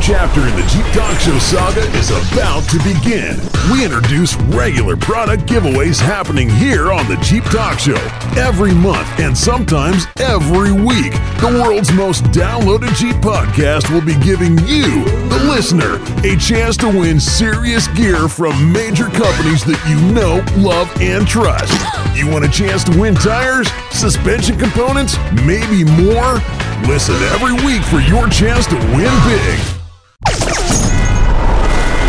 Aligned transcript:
chapter 0.00 0.40
in 0.40 0.54
the 0.56 0.62
Jeep 0.68 0.86
Talk 0.92 1.18
Show 1.20 1.38
saga 1.38 1.80
is 1.96 2.10
about 2.10 2.62
to 2.70 2.78
begin. 2.78 3.40
We 3.72 3.84
introduce 3.84 4.34
regular 4.54 4.96
product 4.96 5.44
giveaways 5.44 6.00
happening 6.00 6.48
here 6.48 6.92
on 6.92 7.06
the 7.08 7.16
Jeep 7.16 7.44
Talk 7.44 7.78
Show 7.78 7.98
every 8.36 8.72
month 8.74 9.08
and 9.18 9.36
sometimes 9.36 10.06
every 10.18 10.72
week. 10.72 11.12
The 11.40 11.60
world's 11.62 11.92
most 11.92 12.24
downloaded 12.24 12.94
Jeep 12.96 13.16
podcast 13.16 13.92
will 13.92 14.04
be 14.04 14.18
giving 14.24 14.58
you, 14.66 15.04
the 15.28 15.42
listener, 15.48 15.96
a 16.24 16.36
chance 16.36 16.76
to 16.78 16.88
win 16.88 17.18
serious 17.20 17.88
gear 17.88 18.28
from 18.28 18.72
major 18.72 19.06
companies 19.06 19.64
that 19.64 19.80
you 19.88 20.00
know, 20.12 20.44
love, 20.56 20.90
and 21.00 21.26
trust. 21.26 21.74
You 22.16 22.30
want 22.30 22.44
a 22.44 22.50
chance 22.50 22.84
to 22.84 22.98
win 22.98 23.14
tires, 23.14 23.68
suspension 23.90 24.58
components, 24.58 25.16
maybe 25.44 25.84
more? 25.84 26.40
Listen 26.86 27.16
every 27.34 27.52
week 27.66 27.82
for 27.82 28.00
your 28.00 28.28
chance 28.28 28.66
to 28.66 28.76
win 28.94 29.12
big. 29.26 29.78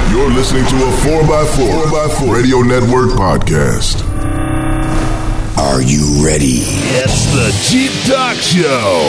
You're 0.10 0.32
listening 0.34 0.66
to 0.66 0.76
a 0.76 0.92
4x4, 1.06 1.86
4x4 1.86 2.34
Radio 2.34 2.62
Network 2.62 3.12
podcast. 3.12 4.02
Are 5.58 5.82
you 5.82 6.26
ready? 6.26 6.66
It's 6.98 7.26
the 7.32 7.54
Jeep 7.70 7.92
Talk 8.10 8.36
Show 8.36 9.06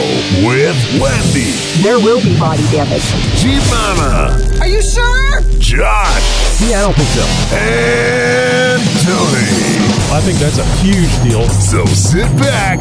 with 0.47 0.77
Wendy, 1.01 1.51
There 1.81 1.97
will 1.99 2.21
be 2.21 2.37
body 2.39 2.63
damage. 2.71 3.01
Jeep 3.41 3.63
Mama, 3.71 4.37
Are 4.61 4.67
you 4.67 4.81
sure? 4.81 5.41
Josh, 5.57 6.61
Yeah, 6.69 6.79
I 6.79 6.81
don't 6.85 6.95
think 6.95 7.09
so. 7.09 7.25
and 7.57 8.81
Tony. 9.01 10.13
I 10.13 10.21
think 10.21 10.37
that's 10.37 10.59
a 10.59 10.65
huge 10.85 11.11
deal. 11.23 11.49
So 11.49 11.85
sit 11.87 12.27
back, 12.37 12.79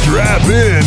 strap 0.00 0.42
in, 0.48 0.82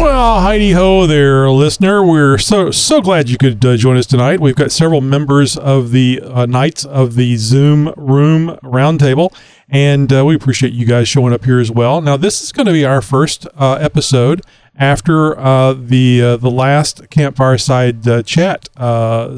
Well, 0.00 0.40
Heidi 0.40 0.72
ho 0.72 1.06
there, 1.06 1.48
listener. 1.50 2.02
We're 2.02 2.38
so 2.38 2.70
so 2.70 3.00
glad 3.00 3.28
you 3.28 3.36
could 3.36 3.64
uh, 3.64 3.76
join 3.76 3.96
us 3.96 4.06
tonight. 4.06 4.40
We've 4.40 4.56
got 4.56 4.72
several 4.72 5.00
members 5.00 5.56
of 5.56 5.90
the 5.92 6.20
uh, 6.22 6.46
Knights 6.46 6.84
of 6.84 7.14
the 7.14 7.36
Zoom 7.36 7.92
Room 7.96 8.58
Roundtable, 8.62 9.34
and 9.68 10.12
uh, 10.12 10.24
we 10.24 10.34
appreciate 10.34 10.72
you 10.72 10.86
guys 10.86 11.08
showing 11.08 11.32
up 11.32 11.44
here 11.44 11.60
as 11.60 11.70
well. 11.70 12.00
Now, 12.00 12.16
this 12.16 12.42
is 12.42 12.52
going 12.52 12.66
to 12.66 12.72
be 12.72 12.84
our 12.84 13.00
first 13.00 13.46
uh, 13.56 13.74
episode 13.74 14.42
after 14.76 15.38
uh, 15.38 15.74
the 15.74 16.22
uh, 16.22 16.36
the 16.36 16.50
last 16.50 17.08
campfire 17.10 17.58
side 17.58 18.02
chat 18.26 18.68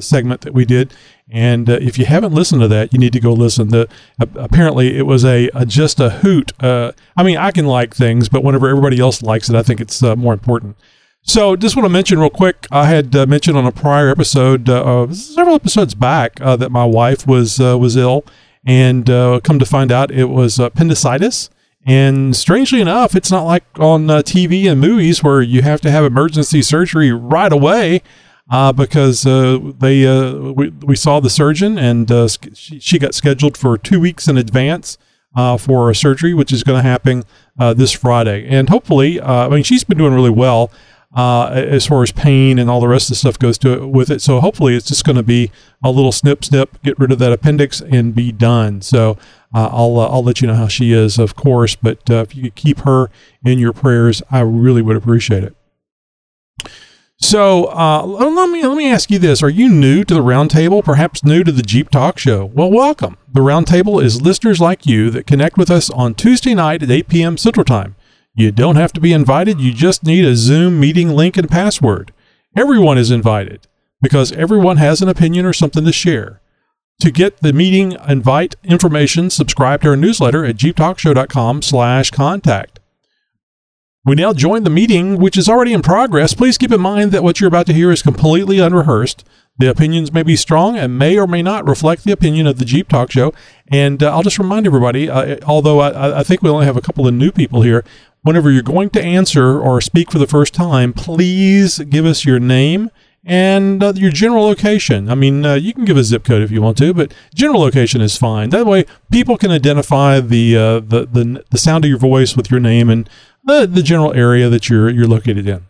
segment 0.02 0.40
that 0.42 0.54
we 0.54 0.64
did. 0.64 0.94
And 1.30 1.68
uh, 1.68 1.78
if 1.80 1.98
you 1.98 2.06
haven't 2.06 2.32
listened 2.32 2.60
to 2.60 2.68
that, 2.68 2.92
you 2.92 2.98
need 2.98 3.12
to 3.12 3.20
go 3.20 3.32
listen. 3.32 3.68
The 3.68 3.88
uh, 4.20 4.26
apparently 4.36 4.96
it 4.96 5.06
was 5.06 5.24
a, 5.24 5.48
a 5.54 5.66
just 5.66 5.98
a 5.98 6.10
hoot. 6.10 6.52
Uh, 6.62 6.92
I 7.16 7.22
mean, 7.24 7.36
I 7.36 7.50
can 7.50 7.66
like 7.66 7.94
things, 7.94 8.28
but 8.28 8.44
whenever 8.44 8.68
everybody 8.68 9.00
else 9.00 9.22
likes 9.22 9.50
it, 9.50 9.56
I 9.56 9.62
think 9.62 9.80
it's 9.80 10.02
uh, 10.02 10.14
more 10.14 10.32
important. 10.32 10.76
So, 11.22 11.56
just 11.56 11.74
want 11.74 11.84
to 11.86 11.90
mention 11.90 12.20
real 12.20 12.30
quick. 12.30 12.68
I 12.70 12.86
had 12.86 13.16
uh, 13.16 13.26
mentioned 13.26 13.56
on 13.56 13.66
a 13.66 13.72
prior 13.72 14.08
episode, 14.08 14.68
uh, 14.68 15.12
several 15.12 15.56
episodes 15.56 15.96
back, 15.96 16.36
that 16.36 16.70
my 16.70 16.84
wife 16.84 17.26
was 17.26 17.58
was 17.58 17.96
ill, 17.96 18.24
and 18.64 19.06
come 19.06 19.58
to 19.58 19.66
find 19.66 19.90
out, 19.90 20.12
it 20.12 20.26
was 20.26 20.60
appendicitis. 20.60 21.50
And 21.88 22.34
strangely 22.34 22.80
enough, 22.80 23.14
it's 23.14 23.30
not 23.30 23.44
like 23.44 23.64
on 23.78 24.10
uh, 24.10 24.18
TV 24.18 24.68
and 24.70 24.80
movies 24.80 25.22
where 25.22 25.40
you 25.40 25.62
have 25.62 25.80
to 25.82 25.90
have 25.90 26.04
emergency 26.04 26.60
surgery 26.60 27.12
right 27.12 27.52
away 27.52 28.02
uh, 28.50 28.72
because 28.72 29.26
uh, 29.26 29.58
they 29.78 30.06
uh, 30.06 30.52
we, 30.52 30.68
we 30.68 30.96
saw 30.96 31.20
the 31.20 31.30
surgeon 31.30 31.78
and 31.78 32.10
uh, 32.10 32.28
she, 32.28 32.78
she 32.78 32.98
got 32.98 33.14
scheduled 33.14 33.56
for 33.56 33.76
two 33.76 33.98
weeks 34.00 34.28
in 34.28 34.36
advance 34.36 34.98
uh, 35.34 35.56
for 35.56 35.90
a 35.90 35.94
surgery, 35.94 36.32
which 36.32 36.52
is 36.52 36.62
going 36.62 36.78
to 36.78 36.88
happen 36.88 37.24
uh, 37.58 37.74
this 37.74 37.92
Friday. 37.92 38.46
And 38.48 38.68
hopefully, 38.68 39.20
I 39.20 39.48
mean, 39.48 39.64
she's 39.64 39.84
been 39.84 39.98
doing 39.98 40.14
really 40.14 40.30
well 40.30 40.70
as 41.14 41.86
far 41.86 42.02
as 42.02 42.12
pain 42.12 42.58
and 42.58 42.70
all 42.70 42.80
the 42.80 42.88
rest 42.88 43.06
of 43.06 43.10
the 43.10 43.16
stuff 43.16 43.38
goes 43.38 43.58
to 43.58 43.72
it 43.72 43.86
with 43.86 44.10
it. 44.10 44.22
So 44.22 44.40
hopefully, 44.40 44.76
it's 44.76 44.86
just 44.86 45.04
going 45.04 45.16
to 45.16 45.22
be 45.22 45.50
a 45.82 45.90
little 45.90 46.12
snip, 46.12 46.44
snip, 46.44 46.80
get 46.82 46.98
rid 46.98 47.10
of 47.10 47.18
that 47.18 47.32
appendix 47.32 47.80
and 47.80 48.14
be 48.14 48.32
done. 48.32 48.80
So 48.80 49.18
I'll 49.52 49.98
I'll 49.98 50.22
let 50.22 50.40
you 50.40 50.46
know 50.46 50.54
how 50.54 50.68
she 50.68 50.92
is, 50.92 51.18
of 51.18 51.34
course. 51.34 51.74
But 51.74 52.02
if 52.08 52.36
you 52.36 52.44
could 52.44 52.54
keep 52.54 52.78
her 52.80 53.10
in 53.44 53.58
your 53.58 53.72
prayers, 53.72 54.22
I 54.30 54.40
really 54.40 54.82
would 54.82 54.96
appreciate 54.96 55.42
it. 55.42 55.56
So 57.18 57.66
uh, 57.66 58.04
let 58.04 58.50
me 58.50 58.62
let 58.64 58.76
me 58.76 58.90
ask 58.90 59.10
you 59.10 59.18
this: 59.18 59.42
Are 59.42 59.48
you 59.48 59.70
new 59.70 60.04
to 60.04 60.14
the 60.14 60.22
Roundtable? 60.22 60.84
Perhaps 60.84 61.24
new 61.24 61.42
to 61.44 61.52
the 61.52 61.62
Jeep 61.62 61.88
Talk 61.90 62.18
Show? 62.18 62.44
Well, 62.44 62.70
welcome. 62.70 63.16
The 63.32 63.40
Roundtable 63.40 64.02
is 64.02 64.20
listeners 64.20 64.60
like 64.60 64.84
you 64.86 65.08
that 65.10 65.26
connect 65.26 65.56
with 65.56 65.70
us 65.70 65.88
on 65.90 66.14
Tuesday 66.14 66.52
night 66.54 66.82
at 66.82 66.90
8 66.90 67.08
p.m. 67.08 67.38
Central 67.38 67.64
Time. 67.64 67.96
You 68.34 68.52
don't 68.52 68.76
have 68.76 68.92
to 68.92 69.00
be 69.00 69.14
invited; 69.14 69.60
you 69.60 69.72
just 69.72 70.04
need 70.04 70.26
a 70.26 70.36
Zoom 70.36 70.78
meeting 70.78 71.08
link 71.08 71.38
and 71.38 71.48
password. 71.48 72.12
Everyone 72.54 72.98
is 72.98 73.10
invited 73.10 73.66
because 74.02 74.30
everyone 74.32 74.76
has 74.76 75.00
an 75.00 75.08
opinion 75.08 75.46
or 75.46 75.54
something 75.54 75.86
to 75.86 75.92
share. 75.92 76.42
To 77.00 77.10
get 77.10 77.38
the 77.38 77.54
meeting 77.54 77.96
invite 78.06 78.56
information, 78.62 79.30
subscribe 79.30 79.80
to 79.82 79.88
our 79.88 79.96
newsletter 79.96 80.44
at 80.44 80.56
jeeptalkshow.com/contact. 80.56 82.78
We 84.06 84.14
now 84.14 84.32
join 84.32 84.62
the 84.62 84.70
meeting, 84.70 85.18
which 85.18 85.36
is 85.36 85.48
already 85.48 85.72
in 85.72 85.82
progress. 85.82 86.32
Please 86.32 86.56
keep 86.56 86.70
in 86.70 86.80
mind 86.80 87.10
that 87.10 87.24
what 87.24 87.40
you're 87.40 87.48
about 87.48 87.66
to 87.66 87.72
hear 87.72 87.90
is 87.90 88.02
completely 88.02 88.60
unrehearsed. 88.60 89.24
The 89.58 89.68
opinions 89.68 90.12
may 90.12 90.22
be 90.22 90.36
strong 90.36 90.76
and 90.76 90.96
may 90.96 91.18
or 91.18 91.26
may 91.26 91.42
not 91.42 91.66
reflect 91.66 92.04
the 92.04 92.12
opinion 92.12 92.46
of 92.46 92.60
the 92.60 92.64
Jeep 92.64 92.88
Talk 92.88 93.10
Show. 93.10 93.34
And 93.66 94.04
uh, 94.04 94.12
I'll 94.12 94.22
just 94.22 94.38
remind 94.38 94.64
everybody, 94.64 95.10
uh, 95.10 95.38
although 95.44 95.80
I, 95.80 96.20
I 96.20 96.22
think 96.22 96.40
we 96.40 96.50
only 96.50 96.66
have 96.66 96.76
a 96.76 96.80
couple 96.80 97.08
of 97.08 97.14
new 97.14 97.32
people 97.32 97.62
here, 97.62 97.84
whenever 98.22 98.48
you're 98.48 98.62
going 98.62 98.90
to 98.90 99.02
answer 99.02 99.58
or 99.58 99.80
speak 99.80 100.12
for 100.12 100.18
the 100.18 100.26
first 100.28 100.54
time, 100.54 100.92
please 100.92 101.80
give 101.80 102.06
us 102.06 102.24
your 102.24 102.38
name 102.38 102.92
and 103.24 103.82
uh, 103.82 103.92
your 103.96 104.12
general 104.12 104.44
location. 104.44 105.10
I 105.10 105.16
mean, 105.16 105.44
uh, 105.44 105.54
you 105.54 105.74
can 105.74 105.84
give 105.84 105.96
a 105.96 106.04
zip 106.04 106.22
code 106.22 106.42
if 106.42 106.52
you 106.52 106.62
want 106.62 106.78
to, 106.78 106.94
but 106.94 107.12
general 107.34 107.60
location 107.60 108.00
is 108.00 108.16
fine. 108.16 108.50
That 108.50 108.66
way, 108.66 108.86
people 109.10 109.36
can 109.36 109.50
identify 109.50 110.20
the 110.20 110.56
uh, 110.56 110.80
the, 110.80 111.06
the 111.06 111.44
the 111.50 111.58
sound 111.58 111.84
of 111.84 111.88
your 111.88 111.98
voice 111.98 112.36
with 112.36 112.52
your 112.52 112.60
name 112.60 112.88
and 112.88 113.10
the 113.46 113.66
the 113.66 113.82
general 113.82 114.12
area 114.12 114.48
that 114.48 114.68
you're 114.68 114.90
you're 114.90 115.06
located 115.06 115.48
in. 115.48 115.64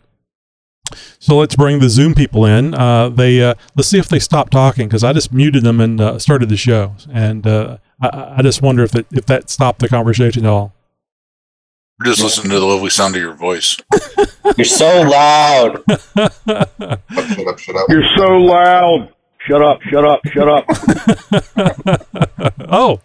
So 1.19 1.37
let's 1.37 1.55
bring 1.55 1.79
the 1.79 1.89
Zoom 1.89 2.13
people 2.13 2.45
in. 2.45 2.73
Uh, 2.73 3.09
they 3.09 3.41
uh, 3.41 3.55
let's 3.75 3.89
see 3.89 3.99
if 3.99 4.07
they 4.09 4.19
stop 4.19 4.49
talking 4.49 4.87
because 4.87 5.03
I 5.03 5.13
just 5.13 5.33
muted 5.33 5.63
them 5.63 5.79
and 5.79 5.99
uh, 5.99 6.19
started 6.19 6.49
the 6.49 6.57
show, 6.57 6.95
and 7.11 7.45
uh, 7.45 7.77
I, 8.01 8.35
I 8.37 8.41
just 8.41 8.61
wonder 8.61 8.83
if 8.83 8.95
it, 8.95 9.05
if 9.11 9.25
that 9.25 9.49
stopped 9.49 9.79
the 9.79 9.89
conversation 9.89 10.45
at 10.45 10.49
all. 10.49 10.73
We're 11.99 12.11
just 12.11 12.21
listening 12.21 12.51
to 12.51 12.59
the 12.59 12.65
lovely 12.65 12.91
sound 12.91 13.15
of 13.15 13.21
your 13.21 13.33
voice. 13.33 13.75
You're 14.57 14.65
so 14.65 15.01
loud. 15.01 15.83
Shut 16.15 17.47
up, 17.47 17.59
shut 17.59 17.75
up. 17.75 17.89
You're 17.89 18.03
so 18.15 18.27
loud. 18.37 19.13
Shut 19.47 19.61
up, 19.63 19.81
shut 19.83 20.05
up, 20.05 20.19
shut 20.27 20.49
up. 20.49 20.65
oh, 22.69 23.01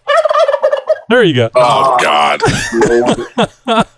there 1.13 1.23
you 1.23 1.35
go. 1.35 1.51
Oh 1.55 1.99
God! 2.01 2.41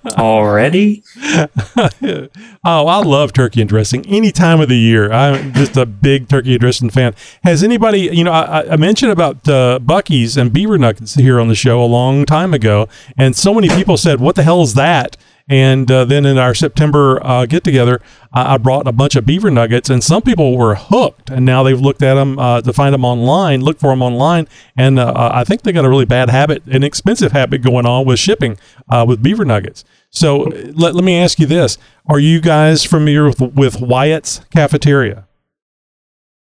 Already? 0.18 1.04
oh, 1.22 2.28
I 2.64 2.98
love 3.04 3.32
turkey 3.32 3.60
and 3.60 3.68
dressing 3.68 4.04
any 4.06 4.32
time 4.32 4.60
of 4.60 4.68
the 4.68 4.76
year. 4.76 5.12
I'm 5.12 5.52
just 5.52 5.76
a 5.76 5.86
big 5.86 6.28
turkey 6.28 6.54
and 6.54 6.60
dressing 6.60 6.90
fan. 6.90 7.14
Has 7.44 7.62
anybody, 7.62 8.00
you 8.00 8.24
know, 8.24 8.32
I, 8.32 8.72
I 8.72 8.76
mentioned 8.76 9.12
about 9.12 9.48
uh, 9.48 9.78
Buc-ee's 9.80 10.36
and 10.36 10.52
beaver 10.52 10.76
nuggets 10.76 11.14
here 11.14 11.38
on 11.38 11.46
the 11.46 11.54
show 11.54 11.80
a 11.80 11.86
long 11.86 12.26
time 12.26 12.52
ago, 12.52 12.88
and 13.16 13.36
so 13.36 13.54
many 13.54 13.68
people 13.68 13.96
said, 13.96 14.18
"What 14.18 14.34
the 14.34 14.42
hell 14.42 14.62
is 14.62 14.74
that?" 14.74 15.16
And 15.46 15.90
uh, 15.90 16.06
then 16.06 16.24
in 16.24 16.38
our 16.38 16.54
September 16.54 17.24
uh, 17.24 17.44
get 17.44 17.64
together, 17.64 18.00
I, 18.32 18.54
I 18.54 18.58
brought 18.58 18.86
a 18.88 18.92
bunch 18.92 19.14
of 19.14 19.26
beaver 19.26 19.50
nuggets, 19.50 19.90
and 19.90 20.02
some 20.02 20.22
people 20.22 20.56
were 20.56 20.74
hooked. 20.74 21.28
And 21.28 21.44
now 21.44 21.62
they've 21.62 21.80
looked 21.80 22.02
at 22.02 22.14
them 22.14 22.38
uh, 22.38 22.62
to 22.62 22.72
find 22.72 22.94
them 22.94 23.04
online, 23.04 23.60
look 23.60 23.78
for 23.78 23.90
them 23.90 24.02
online, 24.02 24.48
and 24.76 24.98
uh, 24.98 25.30
I 25.34 25.44
think 25.44 25.62
they 25.62 25.72
got 25.72 25.84
a 25.84 25.90
really 25.90 26.06
bad 26.06 26.30
habit, 26.30 26.64
an 26.66 26.82
expensive 26.82 27.32
habit 27.32 27.60
going 27.60 27.84
on 27.84 28.06
with 28.06 28.18
shipping 28.18 28.56
uh, 28.88 29.04
with 29.06 29.22
beaver 29.22 29.44
nuggets. 29.44 29.84
So 30.08 30.50
let, 30.72 30.94
let 30.94 31.04
me 31.04 31.18
ask 31.18 31.38
you 31.38 31.46
this: 31.46 31.76
Are 32.06 32.18
you 32.18 32.40
guys 32.40 32.84
familiar 32.84 33.26
with, 33.26 33.40
with 33.40 33.80
Wyatt's 33.80 34.40
Cafeteria? 34.50 35.26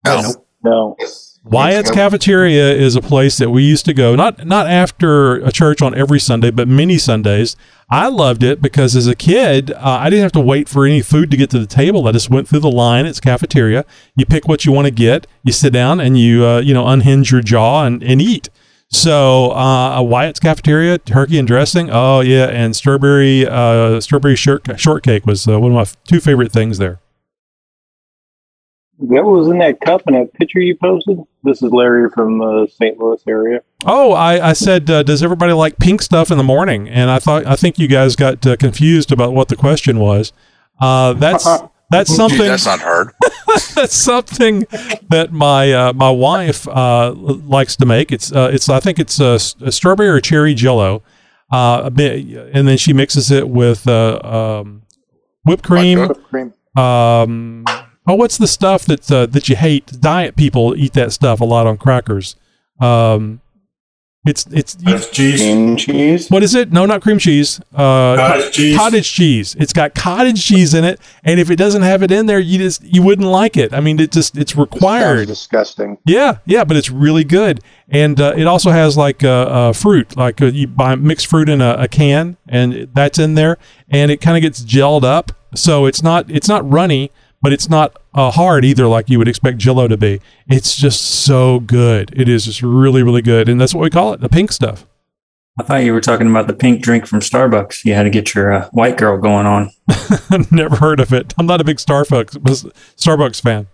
No. 0.05 0.47
No. 0.62 0.97
Wyatt's 1.44 1.91
Cafeteria 1.91 2.73
is 2.73 2.96
a 2.96 3.02
place 3.02 3.37
that 3.37 3.50
we 3.50 3.62
used 3.62 3.85
to 3.85 3.93
go, 3.93 4.17
not 4.17 4.46
not 4.46 4.67
after 4.67 5.37
a 5.37 5.52
church 5.52 5.82
on 5.82 5.94
every 5.94 6.19
Sunday, 6.19 6.50
but 6.50 6.69
many 6.69 6.96
Sundays. 6.96 7.55
I 7.91 8.08
loved 8.08 8.43
it 8.43 8.62
because 8.62 8.96
as 8.96 9.06
a 9.06 9.14
kid, 9.14 9.70
uh, 9.73 9.79
I 9.82 10.08
didn't 10.08 10.23
have 10.23 10.32
to 10.32 10.41
wait 10.41 10.70
for 10.70 10.87
any 10.87 11.02
food 11.02 11.31
to 11.31 11.37
get 11.37 11.50
to 11.50 11.58
the 11.58 11.67
table. 11.67 12.08
I 12.08 12.12
just 12.12 12.31
went 12.31 12.49
through 12.49 12.61
the 12.61 12.70
line. 12.70 13.05
It's 13.05 13.20
cafeteria. 13.20 13.85
You 14.17 14.25
pick 14.25 14.49
what 14.49 14.64
you 14.64 14.73
want 14.73 14.87
to 14.87 14.91
get. 14.91 15.26
You 15.43 15.52
sit 15.52 15.75
down 15.75 16.00
and 16.00 16.19
you 16.19 16.46
uh, 16.46 16.61
you 16.61 16.73
know 16.73 16.87
unhinge 16.87 17.31
your 17.31 17.43
jaw 17.43 17.85
and, 17.85 18.02
and 18.02 18.23
eat. 18.23 18.49
So 18.88 19.50
uh, 19.52 20.00
Wyatt's 20.00 20.41
Cafeteria, 20.41 20.99
turkey 20.99 21.38
and 21.38 21.46
dressing. 21.46 21.91
Oh 21.91 22.20
yeah, 22.20 22.46
and 22.46 22.75
strawberry 22.75 23.46
uh, 23.46 24.00
strawberry 24.00 24.37
short, 24.37 24.62
shortcake 24.81 25.26
was 25.26 25.46
uh, 25.46 25.61
one 25.61 25.73
of 25.73 25.76
my 25.76 26.00
two 26.06 26.20
favorite 26.20 26.52
things 26.52 26.79
there. 26.79 27.00
That 29.00 29.25
was 29.25 29.49
in 29.49 29.58
that 29.58 29.81
cup 29.81 30.02
in 30.06 30.14
that 30.14 30.32
picture 30.35 30.61
you 30.61 30.76
posted. 30.76 31.19
This 31.43 31.62
is 31.62 31.73
Larry 31.73 32.08
from 32.11 32.38
the 32.38 32.69
St. 32.73 32.99
Louis 32.99 33.20
area. 33.26 33.61
Oh, 33.85 34.12
I, 34.12 34.50
I 34.50 34.52
said, 34.52 34.88
uh, 34.88 35.02
does 35.02 35.23
everybody 35.23 35.52
like 35.52 35.79
pink 35.79 36.00
stuff 36.00 36.31
in 36.31 36.38
the 36.38 36.44
morning? 36.44 36.88
And 36.88 37.11
I 37.11 37.19
thought, 37.19 37.44
I 37.44 37.56
think 37.56 37.79
you 37.79 37.88
guys 37.88 38.14
got 38.14 38.46
uh, 38.46 38.56
confused 38.56 39.11
about 39.11 39.35
what 39.35 39.49
the 39.49 39.56
question 39.56 39.99
was. 39.99 40.32
Uh, 40.81 41.12
that's 41.14 41.44
that's 41.91 42.11
Gee, 42.11 42.17
something 42.17 42.38
that's 42.38 42.67
not 42.67 42.81
hard. 42.81 43.11
that's 43.75 43.94
something 43.94 44.61
that 45.11 45.32
my 45.32 45.73
uh, 45.73 45.93
my 45.93 46.11
wife 46.11 46.67
uh, 46.69 47.12
likes 47.12 47.76
to 47.76 47.87
make. 47.87 48.12
It's 48.12 48.32
uh, 48.32 48.50
it's 48.52 48.69
I 48.69 48.81
think 48.81 48.99
it's 48.99 49.19
a 49.19 49.38
strawberry 49.38 50.08
or 50.08 50.20
cherry 50.20 50.55
Jello, 50.55 51.02
uh, 51.52 51.82
a 51.85 51.91
bit, 51.91 52.26
and 52.52 52.67
then 52.67 52.79
she 52.79 52.93
mixes 52.93 53.31
it 53.31 53.49
with 53.49 53.87
uh, 53.88 54.20
um, 54.62 54.82
whipped 55.44 55.64
cream. 55.64 55.99
Vodka? 55.99 56.20
Cream. 56.23 56.55
Um, 56.76 57.64
oh, 58.06 58.15
what's 58.15 58.39
the 58.39 58.47
stuff 58.49 58.85
that 58.87 59.11
uh, 59.11 59.27
that 59.27 59.49
you 59.49 59.56
hate? 59.56 59.87
Diet 60.01 60.37
people 60.37 60.75
eat 60.77 60.93
that 60.95 61.12
stuff 61.12 61.41
a 61.41 61.45
lot 61.45 61.67
on 61.67 61.77
crackers. 61.77 62.37
Um, 62.81 63.41
it's 64.27 64.47
it's 64.51 64.73
That's 64.75 65.11
cheese. 65.11 65.41
Cream 65.43 65.77
cheese. 65.77 66.31
what 66.31 66.43
is 66.43 66.55
it? 66.55 66.73
No, 66.73 66.87
not 66.87 67.03
cream 67.03 67.19
cheese. 67.19 67.61
Uh, 67.75 68.17
Cottage 68.17 68.53
cheese. 68.55 68.77
Cottage 68.77 69.12
cheese. 69.12 69.55
It's 69.59 69.75
got 69.75 69.95
cottage 69.95 70.43
cheese 70.43 70.73
in 70.73 70.83
it, 70.83 70.99
and 71.25 71.39
if 71.39 71.51
it 71.51 71.56
doesn't 71.56 71.83
have 71.83 72.03
it 72.03 72.11
in 72.11 72.25
there, 72.25 72.39
you 72.39 72.56
just 72.56 72.83
you 72.83 73.03
wouldn't 73.03 73.29
like 73.29 73.59
it. 73.59 73.75
I 73.75 73.81
mean, 73.81 74.01
it 74.01 74.12
just 74.12 74.39
it's 74.39 74.53
Sounds 74.53 74.61
required. 74.73 75.27
disgusting. 75.27 75.99
Yeah, 76.06 76.39
yeah, 76.47 76.65
but 76.65 76.79
it's 76.79 76.89
really 76.91 77.25
good, 77.25 77.61
and 77.91 78.19
uh, 78.19 78.33
it 78.35 78.47
also 78.47 78.71
has 78.71 78.97
like 78.97 79.23
uh, 79.23 79.29
uh, 79.29 79.73
fruit, 79.75 80.17
like 80.17 80.41
uh, 80.41 80.47
you 80.47 80.69
buy 80.69 80.95
mixed 80.95 81.27
fruit 81.27 81.51
in 81.51 81.61
a, 81.61 81.75
a 81.81 81.89
can, 81.89 82.39
and 82.49 82.89
that's 82.95 83.19
in 83.19 83.35
there, 83.35 83.59
and 83.91 84.11
it 84.11 84.23
kind 84.23 84.39
of 84.39 84.43
gets 84.43 84.62
gelled 84.62 85.05
up, 85.05 85.33
so 85.55 85.85
it's 85.85 86.03
not 86.03 86.31
it's 86.31 86.49
not 86.49 86.67
runny, 86.71 87.11
but 87.44 87.52
it's 87.52 87.69
not 87.69 87.94
uh, 88.14 88.31
hard 88.31 88.64
either, 88.64 88.87
like 88.87 89.11
you 89.11 89.19
would 89.19 89.29
expect 89.29 89.58
Jello 89.58 89.87
to 89.87 89.99
be. 89.99 90.19
It's 90.49 90.75
just 90.75 91.02
so 91.02 91.61
good. 91.61 92.11
It 92.17 92.26
is 92.26 92.46
just 92.46 92.62
really 92.62 93.02
really 93.02 93.20
good, 93.20 93.50
and 93.50 93.61
that's 93.61 93.75
what 93.75 93.82
we 93.82 93.91
call 93.91 94.14
it, 94.14 94.20
the 94.23 94.31
pink 94.31 94.50
stuff. 94.50 94.87
I 95.61 95.62
thought 95.62 95.85
you 95.85 95.93
were 95.93 96.00
talking 96.00 96.29
about 96.29 96.46
the 96.46 96.55
pink 96.55 96.81
drink 96.81 97.06
from 97.06 97.20
Starbucks. 97.20 97.85
You 97.85 97.93
had 97.93 98.05
to 98.05 98.11
get 98.11 98.35
your 98.35 98.50
uh, 98.50 98.69
white 98.70 98.96
girl 98.96 99.19
going 99.19 99.44
on. 99.44 99.70
Never 100.50 100.76
heard 100.76 101.00
of 101.00 101.12
it. 101.12 101.35
I'm 101.38 101.44
not 101.44 101.61
a 101.61 101.64
big 101.64 101.76
Starbucks 101.76 102.73
Starbucks 102.96 103.43
fan. 103.43 103.67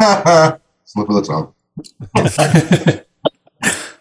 Slip 0.86 1.08
of 1.08 1.14
the 1.14 1.22
tongue. 1.22 3.04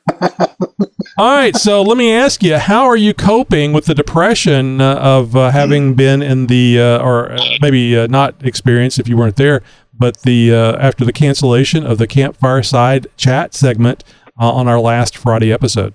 All 1.17 1.35
right, 1.35 1.55
so 1.55 1.81
let 1.81 1.97
me 1.97 2.13
ask 2.13 2.41
you, 2.43 2.57
how 2.57 2.85
are 2.85 2.95
you 2.95 3.13
coping 3.13 3.73
with 3.73 3.85
the 3.85 3.93
depression 3.93 4.79
uh, 4.79 4.95
of 4.95 5.35
uh, 5.35 5.51
having 5.51 5.93
been 5.93 6.21
in 6.21 6.47
the, 6.47 6.79
uh, 6.79 7.03
or 7.03 7.33
uh, 7.33 7.39
maybe 7.61 7.97
uh, 7.97 8.07
not 8.07 8.35
experienced 8.45 8.99
if 8.99 9.07
you 9.09 9.17
weren't 9.17 9.35
there, 9.35 9.61
but 9.93 10.21
the 10.21 10.53
uh, 10.53 10.77
after 10.77 11.03
the 11.03 11.11
cancellation 11.11 11.85
of 11.85 11.97
the 11.97 12.07
campfire 12.07 12.63
side 12.63 13.07
chat 13.17 13.53
segment 13.53 14.05
uh, 14.39 14.49
on 14.49 14.69
our 14.69 14.79
last 14.79 15.17
Friday 15.17 15.51
episode? 15.51 15.93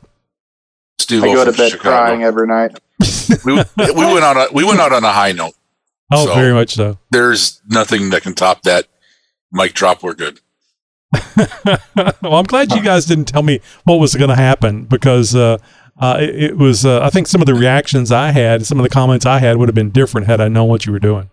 Steve 0.98 1.22
I 1.24 1.32
go 1.32 1.44
to 1.46 1.52
bed 1.52 1.70
Chicago. 1.72 1.88
crying 1.90 2.22
every 2.22 2.46
night. 2.46 2.78
We, 3.46 3.54
we 3.54 4.04
went 4.12 4.24
on 4.24 4.36
a 4.36 4.46
we 4.52 4.62
went 4.64 4.80
out 4.80 4.92
on 4.92 5.04
a 5.04 5.12
high 5.12 5.32
note. 5.32 5.54
Oh, 6.12 6.26
So- 6.26 6.34
very 6.34 6.52
much 6.52 6.74
so. 6.74 6.98
There's 7.10 7.62
nothing 7.66 8.10
that 8.10 8.22
can 8.22 8.34
top 8.34 8.62
that. 8.62 8.86
Mic 9.50 9.72
drop. 9.72 10.02
We're 10.02 10.14
good. 10.14 10.40
well, 12.22 12.34
I'm 12.34 12.44
glad 12.44 12.72
you 12.72 12.82
guys 12.82 13.06
didn't 13.06 13.26
tell 13.26 13.42
me 13.42 13.60
what 13.84 13.96
was 13.96 14.14
going 14.14 14.30
to 14.30 14.36
happen 14.36 14.84
because 14.84 15.34
uh, 15.34 15.58
uh, 15.98 16.18
it, 16.20 16.42
it 16.42 16.56
was. 16.56 16.84
Uh, 16.84 17.00
I 17.02 17.10
think 17.10 17.26
some 17.26 17.40
of 17.40 17.46
the 17.46 17.54
reactions 17.54 18.10
I 18.12 18.30
had, 18.30 18.66
some 18.66 18.78
of 18.78 18.82
the 18.82 18.90
comments 18.90 19.26
I 19.26 19.38
had, 19.38 19.56
would 19.56 19.68
have 19.68 19.74
been 19.74 19.90
different 19.90 20.26
had 20.26 20.40
I 20.40 20.48
known 20.48 20.68
what 20.68 20.86
you 20.86 20.92
were 20.92 20.98
doing. 20.98 21.30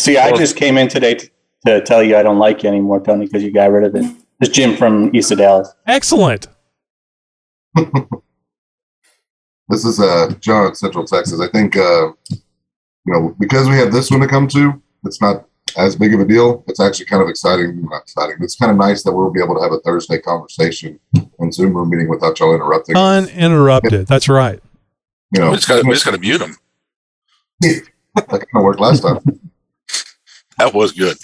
See, 0.00 0.16
I 0.16 0.32
just 0.36 0.56
came 0.56 0.78
in 0.78 0.88
today 0.88 1.14
to, 1.14 1.30
to 1.66 1.80
tell 1.82 2.02
you 2.02 2.16
I 2.16 2.22
don't 2.22 2.38
like 2.38 2.62
you 2.62 2.68
anymore, 2.68 3.00
Tony, 3.00 3.26
because 3.26 3.42
you 3.42 3.52
got 3.52 3.70
rid 3.70 3.84
of 3.84 3.94
it. 3.94 4.10
It's 4.40 4.50
Jim 4.50 4.76
from 4.76 5.14
East 5.14 5.30
of 5.30 5.38
Dallas. 5.38 5.72
Excellent. 5.86 6.46
This 9.72 9.86
is 9.86 9.98
uh, 9.98 10.34
John 10.38 10.74
Central 10.74 11.06
Texas. 11.06 11.40
I 11.40 11.48
think 11.48 11.76
uh, 11.76 12.12
you 12.28 12.42
know 13.06 13.34
because 13.38 13.70
we 13.70 13.76
have 13.76 13.90
this 13.90 14.10
one 14.10 14.20
to 14.20 14.28
come 14.28 14.46
to. 14.48 14.82
It's 15.04 15.20
not 15.20 15.46
as 15.76 15.96
big 15.96 16.14
of 16.14 16.20
a 16.20 16.24
deal. 16.24 16.64
It's 16.68 16.80
actually 16.80 17.06
kind 17.06 17.22
of 17.22 17.28
exciting. 17.28 17.82
Not 17.82 18.02
exciting. 18.02 18.36
But 18.38 18.44
it's 18.44 18.56
kind 18.56 18.70
of 18.70 18.78
nice 18.78 19.02
that 19.02 19.12
we'll 19.12 19.30
be 19.30 19.42
able 19.42 19.56
to 19.56 19.62
have 19.62 19.72
a 19.72 19.80
Thursday 19.80 20.18
conversation 20.18 20.98
and 21.38 21.54
Zoom 21.54 21.74
room 21.74 21.90
meeting 21.90 22.08
without 22.08 22.38
y'all 22.40 22.54
interrupting. 22.54 22.96
Uninterrupted. 22.96 24.06
That's 24.06 24.28
right. 24.28 24.60
You 25.34 25.40
know, 25.40 25.50
We 25.50 25.56
just 25.56 25.68
got 25.68 25.84
we 25.84 25.92
just 25.92 26.04
got 26.04 26.12
to 26.12 26.18
mute 26.18 26.38
them. 26.38 26.56
that 27.60 27.86
kind 28.28 28.42
of 28.54 28.62
worked 28.62 28.80
last 28.80 29.02
time. 29.02 29.18
That 30.58 30.74
was 30.74 30.92
good. 30.92 31.16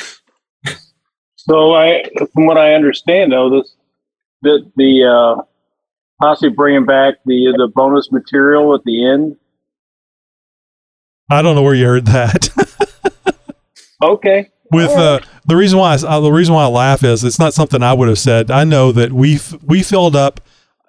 So 1.36 1.74
I, 1.74 2.02
from 2.34 2.46
what 2.46 2.58
I 2.58 2.74
understand, 2.74 3.30
though, 3.30 3.50
this 3.50 3.76
the 4.42 4.70
the 4.76 5.04
uh, 5.04 5.42
possibly 6.20 6.50
bringing 6.50 6.86
back 6.86 7.16
the 7.24 7.54
the 7.56 7.70
bonus 7.74 8.10
material 8.10 8.74
at 8.74 8.82
the 8.84 9.06
end. 9.06 9.36
I 11.30 11.42
don't 11.42 11.54
know 11.54 11.62
where 11.62 11.74
you 11.74 11.86
heard 11.86 12.06
that. 12.06 12.47
Okay. 14.02 14.50
with 14.70 14.90
uh, 14.90 15.20
the 15.46 15.56
reason 15.56 15.78
why 15.78 15.94
I, 15.94 15.96
uh, 15.96 16.20
the 16.20 16.32
reason 16.32 16.54
why 16.54 16.64
I 16.64 16.68
laugh 16.68 17.02
is 17.02 17.24
it's 17.24 17.38
not 17.38 17.54
something 17.54 17.82
I 17.82 17.92
would 17.92 18.08
have 18.08 18.18
said. 18.18 18.50
I 18.50 18.64
know 18.64 18.92
that 18.92 19.12
we 19.12 19.40
we 19.62 19.82
filled 19.82 20.14
up 20.14 20.40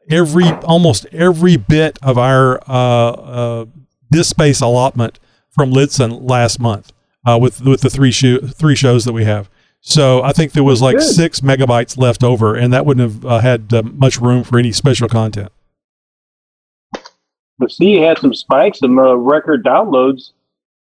every 0.09 0.49
almost 0.63 1.05
every 1.11 1.57
bit 1.57 1.97
of 2.01 2.17
our 2.17 2.59
uh, 2.67 3.11
uh, 3.11 3.65
disk 4.11 4.29
space 4.29 4.61
allotment 4.61 5.19
from 5.49 5.71
Libsyn 5.71 6.29
last 6.29 6.59
month 6.59 6.91
uh, 7.25 7.37
with 7.39 7.61
with 7.61 7.81
the 7.81 7.89
three 7.89 8.11
show, 8.11 8.39
three 8.39 8.75
shows 8.75 9.05
that 9.05 9.13
we 9.13 9.23
have. 9.25 9.49
So 9.81 10.21
I 10.23 10.33
think 10.33 10.51
there 10.51 10.63
was 10.63 10.81
like 10.81 10.97
Good. 10.97 11.03
six 11.03 11.39
megabytes 11.39 11.97
left 11.97 12.23
over, 12.23 12.55
and 12.55 12.73
that 12.73 12.85
wouldn't 12.85 13.11
have 13.11 13.25
uh, 13.25 13.39
had 13.39 13.73
uh, 13.73 13.81
much 13.83 14.19
room 14.19 14.43
for 14.43 14.59
any 14.59 14.71
special 14.71 15.07
content. 15.07 15.51
But 17.57 17.71
see, 17.71 17.97
you 17.97 18.03
had 18.03 18.17
some 18.19 18.33
spikes, 18.33 18.79
some 18.79 18.97
uh, 18.99 19.15
record 19.15 19.63
downloads 19.65 20.31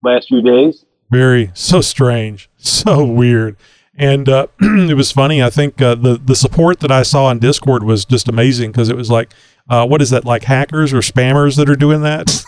last 0.03 0.27
few 0.27 0.41
days. 0.41 0.85
Very 1.11 1.51
so 1.53 1.81
strange, 1.81 2.49
so 2.57 3.05
weird, 3.05 3.57
and 3.95 4.27
uh, 4.27 4.47
it 4.59 4.97
was 4.97 5.11
funny. 5.11 5.41
I 5.41 5.49
think 5.49 5.81
uh, 5.81 5.95
the 5.95 6.17
the 6.17 6.35
support 6.35 6.79
that 6.79 6.91
I 6.91 7.03
saw 7.03 7.25
on 7.25 7.39
Discord 7.39 7.83
was 7.83 8.05
just 8.05 8.27
amazing 8.27 8.71
because 8.71 8.89
it 8.89 8.97
was 8.97 9.11
like, 9.11 9.31
uh, 9.69 9.85
what 9.85 10.01
is 10.01 10.09
that? 10.09 10.25
Like 10.25 10.43
hackers 10.43 10.93
or 10.93 10.99
spammers 10.99 11.57
that 11.57 11.69
are 11.69 11.75
doing 11.75 12.01
that? 12.01 12.43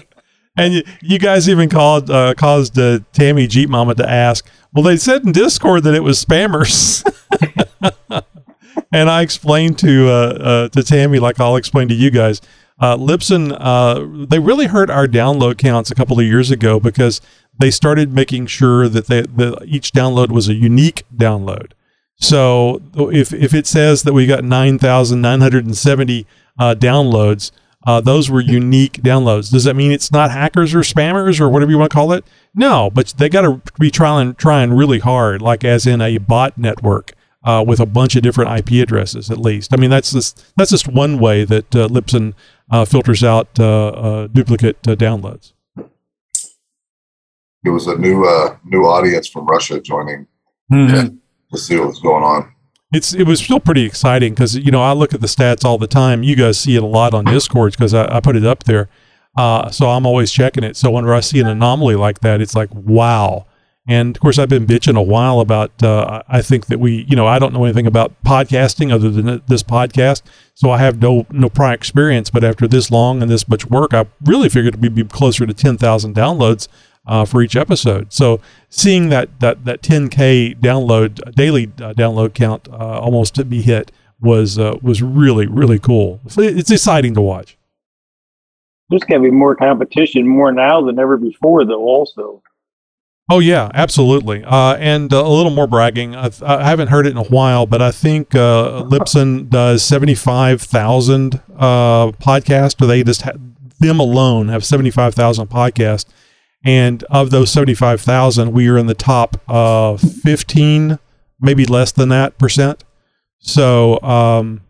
and 0.56 0.74
you, 0.74 0.82
you 1.02 1.18
guys 1.18 1.48
even 1.48 1.68
called 1.68 2.10
uh, 2.10 2.34
caused 2.34 2.78
uh, 2.78 3.00
Tammy 3.12 3.46
Jeep 3.46 3.68
Mama 3.68 3.94
to 3.94 4.08
ask. 4.08 4.46
Well, 4.72 4.82
they 4.82 4.96
said 4.96 5.24
in 5.24 5.32
Discord 5.32 5.84
that 5.84 5.94
it 5.94 6.02
was 6.02 6.24
spammers. 6.24 7.04
and 8.92 9.10
I 9.10 9.22
explained 9.22 9.78
to 9.80 10.08
uh, 10.08 10.68
to 10.68 10.82
Tammy, 10.82 11.18
like 11.18 11.40
I'll 11.40 11.56
explain 11.56 11.88
to 11.88 11.94
you 11.94 12.10
guys. 12.10 12.40
Uh, 12.80 12.96
Libsyn, 12.96 13.56
uh, 13.60 14.26
they 14.28 14.38
really 14.38 14.66
hurt 14.66 14.90
our 14.90 15.06
download 15.06 15.58
counts 15.58 15.90
a 15.90 15.94
couple 15.94 16.18
of 16.18 16.26
years 16.26 16.50
ago 16.50 16.80
because 16.80 17.20
they 17.58 17.70
started 17.70 18.12
making 18.12 18.46
sure 18.46 18.88
that 18.88 19.06
they, 19.06 19.22
that 19.22 19.64
each 19.66 19.92
download 19.92 20.30
was 20.30 20.48
a 20.48 20.54
unique 20.54 21.04
download. 21.14 21.72
So 22.16 22.82
if 22.94 23.32
if 23.32 23.54
it 23.54 23.66
says 23.66 24.02
that 24.04 24.12
we 24.12 24.26
got 24.26 24.44
nine 24.44 24.78
thousand 24.78 25.20
nine 25.20 25.40
hundred 25.40 25.66
and 25.66 25.76
seventy 25.76 26.26
uh, 26.58 26.74
downloads, 26.76 27.50
uh, 27.86 28.00
those 28.00 28.30
were 28.30 28.40
unique 28.40 28.94
downloads. 29.02 29.50
Does 29.50 29.64
that 29.64 29.74
mean 29.74 29.92
it's 29.92 30.12
not 30.12 30.30
hackers 30.30 30.74
or 30.74 30.80
spammers 30.80 31.40
or 31.40 31.48
whatever 31.48 31.70
you 31.70 31.78
want 31.78 31.90
to 31.90 31.94
call 31.94 32.12
it? 32.12 32.24
No, 32.54 32.90
but 32.90 33.14
they 33.18 33.28
got 33.28 33.42
to 33.42 33.60
be 33.78 33.90
trying 33.90 34.34
trying 34.34 34.72
really 34.72 35.00
hard, 35.00 35.42
like 35.42 35.64
as 35.64 35.86
in 35.86 36.00
a 36.00 36.18
bot 36.18 36.56
network 36.56 37.12
uh, 37.44 37.62
with 37.66 37.78
a 37.80 37.86
bunch 37.86 38.16
of 38.16 38.22
different 38.22 38.50
IP 38.58 38.82
addresses 38.82 39.30
at 39.30 39.38
least. 39.38 39.72
I 39.72 39.76
mean, 39.76 39.90
that's 39.90 40.12
just 40.12 40.52
that's 40.56 40.70
just 40.70 40.88
one 40.88 41.18
way 41.18 41.44
that 41.44 41.74
uh, 41.76 41.88
Libsyn 41.88 42.34
uh, 42.70 42.84
filters 42.84 43.22
out 43.22 43.48
uh, 43.60 43.88
uh, 43.88 44.26
duplicate 44.28 44.78
uh, 44.88 44.94
downloads. 44.96 45.52
It 47.64 47.70
was 47.70 47.86
a 47.86 47.96
new 47.96 48.24
uh, 48.24 48.56
new 48.64 48.82
audience 48.82 49.28
from 49.28 49.46
Russia 49.46 49.80
joining 49.80 50.26
Mhm. 50.72 51.18
to 51.52 51.58
see 51.58 51.78
what 51.78 51.88
was 51.88 52.00
going 52.00 52.22
on. 52.24 52.50
It's 52.92 53.12
it 53.14 53.26
was 53.26 53.40
still 53.40 53.60
pretty 53.60 53.84
exciting 53.84 54.34
because 54.34 54.56
you 54.56 54.70
know 54.70 54.82
I 54.82 54.92
look 54.92 55.14
at 55.14 55.20
the 55.20 55.26
stats 55.26 55.64
all 55.64 55.78
the 55.78 55.86
time. 55.86 56.22
You 56.22 56.36
guys 56.36 56.58
see 56.58 56.76
it 56.76 56.82
a 56.82 56.86
lot 56.86 57.12
on 57.14 57.24
Discord 57.24 57.72
because 57.72 57.92
I, 57.94 58.16
I 58.16 58.20
put 58.20 58.36
it 58.36 58.44
up 58.44 58.64
there, 58.64 58.88
uh, 59.36 59.70
so 59.70 59.90
I'm 59.90 60.06
always 60.06 60.30
checking 60.30 60.62
it. 60.64 60.76
So 60.76 60.90
whenever 60.90 61.14
I 61.14 61.20
see 61.20 61.40
an 61.40 61.46
anomaly 61.46 61.96
like 61.96 62.20
that, 62.20 62.40
it's 62.40 62.54
like 62.54 62.68
wow. 62.72 63.46
And 63.86 64.16
of 64.16 64.20
course, 64.20 64.38
I've 64.38 64.48
been 64.48 64.66
bitching 64.66 64.96
a 64.96 65.02
while 65.02 65.40
about. 65.40 65.82
Uh, 65.82 66.22
I 66.26 66.40
think 66.40 66.66
that 66.66 66.80
we, 66.80 67.04
you 67.06 67.16
know, 67.16 67.26
I 67.26 67.38
don't 67.38 67.52
know 67.52 67.64
anything 67.64 67.86
about 67.86 68.14
podcasting 68.24 68.90
other 68.90 69.10
than 69.10 69.42
this 69.46 69.62
podcast, 69.62 70.22
so 70.54 70.70
I 70.70 70.78
have 70.78 71.02
no 71.02 71.26
no 71.30 71.50
prior 71.50 71.74
experience. 71.74 72.30
But 72.30 72.44
after 72.44 72.66
this 72.66 72.90
long 72.90 73.20
and 73.20 73.30
this 73.30 73.46
much 73.46 73.66
work, 73.66 73.92
I 73.92 74.06
really 74.24 74.48
figured 74.48 74.80
we'd 74.80 74.94
be 74.94 75.04
closer 75.04 75.44
to 75.44 75.52
ten 75.52 75.76
thousand 75.76 76.14
downloads 76.14 76.66
uh, 77.06 77.24
for 77.24 77.42
each 77.42 77.56
episode. 77.56 78.12
So 78.12 78.40
seeing 78.70 79.10
that 79.10 79.40
that 79.40 79.64
that 79.64 79.82
10k 79.82 80.58
download 80.60 81.34
daily 81.34 81.64
uh, 81.78 81.92
download 81.92 82.34
count 82.34 82.68
uh, 82.68 82.98
almost 83.00 83.34
to 83.34 83.44
be 83.44 83.62
hit 83.62 83.92
was 84.20 84.58
uh, 84.58 84.76
was 84.82 85.02
really 85.02 85.46
really 85.46 85.78
cool. 85.78 86.20
It's 86.24 86.70
exciting 86.70 87.14
to 87.14 87.20
watch. 87.20 87.58
There's 88.90 89.04
got 89.04 89.16
to 89.16 89.22
be 89.22 89.30
more 89.30 89.56
competition, 89.56 90.28
more 90.28 90.52
now 90.52 90.82
than 90.82 90.98
ever 90.98 91.16
before, 91.16 91.64
though. 91.64 91.82
Also, 91.82 92.42
Oh 93.30 93.38
yeah, 93.38 93.70
absolutely. 93.72 94.44
Uh, 94.44 94.74
and 94.74 95.12
uh, 95.12 95.24
a 95.24 95.28
little 95.28 95.50
more 95.50 95.66
bragging. 95.66 96.14
I, 96.14 96.30
I 96.42 96.64
haven't 96.64 96.88
heard 96.88 97.06
it 97.06 97.10
in 97.10 97.16
a 97.16 97.24
while, 97.24 97.64
but 97.64 97.80
I 97.80 97.90
think 97.90 98.34
uh, 98.34 98.84
Libsyn 98.84 99.48
does 99.48 99.82
seventy 99.82 100.14
five 100.14 100.60
thousand 100.60 101.40
uh, 101.56 102.08
podcasts. 102.12 102.80
Or 102.82 102.86
they 102.86 103.02
just 103.02 103.22
ha- 103.22 103.32
them 103.80 104.00
alone 104.00 104.48
have 104.48 104.64
75,000 104.64 105.48
podcasts. 105.48 106.06
And 106.64 107.02
of 107.04 107.30
those 107.30 107.50
75,000, 107.52 108.52
we 108.52 108.68
are 108.68 108.78
in 108.78 108.86
the 108.86 108.94
top 108.94 109.36
uh, 109.48 109.96
15, 109.96 110.98
maybe 111.40 111.66
less 111.66 111.92
than 111.92 112.08
that 112.08 112.38
percent. 112.38 112.84
So 113.38 114.00
um, 114.00 114.62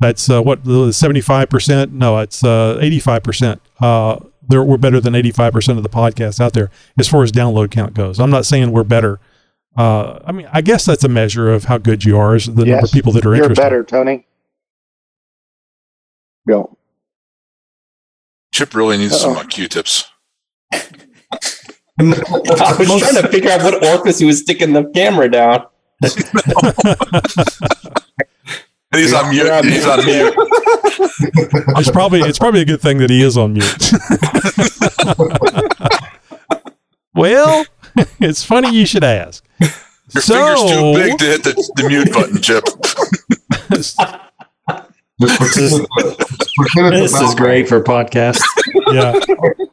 that's 0.00 0.28
uh, 0.28 0.42
what 0.42 0.64
the 0.64 0.88
75%? 0.88 1.92
No, 1.92 2.18
it's 2.18 2.42
uh, 2.42 2.78
85%. 2.82 3.60
Uh, 3.80 4.18
there, 4.18 4.33
we're 4.50 4.76
better 4.76 5.00
than 5.00 5.14
85% 5.14 5.76
of 5.76 5.82
the 5.82 5.88
podcasts 5.88 6.40
out 6.40 6.52
there 6.52 6.70
as 6.98 7.08
far 7.08 7.22
as 7.22 7.32
download 7.32 7.70
count 7.70 7.94
goes. 7.94 8.18
I'm 8.20 8.30
not 8.30 8.46
saying 8.46 8.72
we're 8.72 8.84
better. 8.84 9.20
Uh, 9.76 10.20
I 10.24 10.32
mean, 10.32 10.48
I 10.52 10.60
guess 10.60 10.84
that's 10.84 11.02
a 11.04 11.08
measure 11.08 11.52
of 11.52 11.64
how 11.64 11.78
good 11.78 12.04
you 12.04 12.16
are, 12.16 12.36
is 12.36 12.46
the 12.46 12.64
number 12.64 12.84
of 12.84 12.92
people 12.92 13.12
that 13.12 13.26
are 13.26 13.34
You're 13.34 13.44
interested. 13.44 13.62
better, 13.62 13.82
Tony. 13.82 14.26
Go. 16.46 16.76
Chip 18.52 18.74
really 18.74 18.96
needs 18.98 19.18
some 19.18 19.32
Uh-oh. 19.32 19.40
uh, 19.40 19.44
Q-tips. 19.44 20.08
I 20.72 20.82
was 21.98 23.00
trying 23.00 23.22
to 23.22 23.28
figure 23.30 23.50
out 23.50 23.62
what 23.62 23.84
orifice 23.84 24.18
he 24.18 24.24
was 24.24 24.40
sticking 24.40 24.72
the 24.72 24.84
camera 24.94 25.28
down. 25.30 25.66
And 28.94 29.02
he's 29.02 29.12
on 29.12 29.30
mute. 29.30 29.64
He's 29.64 29.86
on 29.86 30.04
mute. 30.04 30.34
it's 31.78 31.90
probably 31.90 32.20
it's 32.20 32.38
probably 32.38 32.60
a 32.60 32.64
good 32.64 32.80
thing 32.80 32.98
that 32.98 33.10
he 33.10 33.22
is 33.22 33.36
on 33.36 33.54
mute. 33.54 33.90
well, 37.14 37.66
it's 38.20 38.44
funny 38.44 38.72
you 38.72 38.86
should 38.86 39.02
ask. 39.02 39.44
Your 39.60 39.68
So- 40.22 40.34
finger's 40.34 40.70
too 40.70 40.94
big 40.94 41.18
to 41.18 41.24
hit 41.24 41.42
the, 41.42 41.72
the 41.76 41.88
mute 41.88 42.12
button, 42.12 42.40
Chip. 42.40 42.62
This 46.56 47.20
is 47.20 47.34
great 47.34 47.68
for 47.68 47.80
podcasts. 47.82 48.42
yeah. 48.92 49.18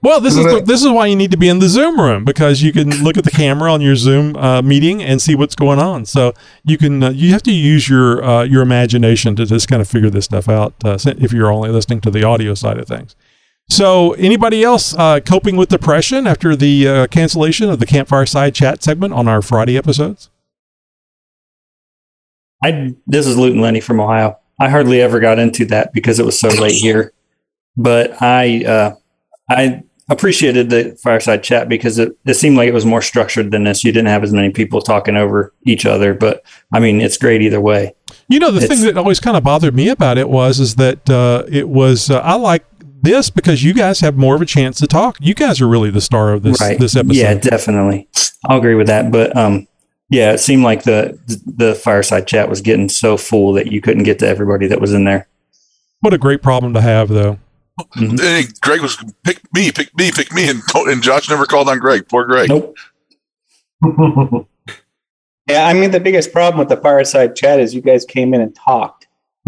Well, 0.01 0.19
this 0.19 0.35
is 0.35 0.45
the, 0.45 0.63
this 0.65 0.83
is 0.83 0.89
why 0.89 1.05
you 1.05 1.15
need 1.15 1.29
to 1.31 1.37
be 1.37 1.47
in 1.47 1.59
the 1.59 1.69
Zoom 1.69 1.99
room 1.99 2.25
because 2.25 2.63
you 2.63 2.73
can 2.73 3.03
look 3.03 3.17
at 3.17 3.23
the 3.23 3.31
camera 3.31 3.71
on 3.71 3.81
your 3.81 3.95
Zoom 3.95 4.35
uh, 4.35 4.63
meeting 4.63 5.03
and 5.03 5.21
see 5.21 5.35
what's 5.35 5.53
going 5.53 5.77
on. 5.77 6.05
So 6.05 6.33
you 6.63 6.79
can 6.79 7.03
uh, 7.03 7.09
you 7.11 7.31
have 7.33 7.43
to 7.43 7.51
use 7.51 7.87
your 7.87 8.23
uh, 8.23 8.43
your 8.43 8.63
imagination 8.63 9.35
to 9.35 9.45
just 9.45 9.67
kind 9.67 9.81
of 9.81 9.87
figure 9.87 10.09
this 10.09 10.25
stuff 10.25 10.49
out. 10.49 10.73
Uh, 10.83 10.97
if 11.05 11.31
you're 11.31 11.51
only 11.51 11.69
listening 11.69 12.01
to 12.01 12.11
the 12.11 12.23
audio 12.23 12.55
side 12.55 12.77
of 12.77 12.87
things. 12.87 13.15
So, 13.71 14.11
anybody 14.15 14.65
else 14.65 14.93
uh, 14.95 15.21
coping 15.21 15.55
with 15.55 15.69
depression 15.69 16.27
after 16.27 16.57
the 16.57 16.87
uh, 16.87 17.07
cancellation 17.07 17.69
of 17.69 17.79
the 17.79 17.85
campfire 17.85 18.25
side 18.25 18.53
chat 18.53 18.83
segment 18.83 19.13
on 19.13 19.29
our 19.29 19.41
Friday 19.41 19.77
episodes? 19.77 20.29
I 22.61 22.95
this 23.07 23.25
is 23.25 23.37
Luton 23.37 23.61
Lenny 23.61 23.79
from 23.79 24.01
Ohio. 24.01 24.40
I 24.61 24.69
hardly 24.69 25.01
ever 25.01 25.19
got 25.19 25.39
into 25.39 25.65
that 25.65 25.91
because 25.93 26.19
it 26.19 26.25
was 26.25 26.39
so 26.39 26.49
late 26.49 26.75
here. 26.75 27.13
But 27.75 28.21
I 28.21 28.63
uh, 28.65 28.95
I 29.49 29.83
appreciated 30.09 30.69
the 30.69 30.97
fireside 31.01 31.41
chat 31.43 31.69
because 31.69 31.97
it, 31.97 32.11
it 32.25 32.33
seemed 32.33 32.57
like 32.57 32.67
it 32.67 32.73
was 32.73 32.85
more 32.85 33.01
structured 33.01 33.51
than 33.51 33.63
this. 33.63 33.83
You 33.83 33.91
didn't 33.91 34.09
have 34.09 34.23
as 34.23 34.33
many 34.33 34.49
people 34.51 34.81
talking 34.81 35.15
over 35.15 35.53
each 35.65 35.85
other, 35.85 36.13
but 36.13 36.43
I 36.73 36.79
mean 36.79 37.01
it's 37.01 37.17
great 37.17 37.41
either 37.41 37.61
way. 37.61 37.95
You 38.29 38.39
know, 38.39 38.51
the 38.51 38.61
It's- 38.63 38.69
thing 38.79 38.85
that 38.87 38.97
always 38.97 39.19
kind 39.19 39.35
of 39.37 39.43
bothered 39.43 39.73
me 39.75 39.89
about 39.89 40.17
it 40.17 40.29
was 40.29 40.59
is 40.59 40.75
that 40.75 41.09
uh, 41.09 41.43
it 41.49 41.67
was 41.69 42.09
uh, 42.09 42.19
I 42.19 42.35
like 42.35 42.65
this 43.01 43.29
because 43.29 43.63
you 43.63 43.73
guys 43.73 44.01
have 44.01 44.15
more 44.15 44.35
of 44.35 44.41
a 44.41 44.45
chance 44.45 44.77
to 44.79 44.87
talk. 44.87 45.17
You 45.19 45.33
guys 45.33 45.59
are 45.59 45.67
really 45.67 45.89
the 45.89 46.01
star 46.01 46.33
of 46.33 46.43
this 46.43 46.59
this 46.59 46.95
episode. 46.95 47.15
Yeah, 47.15 47.33
definitely. 47.33 48.07
I'll 48.45 48.57
agree 48.59 48.75
with 48.75 48.87
that. 48.87 49.11
But 49.11 49.35
um, 49.35 49.67
yeah, 50.11 50.33
it 50.33 50.39
seemed 50.39 50.63
like 50.63 50.83
the 50.83 51.17
the 51.45 51.73
fireside 51.73 52.27
chat 52.27 52.49
was 52.49 52.59
getting 52.61 52.89
so 52.89 53.15
full 53.15 53.53
that 53.53 53.71
you 53.71 53.79
couldn't 53.81 54.03
get 54.03 54.19
to 54.19 54.27
everybody 54.27 54.67
that 54.67 54.81
was 54.81 54.93
in 54.93 55.05
there. 55.05 55.27
What 56.01 56.13
a 56.13 56.17
great 56.17 56.41
problem 56.41 56.73
to 56.73 56.81
have, 56.81 57.07
though. 57.07 57.39
Mm-hmm. 57.79 58.19
And 58.19 58.61
Greg 58.61 58.81
was 58.81 58.97
pick 59.23 59.41
me, 59.53 59.71
pick 59.71 59.95
me, 59.97 60.11
pick 60.11 60.33
me, 60.33 60.49
and, 60.49 60.61
and 60.75 61.01
Josh 61.01 61.29
never 61.29 61.45
called 61.45 61.69
on 61.69 61.79
Greg. 61.79 62.09
Poor 62.09 62.25
Greg. 62.25 62.49
Nope. 62.49 62.77
Yeah, 65.49 65.65
I 65.65 65.73
mean 65.73 65.91
the 65.91 65.99
biggest 65.99 66.31
problem 66.31 66.59
with 66.59 66.69
the 66.69 66.77
fireside 66.77 67.35
chat 67.35 67.59
is 67.59 67.73
you 67.73 67.81
guys 67.81 68.05
came 68.05 68.33
in 68.33 68.41
and 68.41 68.55
talked. 68.55 69.07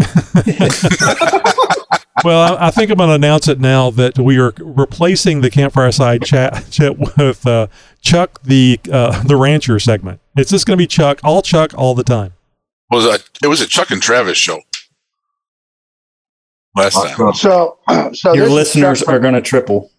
well, 2.22 2.56
I, 2.56 2.68
I 2.68 2.70
think 2.70 2.90
I'm 2.90 2.98
going 2.98 3.08
to 3.08 3.14
announce 3.14 3.48
it 3.48 3.58
now 3.58 3.90
that 3.90 4.18
we 4.18 4.38
are 4.38 4.52
replacing 4.58 5.40
the 5.40 5.50
campfire 5.50 5.90
side 5.90 6.22
chat 6.22 6.66
chat 6.70 6.96
with 7.16 7.46
uh, 7.46 7.66
Chuck 8.00 8.40
the 8.42 8.78
uh, 8.92 9.22
the 9.24 9.36
rancher 9.36 9.78
segment. 9.80 10.20
It's 10.36 10.50
just 10.50 10.66
going 10.66 10.76
to 10.76 10.82
be 10.82 10.86
Chuck, 10.86 11.20
all 11.24 11.42
Chuck, 11.42 11.72
all 11.76 11.94
the 11.94 12.04
time. 12.04 12.34
Was 12.90 13.06
a, 13.06 13.18
it 13.42 13.48
was 13.48 13.60
a 13.60 13.66
Chuck 13.66 13.90
and 13.90 14.00
Travis 14.00 14.38
show 14.38 14.60
last 16.76 16.94
time. 16.94 17.34
So, 17.34 17.78
so 18.12 18.34
Your 18.34 18.48
listeners 18.48 19.00
Chuck 19.00 19.08
are 19.08 19.18
going 19.18 19.34
to 19.34 19.40
triple. 19.40 19.90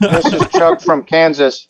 this 0.00 0.26
is 0.26 0.48
Chuck 0.50 0.80
from 0.80 1.04
Kansas, 1.04 1.68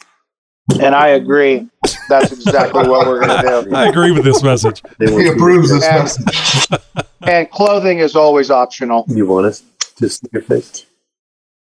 and 0.80 0.94
I 0.94 1.08
agree. 1.08 1.68
That's 2.08 2.32
exactly 2.32 2.88
what 2.88 3.06
we're 3.06 3.26
going 3.26 3.42
to 3.42 3.68
do. 3.68 3.74
I 3.74 3.88
agree 3.88 4.12
with 4.12 4.24
this 4.24 4.42
message. 4.42 4.82
He 4.98 5.28
approves 5.28 5.70
this 5.70 5.82
message. 5.82 6.80
And 7.28 7.50
clothing 7.50 7.98
is 7.98 8.16
always 8.16 8.50
optional. 8.50 9.04
You 9.06 9.26
want 9.26 9.44
us 9.46 9.62
to 9.96 10.08
see 10.08 10.26
your 10.32 10.40
face? 10.40 10.86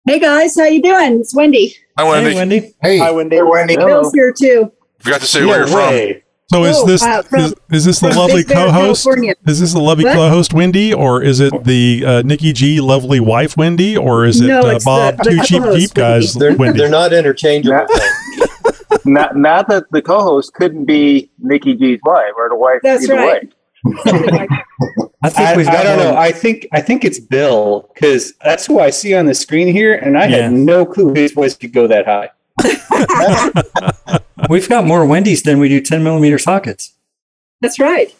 Hey 0.08 0.20
guys, 0.20 0.56
how 0.56 0.66
you 0.66 0.80
doing? 0.80 1.20
It's 1.22 1.36
Wendy. 1.36 1.76
Hi, 1.98 2.04
Wendy. 2.08 2.36
Wendy. 2.36 2.76
Hey, 2.84 3.00
Hi, 3.00 3.10
Wendy. 3.10 3.42
Wendy. 3.42 3.76
Bill's 3.76 4.14
here 4.14 4.32
too. 4.32 4.72
Forgot 5.00 5.22
to 5.22 5.26
say 5.28 5.44
where 5.46 5.60
you're 5.60 5.68
from. 5.68 6.22
So 6.52 6.64
is 6.66 6.76
Oh, 6.78 6.86
this 6.86 7.02
uh, 7.04 7.24
from- 7.24 7.40
is, 7.42 7.56
is 7.72 7.86
this 7.86 8.00
the 8.00 8.10
lovely 8.10 8.44
Bear, 8.44 8.68
co-host? 8.68 9.04
California. 9.04 9.34
Is 9.48 9.60
this 9.60 9.74
the 9.74 9.80
lovely 9.80 10.06
What? 10.06 10.14
co-host 10.16 10.54
Wendy, 10.54 10.94
or 10.94 11.24
is 11.24 11.40
it 11.40 11.52
the 11.64 12.04
uh, 12.06 12.22
Nikki 12.24 12.54
G 12.54 12.80
lovely 12.80 13.20
wife 13.20 13.58
Wendy, 13.58 13.98
or 13.98 14.26
is 14.26 14.42
it 14.42 14.48
No, 14.48 14.62
uh, 14.62 14.80
Bob 14.86 15.18
the- 15.18 15.24
two 15.32 15.36
the 15.38 15.44
cheap 15.44 15.64
deep 15.90 15.94
guys 15.96 16.34
They're, 16.36 16.56
Wendy? 16.56 16.78
they're 16.80 16.90
not 16.90 17.12
interchangeable. 17.12 17.88
not, 19.06 19.36
not 19.36 19.68
that 19.70 19.86
the 19.92 20.02
co-host 20.02 20.54
couldn't 20.54 20.86
be 20.86 21.30
Nikki 21.40 21.76
G's 21.76 22.00
wife 22.04 22.34
or 22.38 22.50
the 22.50 22.56
wife. 22.56 22.80
That's 22.84 23.04
either 23.06 23.16
right. 23.16 23.44
way. 23.44 23.50
I 25.22 25.30
think 25.30 25.48
I, 25.48 25.56
we've 25.58 25.68
I 25.68 25.72
got 25.74 25.84
don't 25.84 25.98
know. 26.00 26.16
I 26.18 26.32
think 26.32 26.68
I 26.74 26.82
think 26.82 27.04
it's 27.06 27.20
Bill 27.20 27.90
because 27.94 28.34
that's 28.44 28.66
who 28.66 28.80
I 28.80 28.90
see 28.90 29.14
on 29.16 29.26
the 29.26 29.34
screen 29.34 29.68
here, 29.68 29.94
and 29.96 30.18
I 30.18 30.28
Yeah. 30.28 30.44
had 30.44 30.54
no 30.54 30.86
clue 30.86 31.14
his 31.14 31.32
voice 31.32 31.56
could 31.56 31.72
go 31.74 31.88
that 31.88 32.06
high. 32.06 32.30
We've 34.50 34.68
got 34.68 34.86
more 34.86 35.06
Wendy's 35.06 35.44
than 35.44 35.60
we 35.60 35.70
do 35.70 35.80
10 35.82 36.04
millimeter 36.04 36.38
sockets. 36.38 36.94
That's 37.62 37.80
right. 37.80 38.14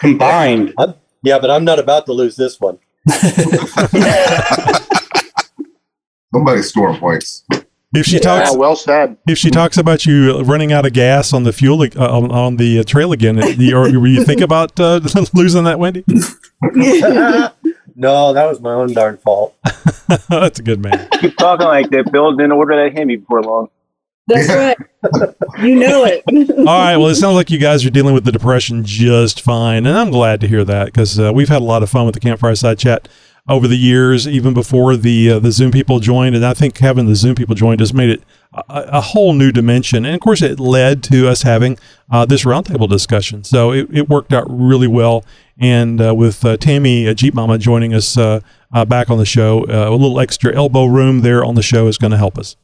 Combined, 0.00 0.72
I'm, 0.78 0.94
yeah, 1.22 1.38
but 1.38 1.50
I'm 1.50 1.64
not 1.64 1.78
about 1.78 2.06
to 2.06 2.12
lose 2.12 2.36
this 2.36 2.58
one. 2.60 2.78
Somebody's 6.32 6.68
scoring 6.68 6.98
points. 6.98 7.44
If 7.94 8.04
she 8.04 8.14
Yeah, 8.16 8.20
talks, 8.20 8.54
well 8.56 8.76
said. 8.76 9.16
if 9.26 9.38
she 9.38 9.50
talks 9.50 9.78
about 9.78 10.04
you 10.04 10.40
running 10.42 10.72
out 10.72 10.84
of 10.84 10.92
gas 10.92 11.32
on 11.32 11.44
the 11.44 11.52
fuel 11.54 11.82
uh, 11.82 11.86
on, 11.96 12.30
on 12.30 12.56
the 12.56 12.80
uh, 12.80 12.82
trail 12.84 13.12
again, 13.12 13.42
uh, 13.42 13.46
you, 13.46 13.74
or 13.76 13.88
you 13.88 14.24
think 14.24 14.42
about 14.42 14.78
uh, 14.78 15.00
losing 15.34 15.64
that 15.64 15.78
Wendy? 15.78 16.04
no, 17.96 18.32
that 18.32 18.46
was 18.46 18.60
my 18.60 18.72
own 18.72 18.92
darn 18.92 19.16
fault. 19.18 19.56
That's 20.28 20.58
a 20.58 20.62
good 20.62 20.82
man. 20.82 21.08
Keep 21.20 21.36
talking 21.38 21.66
like 21.66 21.88
that. 21.90 22.12
Bill 22.12 22.36
didn't 22.36 22.52
order 22.52 22.76
that 22.76 22.96
Hemi 22.96 23.16
before 23.16 23.42
long. 23.42 23.68
That's 24.26 24.48
right. 24.48 24.76
You 25.62 25.76
know 25.76 26.04
it. 26.04 26.22
All 26.58 26.64
right. 26.66 26.98
Well, 26.98 27.06
it 27.06 27.14
sounds 27.14 27.34
like 27.34 27.50
you 27.50 27.58
guys 27.58 27.86
are 27.86 27.90
dealing 27.90 28.12
with 28.12 28.24
the 28.26 28.32
depression 28.32 28.84
just 28.84 29.40
fine, 29.40 29.86
and 29.86 29.96
I'm 29.96 30.10
glad 30.10 30.42
to 30.42 30.48
hear 30.48 30.64
that 30.64 30.86
because 30.86 31.18
uh, 31.18 31.32
we've 31.32 31.48
had 31.48 31.62
a 31.62 31.64
lot 31.64 31.82
of 31.82 31.88
fun 31.88 32.04
with 32.04 32.12
the 32.14 32.20
campfire 32.20 32.54
side 32.54 32.78
chat 32.78 33.08
over 33.48 33.66
the 33.66 33.78
years, 33.78 34.28
even 34.28 34.52
before 34.52 34.96
the 34.96 35.30
uh, 35.30 35.38
the 35.38 35.50
Zoom 35.50 35.70
people 35.70 36.00
joined, 36.00 36.36
and 36.36 36.44
I 36.44 36.54
think 36.54 36.76
having 36.78 37.06
the 37.06 37.14
Zoom 37.14 37.34
people 37.34 37.54
joined 37.54 37.80
has 37.80 37.94
made 37.94 38.10
it 38.10 38.22
a, 38.52 38.62
a 38.68 39.00
whole 39.00 39.32
new 39.32 39.50
dimension. 39.52 40.04
And 40.04 40.14
of 40.14 40.20
course, 40.20 40.42
it 40.42 40.60
led 40.60 41.02
to 41.04 41.28
us 41.28 41.42
having 41.42 41.78
uh, 42.10 42.26
this 42.26 42.44
roundtable 42.44 42.88
discussion. 42.88 43.44
So 43.44 43.72
it, 43.72 43.88
it 43.92 44.08
worked 44.08 44.32
out 44.32 44.46
really 44.48 44.86
well. 44.86 45.24
And 45.58 46.00
uh, 46.00 46.14
with 46.14 46.44
uh, 46.44 46.56
Tammy 46.56 47.08
uh, 47.08 47.14
Jeep 47.14 47.34
Mama 47.34 47.58
joining 47.58 47.92
us 47.92 48.16
uh, 48.16 48.40
uh, 48.72 48.84
back 48.84 49.10
on 49.10 49.18
the 49.18 49.26
show, 49.26 49.64
a 49.64 49.90
little 49.90 50.20
extra 50.20 50.54
elbow 50.54 50.84
room 50.84 51.22
there 51.22 51.44
on 51.44 51.54
the 51.54 51.62
show 51.62 51.88
is 51.88 51.98
going 51.98 52.12
to 52.12 52.16
help 52.16 52.38
us. 52.38 52.56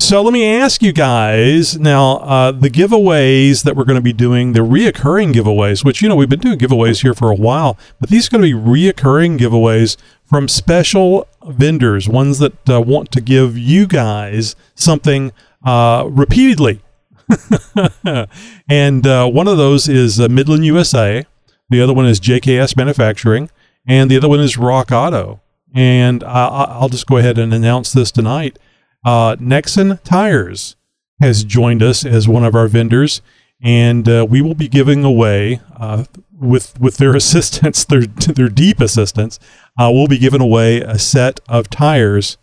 So 0.00 0.22
let 0.22 0.32
me 0.32 0.46
ask 0.46 0.80
you 0.80 0.92
guys 0.92 1.78
now 1.78 2.18
uh, 2.18 2.52
the 2.52 2.70
giveaways 2.70 3.64
that 3.64 3.74
we're 3.74 3.84
going 3.84 3.96
to 3.96 4.00
be 4.00 4.12
doing, 4.12 4.52
the 4.52 4.60
reoccurring 4.60 5.34
giveaways, 5.34 5.84
which, 5.84 6.00
you 6.00 6.08
know, 6.08 6.14
we've 6.14 6.28
been 6.28 6.38
doing 6.38 6.58
giveaways 6.58 7.02
here 7.02 7.14
for 7.14 7.30
a 7.30 7.34
while, 7.34 7.76
but 8.00 8.08
these 8.08 8.28
are 8.28 8.30
going 8.30 8.48
to 8.48 8.56
be 8.56 8.92
reoccurring 8.92 9.38
giveaways 9.38 9.96
from 10.24 10.48
special 10.48 11.26
vendors, 11.46 12.08
ones 12.08 12.38
that 12.38 12.70
uh, 12.70 12.80
want 12.80 13.10
to 13.12 13.20
give 13.20 13.58
you 13.58 13.86
guys 13.86 14.54
something 14.76 15.32
uh, 15.64 16.06
repeatedly. 16.08 16.80
and 18.68 19.06
uh, 19.06 19.28
one 19.28 19.48
of 19.48 19.58
those 19.58 19.88
is 19.88 20.20
uh, 20.20 20.28
Midland 20.28 20.64
USA, 20.64 21.26
the 21.68 21.82
other 21.82 21.92
one 21.92 22.06
is 22.06 22.20
JKS 22.20 22.76
Manufacturing, 22.76 23.50
and 23.86 24.10
the 24.10 24.16
other 24.16 24.28
one 24.28 24.40
is 24.40 24.56
Rock 24.56 24.92
Auto. 24.92 25.40
And 25.74 26.22
I, 26.24 26.46
I'll 26.46 26.88
just 26.88 27.06
go 27.06 27.18
ahead 27.18 27.36
and 27.36 27.52
announce 27.52 27.92
this 27.92 28.10
tonight 28.10 28.58
uh, 29.04 29.36
Nexen 29.36 30.02
Tires 30.02 30.76
has 31.20 31.44
joined 31.44 31.82
us 31.82 32.04
as 32.04 32.28
one 32.28 32.44
of 32.44 32.54
our 32.54 32.68
vendors, 32.68 33.22
and 33.60 34.08
uh, 34.08 34.26
we 34.28 34.40
will 34.40 34.54
be 34.54 34.68
giving 34.68 35.04
away 35.04 35.60
uh, 35.76 36.04
with 36.32 36.78
with 36.80 36.98
their 36.98 37.14
assistance, 37.22 37.84
their 37.84 38.02
their 38.02 38.48
deep 38.48 38.80
assistance, 38.80 39.38
uh, 39.78 39.90
we'll 39.92 40.06
be 40.08 40.18
giving 40.18 40.40
away 40.40 40.80
a 40.80 40.98
set 40.98 41.40
of 41.48 41.68
tires 41.70 42.38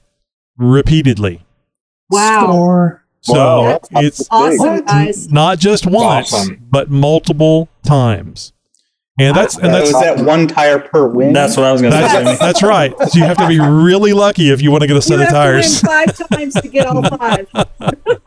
repeatedly. 0.57 1.45
Wow. 2.09 2.99
So 3.21 3.33
Wow. 3.33 3.79
it's 3.93 4.27
Awesome, 4.29 4.85
guys. 4.85 5.31
not 5.31 5.57
just 5.57 5.87
once, 5.87 6.31
Awesome. 6.33 6.61
but 6.69 6.91
multiple 6.91 7.69
times. 7.83 8.53
And 9.17 9.35
that's 9.35 9.55
and 9.57 9.73
that's 9.73 9.89
is 9.89 9.93
that 9.93 10.19
one 10.25 10.45
tire 10.45 10.77
per 10.77 11.07
win? 11.07 11.31
That's 11.31 11.55
what 11.55 11.65
I 11.65 11.71
was 11.71 11.81
going 11.81 11.93
to 11.93 12.09
say. 12.09 12.23
that's, 12.23 12.39
that's 12.59 12.63
right. 12.63 12.93
So 13.09 13.17
you 13.17 13.23
have 13.23 13.37
to 13.37 13.47
be 13.47 13.59
really 13.59 14.11
lucky 14.11 14.49
if 14.49 14.61
you 14.61 14.71
want 14.71 14.81
to 14.81 14.87
get 14.87 14.97
a 14.97 15.01
set 15.01 15.19
You 15.19 15.25
of 15.25 15.29
tires. 15.29 15.79
to 15.79 15.87
win 15.87 16.07
five 16.07 16.29
times 16.29 16.53
to 16.55 16.67
get 16.67 16.85
all 16.85 17.01
five. 17.03 17.47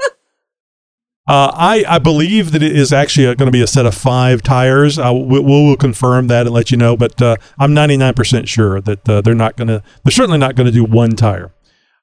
Uh, 1.28 1.52
I, 1.54 1.85
I 1.87 1.99
believe 1.99 2.52
that 2.52 2.62
it 2.62 2.75
is 2.75 2.90
actually 2.90 3.26
going 3.35 3.49
to 3.49 3.52
be 3.52 3.61
a 3.61 3.66
set 3.66 3.85
of 3.85 3.95
five 3.95 4.40
tires. 4.40 4.99
Uh, 4.99 5.12
we, 5.12 5.38
we'll, 5.40 5.76
confirm 5.76 6.28
that 6.28 6.47
and 6.47 6.54
let 6.54 6.71
you 6.71 6.78
know, 6.78 6.97
but 6.97 7.21
uh, 7.21 7.37
I'm 7.59 7.75
99% 7.75 8.49
sure 8.49 8.80
that 8.80 9.07
uh, 9.07 9.21
they're 9.21 9.35
not 9.35 9.54
going 9.57 9.68
to, 9.68 9.83
they're 10.02 10.11
certainly 10.11 10.38
not 10.38 10.54
going 10.54 10.64
to 10.64 10.73
do 10.73 10.85
one 10.85 11.16
tire. 11.16 11.52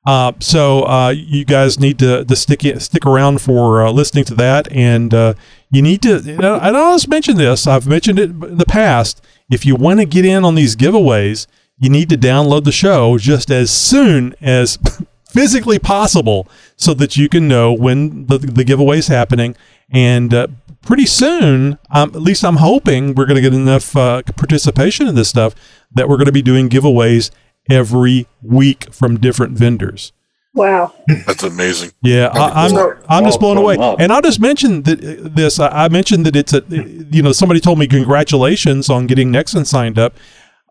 Uh, 0.05 0.33
so 0.39 0.83
uh, 0.83 1.09
you 1.09 1.43
guys 1.43 1.79
need 1.79 1.97
to, 1.97 2.23
to 2.23 2.35
stick 2.35 2.61
stick 2.79 3.05
around 3.05 3.41
for 3.41 3.83
uh, 3.83 3.91
listening 3.91 4.23
to 4.25 4.35
that, 4.35 4.71
and 4.71 5.13
uh, 5.13 5.33
you 5.71 5.81
need 5.81 6.01
to. 6.03 6.19
You 6.19 6.37
know, 6.37 6.55
I 6.55 6.71
always 6.73 7.07
mention 7.07 7.37
this. 7.37 7.67
I've 7.67 7.87
mentioned 7.87 8.19
it 8.19 8.29
in 8.29 8.57
the 8.57 8.65
past. 8.65 9.23
If 9.49 9.65
you 9.65 9.75
want 9.75 9.99
to 9.99 10.05
get 10.05 10.25
in 10.25 10.43
on 10.43 10.55
these 10.55 10.75
giveaways, 10.75 11.47
you 11.77 11.89
need 11.89 12.09
to 12.09 12.17
download 12.17 12.63
the 12.63 12.71
show 12.71 13.17
just 13.17 13.51
as 13.51 13.71
soon 13.71 14.35
as 14.41 14.77
physically 15.29 15.79
possible, 15.79 16.47
so 16.77 16.93
that 16.93 17.17
you 17.17 17.27
can 17.27 17.47
know 17.47 17.73
when 17.73 18.25
the, 18.27 18.37
the 18.37 18.63
giveaway 18.63 18.99
is 18.99 19.07
happening. 19.07 19.55
And 19.91 20.33
uh, 20.33 20.47
pretty 20.81 21.05
soon, 21.05 21.77
um, 21.91 22.09
at 22.09 22.21
least 22.21 22.45
I'm 22.45 22.57
hoping, 22.57 23.15
we're 23.15 23.25
going 23.25 23.35
to 23.35 23.41
get 23.41 23.53
enough 23.53 23.95
uh, 23.97 24.21
participation 24.37 25.07
in 25.07 25.15
this 25.15 25.29
stuff 25.29 25.53
that 25.93 26.07
we're 26.07 26.17
going 26.17 26.25
to 26.27 26.31
be 26.31 26.41
doing 26.41 26.69
giveaways 26.69 27.31
every 27.69 28.27
week 28.41 28.93
from 28.93 29.19
different 29.19 29.57
vendors. 29.57 30.13
Wow. 30.55 30.93
That's 31.27 31.43
amazing. 31.43 31.91
Yeah, 32.01 32.29
I, 32.33 32.65
I'm 32.65 32.97
I'm 33.09 33.23
just 33.25 33.39
blown 33.41 33.57
away. 33.57 33.77
And 33.99 34.11
I'll 34.11 34.21
just 34.21 34.39
mention 34.39 34.83
that 34.83 34.99
this. 35.35 35.59
I 35.59 35.85
I 35.85 35.89
mentioned 35.89 36.25
that 36.25 36.35
it's 36.35 36.53
a, 36.53 36.63
you 36.69 37.21
know, 37.21 37.33
somebody 37.33 37.59
told 37.59 37.77
me 37.77 37.87
congratulations 37.87 38.89
on 38.89 39.05
getting 39.05 39.31
Nexen 39.31 39.65
signed 39.67 39.99
up. 39.99 40.15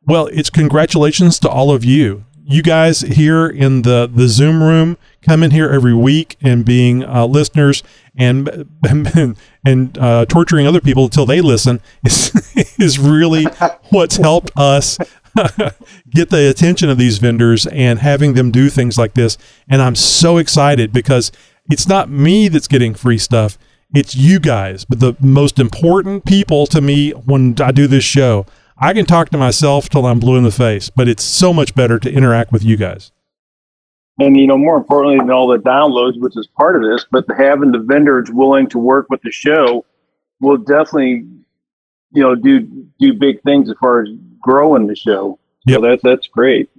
Well, 0.07 0.27
it's 0.29 0.51
congratulations 0.51 1.39
to 1.41 1.49
all 1.51 1.71
of 1.71 1.85
you. 1.85 2.25
You 2.47 2.63
guys 2.63 3.03
here 3.03 3.47
in 3.47 3.83
the 3.83 4.11
the 4.13 4.27
Zoom 4.29 4.63
room, 4.63 4.97
coming 5.25 5.51
here 5.51 5.69
every 5.69 5.95
week 5.95 6.37
and 6.41 6.65
being 6.65 7.05
uh, 7.05 7.27
listeners 7.27 7.83
and 8.17 8.69
and, 9.65 9.99
uh, 9.99 10.25
torturing 10.27 10.67
other 10.67 10.81
people 10.81 11.05
until 11.05 11.27
they 11.27 11.41
listen 11.41 11.81
is 12.05 12.33
is 12.79 12.99
really 12.99 13.45
what's 13.91 14.17
helped 14.17 14.51
us 14.57 14.99
get 16.11 16.31
the 16.31 16.49
attention 16.49 16.89
of 16.89 16.99
these 16.99 17.19
vendors 17.19 17.67
and 17.67 17.99
having 17.99 18.35
them 18.35 18.51
do 18.51 18.71
things 18.71 18.97
like 18.97 19.15
this. 19.15 19.37
And 19.69 19.83
I'm 19.83 19.95
so 19.95 20.37
excited 20.37 20.93
because 20.93 21.33
it's 21.71 21.89
not 21.89 22.09
me 22.09 22.49
that's 22.49 22.69
getting 22.69 22.95
free 22.95 23.19
stuff. 23.19 23.59
It's 23.95 24.15
you 24.15 24.41
guys, 24.41 24.85
but 24.85 25.01
the 25.01 25.17
most 25.21 25.59
important 25.59 26.25
people 26.25 26.67
to 26.67 26.81
me 26.81 27.11
when 27.11 27.57
I 27.61 27.73
do 27.73 27.87
this 27.87 28.05
show. 28.05 28.47
I 28.77 28.93
can 28.93 29.07
talk 29.07 29.31
to 29.31 29.39
myself 29.39 29.89
till 29.89 30.05
I'm 30.05 30.19
blue 30.19 30.37
in 30.37 30.43
the 30.43 30.51
face, 30.51 30.91
but 30.91 31.07
it's 31.09 31.23
so 31.23 31.53
much 31.53 31.77
better 31.77 31.99
to 32.01 32.13
interact 32.13 32.51
with 32.51 32.65
you 32.65 32.77
guys. 32.77 33.13
And 34.21 34.37
you 34.37 34.47
know, 34.47 34.57
more 34.57 34.77
importantly 34.77 35.19
than 35.19 35.31
all 35.31 35.49
the 35.49 35.59
downloads, 35.59 36.21
which 36.21 36.37
is 36.37 36.47
part 36.47 36.77
of 36.77 36.83
this, 36.83 37.05
but 37.11 37.25
having 37.37 37.73
the 37.73 37.81
vendors 37.81 38.31
willing 38.31 38.69
to 38.69 38.79
work 38.79 39.07
with 39.11 39.21
the 39.23 39.33
show 39.33 39.85
will 40.41 40.57
definitely, 40.57 41.27
you 42.13 42.23
know, 42.23 42.35
do 42.37 42.61
do 43.01 43.15
big 43.15 43.43
things 43.43 43.69
as 43.69 43.77
far 43.81 44.03
as 44.03 44.09
growing 44.41 44.87
the 44.87 44.95
show. 44.95 45.39
So 45.69 45.81
that's 45.81 46.03
that's 46.03 46.27
great. 46.29 46.71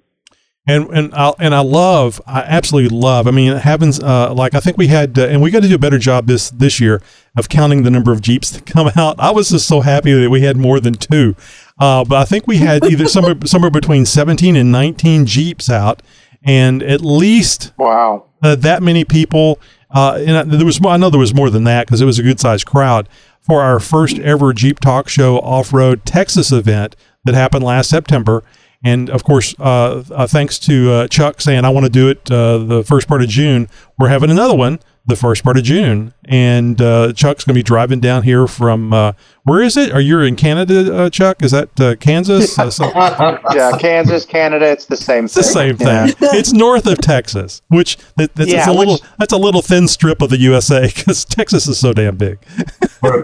And 0.67 0.89
and 0.89 1.13
I 1.13 1.31
and 1.39 1.53
I 1.53 1.59
love, 1.59 2.19
I 2.25 2.39
absolutely 2.39 2.97
love. 2.97 3.27
I 3.27 3.31
mean, 3.31 3.51
it 3.51 3.61
happens. 3.61 3.99
Uh, 3.99 4.33
like 4.33 4.55
I 4.55 4.59
think 4.59 4.77
we 4.77 4.87
had, 4.87 5.17
uh, 5.19 5.27
and 5.27 5.39
we 5.39 5.51
got 5.51 5.61
to 5.61 5.69
do 5.69 5.75
a 5.75 5.79
better 5.79 5.99
job 5.99 6.25
this 6.25 6.49
this 6.49 6.79
year 6.79 7.03
of 7.37 7.49
counting 7.49 7.83
the 7.83 7.91
number 7.91 8.11
of 8.11 8.21
jeeps 8.21 8.49
that 8.49 8.65
come 8.65 8.89
out. 8.95 9.15
I 9.19 9.29
was 9.29 9.49
just 9.49 9.67
so 9.67 9.81
happy 9.81 10.11
that 10.13 10.29
we 10.31 10.41
had 10.41 10.57
more 10.57 10.79
than 10.79 10.95
two. 10.95 11.35
Uh, 11.77 12.03
but 12.03 12.15
I 12.15 12.25
think 12.25 12.47
we 12.47 12.57
had 12.57 12.83
either 12.83 13.07
somewhere 13.07 13.35
somewhere 13.45 13.69
between 13.69 14.05
seventeen 14.05 14.55
and 14.55 14.71
nineteen 14.71 15.27
jeeps 15.27 15.69
out, 15.69 16.01
and 16.45 16.81
at 16.83 17.01
least 17.01 17.73
wow 17.77 18.25
uh, 18.43 18.55
that 18.55 18.81
many 18.81 19.03
people. 19.03 19.59
Uh, 19.91 20.21
and 20.25 20.51
there 20.51 20.65
was 20.65 20.79
I 20.85 20.97
know 20.97 21.09
there 21.09 21.19
was 21.19 21.33
more 21.33 21.49
than 21.49 21.63
that 21.65 21.87
because 21.87 22.01
it 22.01 22.05
was 22.05 22.19
a 22.19 22.23
good 22.23 22.39
sized 22.39 22.65
crowd 22.65 23.09
for 23.41 23.61
our 23.61 23.79
first 23.79 24.19
ever 24.19 24.53
Jeep 24.53 24.79
Talk 24.79 25.07
Show 25.09 25.39
off 25.39 25.73
road 25.73 26.05
Texas 26.05 26.51
event 26.51 26.95
that 27.23 27.35
happened 27.35 27.63
last 27.63 27.89
September. 27.89 28.43
And 28.83 29.09
of 29.09 29.23
course, 29.23 29.55
uh, 29.59 30.03
uh, 30.11 30.27
thanks 30.27 30.59
to 30.59 30.91
uh, 30.91 31.07
Chuck 31.07 31.41
saying 31.41 31.65
I 31.65 31.69
want 31.69 31.85
to 31.85 31.91
do 31.91 32.07
it 32.09 32.29
uh, 32.29 32.59
the 32.59 32.83
first 32.83 33.07
part 33.07 33.23
of 33.23 33.29
June, 33.29 33.67
we're 33.97 34.09
having 34.09 34.29
another 34.29 34.55
one 34.55 34.79
the 35.07 35.15
first 35.15 35.43
part 35.43 35.55
of 35.57 35.63
June. 35.63 36.13
And 36.25 36.81
uh, 36.81 37.13
Chuck's 37.13 37.43
going 37.43 37.53
to 37.53 37.59
be 37.59 37.63
driving 37.63 37.99
down 37.99 38.23
here 38.23 38.47
from 38.47 38.91
uh, 38.93 39.13
where 39.43 39.61
is 39.61 39.77
it? 39.77 39.91
Are 39.91 40.01
you 40.01 40.19
in 40.21 40.35
Canada, 40.35 41.09
Chuck? 41.11 41.43
Is 41.43 41.51
that 41.51 41.97
Kansas? 41.99 42.55
So- 42.55 42.91
yeah, 43.53 43.71
Kansas, 43.79 44.25
Canada, 44.25 44.65
it's 44.71 44.85
the 44.85 44.97
same 44.97 45.25
it's 45.25 45.35
the 45.35 45.43
same 45.43 45.77
thing. 45.77 46.13
it's 46.19 46.51
north 46.53 46.87
of 46.87 46.97
Texas, 46.99 47.61
which 47.67 47.97
that, 48.17 48.33
that's 48.35 48.51
Yeah, 48.51 48.69
a 48.69 48.73
little 48.73 48.99
that's 49.19 49.33
a 49.33 49.37
little 49.37 49.61
thin 49.61 49.87
strip 49.87 50.21
of 50.21 50.29
the 50.29 50.39
USA 50.39 50.87
because 50.93 51.23
Texas 51.25 51.67
is 51.67 51.77
so 51.77 51.93
damn 51.93 52.17
big. 52.17 52.39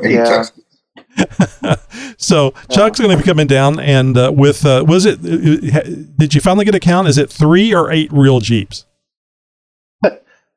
Yeah. 0.04 0.44
so 2.18 2.52
Chuck's 2.70 3.00
going 3.00 3.12
to 3.12 3.18
be 3.18 3.24
coming 3.24 3.48
down, 3.48 3.80
and 3.80 4.18
uh, 4.18 4.32
with 4.34 4.66
uh, 4.66 4.84
was 4.88 5.06
it? 5.06 5.20
uh, 5.20 5.82
Did 6.18 6.34
you 6.34 6.42
finally 6.42 6.66
get 6.66 6.76
a 6.76 6.80
count? 6.80 7.08
Is 7.08 7.18
it 7.18 7.30
three 7.30 7.74
or 7.74 7.92
eight 7.92 8.12
real 8.14 8.40
Jeeps? 8.40 8.86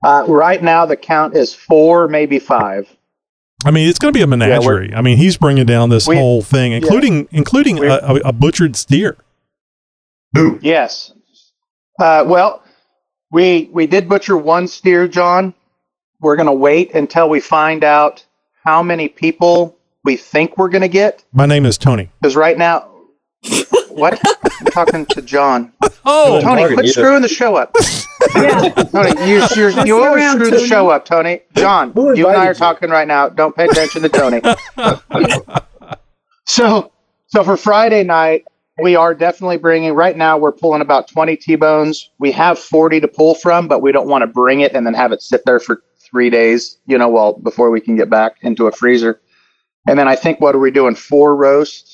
Uh, 0.04 0.24
right 0.28 0.62
now, 0.62 0.84
the 0.84 0.96
count 0.96 1.34
is 1.34 1.54
four, 1.54 2.08
maybe 2.08 2.38
five. 2.38 2.86
I 3.64 3.70
mean, 3.70 3.88
it's 3.88 3.98
going 3.98 4.12
to 4.12 4.16
be 4.18 4.22
a 4.22 4.26
menagerie. 4.26 4.92
I 4.94 5.00
mean, 5.00 5.16
he's 5.16 5.38
bringing 5.38 5.64
down 5.64 5.88
this 5.88 6.06
We- 6.06 6.16
whole 6.16 6.42
thing, 6.42 6.72
including 6.72 7.26
including 7.30 7.82
a, 7.82 7.94
a, 8.02 8.14
a 8.26 8.32
butchered 8.32 8.76
steer. 8.76 9.16
Yes. 10.60 11.12
Uh, 11.98 12.24
well, 12.26 12.62
we 13.30 13.70
we 13.72 13.86
did 13.86 14.08
butcher 14.08 14.36
one 14.36 14.68
steer, 14.68 15.08
John. 15.08 15.54
We're 16.20 16.36
going 16.36 16.46
to 16.46 16.52
wait 16.52 16.94
until 16.94 17.28
we 17.28 17.40
find 17.40 17.84
out 17.84 18.24
how 18.64 18.82
many 18.82 19.08
people 19.08 19.76
we 20.04 20.16
think 20.16 20.58
we're 20.58 20.68
going 20.68 20.82
to 20.82 20.88
get. 20.88 21.24
My 21.32 21.46
name 21.46 21.64
is 21.64 21.78
Tony. 21.78 22.10
Because 22.20 22.36
right 22.36 22.58
now, 22.58 22.90
what? 23.94 24.20
I'm 24.60 24.66
talking 24.66 25.06
to 25.06 25.22
John. 25.22 25.72
Oh, 26.06 26.38
Tony, 26.42 26.60
Target 26.60 26.76
quit 26.76 26.84
either. 26.86 26.92
screwing 26.92 27.22
the 27.22 27.28
show 27.28 27.56
up. 27.56 27.72
Tony, 28.92 29.26
you, 29.26 29.42
you're, 29.56 29.74
Mess 29.74 29.86
you 29.86 30.02
always 30.02 30.22
around, 30.22 30.36
screw 30.36 30.50
the 30.50 30.66
show 30.66 30.90
up, 30.90 31.06
Tony. 31.06 31.40
John, 31.56 31.92
Who 31.92 32.14
you 32.14 32.28
and 32.28 32.36
I 32.36 32.40
invited 32.40 32.50
are 32.50 32.54
talking 32.54 32.90
right 32.90 33.08
now. 33.08 33.30
Don't 33.30 33.56
pay 33.56 33.64
attention 33.64 34.02
to 34.02 34.10
Tony. 34.10 34.42
so, 36.44 36.92
so 37.28 37.42
for 37.42 37.56
Friday 37.56 38.04
night, 38.04 38.44
we 38.82 38.96
are 38.96 39.14
definitely 39.14 39.56
bringing. 39.56 39.94
Right 39.94 40.14
now, 40.16 40.36
we're 40.36 40.52
pulling 40.52 40.82
about 40.82 41.08
20 41.08 41.36
T-bones. 41.36 42.10
We 42.18 42.32
have 42.32 42.58
40 42.58 43.00
to 43.00 43.08
pull 43.08 43.34
from, 43.34 43.66
but 43.66 43.80
we 43.80 43.92
don't 43.92 44.08
want 44.08 44.22
to 44.22 44.26
bring 44.26 44.60
it 44.60 44.74
and 44.74 44.86
then 44.86 44.92
have 44.92 45.12
it 45.12 45.22
sit 45.22 45.42
there 45.46 45.60
for 45.60 45.82
three 45.98 46.28
days. 46.28 46.76
You 46.86 46.98
know, 46.98 47.08
well 47.08 47.32
before 47.32 47.70
we 47.70 47.80
can 47.80 47.96
get 47.96 48.10
back 48.10 48.36
into 48.42 48.66
a 48.66 48.72
freezer. 48.72 49.22
And 49.86 49.98
then 49.98 50.08
I 50.08 50.16
think 50.16 50.40
what 50.40 50.54
are 50.54 50.58
we 50.58 50.70
doing? 50.70 50.94
Four 50.94 51.36
roasts, 51.36 51.93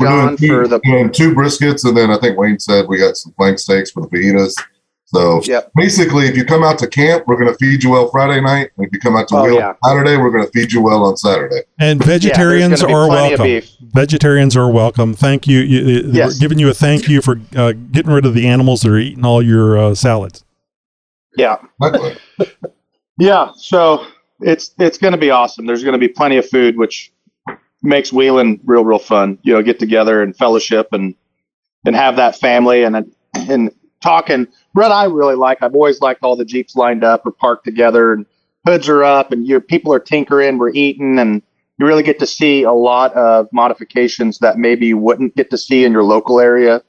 John, 0.00 0.36
doing 0.36 0.36
two, 0.38 0.48
for 0.62 0.68
the 0.68 0.78
doing 0.80 1.12
two 1.12 1.34
briskets, 1.34 1.84
and 1.86 1.96
then 1.96 2.10
I 2.10 2.18
think 2.18 2.38
Wayne 2.38 2.58
said 2.58 2.86
we 2.88 2.98
got 2.98 3.16
some 3.16 3.32
flank 3.34 3.58
steaks 3.58 3.90
for 3.90 4.00
the 4.02 4.08
fajitas. 4.08 4.54
So 5.06 5.42
basically, 5.76 6.24
if 6.26 6.38
you 6.38 6.44
come 6.46 6.64
out 6.64 6.78
to 6.78 6.86
camp, 6.86 7.24
we're 7.26 7.36
going 7.36 7.52
to 7.52 7.58
feed 7.58 7.84
you 7.84 7.90
well 7.90 8.08
Friday 8.08 8.40
night. 8.40 8.70
And 8.78 8.86
if 8.86 8.92
you 8.94 8.98
come 8.98 9.14
out 9.14 9.28
to 9.28 9.36
Oh, 9.36 9.42
wheel 9.44 9.54
yeah. 9.56 9.74
Saturday, 9.84 10.16
we're 10.16 10.30
going 10.30 10.46
to 10.46 10.50
feed 10.52 10.72
you 10.72 10.80
well 10.80 11.04
on 11.04 11.18
Saturday. 11.18 11.60
And 11.78 12.02
vegetarians 12.02 12.80
gonna 12.80 12.94
are 12.94 13.08
welcome. 13.10 13.60
Vegetarians 13.92 14.56
are 14.56 14.70
welcome. 14.70 15.12
Thank 15.12 15.46
you. 15.46 15.58
you 15.58 15.80
you- 15.80 16.10
Yes. 16.12 16.36
We're 16.36 16.40
giving 16.40 16.58
you 16.58 16.70
a 16.70 16.74
thank 16.74 17.08
you 17.10 17.20
for 17.20 17.38
uh, 17.54 17.72
getting 17.72 18.10
rid 18.10 18.24
of 18.24 18.32
the 18.32 18.46
animals 18.46 18.80
that 18.82 18.90
are 18.90 18.96
eating 18.98 19.26
all 19.26 19.42
your 19.42 19.76
uh, 19.76 19.94
salads. 19.94 20.46
Yeah. 21.36 21.58
Yeah, 23.18 23.52
so 23.56 24.06
it's 24.40 24.74
it's 24.78 24.98
going 24.98 25.12
to 25.12 25.18
be 25.18 25.30
awesome. 25.30 25.66
There's 25.66 25.82
going 25.84 25.92
to 25.92 25.98
be 25.98 26.08
plenty 26.08 26.38
of 26.38 26.48
food, 26.48 26.76
which 26.76 27.11
makes 27.82 28.12
wheeling 28.12 28.60
real, 28.64 28.84
real 28.84 28.98
fun. 28.98 29.38
You 29.42 29.54
know, 29.54 29.62
get 29.62 29.78
together 29.78 30.22
and 30.22 30.36
fellowship 30.36 30.88
and 30.92 31.14
and 31.84 31.96
have 31.96 32.16
that 32.16 32.38
family 32.38 32.84
and 32.84 33.12
and 33.34 33.70
talking. 34.02 34.48
What 34.72 34.92
I 34.92 35.04
really 35.04 35.34
like, 35.34 35.62
I've 35.62 35.74
always 35.74 36.00
liked 36.00 36.22
all 36.22 36.36
the 36.36 36.44
jeeps 36.44 36.76
lined 36.76 37.04
up 37.04 37.26
or 37.26 37.32
parked 37.32 37.64
together, 37.64 38.12
and 38.12 38.26
hoods 38.66 38.88
are 38.88 39.04
up, 39.04 39.32
and 39.32 39.46
your 39.46 39.60
people 39.60 39.92
are 39.92 40.00
tinkering, 40.00 40.58
we're 40.58 40.70
eating, 40.70 41.18
and 41.18 41.42
you 41.78 41.86
really 41.86 42.02
get 42.02 42.18
to 42.20 42.26
see 42.26 42.62
a 42.62 42.72
lot 42.72 43.12
of 43.14 43.48
modifications 43.52 44.38
that 44.38 44.58
maybe 44.58 44.86
you 44.86 44.98
wouldn't 44.98 45.36
get 45.36 45.50
to 45.50 45.58
see 45.58 45.84
in 45.84 45.92
your 45.92 46.04
local 46.04 46.40
area. 46.40 46.82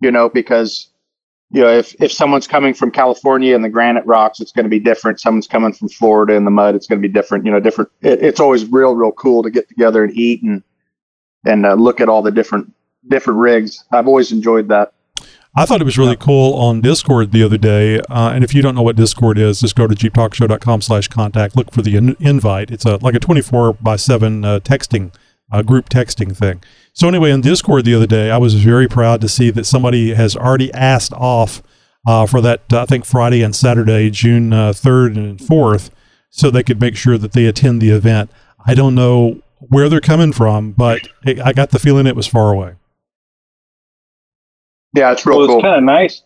You 0.00 0.10
know, 0.10 0.28
because 0.28 0.90
you 1.50 1.60
know, 1.60 1.68
if, 1.68 1.94
if 2.00 2.12
someone's 2.12 2.46
coming 2.46 2.74
from 2.74 2.90
California 2.90 3.54
and 3.54 3.64
the 3.64 3.68
granite 3.68 4.04
rocks, 4.04 4.40
it's 4.40 4.52
going 4.52 4.64
to 4.64 4.70
be 4.70 4.80
different. 4.80 5.20
Someone's 5.20 5.46
coming 5.46 5.72
from 5.72 5.88
Florida 5.88 6.34
in 6.34 6.44
the 6.44 6.50
mud, 6.50 6.74
it's 6.74 6.86
going 6.86 7.00
to 7.00 7.08
be 7.08 7.12
different. 7.12 7.44
You 7.44 7.52
know, 7.52 7.60
different. 7.60 7.90
It, 8.02 8.22
it's 8.22 8.40
always 8.40 8.64
real, 8.66 8.94
real 8.94 9.12
cool 9.12 9.42
to 9.42 9.50
get 9.50 9.68
together 9.68 10.02
and 10.04 10.12
eat 10.16 10.42
and 10.42 10.62
and 11.44 11.64
uh, 11.64 11.74
look 11.74 12.00
at 12.00 12.08
all 12.08 12.22
the 12.22 12.32
different 12.32 12.72
different 13.08 13.38
rigs. 13.38 13.84
I've 13.92 14.08
always 14.08 14.32
enjoyed 14.32 14.68
that. 14.68 14.92
I 15.58 15.64
thought 15.64 15.80
it 15.80 15.84
was 15.84 15.96
really 15.96 16.16
cool 16.16 16.52
on 16.54 16.82
Discord 16.82 17.32
the 17.32 17.42
other 17.42 17.56
day. 17.56 17.98
Uh, 18.10 18.30
and 18.34 18.44
if 18.44 18.52
you 18.52 18.60
don't 18.60 18.74
know 18.74 18.82
what 18.82 18.96
Discord 18.96 19.38
is, 19.38 19.60
just 19.60 19.74
go 19.74 19.86
to 19.86 19.94
jeeptalkshow.com 19.94 20.82
slash 20.82 21.08
contact. 21.08 21.56
Look 21.56 21.72
for 21.72 21.80
the 21.80 21.96
in- 21.96 22.16
invite. 22.20 22.70
It's 22.70 22.84
a 22.84 22.96
like 22.96 23.14
a 23.14 23.18
24 23.18 23.74
by 23.74 23.96
7 23.96 24.44
uh, 24.44 24.60
texting, 24.60 25.14
uh, 25.50 25.62
group 25.62 25.88
texting 25.88 26.36
thing. 26.36 26.62
So 26.92 27.08
anyway, 27.08 27.30
on 27.30 27.40
Discord 27.40 27.84
the 27.84 27.94
other 27.94 28.06
day, 28.06 28.30
I 28.30 28.38
was 28.38 28.54
very 28.54 28.88
proud 28.88 29.20
to 29.20 29.28
see 29.28 29.50
that 29.50 29.66
somebody 29.66 30.14
has 30.14 30.36
already 30.36 30.72
asked 30.72 31.12
off 31.12 31.62
uh, 32.06 32.26
for 32.26 32.40
that, 32.40 32.72
uh, 32.72 32.82
I 32.82 32.86
think, 32.86 33.04
Friday 33.04 33.42
and 33.42 33.54
Saturday, 33.54 34.10
June 34.10 34.52
uh, 34.52 34.70
3rd 34.70 35.16
and 35.16 35.38
4th, 35.38 35.90
so 36.30 36.50
they 36.50 36.62
could 36.62 36.80
make 36.80 36.96
sure 36.96 37.18
that 37.18 37.32
they 37.32 37.46
attend 37.46 37.82
the 37.82 37.90
event. 37.90 38.30
I 38.64 38.74
don't 38.74 38.94
know 38.94 39.42
where 39.58 39.88
they're 39.88 40.00
coming 40.00 40.32
from, 40.32 40.72
but 40.72 41.08
I 41.26 41.36
I 41.46 41.52
got 41.52 41.70
the 41.70 41.78
feeling 41.78 42.06
it 42.06 42.16
was 42.16 42.26
far 42.26 42.52
away. 42.52 42.74
Yeah, 44.94 45.12
it's 45.12 45.26
real 45.26 45.38
well, 45.38 45.46
cool. 45.46 45.56
It's 45.58 45.64
kind 45.64 45.76
of 45.76 45.84
nice. 45.84 46.22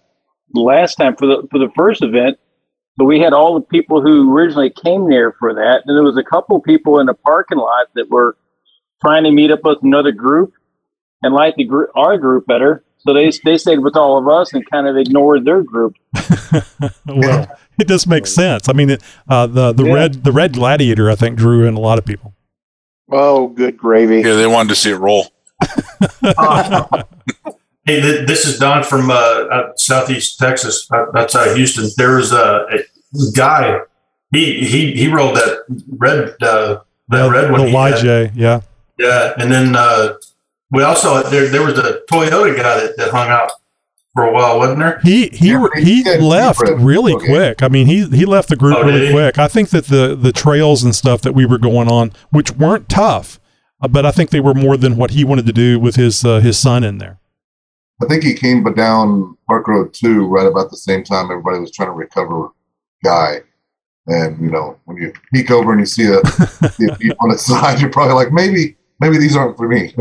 Last 0.52 0.96
time 0.96 1.16
for 1.16 1.26
the 1.26 1.48
for 1.50 1.58
the 1.58 1.70
first 1.76 2.02
event, 2.02 2.38
but 2.96 3.04
we 3.04 3.20
had 3.20 3.32
all 3.32 3.54
the 3.54 3.64
people 3.64 4.02
who 4.02 4.32
originally 4.32 4.70
came 4.70 5.08
there 5.08 5.32
for 5.38 5.54
that, 5.54 5.82
and 5.86 5.96
there 5.96 6.02
was 6.02 6.16
a 6.16 6.24
couple 6.24 6.60
people 6.60 6.98
in 6.98 7.06
the 7.06 7.14
parking 7.14 7.58
lot 7.58 7.86
that 7.94 8.10
were 8.10 8.36
trying 9.00 9.24
to 9.24 9.30
meet 9.30 9.50
up 9.50 9.60
with 9.64 9.78
another 9.82 10.12
group 10.12 10.52
and 11.22 11.34
like 11.34 11.56
the 11.56 11.64
group, 11.64 11.90
our 11.94 12.16
group 12.18 12.46
better. 12.46 12.84
So 12.98 13.14
they 13.14 13.30
they 13.44 13.56
stayed 13.56 13.78
with 13.78 13.96
all 13.96 14.18
of 14.18 14.28
us 14.28 14.52
and 14.52 14.68
kind 14.70 14.86
of 14.86 14.96
ignored 14.96 15.44
their 15.44 15.62
group. 15.62 15.94
well, 17.06 17.48
it 17.78 17.88
does 17.88 18.06
make 18.06 18.26
sense. 18.26 18.68
I 18.68 18.72
mean, 18.74 18.98
uh, 19.28 19.46
the 19.46 19.72
the 19.72 19.84
Yeah. 19.84 19.94
red 19.94 20.24
the 20.24 20.32
red 20.32 20.52
gladiator 20.52 21.10
I 21.10 21.14
think 21.14 21.38
drew 21.38 21.66
in 21.66 21.74
a 21.74 21.80
lot 21.80 21.98
of 21.98 22.04
people. 22.04 22.34
Oh, 23.10 23.48
good 23.48 23.76
gravy. 23.78 24.16
Yeah, 24.18 24.34
they 24.34 24.46
wanted 24.46 24.68
to 24.70 24.74
see 24.76 24.90
it 24.90 24.96
roll. 24.96 25.26
Hey, 27.86 28.00
th- 28.02 28.26
this 28.28 28.44
is 28.46 28.58
Don 28.58 28.84
from 28.84 29.10
uh, 29.10 29.14
uh, 29.14 29.72
Southeast 29.76 30.38
Texas. 30.38 30.86
Uh, 30.92 31.06
that's 31.14 31.34
uh, 31.34 31.54
Houston. 31.54 31.88
There 31.96 32.16
was 32.16 32.30
a, 32.30 32.66
a 32.70 32.78
guy. 33.34 33.78
He 34.32 34.64
he 34.64 34.92
he 34.92 35.08
rolled 35.08 35.36
that 35.36 35.64
red 35.96 36.36
uh, 36.42 36.80
that 37.08 37.30
red 37.32 37.50
one. 37.50 37.62
the 37.62 37.66
he 37.68 37.72
had. 37.72 37.94
YJ, 37.94 38.32
yeah. 38.36 38.60
Yeah, 39.00 39.32
and 39.38 39.50
then 39.50 39.74
uh, 39.76 40.14
we 40.70 40.82
also 40.82 41.22
there 41.30 41.48
there 41.48 41.64
was 41.64 41.78
a 41.78 42.00
Toyota 42.10 42.56
guy 42.56 42.80
that, 42.80 42.96
that 42.98 43.10
hung 43.10 43.28
out 43.28 43.50
for 44.14 44.24
a 44.24 44.32
while, 44.32 44.58
wasn't 44.58 44.80
there? 44.80 45.00
He 45.02 45.28
he 45.28 45.56
he 45.76 46.18
left 46.18 46.60
really 46.60 47.14
Okay. 47.14 47.26
quick. 47.26 47.62
I 47.62 47.68
mean, 47.68 47.86
he 47.86 48.06
he 48.08 48.24
left 48.26 48.48
the 48.48 48.56
group 48.56 48.76
Oh, 48.76 48.82
really 48.82 49.10
quick. 49.10 49.38
I 49.38 49.48
think 49.48 49.70
that 49.70 49.86
the 49.86 50.14
the 50.14 50.32
trails 50.32 50.84
and 50.84 50.94
stuff 50.94 51.22
that 51.22 51.32
we 51.32 51.46
were 51.46 51.58
going 51.58 51.88
on, 51.88 52.12
which 52.30 52.50
weren't 52.52 52.88
tough, 52.88 53.40
uh, 53.80 53.88
but 53.88 54.04
I 54.04 54.10
think 54.10 54.30
they 54.30 54.40
were 54.40 54.54
more 54.54 54.76
than 54.76 54.96
what 54.96 55.12
he 55.12 55.24
wanted 55.24 55.46
to 55.46 55.52
do 55.52 55.80
with 55.80 55.96
his 55.96 56.24
uh, 56.24 56.40
his 56.40 56.58
son 56.58 56.84
in 56.84 56.98
there. 56.98 57.18
I 58.02 58.06
think 58.06 58.22
he 58.22 58.34
came 58.34 58.62
but 58.62 58.76
down 58.76 59.36
Park 59.46 59.68
Road 59.68 59.92
2 59.92 60.26
right 60.26 60.46
about 60.46 60.70
the 60.70 60.76
same 60.76 61.04
time 61.04 61.30
everybody 61.30 61.58
was 61.58 61.70
trying 61.70 61.88
to 61.88 61.92
recover 61.94 62.48
Guy. 63.04 63.40
And, 64.06 64.40
you 64.40 64.50
know, 64.50 64.78
when 64.86 64.96
you 64.96 65.12
peek 65.32 65.50
over 65.50 65.72
and 65.72 65.80
you 65.80 65.86
see 65.86 66.04
a, 66.04 66.26
see 66.70 66.86
a 66.88 67.14
on 67.20 67.28
the 67.28 67.36
side, 67.38 67.78
you're 67.80 67.90
probably 67.90 68.14
like, 68.14 68.32
maybe, 68.32 68.76
maybe 69.00 69.18
these 69.18 69.36
aren't 69.36 69.56
for 69.56 69.68
me. 69.68 69.94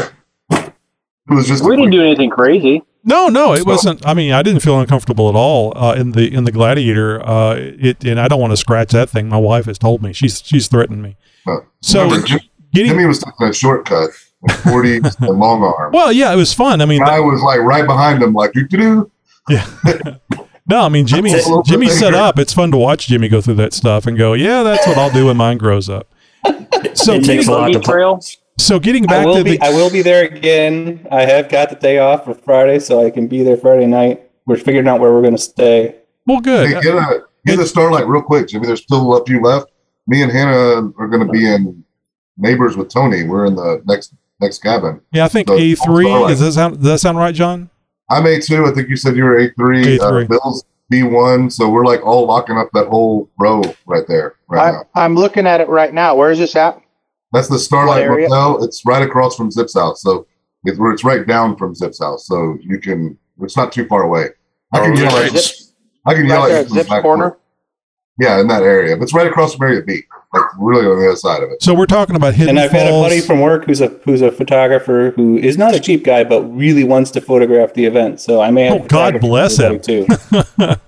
It 0.00 1.34
was 1.34 1.46
just 1.46 1.64
We 1.64 1.76
didn't 1.76 1.90
do 1.90 2.02
anything 2.02 2.30
crazy. 2.30 2.82
No, 3.04 3.28
no, 3.28 3.54
it 3.54 3.64
wasn't. 3.64 4.04
I 4.06 4.12
mean, 4.14 4.32
I 4.32 4.42
didn't 4.42 4.60
feel 4.60 4.78
uncomfortable 4.78 5.28
at 5.28 5.34
all 5.34 5.72
uh, 5.76 5.94
in 5.94 6.12
the 6.12 6.32
in 6.32 6.44
the 6.44 6.52
gladiator. 6.52 7.24
Uh, 7.26 7.54
it 7.58 8.04
and 8.04 8.18
I 8.18 8.28
don't 8.28 8.40
want 8.40 8.52
to 8.52 8.56
scratch 8.56 8.90
that 8.92 9.08
thing. 9.08 9.28
My 9.28 9.38
wife 9.38 9.66
has 9.66 9.78
told 9.78 10.02
me 10.02 10.12
she's 10.12 10.42
she's 10.44 10.68
threatened 10.68 11.02
me. 11.02 11.16
So 11.80 12.04
Remember, 12.04 12.26
Jim- 12.26 12.40
Jimmy 12.74 13.06
was 13.06 13.20
taking 13.20 13.46
a 13.46 13.52
shortcut, 13.52 14.10
40 14.64 14.96
and 15.20 15.20
long 15.38 15.62
arm. 15.62 15.92
Well, 15.92 16.12
yeah, 16.12 16.32
it 16.32 16.36
was 16.36 16.52
fun. 16.52 16.80
I 16.80 16.86
mean, 16.86 17.02
I 17.02 17.20
was 17.20 17.40
like 17.42 17.60
right 17.60 17.86
behind 17.86 18.22
him, 18.22 18.34
like, 18.34 18.52
doo 18.52 18.66
doo 18.66 19.10
Yeah. 19.48 19.66
No, 20.70 20.82
I 20.82 20.90
mean 20.90 21.06
Jimmy. 21.06 21.32
That's 21.32 21.46
a 21.46 21.48
little 21.48 21.62
bit 21.62 21.70
Jimmy 21.70 21.88
set 21.88 22.12
up. 22.12 22.38
It's 22.38 22.52
fun 22.52 22.70
to 22.72 22.76
watch 22.76 23.06
Jimmy 23.06 23.28
go 23.28 23.40
through 23.40 23.54
that 23.54 23.72
stuff 23.72 24.06
and 24.06 24.18
go, 24.18 24.34
"Yeah, 24.34 24.62
that's 24.62 24.86
what 24.86 24.98
I'll 24.98 25.10
do 25.10 25.24
when 25.26 25.38
mine 25.38 25.56
grows 25.56 25.88
up." 25.88 26.08
So 26.94 27.14
It 27.14 27.24
takes 27.24 27.46
getting, 27.46 27.48
a 27.48 27.52
lot 27.52 27.72
to 27.72 27.80
trail. 27.80 28.20
so 28.58 28.78
getting 28.78 29.04
I 29.04 29.06
back 29.08 29.26
will 29.26 29.36
to 29.36 29.44
be 29.44 29.56
the 29.56 29.64
I 29.64 29.70
will 29.70 29.90
be 29.90 30.02
there 30.02 30.24
again. 30.24 31.06
I 31.10 31.22
have 31.22 31.48
got 31.48 31.70
the 31.70 31.76
day 31.76 31.98
off 31.98 32.24
for 32.24 32.34
Friday, 32.34 32.78
so 32.78 33.04
I 33.04 33.10
can 33.10 33.26
be 33.26 33.42
there 33.42 33.56
Friday 33.56 33.86
night. 33.86 34.22
We're 34.46 34.56
figuring 34.56 34.88
out 34.88 35.00
where 35.00 35.12
we're 35.12 35.22
going 35.22 35.36
to 35.36 35.42
stay. 35.42 35.96
well, 36.26 36.40
good. 36.40 36.68
Hey, 36.68 36.80
get 36.80 36.94
a 36.94 37.22
get 37.46 37.58
a 37.58 37.66
starlight 37.66 38.06
real 38.06 38.22
quick, 38.22 38.48
Jimmy. 38.48 38.66
There's 38.66 38.82
still 38.82 39.16
a 39.16 39.24
few 39.24 39.42
left. 39.42 39.70
Me 40.06 40.22
and 40.22 40.32
Hannah 40.32 40.90
are 40.98 41.08
going 41.08 41.26
to 41.26 41.30
be 41.30 41.46
in 41.46 41.84
neighbors 42.36 42.76
with 42.76 42.88
Tony. 42.88 43.24
We're 43.24 43.46
in 43.46 43.54
the 43.56 43.82
next 43.86 44.14
next 44.40 44.58
cabin. 44.62 45.00
Yeah, 45.12 45.24
I 45.24 45.28
think 45.28 45.48
So, 45.48 45.58
A 45.58 45.74
three. 45.74 46.04
Does 46.06 46.40
that 46.40 46.52
sound? 46.52 46.76
Does 46.76 46.84
that 46.84 46.98
sound 47.00 47.18
right, 47.18 47.34
John? 47.34 47.68
I'm 48.10 48.26
A 48.26 48.40
two. 48.40 48.64
I 48.66 48.70
think 48.72 48.88
you 48.88 48.96
said 48.96 49.16
you 49.16 49.24
were 49.24 49.38
A 49.38 49.50
three. 49.54 49.98
Uh, 49.98 50.10
A3. 50.10 50.28
Bill's 50.28 50.64
B 50.90 51.02
one. 51.02 51.50
So 51.50 51.68
we're 51.68 51.84
like 51.84 52.04
all 52.04 52.26
locking 52.26 52.56
up 52.56 52.70
that 52.72 52.88
whole 52.88 53.30
row 53.38 53.62
right 53.86 54.06
there. 54.08 54.36
Right 54.48 54.72
now. 54.72 54.84
I, 54.94 55.04
I'm 55.04 55.14
looking 55.14 55.46
at 55.46 55.60
it 55.60 55.68
right 55.68 55.92
now. 55.92 56.14
Where 56.14 56.30
is 56.30 56.38
this 56.38 56.56
at? 56.56 56.80
That's 57.32 57.48
the 57.48 57.58
Starlight 57.58 58.08
Motel. 58.08 58.64
It's 58.64 58.84
right 58.86 59.02
across 59.02 59.36
from 59.36 59.50
Zip's 59.50 59.74
house. 59.74 60.00
So 60.02 60.26
it's 60.64 60.78
where 60.78 60.92
it's 60.92 61.04
right 61.04 61.26
down 61.26 61.56
from 61.56 61.74
Zip's 61.74 62.00
house. 62.00 62.26
So 62.26 62.56
you 62.60 62.78
can. 62.80 63.18
It's 63.42 63.56
not 63.56 63.70
too 63.72 63.86
far 63.86 64.02
away. 64.02 64.30
I 64.72 64.80
can 64.80 64.92
Oh, 64.92 65.00
yell 65.00 65.16
at. 65.16 65.30
Zip- 65.32 65.66
I 66.06 66.14
can 66.14 66.26
yell 66.26 66.40
right 66.40 66.48
there 66.48 66.56
at 66.56 66.60
at 66.60 66.62
you 66.64 66.68
from 66.68 66.76
Zip's 66.78 66.88
back 66.88 67.02
corner. 67.02 67.38
Yeah, 68.20 68.40
in 68.40 68.48
that 68.48 68.62
area. 68.62 68.96
But 68.96 69.04
it's 69.04 69.14
right 69.14 69.26
across 69.26 69.54
from 69.54 69.68
Area 69.68 69.82
B. 69.82 70.02
Like 70.34 70.44
really 70.58 70.84
on 70.86 70.98
the 71.00 71.06
other 71.06 71.16
side 71.16 71.42
of 71.42 71.50
it. 71.50 71.62
So 71.62 71.72
we're 71.72 71.86
talking 71.86 72.14
about 72.14 72.34
Hidden 72.34 72.50
and 72.50 72.58
I've 72.60 72.70
Falls. 72.70 72.82
had 72.82 72.92
a 72.92 73.00
buddy 73.00 73.20
from 73.22 73.40
work 73.40 73.64
who's 73.64 73.80
a 73.80 73.88
who's 74.04 74.20
a 74.20 74.30
photographer 74.30 75.12
who 75.16 75.38
is 75.38 75.56
not 75.56 75.74
a 75.74 75.80
cheap 75.80 76.04
guy, 76.04 76.22
but 76.24 76.42
really 76.54 76.84
wants 76.84 77.10
to 77.12 77.20
photograph 77.22 77.72
the 77.72 77.86
event. 77.86 78.20
So 78.20 78.40
I 78.42 78.50
may 78.50 78.64
have 78.64 78.82
Oh, 78.82 78.86
God 78.86 79.20
bless 79.20 79.58
him. 79.58 79.80
too. 79.80 80.06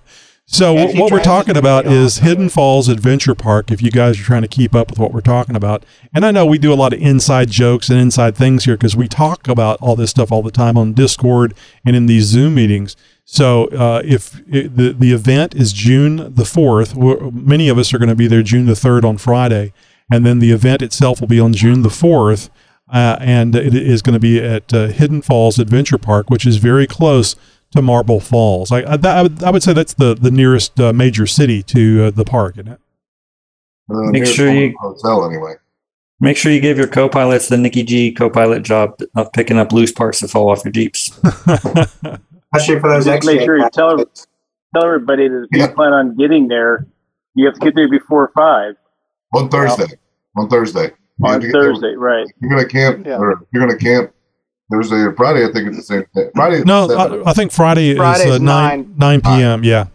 So 0.53 0.75
what 0.75 1.13
we're 1.13 1.23
talking 1.23 1.57
about 1.57 1.87
is 1.87 2.19
Hidden 2.19 2.49
Falls 2.49 2.89
Adventure 2.89 3.37
Park. 3.37 3.71
If 3.71 3.81
you 3.81 3.93
guys 3.93 4.19
are 4.19 4.25
trying 4.25 4.43
to 4.43 4.49
keep 4.49 4.75
up 4.75 4.91
with 4.91 4.99
what 4.99 5.13
we're 5.13 5.21
talking 5.21 5.55
about, 5.55 5.87
and 6.13 6.27
I 6.27 6.33
know 6.33 6.45
we 6.45 6.59
do 6.59 6.73
a 6.73 6.75
lot 6.75 6.93
of 6.93 7.01
inside 7.01 7.53
jokes 7.53 7.89
and 7.89 8.01
inside 8.01 8.37
things 8.37 8.65
here 8.65 8.75
because 8.75 8.97
we 8.97 9.07
talk 9.07 9.47
about 9.47 9.81
all 9.81 9.95
this 9.95 10.11
stuff 10.11 10.33
all 10.33 10.43
the 10.43 10.51
time 10.51 10.77
on 10.77 10.93
Discord 10.93 11.55
and 11.87 11.95
in 11.95 12.07
these 12.07 12.25
Zoom 12.25 12.57
meetings. 12.57 12.97
So 13.25 13.67
uh, 13.67 14.03
if 14.05 14.43
it, 14.49 14.77
the 14.77 14.93
the 14.93 15.13
event 15.13 15.55
is 15.55 15.73
June 15.73 16.35
the 16.35 16.45
fourth, 16.45 16.97
many 16.97 17.69
of 17.69 17.79
us 17.79 17.95
are 17.95 17.99
going 17.99 18.09
to 18.09 18.17
be 18.17 18.27
there 18.27 18.43
June 18.43 18.67
the 18.67 18.75
third 18.75 19.05
on 19.05 19.19
Friday, 19.19 19.73
and 20.13 20.27
then 20.27 20.41
the 20.41 20.51
event 20.51 20.83
itself 20.83 21.21
will 21.21 21.29
be 21.29 21.39
on 21.39 21.53
June 21.53 21.83
the 21.83 21.91
fourth. 21.91 22.51
Uh, 22.93 23.17
and 23.21 23.55
it 23.55 23.73
is 23.73 24.03
going 24.03 24.15
to 24.15 24.19
be 24.19 24.43
at 24.43 24.75
uh, 24.75 24.89
Hidden 24.89 25.23
Falls 25.23 25.61
Adventure 25.61 25.97
Park, 25.97 26.29
which 26.29 26.45
is 26.45 26.57
very 26.57 26.89
close 26.89 27.37
to 27.73 27.83
Marble 27.83 28.21
Falls. 28.21 28.73
I, 28.73 28.81
I, 28.81 28.99
I, 29.05 29.23
would, 29.23 29.43
I 29.45 29.51
would 29.51 29.63
say 29.63 29.73
that's 29.73 29.95
the, 29.95 30.15
the 30.15 30.31
nearest 30.31 30.79
uh, 30.81 30.93
major 30.93 31.27
city 31.27 31.63
to 31.65 32.05
uh, 32.05 32.11
the 32.11 32.25
park, 32.25 32.57
isn't 32.59 32.73
it? 32.73 32.81
Uh, 33.91 34.11
Make 34.11 34.27
sure 34.27 34.51
you- 34.53 34.75
hotel 34.81 35.25
anyway. 35.25 35.55
Make 36.23 36.37
sure 36.37 36.53
you 36.53 36.61
give 36.61 36.77
your 36.77 36.87
co-pilots 36.87 37.49
the 37.49 37.57
Nikki 37.57 37.83
G 37.83 38.13
co-pilot 38.13 38.63
job 38.63 38.99
of 39.15 39.33
picking 39.33 39.57
up 39.57 39.73
loose 39.73 39.91
parts 39.91 40.21
that 40.21 40.29
fall 40.29 40.51
off 40.51 40.63
your 40.67 40.73
jeeps. 40.73 41.19
Especially 41.25 42.79
for 42.79 42.91
those 42.91 43.07
Just 43.07 43.27
make 43.27 43.41
sure 43.41 43.57
you 43.57 43.71
tell 43.73 43.97
tell 44.75 44.85
everybody 44.85 45.29
that 45.29 45.47
if 45.51 45.59
you 45.59 45.75
plan 45.75 45.95
on 45.95 46.15
getting 46.17 46.47
there, 46.49 46.87
you 47.35 47.47
have 47.47 47.55
to 47.55 47.61
get 47.61 47.75
there 47.75 47.89
before 47.89 48.31
five 48.35 48.75
On 49.35 49.49
Thursday. 49.49 49.87
On 50.37 50.47
Thursday. 50.51 50.91
On 51.25 51.41
to 51.41 51.47
get 51.47 51.53
there- 51.55 51.63
Thursday, 51.73 51.95
right? 51.97 52.27
You're 52.41 52.51
gonna 52.51 52.69
camp, 52.69 53.07
Yeah. 53.07 53.17
or 53.17 53.47
you're 53.53 53.67
gonna 53.67 53.79
camp 53.79 54.13
Thursday 54.71 54.97
or 54.97 55.15
Friday. 55.15 55.45
I 55.47 55.53
think 55.53 55.69
it's 55.69 55.77
the 55.77 55.83
same 55.83 56.05
thing. 56.15 56.31
Friday. 56.35 56.63
No. 56.65 56.91
I, 57.25 57.31
I 57.31 57.33
think 57.33 57.53
Friday 57.53 57.91
is 57.91 57.97
Friday's 57.97 58.33
uh, 58.33 58.39
9, 58.39 58.95
9 58.97 59.21
p.m. 59.23 59.65
Yeah. 59.65 59.87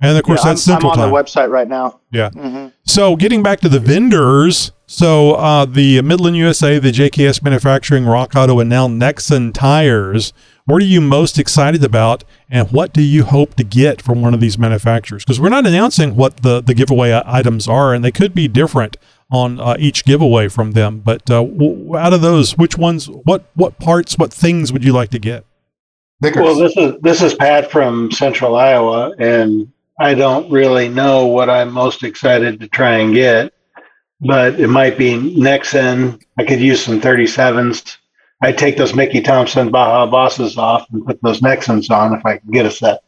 And 0.00 0.16
of 0.16 0.22
course, 0.22 0.40
Yeah, 0.44 0.50
that's 0.50 0.68
I'm, 0.68 0.72
Central 0.74 0.92
I'm 0.92 1.00
on 1.00 1.04
Time. 1.10 1.14
the 1.14 1.22
website 1.22 1.50
right 1.50 1.68
now. 1.68 2.00
Yeah. 2.12 2.30
Mhm. 2.30 2.72
So 2.84 3.16
getting 3.16 3.42
back 3.42 3.60
to 3.60 3.68
the 3.68 3.80
vendors, 3.80 4.70
so 4.86 5.32
uh, 5.34 5.64
the 5.64 6.00
Midland 6.02 6.36
USA, 6.36 6.78
the 6.78 6.92
JKS 6.92 7.42
Manufacturing, 7.42 8.06
Rock 8.06 8.34
Auto, 8.36 8.60
and 8.60 8.70
now 8.70 8.86
Nexen 8.86 9.52
Tires. 9.52 10.32
What 10.66 10.82
are 10.82 10.86
you 10.86 11.00
most 11.00 11.38
excited 11.38 11.82
about, 11.82 12.24
and 12.50 12.70
what 12.70 12.92
do 12.92 13.02
you 13.02 13.24
hope 13.24 13.54
to 13.54 13.64
get 13.64 14.00
from 14.02 14.20
one 14.22 14.34
of 14.34 14.40
these 14.40 14.58
manufacturers? 14.58 15.24
Because 15.24 15.40
we're 15.40 15.48
not 15.48 15.66
announcing 15.66 16.14
what 16.14 16.38
the 16.42 16.60
the 16.60 16.74
giveaway 16.74 17.20
items 17.26 17.66
are, 17.66 17.92
and 17.94 18.04
they 18.04 18.12
could 18.12 18.34
be 18.34 18.46
different 18.48 18.96
on 19.30 19.60
uh, 19.60 19.76
each 19.78 20.04
giveaway 20.04 20.48
from 20.48 20.72
them. 20.72 21.00
But 21.00 21.30
uh, 21.30 21.44
w- 21.44 21.96
out 21.96 22.12
of 22.12 22.20
those, 22.20 22.56
which 22.56 22.78
ones, 22.78 23.06
what 23.24 23.44
what 23.54 23.78
parts, 23.78 24.16
what 24.18 24.32
things 24.32 24.72
would 24.72 24.84
you 24.84 24.92
like 24.92 25.10
to 25.10 25.18
get? 25.18 25.44
Well, 26.42 26.56
this 26.56 26.76
is 26.76 27.00
this 27.00 27.22
is 27.22 27.34
Pat 27.34 27.70
from 27.70 28.10
Central 28.10 28.56
Iowa, 28.56 29.12
and 29.18 29.70
I 30.00 30.14
don't 30.14 30.50
really 30.50 30.88
know 30.88 31.26
what 31.26 31.50
I'm 31.50 31.72
most 31.72 32.02
excited 32.02 32.60
to 32.60 32.68
try 32.68 32.98
and 32.98 33.14
get, 33.14 33.52
but 34.20 34.58
it 34.58 34.68
might 34.68 34.98
be 34.98 35.14
Nexen. 35.14 36.22
I 36.38 36.44
could 36.44 36.60
use 36.60 36.84
some 36.84 37.00
37s. 37.00 37.96
I'd 38.40 38.58
take 38.58 38.76
those 38.76 38.94
Mickey 38.94 39.20
Thompson 39.20 39.70
Baja 39.70 40.06
Bosses 40.06 40.56
off 40.56 40.86
and 40.92 41.04
put 41.04 41.20
those 41.22 41.40
Nexens 41.40 41.90
on 41.90 42.14
if 42.14 42.24
I 42.24 42.38
can 42.38 42.50
get 42.50 42.66
a 42.66 42.70
set. 42.70 43.02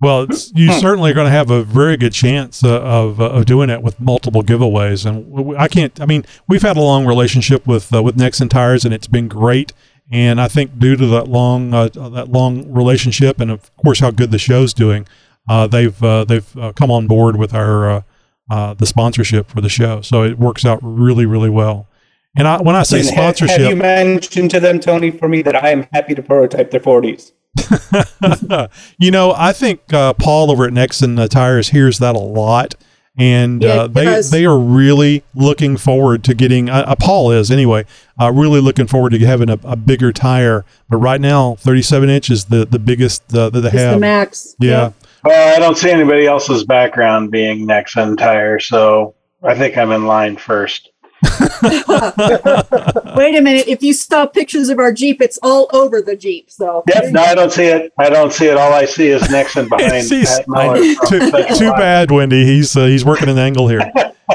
Well, 0.00 0.22
it's, 0.22 0.50
you 0.54 0.72
certainly 0.72 1.10
are 1.10 1.14
going 1.14 1.26
to 1.26 1.30
have 1.30 1.50
a 1.50 1.62
very 1.62 1.98
good 1.98 2.12
chance 2.14 2.64
uh, 2.64 2.80
of 2.80 3.20
uh, 3.20 3.30
of 3.30 3.44
doing 3.44 3.68
it 3.68 3.82
with 3.82 4.00
multiple 4.00 4.42
giveaways, 4.42 5.04
and 5.04 5.24
w- 5.26 5.36
w- 5.36 5.58
I 5.58 5.68
can't. 5.68 6.00
I 6.00 6.06
mean, 6.06 6.24
we've 6.48 6.62
had 6.62 6.78
a 6.78 6.80
long 6.80 7.04
relationship 7.06 7.66
with 7.66 7.94
uh, 7.94 8.02
with 8.02 8.16
Nexen 8.16 8.48
Tires, 8.48 8.84
and 8.84 8.94
it's 8.94 9.06
been 9.06 9.28
great. 9.28 9.72
And 10.10 10.40
I 10.40 10.48
think 10.48 10.78
due 10.78 10.96
to 10.96 11.06
that 11.08 11.28
long 11.28 11.74
uh, 11.74 11.88
that 11.88 12.28
long 12.30 12.72
relationship, 12.72 13.40
and 13.40 13.50
of 13.50 13.74
course 13.76 14.00
how 14.00 14.10
good 14.10 14.30
the 14.30 14.38
show's 14.38 14.72
doing, 14.72 15.06
uh, 15.48 15.66
they've 15.66 16.02
uh, 16.02 16.24
they've 16.24 16.56
uh, 16.56 16.72
come 16.72 16.90
on 16.90 17.06
board 17.06 17.36
with 17.36 17.52
our 17.54 17.90
uh, 17.90 18.02
uh, 18.50 18.74
the 18.74 18.86
sponsorship 18.86 19.48
for 19.48 19.60
the 19.60 19.68
show. 19.68 20.00
So 20.00 20.24
it 20.24 20.38
works 20.38 20.64
out 20.64 20.80
really 20.82 21.26
really 21.26 21.50
well. 21.50 21.88
And 22.36 22.46
I, 22.46 22.62
when 22.62 22.76
I 22.76 22.84
say 22.84 23.00
And 23.00 23.08
sponsorship, 23.08 23.60
Have 23.60 23.70
you 23.70 23.76
mentioned 23.76 24.52
to 24.52 24.60
them, 24.60 24.78
Tony, 24.78 25.10
for 25.10 25.28
me 25.28 25.42
that 25.42 25.56
I 25.56 25.70
am 25.70 25.88
happy 25.92 26.14
to 26.14 26.22
prototype 26.22 26.70
their 26.70 26.80
40s? 26.80 27.32
you 28.98 29.10
know, 29.10 29.34
I 29.36 29.52
think 29.52 29.92
uh, 29.92 30.12
Paul 30.14 30.50
over 30.50 30.64
at 30.64 30.72
Nexen 30.72 31.18
uh, 31.18 31.28
Tires 31.28 31.68
hears 31.70 31.98
that 31.98 32.14
a 32.14 32.18
lot, 32.20 32.74
and 33.18 33.62
Yeah, 33.62 33.68
uh, 33.82 33.86
they 33.88 34.04
does. 34.04 34.30
they 34.30 34.44
are 34.46 34.58
really 34.58 35.24
looking 35.34 35.76
forward 35.76 36.24
to 36.24 36.34
getting. 36.34 36.68
Uh, 36.70 36.84
uh, 36.86 36.94
Paul 36.96 37.32
is 37.32 37.50
anyway, 37.50 37.84
uh, 38.20 38.30
really 38.32 38.60
looking 38.60 38.86
forward 38.86 39.10
to 39.10 39.18
having 39.20 39.50
a, 39.50 39.58
a 39.64 39.76
bigger 39.76 40.12
tire. 40.12 40.64
But 40.88 40.98
right 40.98 41.20
now, 41.20 41.56
37 41.56 42.08
inch 42.08 42.30
is 42.30 42.46
the 42.46 42.64
the 42.64 42.78
biggest 42.78 43.22
uh, 43.34 43.50
that 43.50 43.60
they 43.60 43.66
It's 43.68 43.74
the 43.76 43.80
have. 43.80 44.00
max. 44.00 44.54
Yeah. 44.60 44.92
Well, 45.24 45.56
I 45.56 45.58
don't 45.58 45.76
see 45.76 45.90
anybody 45.90 46.26
else's 46.26 46.64
background 46.64 47.30
being 47.30 47.66
Nexen 47.66 48.16
tire, 48.16 48.58
so 48.58 49.14
I 49.42 49.54
think 49.54 49.76
I'm 49.76 49.90
in 49.92 50.06
line 50.06 50.36
first. 50.36 50.90
Wait 53.16 53.36
a 53.36 53.40
minute. 53.42 53.68
If 53.68 53.82
you 53.82 53.92
stop 53.92 54.32
pictures 54.32 54.68
of 54.68 54.78
our 54.78 54.92
Jeep, 54.92 55.20
it's 55.20 55.38
all 55.42 55.68
over 55.72 56.00
the 56.00 56.16
Jeep. 56.16 56.50
So 56.50 56.82
Yep, 56.88 57.12
no, 57.12 57.22
I 57.22 57.34
don't 57.34 57.52
see 57.52 57.64
it. 57.66 57.92
I 57.98 58.08
don't 58.10 58.32
see 58.32 58.46
it. 58.46 58.56
All 58.56 58.72
I 58.72 58.84
see 58.86 59.08
is 59.08 59.22
Nexen 59.24 59.68
behind 59.76 60.06
He's- 60.06 60.38
Pat 60.38 60.48
Miller. 60.48 60.94
from 60.94 61.08
too, 61.08 61.54
too 61.56 61.70
bad, 61.72 62.10
Wendy. 62.10 62.44
He's 62.44 62.76
uh, 62.76 62.86
he's 62.86 63.04
working 63.04 63.28
an 63.28 63.38
angle 63.38 63.68
here. 63.68 63.80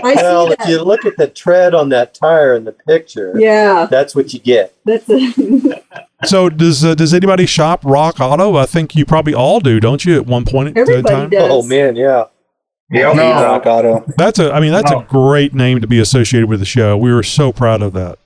well, 0.04 0.52
if 0.52 0.68
you 0.68 0.82
look 0.84 1.06
at 1.06 1.16
the 1.18 1.28
tread 1.28 1.74
on 1.74 1.90
that 1.90 2.14
tire 2.14 2.56
in 2.56 2.66
the 2.66 2.72
picture, 2.74 3.34
Yeah. 3.38 3.88
that's 3.90 4.14
what 4.16 4.34
you 4.34 4.40
get. 4.40 4.76
that's 4.86 5.10
a, 5.10 5.82
So 6.26 6.50
does 6.50 6.84
uh, 6.84 6.96
does 6.96 7.14
anybody 7.14 7.46
shop 7.46 7.82
Rock 7.84 8.20
Auto? 8.20 8.56
I 8.58 8.66
think 8.66 8.96
you 8.96 9.06
probably 9.06 9.34
all 9.34 9.60
do, 9.60 9.80
don't 9.80 10.04
you? 10.06 10.16
At 10.18 10.26
one 10.28 10.46
point 10.46 10.70
in 10.70 10.78
Everybody 10.78 11.14
time. 11.16 11.30
does. 11.30 11.50
Oh 11.52 11.64
man, 11.64 11.96
yeah. 11.96 12.26
Yeah, 12.92 13.14
No. 13.14 13.32
Rock 13.44 13.66
Auto. 13.66 14.06
That's 14.18 14.38
a. 14.40 14.54
I 14.54 14.60
mean, 14.60 14.72
that's 14.72 14.92
a 14.92 15.06
great 15.10 15.54
name 15.56 15.82
to 15.82 15.88
be 15.88 16.00
associated 16.00 16.48
with 16.50 16.60
the 16.60 16.66
show. 16.66 16.96
We 16.98 17.12
were 17.12 17.24
so 17.24 17.52
proud 17.52 17.82
of 17.82 17.94
that. 17.94 18.20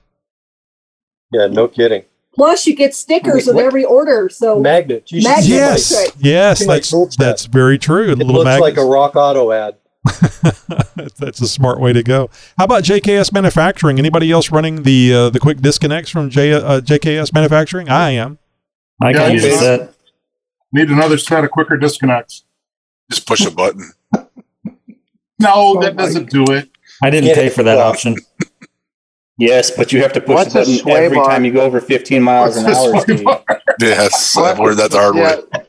Yeah, 1.32 1.46
no 1.46 1.66
kidding. 1.68 2.04
plus 2.34 2.66
you 2.66 2.74
get 2.76 2.94
stickers 2.94 3.46
with 3.46 3.56
What? 3.56 3.64
every 3.64 3.84
order. 3.84 4.28
So 4.28 4.60
Magnet. 4.60 5.10
You 5.12 5.22
Magnet, 5.22 5.46
Yes, 5.48 5.92
my- 5.92 5.98
right. 6.00 6.10
yes, 6.18 6.66
that's 6.66 6.90
tool 6.90 7.08
that's 7.18 7.46
very 7.46 7.78
true. 7.78 8.08
A 8.08 8.12
It 8.12 8.18
little 8.18 8.34
looks 8.34 8.44
magnet. 8.44 8.62
like 8.62 8.76
a 8.76 8.84
Rock 8.84 9.16
Auto 9.16 9.50
ad. 9.52 9.76
that's 11.18 11.40
a 11.40 11.48
smart 11.48 11.78
way 11.80 11.92
to 11.92 12.02
go. 12.02 12.28
How 12.58 12.64
about 12.64 12.84
JKS 12.84 13.32
Manufacturing? 13.32 13.98
Anybody 13.98 14.30
else 14.32 14.50
running 14.50 14.82
the 14.82 15.12
uh, 15.14 15.30
the 15.30 15.38
quick 15.40 15.58
disconnects 15.60 16.10
from 16.10 16.30
J, 16.30 16.52
uh, 16.52 16.80
JKS 16.80 17.32
Manufacturing? 17.32 17.88
I 17.88 18.10
am. 18.10 18.38
I 19.02 19.12
can 19.12 19.22
Yeah, 19.22 19.28
use 19.28 19.60
that. 19.60 19.94
Need 20.72 20.90
another 20.90 21.16
set 21.18 21.44
of 21.44 21.50
quicker 21.50 21.76
disconnects. 21.76 22.44
Just 23.10 23.26
push 23.26 23.44
a 23.44 23.50
button. 23.50 23.92
No, 25.40 25.80
that 25.80 25.96
doesn't 25.96 26.30
do 26.30 26.44
it. 26.52 26.68
I 27.02 27.10
didn't 27.10 27.28
Yeah, 27.30 27.34
pay 27.34 27.48
for 27.48 27.62
that 27.62 27.76
well, 27.76 27.88
option. 27.88 28.16
Yes, 29.38 29.70
but 29.70 29.90
you 29.92 30.02
have 30.02 30.12
to 30.12 30.20
push 30.20 30.34
What's 30.34 30.52
the 30.52 30.60
a 30.60 30.62
button 30.62 30.78
sway 30.78 31.04
every 31.06 31.16
bar? 31.16 31.30
time 31.30 31.44
you 31.46 31.52
go 31.52 31.62
over 31.62 31.80
15 31.80 32.22
miles 32.22 32.56
an 32.58 32.64
What's 32.64 32.76
a 32.76 32.80
hour. 32.82 32.88
sway 33.00 33.14
Steve. 33.16 33.24
bar? 33.24 33.44
Yes, 33.80 34.36
I've 34.36 34.58
learned 34.58 34.78
that 34.78 34.90
the 34.90 34.98
hard 34.98 35.14
way. 35.14 35.22
Yeah. 35.22 35.60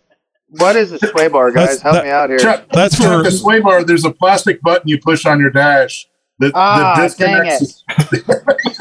What 0.49 0.75
is 0.75 0.91
a 0.91 0.99
sway 0.99 1.29
bar, 1.29 1.51
guys? 1.51 1.77
That's- 1.77 1.81
Help 1.81 1.95
that- 1.95 2.03
me 2.03 2.09
out 2.11 2.29
here. 2.29 2.39
Chuck, 2.39 2.65
That's 2.73 2.97
Chuck, 2.97 3.07
for- 3.07 3.23
the 3.23 3.31
sway 3.31 3.61
bar. 3.61 3.85
There's 3.85 4.03
a 4.03 4.11
plastic 4.11 4.61
button 4.61 4.89
you 4.89 4.99
push 4.99 5.25
on 5.25 5.39
your 5.39 5.51
dash. 5.51 6.07
That, 6.39 6.51
Ah, 6.53 6.95
that 6.97 7.17
dang 7.17 7.43
disconnects. 7.45 7.83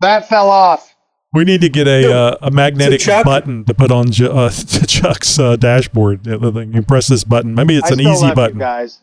That 0.00 0.28
fell 0.28 0.48
off. 0.48 0.94
We 1.32 1.44
need 1.44 1.60
to 1.60 1.68
get 1.68 1.86
a 1.86 2.12
uh, 2.12 2.36
a 2.42 2.50
magnetic 2.50 3.00
So 3.00 3.12
Chuck- 3.12 3.24
button 3.24 3.64
to 3.66 3.74
put 3.74 3.90
on 3.92 4.10
Ju- 4.10 4.32
uh, 4.32 4.50
to 4.50 4.86
Chuck's 4.86 5.38
uh, 5.38 5.56
dashboard. 5.56 6.26
Uh, 6.26 6.60
You 6.60 6.82
press 6.82 7.06
this 7.08 7.22
button. 7.22 7.54
Maybe 7.54 7.76
it's 7.76 7.90
I 7.90 7.94
an 7.94 7.98
still 8.00 8.12
easy 8.12 8.26
love 8.26 8.34
button. 8.34 8.56
You 8.56 8.60
guys. 8.62 9.00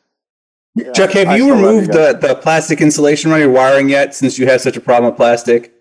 Yeah, 0.77 0.91
Chuck, 0.91 1.11
have 1.11 1.29
I 1.29 1.37
you 1.37 1.53
removed 1.53 1.87
guys. 1.91 2.21
the, 2.21 2.27
the 2.27 2.35
plastic 2.35 2.81
insulation 2.81 3.31
on 3.31 3.39
your 3.39 3.49
wiring 3.49 3.89
yet 3.89 4.13
since 4.13 4.37
you 4.37 4.45
have 4.47 4.61
such 4.61 4.77
a 4.77 4.81
problem 4.81 5.11
with 5.11 5.17
plastic? 5.17 5.73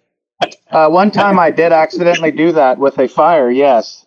Uh, 0.70 0.88
one 0.88 1.10
time 1.10 1.38
I 1.38 1.50
did 1.50 1.70
accidentally 1.72 2.30
do 2.30 2.50
that 2.52 2.78
with 2.78 2.98
a 2.98 3.06
fire. 3.06 3.50
Yes. 3.50 4.06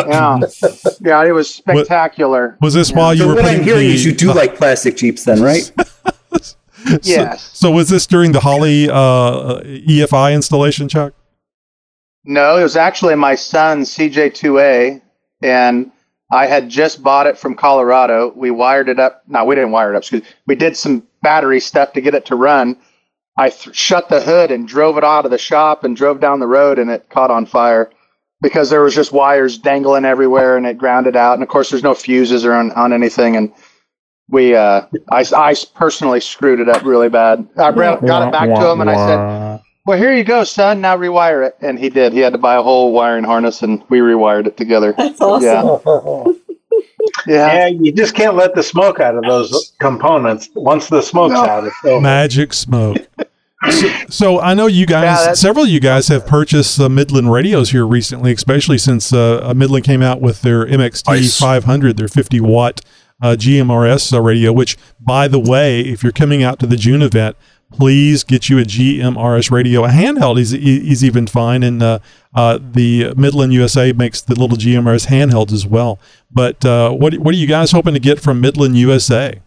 Yeah. 0.00 0.38
yeah. 1.00 1.24
It 1.24 1.32
was 1.32 1.52
spectacular. 1.52 2.56
Was 2.60 2.74
this 2.74 2.92
while 2.92 3.12
you 3.12 3.22
so 3.22 3.28
were 3.28 3.34
what 3.34 3.44
putting 3.44 3.60
I'm 3.60 3.64
hearing 3.64 3.88
the, 3.88 3.94
is 3.94 4.04
you 4.04 4.12
do 4.12 4.32
like 4.32 4.56
plastic 4.56 4.96
Jeeps 4.96 5.24
then, 5.24 5.42
right? 5.42 5.70
so, 6.40 6.56
Yes. 7.02 7.50
So 7.52 7.70
was 7.70 7.88
this 7.88 8.06
during 8.06 8.32
the 8.32 8.40
Holley 8.40 8.88
uh, 8.88 9.60
EFI 9.64 10.34
installation, 10.34 10.88
Chuck? 10.88 11.14
No, 12.24 12.58
it 12.58 12.62
was 12.62 12.76
actually 12.76 13.14
my 13.16 13.34
son's 13.34 13.90
CJ2A, 13.96 15.00
and 15.42 15.90
I 16.30 16.46
had 16.46 16.68
just 16.68 17.02
bought 17.02 17.26
it 17.26 17.38
from 17.38 17.54
Colorado. 17.54 18.32
We 18.36 18.50
wired 18.50 18.88
it 18.88 19.00
up. 19.00 19.22
No, 19.28 19.44
we 19.44 19.54
didn't 19.54 19.70
wire 19.70 19.92
it 19.92 19.96
up. 19.96 20.02
Excuse. 20.02 20.22
We 20.46 20.54
did 20.54 20.76
some 20.76 21.06
battery 21.22 21.60
stuff 21.60 21.92
to 21.94 22.00
get 22.00 22.14
it 22.14 22.26
to 22.26 22.36
run. 22.36 22.76
I 23.38 23.50
th- 23.50 23.74
shut 23.74 24.08
the 24.08 24.20
hood 24.20 24.50
and 24.50 24.66
drove 24.68 24.98
it 24.98 25.04
out 25.04 25.24
of 25.24 25.30
the 25.30 25.38
shop 25.38 25.84
and 25.84 25.96
drove 25.96 26.20
down 26.20 26.40
the 26.40 26.46
road, 26.46 26.78
and 26.78 26.90
it 26.90 27.08
caught 27.08 27.30
on 27.30 27.46
fire 27.46 27.90
because 28.42 28.68
there 28.68 28.82
was 28.82 28.94
just 28.94 29.12
wires 29.12 29.56
dangling 29.58 30.04
everywhere, 30.04 30.56
and 30.56 30.66
it 30.66 30.76
grounded 30.76 31.16
out. 31.16 31.34
And 31.34 31.42
of 31.42 31.48
course, 31.48 31.70
there's 31.70 31.82
no 31.82 31.94
fuses 31.94 32.44
or 32.44 32.52
on, 32.52 32.72
on 32.72 32.92
anything, 32.92 33.36
and 33.36 33.52
we, 34.28 34.54
uh, 34.54 34.82
I, 35.10 35.24
I 35.34 35.54
personally 35.74 36.20
screwed 36.20 36.60
it 36.60 36.68
up 36.68 36.84
really 36.84 37.08
bad. 37.08 37.48
I 37.56 37.70
brought, 37.70 38.04
got 38.04 38.28
it 38.28 38.32
back 38.32 38.48
to 38.60 38.66
him, 38.70 38.80
and 38.82 38.90
I 38.90 38.96
said, 39.06 39.62
well, 39.88 39.96
here 39.96 40.14
you 40.14 40.22
go, 40.22 40.44
son. 40.44 40.82
Now 40.82 40.98
rewire 40.98 41.46
it. 41.46 41.56
And 41.62 41.78
he 41.78 41.88
did. 41.88 42.12
He 42.12 42.18
had 42.18 42.34
to 42.34 42.38
buy 42.38 42.56
a 42.56 42.62
whole 42.62 42.92
wiring 42.92 43.24
harness, 43.24 43.62
and 43.62 43.82
we 43.88 44.00
rewired 44.00 44.46
it 44.46 44.58
together. 44.58 44.94
that's 44.96 45.18
awesome. 45.20 46.36
Yeah. 47.26 47.52
Yeah, 47.54 47.66
you 47.68 47.90
just 47.90 48.14
can't 48.14 48.36
let 48.36 48.54
the 48.54 48.62
smoke 48.62 49.00
out 49.00 49.14
of 49.16 49.22
those 49.22 49.72
components. 49.80 50.50
Once 50.54 50.88
the 50.88 51.00
smoke's 51.00 51.32
No. 51.34 51.44
out, 51.44 51.64
it's 51.64 51.74
over. 51.84 52.00
Magic 52.02 52.52
smoke. 52.52 52.98
so, 53.70 53.88
so 54.08 54.40
I 54.40 54.52
know 54.54 54.66
you 54.66 54.84
guys, 54.84 55.26
Yeah, 55.26 55.32
several 55.32 55.64
of 55.64 55.70
you 55.70 55.80
guys 55.80 56.08
have 56.08 56.26
purchased 56.26 56.78
uh, 56.78 56.88
Midland 56.88 57.32
radios 57.32 57.70
here 57.70 57.86
recently, 57.86 58.32
especially 58.32 58.78
since 58.78 59.12
uh, 59.12 59.40
uh, 59.42 59.54
Midland 59.54 59.84
came 59.86 60.02
out 60.02 60.20
with 60.20 60.42
their 60.42 60.66
MXT 60.66 61.06
Nice. 61.08 61.38
500, 61.40 61.96
their 61.96 62.08
50 62.08 62.40
watt 62.40 62.82
uh, 63.22 63.36
GMRS 63.38 64.12
uh, 64.12 64.20
radio. 64.20 64.52
Which, 64.52 64.76
by 65.00 65.28
the 65.28 65.40
way, 65.40 65.80
if 65.80 66.02
you're 66.02 66.12
coming 66.12 66.42
out 66.42 66.58
to 66.60 66.66
the 66.66 66.76
June 66.76 67.00
event, 67.02 67.36
please 67.72 68.24
get 68.24 68.48
you 68.48 68.58
a 68.58 68.62
GMRS 68.62 69.50
radio. 69.50 69.84
A 69.84 69.88
handheld 69.88 70.38
is, 70.38 70.52
is 70.52 71.04
even 71.04 71.26
fine, 71.26 71.62
and 71.62 71.82
uh, 71.82 71.98
uh, 72.34 72.58
the 72.60 73.14
Midland 73.14 73.52
USA 73.52 73.92
makes 73.92 74.20
the 74.20 74.34
little 74.34 74.56
GMRS 74.56 75.06
handhelds 75.08 75.52
as 75.52 75.66
well. 75.66 75.98
But 76.30 76.64
uh, 76.64 76.90
what 76.90 77.14
what 77.18 77.34
are 77.34 77.38
you 77.38 77.46
guys 77.46 77.72
hoping 77.72 77.94
to 77.94 78.00
get 78.00 78.20
from 78.20 78.40
Midland 78.40 78.76
USA? 78.76 79.40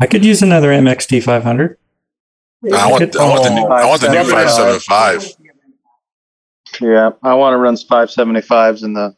I 0.00 0.06
could 0.06 0.24
use 0.24 0.42
another 0.42 0.70
MXT 0.70 1.22
500. 1.22 1.76
I 2.72 2.90
want, 2.90 3.16
I 3.16 3.28
want 3.28 3.44
the 3.44 3.50
new, 3.54 3.62
I 3.66 3.86
want 3.86 4.00
the 4.00 4.10
new 4.10 4.18
Oh, 4.18 4.24
five 4.24 4.50
seven 4.50 4.80
five. 4.80 5.24
Yeah. 6.80 7.10
I 7.22 7.34
want 7.34 7.54
to 7.54 7.58
run 7.58 7.74
575s 7.74 8.84
in 8.84 8.92
the 8.94 9.14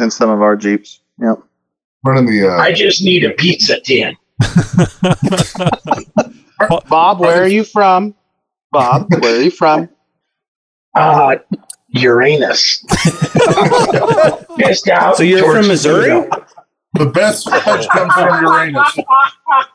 in 0.00 0.10
some 0.10 0.30
of 0.30 0.42
our 0.42 0.56
Jeeps. 0.56 1.00
Yep. 1.20 1.42
Running 2.04 2.26
the 2.26 2.48
uh, 2.48 2.56
I 2.56 2.72
just 2.72 3.02
need 3.02 3.24
a 3.24 3.30
pizza 3.30 3.80
tin. 3.80 4.16
Bob, 6.88 7.20
where 7.20 7.42
are 7.42 7.48
you 7.48 7.64
from? 7.64 8.14
Bob, 8.72 9.12
where 9.20 9.36
are 9.36 9.40
you 9.42 9.50
from? 9.50 9.88
Uh, 10.94 11.36
Uranus. 11.90 12.82
Just 14.58 14.88
out 14.88 15.16
So 15.16 15.22
you're 15.22 15.40
towards 15.40 15.58
from 15.60 15.68
Missouri? 15.68 16.10
Pluto. 16.10 16.44
The 16.94 17.06
best 17.06 17.48
fudge 17.48 17.86
comes 17.88 18.12
from 18.14 18.42
Uranus. 18.42 18.98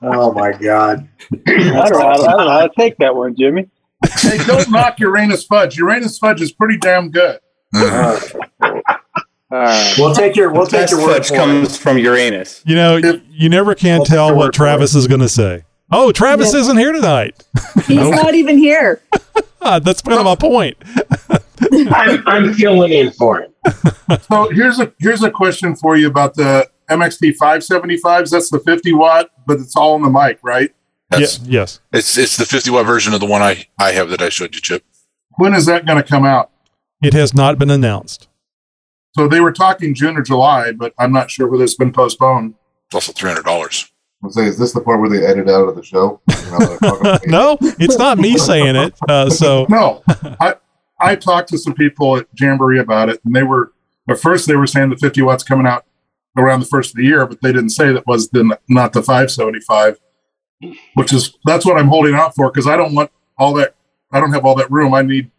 Oh 0.01 0.33
my 0.33 0.51
god. 0.51 1.07
I 1.31 1.51
don't, 1.55 1.73
know, 1.73 2.07
I 2.09 2.17
don't 2.17 2.25
know 2.25 2.49
how 2.49 2.61
to 2.67 2.71
take 2.77 2.97
that 2.97 3.15
one, 3.15 3.35
Jimmy. 3.37 3.69
Hey, 4.19 4.37
don't 4.45 4.69
knock 4.69 4.99
Uranus 4.99 5.45
fudge. 5.45 5.77
Uranus 5.77 6.17
fudge 6.17 6.41
is 6.41 6.51
pretty 6.51 6.77
damn 6.77 7.09
good. 7.09 7.39
All 7.75 7.81
right. 9.51 9.93
We'll 9.97 10.13
take 10.15 10.35
your 10.35 10.51
we'll 10.51 10.65
The 10.65 10.71
take 10.71 10.79
best 10.81 10.91
your 10.91 11.01
word 11.05 11.13
fudge 11.13 11.27
for 11.29 11.35
it. 11.35 11.37
comes 11.37 11.77
from 11.77 11.99
Uranus. 11.99 12.61
You 12.65 12.75
know, 12.75 12.97
you, 12.97 13.21
you 13.29 13.47
never 13.49 13.75
can 13.75 13.99
I'll 13.99 14.05
tell 14.05 14.27
take 14.27 14.35
your 14.35 14.37
what 14.47 14.53
Travis 14.53 14.93
is 14.93 15.07
going 15.07 15.21
to 15.21 15.29
say. 15.29 15.63
Oh, 15.93 16.11
Travis 16.11 16.53
Yeah. 16.53 16.59
isn't 16.61 16.77
here 16.77 16.91
tonight. 16.91 17.43
He's 17.85 18.09
not 18.09 18.33
even 18.35 18.57
here. 18.57 19.01
Ah, 19.65 19.79
that's 19.79 20.01
kind 20.01 20.19
of 20.19 20.25
my 20.25 20.35
point. 20.35 20.75
I'm, 21.71 22.27
I'm 22.27 22.53
filling 22.53 22.91
in 22.91 23.11
for 23.11 23.43
him. 23.43 23.53
So 24.29 24.49
here's 24.49 24.77
a 24.81 24.91
here's 24.99 25.23
a 25.23 25.31
question 25.31 25.73
for 25.73 25.95
you 25.95 26.07
about 26.07 26.33
the 26.35 26.69
MXT 26.89 27.37
575s. 27.41 28.29
That's 28.31 28.49
the 28.49 28.59
50 28.59 28.91
watt, 28.91 29.29
but 29.47 29.61
it's 29.61 29.77
all 29.77 29.93
on 29.93 30.01
the 30.01 30.09
mic, 30.09 30.39
right? 30.43 30.69
Yes, 31.17 31.39
Ye- 31.39 31.51
yes. 31.53 31.79
it's 31.93 32.17
it's 32.17 32.35
the 32.35 32.45
fifty 32.45 32.71
watt 32.71 32.85
version 32.85 33.13
of 33.13 33.21
the 33.21 33.25
one 33.25 33.41
I 33.41 33.65
I 33.79 33.93
have 33.93 34.09
that 34.09 34.21
I 34.21 34.27
showed 34.27 34.53
you, 34.53 34.59
Chip. 34.59 34.83
When 35.37 35.53
is 35.53 35.65
that 35.67 35.85
going 35.85 36.01
to 36.01 36.07
come 36.07 36.25
out? 36.25 36.51
It 37.01 37.13
has 37.13 37.33
not 37.33 37.57
been 37.57 37.69
announced. 37.69 38.27
So 39.15 39.29
they 39.29 39.39
were 39.39 39.53
talking 39.53 39.93
June 39.93 40.17
or 40.17 40.23
July, 40.23 40.73
but 40.73 40.93
I'm 40.99 41.13
not 41.13 41.31
sure 41.31 41.47
whether 41.47 41.63
it's 41.63 41.75
been 41.75 41.93
postponed. 41.93 42.55
It's 42.87 42.95
also 42.95 43.13
three 43.13 43.29
hundred 43.29 43.45
dollars. 43.45 43.89
Say, 44.29 44.45
is 44.45 44.57
this 44.57 44.71
the 44.73 44.81
part 44.81 45.01
where 45.01 45.09
they 45.09 45.25
edit 45.25 45.49
out 45.49 45.67
of 45.67 45.75
the 45.75 45.83
show? 45.83 46.21
You 46.29 46.51
know, 46.51 46.57
they're 46.59 46.77
talking 46.77 47.01
about- 47.01 47.27
no, 47.27 47.57
it's 47.61 47.97
not 47.97 48.17
me 48.17 48.37
saying 48.37 48.75
it. 48.75 48.93
Uh, 49.07 49.29
so 49.41 49.65
no, 49.69 50.01
I 50.39 50.55
I 50.99 51.15
talked 51.15 51.49
to 51.49 51.57
some 51.57 51.73
people 51.73 52.17
at 52.17 52.27
Jamboree 52.39 52.79
about 52.79 53.09
it, 53.09 53.19
and 53.25 53.35
they 53.35 53.43
were 53.43 53.73
at 54.09 54.19
first 54.19 54.47
they 54.47 54.55
were 54.55 54.67
saying 54.67 54.89
the 54.89 54.97
50 54.97 55.21
watts 55.23 55.43
coming 55.43 55.67
out 55.67 55.85
around 56.37 56.61
the 56.61 56.65
first 56.65 56.91
of 56.91 56.95
the 56.97 57.03
year, 57.03 57.25
but 57.25 57.41
they 57.41 57.51
didn't 57.51 57.69
say 57.71 57.91
that 57.91 58.07
was 58.07 58.29
the 58.29 58.57
not 58.69 58.93
the 58.93 59.01
575, 59.03 59.99
which 60.95 61.11
is 61.13 61.37
that's 61.45 61.65
what 61.65 61.77
I'm 61.77 61.87
holding 61.89 62.15
out 62.15 62.33
for 62.35 62.49
because 62.49 62.67
I 62.67 62.77
don't 62.77 62.95
want 62.95 63.11
all 63.37 63.53
that. 63.55 63.75
I 64.11 64.19
don't 64.19 64.31
have 64.33 64.45
all 64.45 64.55
that 64.55 64.71
room. 64.71 64.93
I 64.93 65.01
need, 65.01 65.31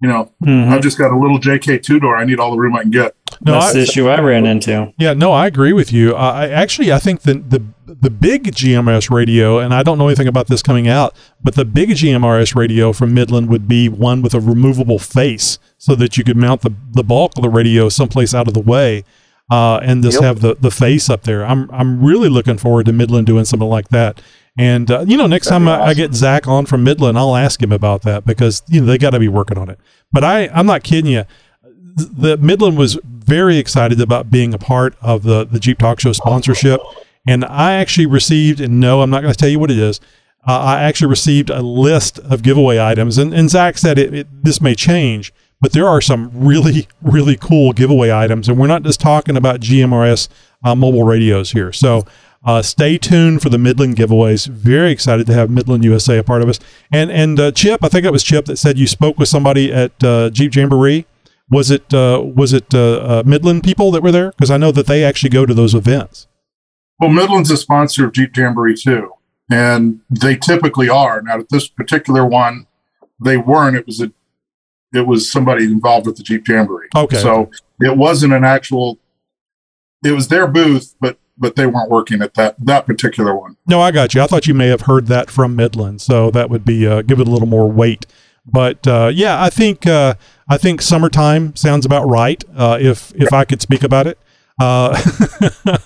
you 0.00 0.08
know, 0.08 0.30
Mhm. 0.44 0.68
I've 0.68 0.82
just 0.82 0.96
got 0.98 1.10
a 1.12 1.18
little 1.18 1.38
JK 1.38 1.78
two 1.78 1.98
door. 2.00 2.16
I 2.16 2.24
need 2.24 2.38
all 2.38 2.52
the 2.52 2.58
room 2.58 2.76
I 2.76 2.82
can 2.82 2.90
get. 2.90 3.14
No, 3.44 3.52
That's 3.54 3.66
I- 3.70 3.72
the 3.74 3.82
issue 3.82 4.08
I 4.08 4.20
ran 4.20 4.46
into. 4.46 4.92
Yeah, 4.98 5.12
no, 5.14 5.32
I 5.32 5.46
agree 5.46 5.72
with 5.72 5.92
you. 5.92 6.14
I 6.14 6.48
actually 6.48 6.92
I 6.92 6.98
think 6.98 7.22
the 7.22 7.34
the 7.34 7.62
the 8.00 8.10
big 8.10 8.54
GMRS 8.54 9.10
radio, 9.10 9.58
and 9.58 9.72
I 9.74 9.82
don't 9.82 9.98
know 9.98 10.06
anything 10.08 10.28
about 10.28 10.46
this 10.46 10.62
coming 10.62 10.86
out, 10.88 11.14
but 11.42 11.54
the 11.54 11.64
big 11.64 11.90
GMRS 11.96 12.54
radio 12.54 12.92
from 12.92 13.12
Midland 13.14 13.48
would 13.48 13.66
be 13.66 13.88
one 13.88 14.22
with 14.22 14.34
a 14.34 14.40
removable 14.40 14.98
face, 14.98 15.58
so 15.78 15.94
that 15.96 16.16
you 16.16 16.22
could 16.24 16.36
mount 16.36 16.60
the 16.62 16.72
the 16.92 17.02
bulk 17.02 17.32
of 17.36 17.42
the 17.42 17.48
radio 17.48 17.88
someplace 17.88 18.34
out 18.34 18.46
of 18.46 18.54
the 18.54 18.60
way, 18.60 19.04
uh, 19.50 19.80
and 19.82 20.02
just 20.02 20.16
Yep. 20.20 20.22
have 20.24 20.40
the 20.40 20.56
the 20.60 20.70
face 20.70 21.08
up 21.10 21.22
there. 21.24 21.44
I'm 21.44 21.68
I'm 21.72 22.00
really 22.04 22.28
looking 22.28 22.58
forward 22.58 22.86
to 22.86 22.92
Midland 22.92 23.26
doing 23.26 23.44
something 23.44 23.68
like 23.68 23.88
that. 23.88 24.20
And 24.58 24.90
uh, 24.90 25.04
you 25.06 25.16
know, 25.16 25.26
next 25.26 25.46
time 25.46 25.68
I, 25.68 25.80
I 25.80 25.94
get 25.94 26.14
Zach 26.14 26.48
on 26.48 26.66
from 26.66 26.82
Midland, 26.82 27.16
I'll 27.16 27.36
ask 27.36 27.62
him 27.62 27.72
about 27.72 28.02
that 28.02 28.26
because 28.26 28.62
you 28.68 28.80
know 28.80 28.86
they 28.86 28.98
got 28.98 29.10
to 29.10 29.20
be 29.20 29.28
working 29.28 29.56
on 29.56 29.70
it. 29.70 29.78
But 30.12 30.24
I 30.24 30.48
I'm 30.48 30.66
not 30.66 30.82
kidding 30.82 31.12
you 31.12 31.24
the 31.98 32.36
Midland 32.36 32.78
was 32.78 32.98
very 33.04 33.58
excited 33.58 34.00
about 34.00 34.30
being 34.30 34.54
a 34.54 34.58
part 34.58 34.96
of 35.00 35.22
the 35.22 35.44
the 35.44 35.58
Jeep 35.58 35.78
Talk 35.78 36.00
Show 36.00 36.12
sponsorship, 36.12 36.80
and 37.26 37.44
I 37.44 37.74
actually 37.74 38.06
received, 38.06 38.60
and 38.60 38.80
no, 38.80 39.02
I'm 39.02 39.10
not 39.10 39.22
going 39.22 39.32
to 39.32 39.38
tell 39.38 39.48
you 39.48 39.58
what 39.58 39.70
it 39.70 39.78
is. 39.78 40.00
Uh, 40.46 40.58
I 40.58 40.82
actually 40.82 41.08
received 41.08 41.50
a 41.50 41.60
list 41.60 42.18
of 42.20 42.42
giveaway 42.42 42.80
items, 42.80 43.18
and, 43.18 43.34
and 43.34 43.50
Zach 43.50 43.76
said 43.76 43.98
it, 43.98 44.14
it, 44.14 44.44
this 44.44 44.60
may 44.60 44.74
change, 44.74 45.32
but 45.60 45.72
there 45.72 45.86
are 45.86 46.00
some 46.00 46.30
really 46.32 46.88
really 47.02 47.36
cool 47.36 47.72
giveaway 47.72 48.12
items, 48.12 48.48
and 48.48 48.58
we're 48.58 48.66
not 48.66 48.82
just 48.82 49.00
talking 49.00 49.36
about 49.36 49.60
GMRS 49.60 50.28
uh, 50.64 50.74
mobile 50.74 51.04
radios 51.04 51.52
here. 51.52 51.72
So. 51.72 52.04
Uh, 52.44 52.62
stay 52.62 52.96
tuned 52.96 53.42
for 53.42 53.48
the 53.48 53.58
Midland 53.58 53.96
giveaways. 53.96 54.46
Very 54.46 54.92
excited 54.92 55.26
to 55.26 55.34
have 55.34 55.50
Midland 55.50 55.84
USA 55.84 56.18
a 56.18 56.22
part 56.22 56.40
of 56.40 56.48
us. 56.48 56.60
And 56.92 57.10
and 57.10 57.38
uh, 57.38 57.52
Chip, 57.52 57.82
I 57.82 57.88
think 57.88 58.04
it 58.04 58.12
was 58.12 58.22
Chip 58.22 58.44
that 58.46 58.58
said 58.58 58.78
you 58.78 58.86
spoke 58.86 59.18
with 59.18 59.28
somebody 59.28 59.72
at 59.72 59.92
uh, 60.04 60.30
Jeep 60.30 60.54
Jamboree. 60.54 61.06
Was 61.50 61.70
it 61.70 61.92
uh, 61.92 62.22
was 62.24 62.52
it 62.52 62.72
uh, 62.72 62.78
uh, 62.78 63.22
Midland 63.26 63.64
people 63.64 63.90
that 63.90 64.02
were 64.02 64.12
there? 64.12 64.30
Because 64.30 64.50
I 64.50 64.56
know 64.56 64.70
that 64.72 64.86
they 64.86 65.02
actually 65.02 65.30
go 65.30 65.46
to 65.46 65.54
those 65.54 65.74
events. 65.74 66.26
Well, 67.00 67.10
Midland's 67.10 67.50
a 67.50 67.56
sponsor 67.56 68.06
of 68.06 68.12
Jeep 68.12 68.36
Jamboree 68.36 68.76
too, 68.76 69.12
and 69.50 70.00
they 70.08 70.36
typically 70.36 70.88
are. 70.88 71.22
Now, 71.22 71.40
at 71.40 71.48
this 71.48 71.68
particular 71.68 72.24
one, 72.24 72.66
they 73.22 73.36
weren't. 73.36 73.76
It 73.76 73.86
was 73.86 74.00
a, 74.00 74.12
it 74.92 75.06
was 75.06 75.30
somebody 75.30 75.64
involved 75.64 76.06
with 76.06 76.16
the 76.16 76.22
Jeep 76.22 76.46
Jamboree. 76.46 76.88
Okay. 76.94 77.18
So 77.18 77.50
it 77.80 77.96
wasn't 77.96 78.32
an 78.32 78.44
actual. 78.44 78.98
It 80.04 80.12
was 80.12 80.28
their 80.28 80.46
booth, 80.46 80.94
but 81.00 81.18
but 81.38 81.56
they 81.56 81.66
weren't 81.66 81.90
working 81.90 82.20
at 82.20 82.34
that 82.34 82.56
that 82.64 82.86
particular 82.86 83.34
one. 83.36 83.56
No, 83.66 83.80
I 83.80 83.90
got 83.90 84.14
you. 84.14 84.22
I 84.22 84.26
thought 84.26 84.46
you 84.46 84.54
may 84.54 84.68
have 84.68 84.82
heard 84.82 85.06
that 85.06 85.30
from 85.30 85.56
Midland, 85.56 86.00
so 86.00 86.30
that 86.30 86.50
would 86.50 86.64
be 86.64 86.86
uh, 86.86 87.02
give 87.02 87.20
it 87.20 87.28
a 87.28 87.30
little 87.30 87.48
more 87.48 87.70
weight. 87.70 88.06
But 88.50 88.86
uh, 88.86 89.10
yeah, 89.12 89.42
I 89.42 89.50
think 89.50 89.86
uh, 89.86 90.14
I 90.48 90.58
think 90.58 90.82
summertime 90.82 91.54
sounds 91.54 91.86
about 91.86 92.08
right. 92.08 92.42
Uh, 92.54 92.78
if 92.80 93.12
if 93.14 93.32
I 93.32 93.44
could 93.44 93.60
speak 93.60 93.82
about 93.82 94.06
it, 94.06 94.18
uh, 94.60 94.90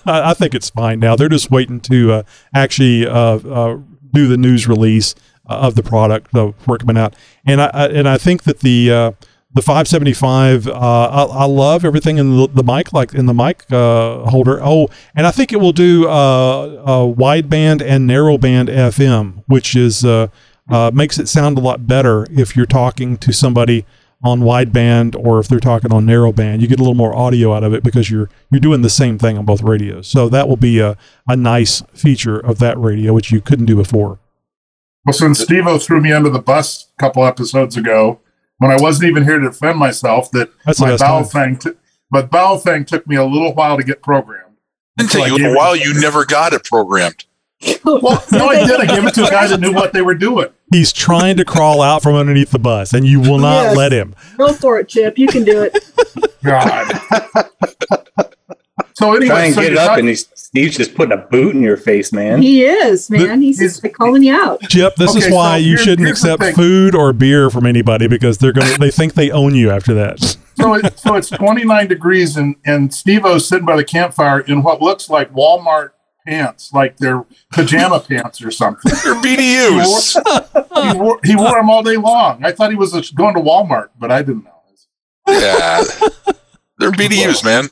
I 0.05 0.33
think 0.33 0.55
it's 0.55 0.69
fine 0.69 0.99
now. 0.99 1.15
They're 1.15 1.29
just 1.29 1.51
waiting 1.51 1.79
to 1.81 2.11
uh, 2.11 2.23
actually 2.53 3.05
do 3.05 4.27
the 4.27 4.37
news 4.37 4.67
release 4.67 5.15
of 5.45 5.75
the 5.75 5.83
product 5.83 6.33
uh, 6.35 6.53
it 6.67 6.79
coming 6.79 6.97
out, 6.97 7.15
and 7.45 7.61
I, 7.61 7.69
I 7.73 7.87
and 7.87 8.07
I 8.07 8.17
think 8.17 8.43
that 8.43 8.59
the 8.59 9.15
the 9.55 9.61
575 9.61 10.67
uh, 10.67 10.71
I, 10.71 11.23
I 11.23 11.45
love 11.45 11.85
everything 11.85 12.17
in 12.17 12.35
the, 12.35 12.47
the 12.47 12.63
mic 12.63 12.91
like 12.93 13.13
in 13.13 13.27
the 13.27 13.33
mic 13.33 13.65
uh, 13.71 14.29
holder. 14.29 14.59
Oh 14.63 14.89
and 15.15 15.27
i 15.27 15.31
think 15.31 15.53
it 15.53 15.57
will 15.57 15.71
do 15.71 16.07
uh, 16.07 16.11
uh, 16.11 17.13
wideband 17.13 17.81
and 17.81 18.09
narrowband 18.09 18.67
fm 18.69 19.43
which 19.47 19.75
is 19.75 20.03
uh, 20.03 20.27
uh, 20.69 20.91
makes 20.93 21.19
it 21.19 21.27
sound 21.27 21.57
a 21.57 21.61
lot 21.61 21.87
better 21.87 22.25
if 22.31 22.55
you're 22.55 22.65
talking 22.65 23.17
to 23.17 23.33
somebody 23.33 23.85
on 24.23 24.39
wideband 24.39 25.15
or 25.19 25.39
if 25.39 25.47
they're 25.47 25.59
talking 25.59 25.91
on 25.91 26.05
narrowband. 26.05 26.61
You 26.61 26.67
get 26.67 26.79
a 26.79 26.81
little 26.81 26.95
more 26.95 27.15
audio 27.15 27.53
out 27.53 27.63
of 27.63 27.73
it 27.73 27.83
because 27.83 28.09
you're 28.09 28.29
you're 28.49 28.61
doing 28.61 28.81
the 28.81 28.89
same 28.89 29.19
thing 29.19 29.37
on 29.37 29.45
both 29.45 29.61
radios. 29.61 30.07
So 30.07 30.29
that 30.29 30.47
will 30.47 30.57
be 30.57 30.79
a, 30.79 30.97
a 31.27 31.35
nice 31.35 31.81
feature 31.93 32.39
of 32.39 32.59
that 32.59 32.77
radio 32.77 33.13
which 33.13 33.31
you 33.31 33.41
couldn't 33.41 33.65
do 33.65 33.75
before. 33.75 34.19
Well, 35.05 35.13
since 35.13 35.39
Steve 35.39 35.65
threw 35.81 35.99
me 35.99 36.13
under 36.13 36.29
the 36.29 36.39
bus 36.39 36.89
a 36.97 36.99
couple 37.01 37.25
episodes 37.25 37.75
ago, 37.75 38.21
when 38.63 38.71
I 38.71 38.77
wasn't 38.81 39.09
even 39.09 39.23
here 39.23 39.37
to 39.39 39.49
defend 39.49 39.77
myself, 39.77 40.31
that 40.31 40.51
That's 40.65 40.79
my 40.79 40.89
best 40.91 41.01
bowel 41.01 41.25
time. 41.25 41.55
thing, 41.57 41.73
t- 41.73 41.79
but 42.09 42.29
Baofeng 42.31 42.87
took 42.87 43.05
me 43.07 43.15
a 43.17 43.25
little 43.25 43.53
while 43.53 43.77
to 43.77 43.83
get 43.83 44.01
programmed. 44.01 44.55
Didn't 44.97 45.11
take 45.11 45.27
you 45.27 45.33
a 45.35 45.37
little 45.37 45.55
while. 45.55 45.75
You 45.75 45.99
never 45.99 46.25
got 46.25 46.53
it 46.53 46.63
programmed. 46.63 47.25
Well, 47.85 48.23
no, 48.31 48.47
I 48.47 48.65
did. 48.67 48.79
I 48.81 48.85
gave 48.85 49.05
it 49.05 49.13
to 49.15 49.25
a 49.25 49.29
guy 49.31 49.47
that 49.47 49.59
knew 49.59 49.71
what 49.73 49.93
they 49.93 50.01
were 50.01 50.15
doing. 50.15 50.47
he's 50.71 50.91
trying 50.91 51.37
to 51.37 51.45
crawl 51.45 51.81
out 51.81 52.03
from 52.03 52.15
underneath 52.15 52.51
the 52.51 52.59
bus 52.59 52.93
and 52.93 53.05
you 53.07 53.19
will 53.21 53.37
not 53.39 53.63
Yes. 53.63 53.77
let 53.77 53.91
him 53.93 54.15
Go 54.37 54.51
for 54.53 54.79
it, 54.79 54.89
Chip. 54.89 55.17
You 55.17 55.27
can 55.27 55.43
do 55.45 55.61
it. 55.63 55.77
God. 56.43 56.91
so 58.93 59.13
anyway, 59.13 59.27
Try 59.27 59.45
and 59.45 59.55
so 59.55 59.61
get 59.61 59.71
you're 59.71 59.81
up, 59.81 59.87
not- 59.91 59.99
and 59.99 60.07
he's 60.09 60.27
Steve's 60.35 60.77
just 60.77 60.93
putting 60.93 61.13
a 61.13 61.17
boot 61.21 61.55
in 61.55 61.63
your 61.63 61.77
face, 61.77 62.13
man. 62.13 62.39
He 62.41 62.63
is, 62.63 63.09
man. 63.09 63.41
He's 63.41 63.57
just 63.59 63.81
calling 63.93 64.21
you 64.21 64.35
out. 64.35 64.61
Chip, 64.69 64.95
this 64.97 65.15
is 65.15 65.31
why 65.33 65.53
so 65.57 65.63
you 65.63 65.69
here- 65.69 65.77
shouldn't 65.79 66.07
accept 66.07 66.43
food 66.55 66.93
or 66.93 67.11
beer 67.11 67.49
from 67.49 67.65
anybody 67.65 68.07
because 68.07 68.37
they're 68.37 68.51
going 68.53 68.71
to 68.71 68.79
they 68.79 68.91
think 68.91 69.15
they 69.15 69.31
own 69.31 69.55
you 69.55 69.71
after 69.71 69.93
that. 69.95 70.19
so, 70.59 70.75
it, 70.75 70.97
so 70.99 71.15
it's 71.15 71.29
29 71.31 71.87
degrees, 71.87 72.37
and 72.37 72.55
and 72.65 72.93
Steve 72.93 73.25
O's 73.25 73.47
sitting 73.47 73.65
by 73.65 73.75
the 73.75 73.83
campfire 73.83 74.41
in 74.41 74.61
what 74.61 74.79
looks 74.81 75.09
like 75.09 75.33
Walmart 75.33 75.91
pants, 76.27 76.71
like 76.71 76.97
they're 76.97 77.25
pajama 77.51 77.99
pants 78.07 78.41
or 78.43 78.51
something. 78.51 78.91
They're 79.03 79.15
BDUs. 79.15 80.93
he, 80.93 80.97
wore, 80.99 81.19
he 81.23 81.35
wore 81.35 81.51
them 81.55 81.69
all 81.69 81.83
day 81.83 81.97
long. 81.97 82.45
I 82.45 82.51
thought 82.53 82.69
he 82.69 82.77
was 82.77 82.93
going 83.11 83.33
to 83.33 83.41
Walmart, 83.41 83.89
but 83.99 84.11
I 84.11 84.21
didn't 84.21 84.45
know. 84.45 84.51
yeah, 85.27 85.83
they're 86.77 86.91
BDUs, 86.91 87.43
man. 87.43 87.69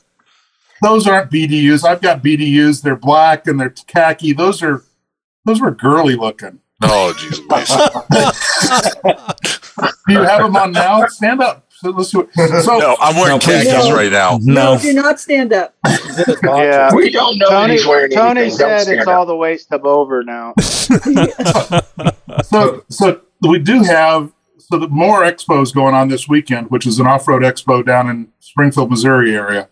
Those 0.82 1.06
aren't 1.06 1.30
BDUs. 1.30 1.84
I've 1.84 2.00
got 2.00 2.22
BDUs. 2.22 2.82
They're 2.82 2.96
black 2.96 3.46
and 3.46 3.60
they're 3.60 3.74
khaki. 3.86 4.32
Those 4.32 4.62
are 4.62 4.82
those 5.44 5.60
were 5.60 5.70
girly 5.70 6.16
looking. 6.16 6.60
Oh, 6.84 7.14
jeez, 7.16 7.38
Do 10.06 10.12
you 10.12 10.22
have 10.22 10.42
them 10.42 10.56
on 10.56 10.72
now? 10.72 11.06
Stand 11.06 11.40
up. 11.40 11.66
So 11.70 11.90
let's 11.90 12.10
do 12.10 12.22
it. 12.22 12.62
So 12.64 12.78
No, 12.78 12.96
I'm 13.00 13.14
wearing 13.16 13.30
No, 13.30 13.38
please 13.38 13.64
khakis 13.64 13.84
don't. 13.84 13.94
right 13.94 14.10
now. 14.10 14.38
No, 14.42 14.76
do 14.78 14.92
not 14.92 15.20
stand 15.20 15.52
up. 15.52 15.74
Yeah. 16.44 16.92
We 16.94 17.10
don't 17.10 17.38
know 17.38 17.48
Tony, 17.48 17.74
he's 17.74 17.86
wearing 17.86 18.10
Tony 18.10 18.40
anything. 18.42 18.58
Don't 18.58 18.80
said 18.84 18.98
it's 18.98 19.06
up. 19.06 19.14
all 19.16 19.26
the 19.26 19.36
waist 19.36 19.72
up 19.72 19.84
over 19.84 20.22
now. 20.24 20.54
so 22.44 22.84
so 22.88 23.20
we 23.48 23.58
do 23.58 23.82
have 23.82 24.32
so 24.58 24.78
the 24.78 24.88
more 24.88 25.22
expos 25.22 25.74
going 25.74 25.94
on 25.94 26.08
this 26.08 26.28
weekend, 26.28 26.70
which 26.70 26.86
is 26.86 26.98
an 26.98 27.06
off-road 27.06 27.42
expo 27.42 27.84
down 27.84 28.08
in 28.08 28.28
Springfield, 28.40 28.90
Missouri 28.90 29.34
area. 29.34 29.68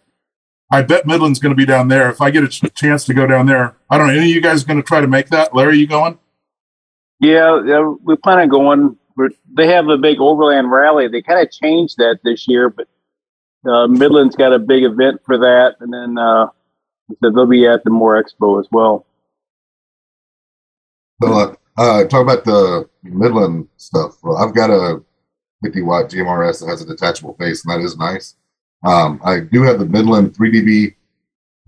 I 0.71 0.83
bet 0.83 1.07
Midland's 1.07 1.41
going 1.41 1.51
to 1.51 1.57
be 1.57 1.67
down 1.67 1.89
there. 1.89 2.09
If 2.11 2.21
I 2.21 2.31
get 2.31 2.45
a 2.45 2.49
ch- 2.49 2.73
chance 2.75 3.05
to 3.07 3.15
go 3.15 3.27
down 3.27 3.47
there, 3.47 3.77
I 3.89 3.99
don't 3.99 4.07
know. 4.07 4.13
Any 4.13 4.31
of 4.31 4.35
you 4.35 4.41
guys 4.41 4.63
going 4.63 4.81
to 4.81 4.87
try 4.87 5.01
to 5.01 5.09
make 5.09 5.29
that? 5.31 5.55
Larry, 5.55 5.79
you 5.79 5.87
going? 5.87 6.19
Yeah, 7.19 7.61
yeah, 7.67 7.93
we 8.03 8.17
plan 8.17 8.39
on 8.39 8.49
going. 8.49 8.97
We're, 9.17 9.31
they 9.53 9.67
have 9.67 9.89
a 9.89 9.99
big 9.99 10.21
overland 10.21 10.71
rally. 10.71 11.09
They 11.09 11.23
kind 11.23 11.41
of 11.41 11.53
changed 11.53 11.97
that 11.99 12.21
this 12.25 12.47
year, 12.49 12.71
but 12.71 12.89
uh, 13.67 13.89
Midland's 13.89 14.37
got 14.37 14.53
a 14.53 14.59
big 14.59 14.85
event 14.85 15.21
for 15.27 15.37
that, 15.39 15.75
and 15.81 15.93
then 15.93 16.17
uh, 16.17 16.47
so 17.23 17.31
they'll 17.31 17.47
be 17.47 17.67
at 17.67 17.85
the 17.85 17.91
Moore 17.91 18.23
Expo 18.23 18.61
as 18.61 18.69
well. 18.71 19.07
So, 21.23 21.33
uh, 21.33 21.55
uh, 21.77 22.05
talk 22.05 22.23
about 22.23 22.45
the 22.45 22.89
Midland 23.03 23.69
stuff. 23.77 24.17
Well, 24.23 24.37
I've 24.37 24.55
got 24.55 24.71
a 24.71 25.03
50 25.63 25.83
watt 25.83 26.09
GMRS 26.09 26.61
that 26.61 26.69
has 26.69 26.81
a 26.81 26.87
detachable 26.87 27.35
face, 27.35 27.65
and 27.65 27.73
that 27.75 27.85
is 27.85 27.99
nice. 27.99 28.37
Um, 28.85 29.21
I 29.25 29.41
do 29.41 29.63
have 29.63 29.79
the 29.79 29.87
Midland 29.87 30.35
3 30.35 30.53
dB 30.53 30.95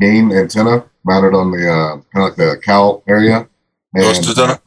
gain 0.01 0.33
antenna 0.33 0.85
mounted 1.05 1.35
on 1.35 1.51
the 1.51 1.71
uh, 1.71 1.97
kind 2.13 2.17
of 2.17 2.23
like 2.23 2.37
the 2.37 2.61
cowl 2.63 3.03
area. 3.09 3.49
Ghost 3.95 4.29
antenna? 4.29 4.61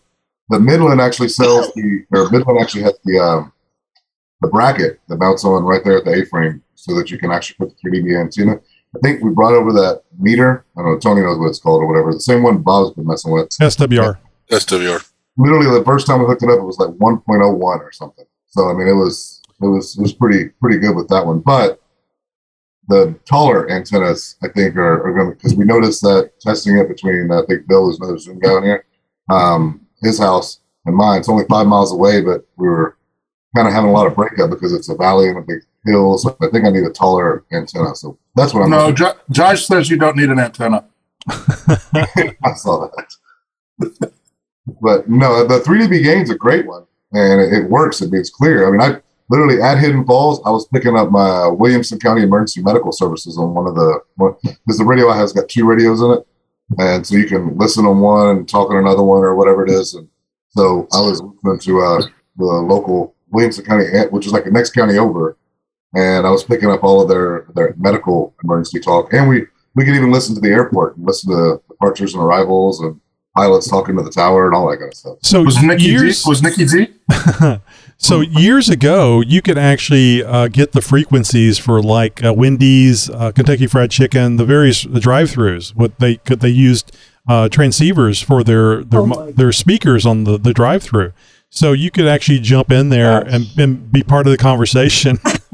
the 0.49 0.59
Midland 0.59 1.01
actually 1.01 1.29
sells 1.29 1.73
the, 1.73 2.05
or 2.11 2.29
Midland 2.29 2.59
actually 2.59 2.83
has 2.83 2.97
the 3.03 3.19
um, 3.19 3.51
the 4.41 4.47
bracket 4.49 4.99
that 5.07 5.17
mounts 5.17 5.43
on 5.43 5.63
right 5.63 5.83
there 5.83 5.97
at 5.97 6.05
the 6.05 6.11
A-frame, 6.11 6.61
so 6.75 6.93
that 6.95 7.09
you 7.09 7.17
can 7.17 7.31
actually 7.31 7.55
put 7.55 7.69
the 7.69 7.89
3 7.89 8.01
dB 8.01 8.19
antenna. 8.19 8.59
I 8.95 8.99
think 9.01 9.21
we 9.21 9.31
brought 9.31 9.53
over 9.53 9.73
that 9.73 10.03
meter. 10.17 10.65
I 10.77 10.81
don't 10.81 10.91
know. 10.93 10.99
Tony 10.99 11.21
knows 11.21 11.37
what 11.37 11.47
it's 11.47 11.59
called 11.59 11.81
or 11.81 11.87
whatever. 11.87 12.13
The 12.13 12.21
same 12.21 12.43
one 12.43 12.59
Bob's 12.59 12.95
been 12.95 13.05
messing 13.07 13.31
with 13.31 13.49
SWR. 13.49 14.17
SWR. 14.49 15.09
literally 15.37 15.77
the 15.77 15.83
first 15.83 16.07
time 16.07 16.19
we 16.19 16.27
hooked 16.27 16.43
it 16.43 16.49
up, 16.49 16.59
it 16.59 16.63
was 16.63 16.77
like 16.77 16.91
1.01 16.91 17.59
or 17.59 17.91
something. 17.91 18.25
So 18.47 18.69
I 18.69 18.73
mean, 18.73 18.87
it 18.87 18.93
was 18.93 19.41
it 19.61 19.65
was 19.65 19.97
it 19.97 20.01
was 20.01 20.13
pretty 20.13 20.49
pretty 20.61 20.77
good 20.77 20.95
with 20.95 21.09
that 21.09 21.25
one. 21.25 21.39
But 21.39 21.81
the 22.88 23.17
taller 23.25 23.69
antennas, 23.69 24.36
I 24.43 24.47
think, 24.49 24.75
are, 24.75 25.07
are 25.07 25.13
going 25.13 25.29
to 25.31 25.36
because 25.36 25.55
we 25.55 25.65
noticed 25.65 26.01
that 26.03 26.31
testing 26.39 26.77
it 26.77 26.88
between 26.88 27.31
I 27.31 27.41
think 27.47 27.67
Bill 27.67 27.89
is 27.89 27.99
another 27.99 28.17
Zoom 28.17 28.39
guy 28.39 28.51
on 28.51 28.63
here, 28.63 28.86
um, 29.29 29.86
his 30.01 30.19
house 30.19 30.59
and 30.86 30.95
mine. 30.95 31.19
It's 31.19 31.29
only 31.29 31.45
five 31.49 31.67
miles 31.67 31.91
away, 31.91 32.21
but 32.21 32.47
we 32.57 32.67
were 32.67 32.97
kind 33.55 33.67
of 33.67 33.73
having 33.73 33.89
a 33.89 33.93
lot 33.93 34.07
of 34.07 34.15
breakup 34.15 34.49
because 34.49 34.73
it's 34.73 34.89
a 34.89 34.95
valley 34.95 35.29
and 35.29 35.38
a 35.38 35.41
big 35.41 35.61
hill. 35.86 36.17
So 36.17 36.36
I 36.41 36.47
think 36.47 36.65
I 36.65 36.69
need 36.69 36.83
a 36.83 36.91
taller 36.91 37.43
antenna. 37.51 37.95
So 37.95 38.17
that's 38.36 38.53
what 38.53 38.63
I'm. 38.63 38.69
No, 38.69 38.91
jo- 38.91 39.17
Josh 39.31 39.65
says 39.65 39.89
you 39.89 39.97
don't 39.97 40.15
need 40.17 40.29
an 40.29 40.39
antenna. 40.39 40.86
I 41.27 42.53
saw 42.55 42.88
that. 42.88 44.11
but 44.81 45.09
no, 45.09 45.45
the 45.45 45.59
3DB 45.59 46.03
gain's 46.03 46.29
a 46.29 46.36
great 46.36 46.67
one, 46.67 46.86
and 47.13 47.41
it, 47.41 47.53
it 47.53 47.69
works. 47.69 48.01
It 48.01 48.11
means 48.11 48.29
clear. 48.29 48.67
I 48.67 48.71
mean, 48.71 48.81
I 48.81 49.01
literally 49.30 49.61
at 49.61 49.80
Hidden 49.80 50.05
Falls, 50.05 50.41
I 50.45 50.49
was 50.49 50.67
picking 50.67 50.95
up 50.95 51.11
my 51.11 51.47
Williamson 51.47 51.99
County 51.99 52.23
Emergency 52.23 52.61
Medical 52.61 52.91
Services 52.91 53.38
on 53.38 53.53
one 53.53 53.67
of 53.67 53.76
the 53.76 53.99
because 54.65 54.78
the 54.78 54.86
radio 54.86 55.09
I 55.09 55.17
has 55.17 55.34
got 55.34 55.49
two 55.49 55.65
radios 55.65 56.01
in 56.01 56.11
it, 56.11 56.28
and 56.80 57.05
so 57.05 57.15
you 57.15 57.28
can 57.28 57.57
listen 57.57 57.86
on 57.86 57.99
one 57.99 58.38
and 58.38 58.49
talk 58.49 58.69
on 58.69 58.78
another 58.78 59.03
one 59.03 59.23
or 59.23 59.36
whatever 59.36 59.65
it 59.65 59.71
is. 59.71 59.93
And 59.93 60.07
so 60.49 60.88
I 60.93 61.01
was 61.01 61.21
listening 61.21 61.59
to 61.59 61.82
uh, 61.82 62.01
the 62.38 62.45
local 62.45 63.15
Williamson 63.30 63.65
County, 63.65 63.86
which 64.09 64.26
is 64.26 64.34
like 64.34 64.45
the 64.45 64.51
next 64.51 64.71
county 64.71 64.97
over, 64.97 65.38
and 65.95 66.26
I 66.26 66.30
was 66.30 66.43
picking 66.43 66.69
up 66.69 66.84
all 66.84 67.01
of 67.01 67.09
their 67.09 67.47
their 67.55 67.76
medical 67.78 68.34
emergency 68.43 68.80
talk, 68.80 69.13
and 69.13 69.28
we 69.28 69.45
we 69.76 69.84
could 69.86 69.95
even 69.95 70.11
listen 70.11 70.36
to 70.36 70.41
the 70.41 70.49
airport 70.49 70.97
and 70.97 71.05
listen 71.05 71.32
to 71.32 71.61
departures 71.67 72.13
and 72.13 72.23
arrivals 72.23 72.80
and 72.80 72.99
pilots 73.36 73.69
talking 73.69 73.97
to 73.97 74.03
the 74.03 74.09
tower 74.09 74.45
and 74.45 74.55
all 74.55 74.69
that 74.69 74.78
kind 74.78 74.91
of 74.91 74.97
stuff. 74.97 75.17
So 75.21 75.43
Was 75.43 75.61
Nikki 75.61 75.84
years, 75.84 76.23
Z? 76.23 76.30
Was 76.30 76.41
Nikki 76.41 76.65
Z? 76.65 76.88
so 77.97 78.21
years 78.21 78.69
ago, 78.69 79.21
you 79.21 79.41
could 79.41 79.57
actually 79.57 80.23
uh, 80.23 80.47
get 80.47 80.73
the 80.73 80.81
frequencies 80.81 81.57
for 81.57 81.81
like 81.81 82.23
uh, 82.23 82.33
Wendy's, 82.33 83.09
uh, 83.09 83.31
Kentucky 83.31 83.67
Fried 83.67 83.91
Chicken, 83.91 84.35
the 84.35 84.45
various 84.45 84.83
drive-throughs. 84.83 85.75
What 85.75 85.99
they 85.99 86.17
could 86.17 86.41
they 86.41 86.49
used 86.49 86.95
uh, 87.27 87.49
transceivers 87.49 88.23
for 88.23 88.43
their 88.43 88.83
their, 88.83 89.05
mo- 89.05 89.31
their 89.31 89.51
speakers 89.51 90.05
on 90.05 90.25
the 90.25 90.37
the 90.37 90.53
drive-through. 90.53 91.13
So 91.49 91.71
you 91.71 91.89
could 91.89 92.05
actually 92.05 92.39
jump 92.39 92.69
in 92.69 92.89
there 92.89 93.21
and, 93.21 93.45
and 93.57 93.91
be 93.91 94.03
part 94.03 94.27
of 94.27 94.31
the 94.31 94.37
conversation. 94.37 95.19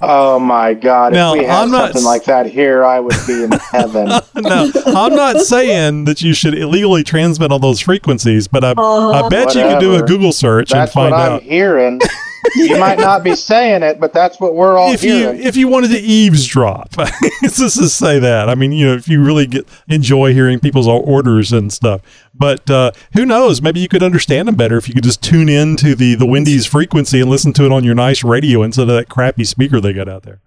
oh 0.00 0.38
my 0.40 0.74
God! 0.74 1.12
Now, 1.12 1.34
if 1.34 1.40
we 1.40 1.44
had 1.46 1.62
I'm 1.62 1.70
not 1.70 1.92
something 1.92 2.02
s- 2.02 2.06
like 2.06 2.24
that 2.24 2.46
here, 2.46 2.84
I 2.84 3.00
would 3.00 3.16
be 3.26 3.44
in 3.44 3.52
heaven. 3.52 4.06
no, 4.36 4.70
I'm 4.86 5.14
not 5.14 5.38
saying 5.38 6.04
that 6.04 6.22
you 6.22 6.32
should 6.32 6.54
illegally 6.54 7.04
transmit 7.04 7.52
all 7.52 7.58
those 7.58 7.80
frequencies, 7.80 8.48
but 8.48 8.64
I, 8.64 8.70
I 8.70 8.72
uh-huh. 8.72 9.28
bet 9.28 9.54
you 9.54 9.62
could 9.62 9.80
do 9.80 9.94
a 9.96 10.02
Google 10.02 10.32
search 10.32 10.70
That's 10.70 10.90
and 10.90 10.94
find 10.94 11.12
what 11.12 11.20
I'm 11.20 11.32
out. 11.32 11.42
hearing. 11.42 12.00
you 12.56 12.78
might 12.78 12.98
not 12.98 13.24
be 13.24 13.34
saying 13.34 13.82
it, 13.82 14.00
but 14.00 14.12
that's 14.12 14.40
what 14.40 14.54
we're 14.54 14.76
all 14.76 14.92
if 14.92 15.02
you 15.02 15.28
if 15.30 15.56
you 15.56 15.68
wanted 15.68 15.88
to 15.88 15.98
eavesdrop, 15.98 16.96
let's 17.42 17.58
just 17.58 17.96
say 17.98 18.18
that. 18.18 18.48
I 18.48 18.54
mean, 18.54 18.72
you 18.72 18.86
know, 18.86 18.94
if 18.94 19.08
you 19.08 19.22
really 19.22 19.46
get 19.46 19.68
enjoy 19.88 20.32
hearing 20.32 20.60
people's 20.60 20.86
orders 20.86 21.52
and 21.52 21.72
stuff, 21.72 22.02
but 22.34 22.68
uh, 22.70 22.92
who 23.14 23.24
knows? 23.24 23.60
Maybe 23.60 23.80
you 23.80 23.88
could 23.88 24.02
understand 24.02 24.48
them 24.48 24.54
better 24.54 24.76
if 24.76 24.88
you 24.88 24.94
could 24.94 25.04
just 25.04 25.22
tune 25.22 25.48
in 25.48 25.76
to 25.76 25.94
the 25.94 26.14
the 26.14 26.26
Wendy's 26.26 26.66
frequency 26.66 27.20
and 27.20 27.30
listen 27.30 27.52
to 27.54 27.64
it 27.64 27.72
on 27.72 27.84
your 27.84 27.94
nice 27.94 28.22
radio 28.22 28.62
instead 28.62 28.88
of 28.88 28.96
that 28.96 29.08
crappy 29.08 29.44
speaker 29.44 29.80
they 29.80 29.92
got 29.92 30.08
out 30.08 30.22
there. 30.22 30.40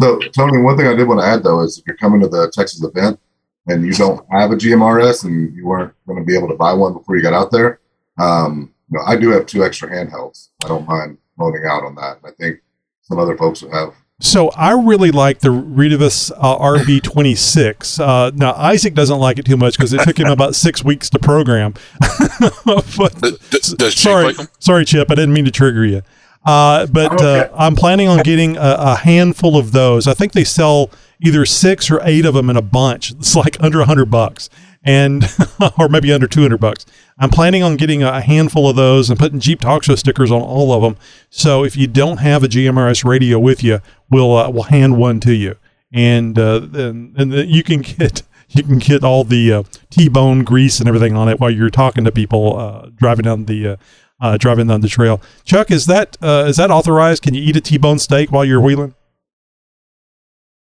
So, 0.00 0.18
Tony, 0.36 0.58
one 0.58 0.76
thing 0.76 0.86
I 0.86 0.94
did 0.94 1.08
want 1.08 1.20
to 1.20 1.26
add 1.26 1.42
though 1.42 1.62
is 1.62 1.78
if 1.78 1.86
you're 1.86 1.96
coming 1.96 2.20
to 2.20 2.28
the 2.28 2.50
Texas 2.54 2.82
event 2.82 3.18
and 3.66 3.84
you 3.84 3.92
don't 3.92 4.24
have 4.30 4.52
a 4.52 4.56
GMRS 4.56 5.24
and 5.24 5.54
you 5.54 5.66
weren't 5.66 5.92
going 6.06 6.18
to 6.18 6.24
be 6.24 6.36
able 6.36 6.48
to 6.48 6.54
buy 6.54 6.72
one 6.72 6.92
before 6.92 7.16
you 7.16 7.22
got 7.22 7.34
out 7.34 7.50
there, 7.50 7.80
um, 8.18 8.72
you 8.90 8.98
know, 8.98 9.04
I 9.06 9.16
do 9.16 9.30
have 9.30 9.46
two 9.46 9.64
extra 9.64 9.90
handhelds. 9.90 10.48
I 10.64 10.68
don't 10.68 10.86
mind 10.86 11.18
loaning 11.38 11.64
out 11.66 11.84
on 11.84 11.94
that. 11.96 12.18
I 12.24 12.30
think 12.32 12.60
some 13.02 13.18
other 13.18 13.36
folks 13.36 13.62
would 13.62 13.72
have. 13.72 13.94
So 14.20 14.48
I 14.50 14.72
really 14.72 15.12
like 15.12 15.38
the 15.38 15.50
Retevis 15.50 16.32
uh, 16.36 16.58
RB26. 16.58 18.00
Uh, 18.00 18.32
now 18.34 18.52
Isaac 18.54 18.94
doesn't 18.94 19.18
like 19.18 19.38
it 19.38 19.44
too 19.44 19.56
much 19.56 19.76
because 19.76 19.92
it 19.92 20.00
took 20.02 20.18
him 20.18 20.26
about 20.26 20.56
six 20.56 20.82
weeks 20.82 21.08
to 21.10 21.20
program. 21.20 21.74
but, 22.00 23.14
does 23.50 23.78
Chip 23.78 23.92
sorry, 23.92 24.34
sorry, 24.58 24.84
Chip, 24.84 25.08
I 25.10 25.14
didn't 25.14 25.34
mean 25.34 25.44
to 25.44 25.52
trigger 25.52 25.84
you. 25.84 26.02
Uh, 26.44 26.86
but 26.86 27.22
uh, 27.22 27.48
I'm 27.54 27.76
planning 27.76 28.08
on 28.08 28.22
getting 28.22 28.56
a, 28.56 28.76
a 28.78 28.94
handful 28.96 29.56
of 29.56 29.70
those. 29.70 30.08
I 30.08 30.14
think 30.14 30.32
they 30.32 30.44
sell 30.44 30.90
either 31.20 31.44
six 31.44 31.90
or 31.90 32.00
eight 32.02 32.24
of 32.24 32.34
them 32.34 32.50
in 32.50 32.56
a 32.56 32.62
bunch. 32.62 33.12
It's 33.12 33.36
like 33.36 33.56
under 33.60 33.80
a 33.80 33.84
hundred 33.84 34.10
bucks, 34.10 34.50
and 34.82 35.24
or 35.78 35.88
maybe 35.88 36.12
under 36.12 36.26
two 36.26 36.42
hundred 36.42 36.60
bucks. 36.60 36.86
I'm 37.18 37.30
planning 37.30 37.62
on 37.62 37.76
getting 37.76 38.02
a 38.02 38.20
handful 38.20 38.68
of 38.68 38.76
those 38.76 39.10
and 39.10 39.18
putting 39.18 39.40
Jeep 39.40 39.60
Talk 39.60 39.82
Show 39.82 39.96
stickers 39.96 40.30
on 40.30 40.40
all 40.40 40.72
of 40.72 40.82
them. 40.82 40.96
So 41.30 41.64
if 41.64 41.76
you 41.76 41.86
don't 41.86 42.18
have 42.18 42.44
a 42.44 42.48
GMRS 42.48 43.04
radio 43.04 43.38
with 43.38 43.62
you, 43.62 43.80
we'll 44.10 44.36
uh, 44.36 44.50
we'll 44.50 44.64
hand 44.64 44.96
one 44.96 45.20
to 45.20 45.32
you, 45.32 45.56
and 45.92 46.38
uh, 46.38 46.62
and, 46.72 47.16
and 47.18 47.32
you 47.50 47.62
can 47.62 47.82
get 47.82 48.22
you 48.48 48.62
can 48.62 48.78
get 48.78 49.04
all 49.04 49.24
the 49.24 49.52
uh, 49.52 49.62
T-bone 49.90 50.44
grease 50.44 50.80
and 50.80 50.88
everything 50.88 51.16
on 51.16 51.28
it 51.28 51.40
while 51.40 51.50
you're 51.50 51.70
talking 51.70 52.04
to 52.04 52.12
people 52.12 52.58
uh, 52.58 52.90
driving 52.94 53.24
down 53.24 53.44
the 53.44 53.68
uh, 53.68 53.76
uh, 54.20 54.36
driving 54.36 54.66
down 54.68 54.80
the 54.80 54.88
trail. 54.88 55.20
Chuck, 55.44 55.70
is 55.70 55.86
that 55.86 56.16
uh, 56.22 56.46
is 56.48 56.56
that 56.56 56.70
authorized? 56.70 57.22
Can 57.22 57.34
you 57.34 57.42
eat 57.42 57.56
a 57.56 57.60
T-bone 57.60 57.98
steak 57.98 58.32
while 58.32 58.44
you're 58.44 58.60
wheeling? 58.60 58.94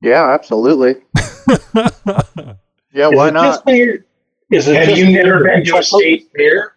yeah, 0.01 0.31
absolutely. 0.31 0.95
yeah, 2.93 3.09
Is 3.09 3.15
why 3.15 3.29
not? 3.29 3.43
just 3.43 3.63
fair? 3.65 4.05
Is 4.51 4.67
it 4.67 4.75
Have 4.75 4.89
just 4.89 5.01
you 5.01 5.11
never 5.11 5.43
been 5.43 5.65
to 5.65 5.77
a 5.77 5.83
state 5.83 6.29
fair? 6.35 6.75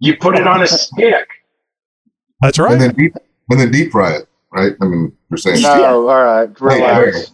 You 0.00 0.16
put 0.16 0.36
it 0.36 0.46
on 0.46 0.62
a 0.62 0.66
stick. 0.66 1.28
That's 2.40 2.58
right. 2.58 2.72
And 2.72 2.80
then 2.80 2.94
deep, 2.94 3.14
and 3.50 3.60
then 3.60 3.70
deep 3.70 3.92
fry 3.92 4.16
it, 4.16 4.28
right? 4.52 4.72
I 4.80 4.84
mean, 4.84 5.16
you're 5.30 5.38
saying. 5.38 5.62
No, 5.62 6.08
all 6.08 6.24
right, 6.24 6.60
relax. 6.60 7.32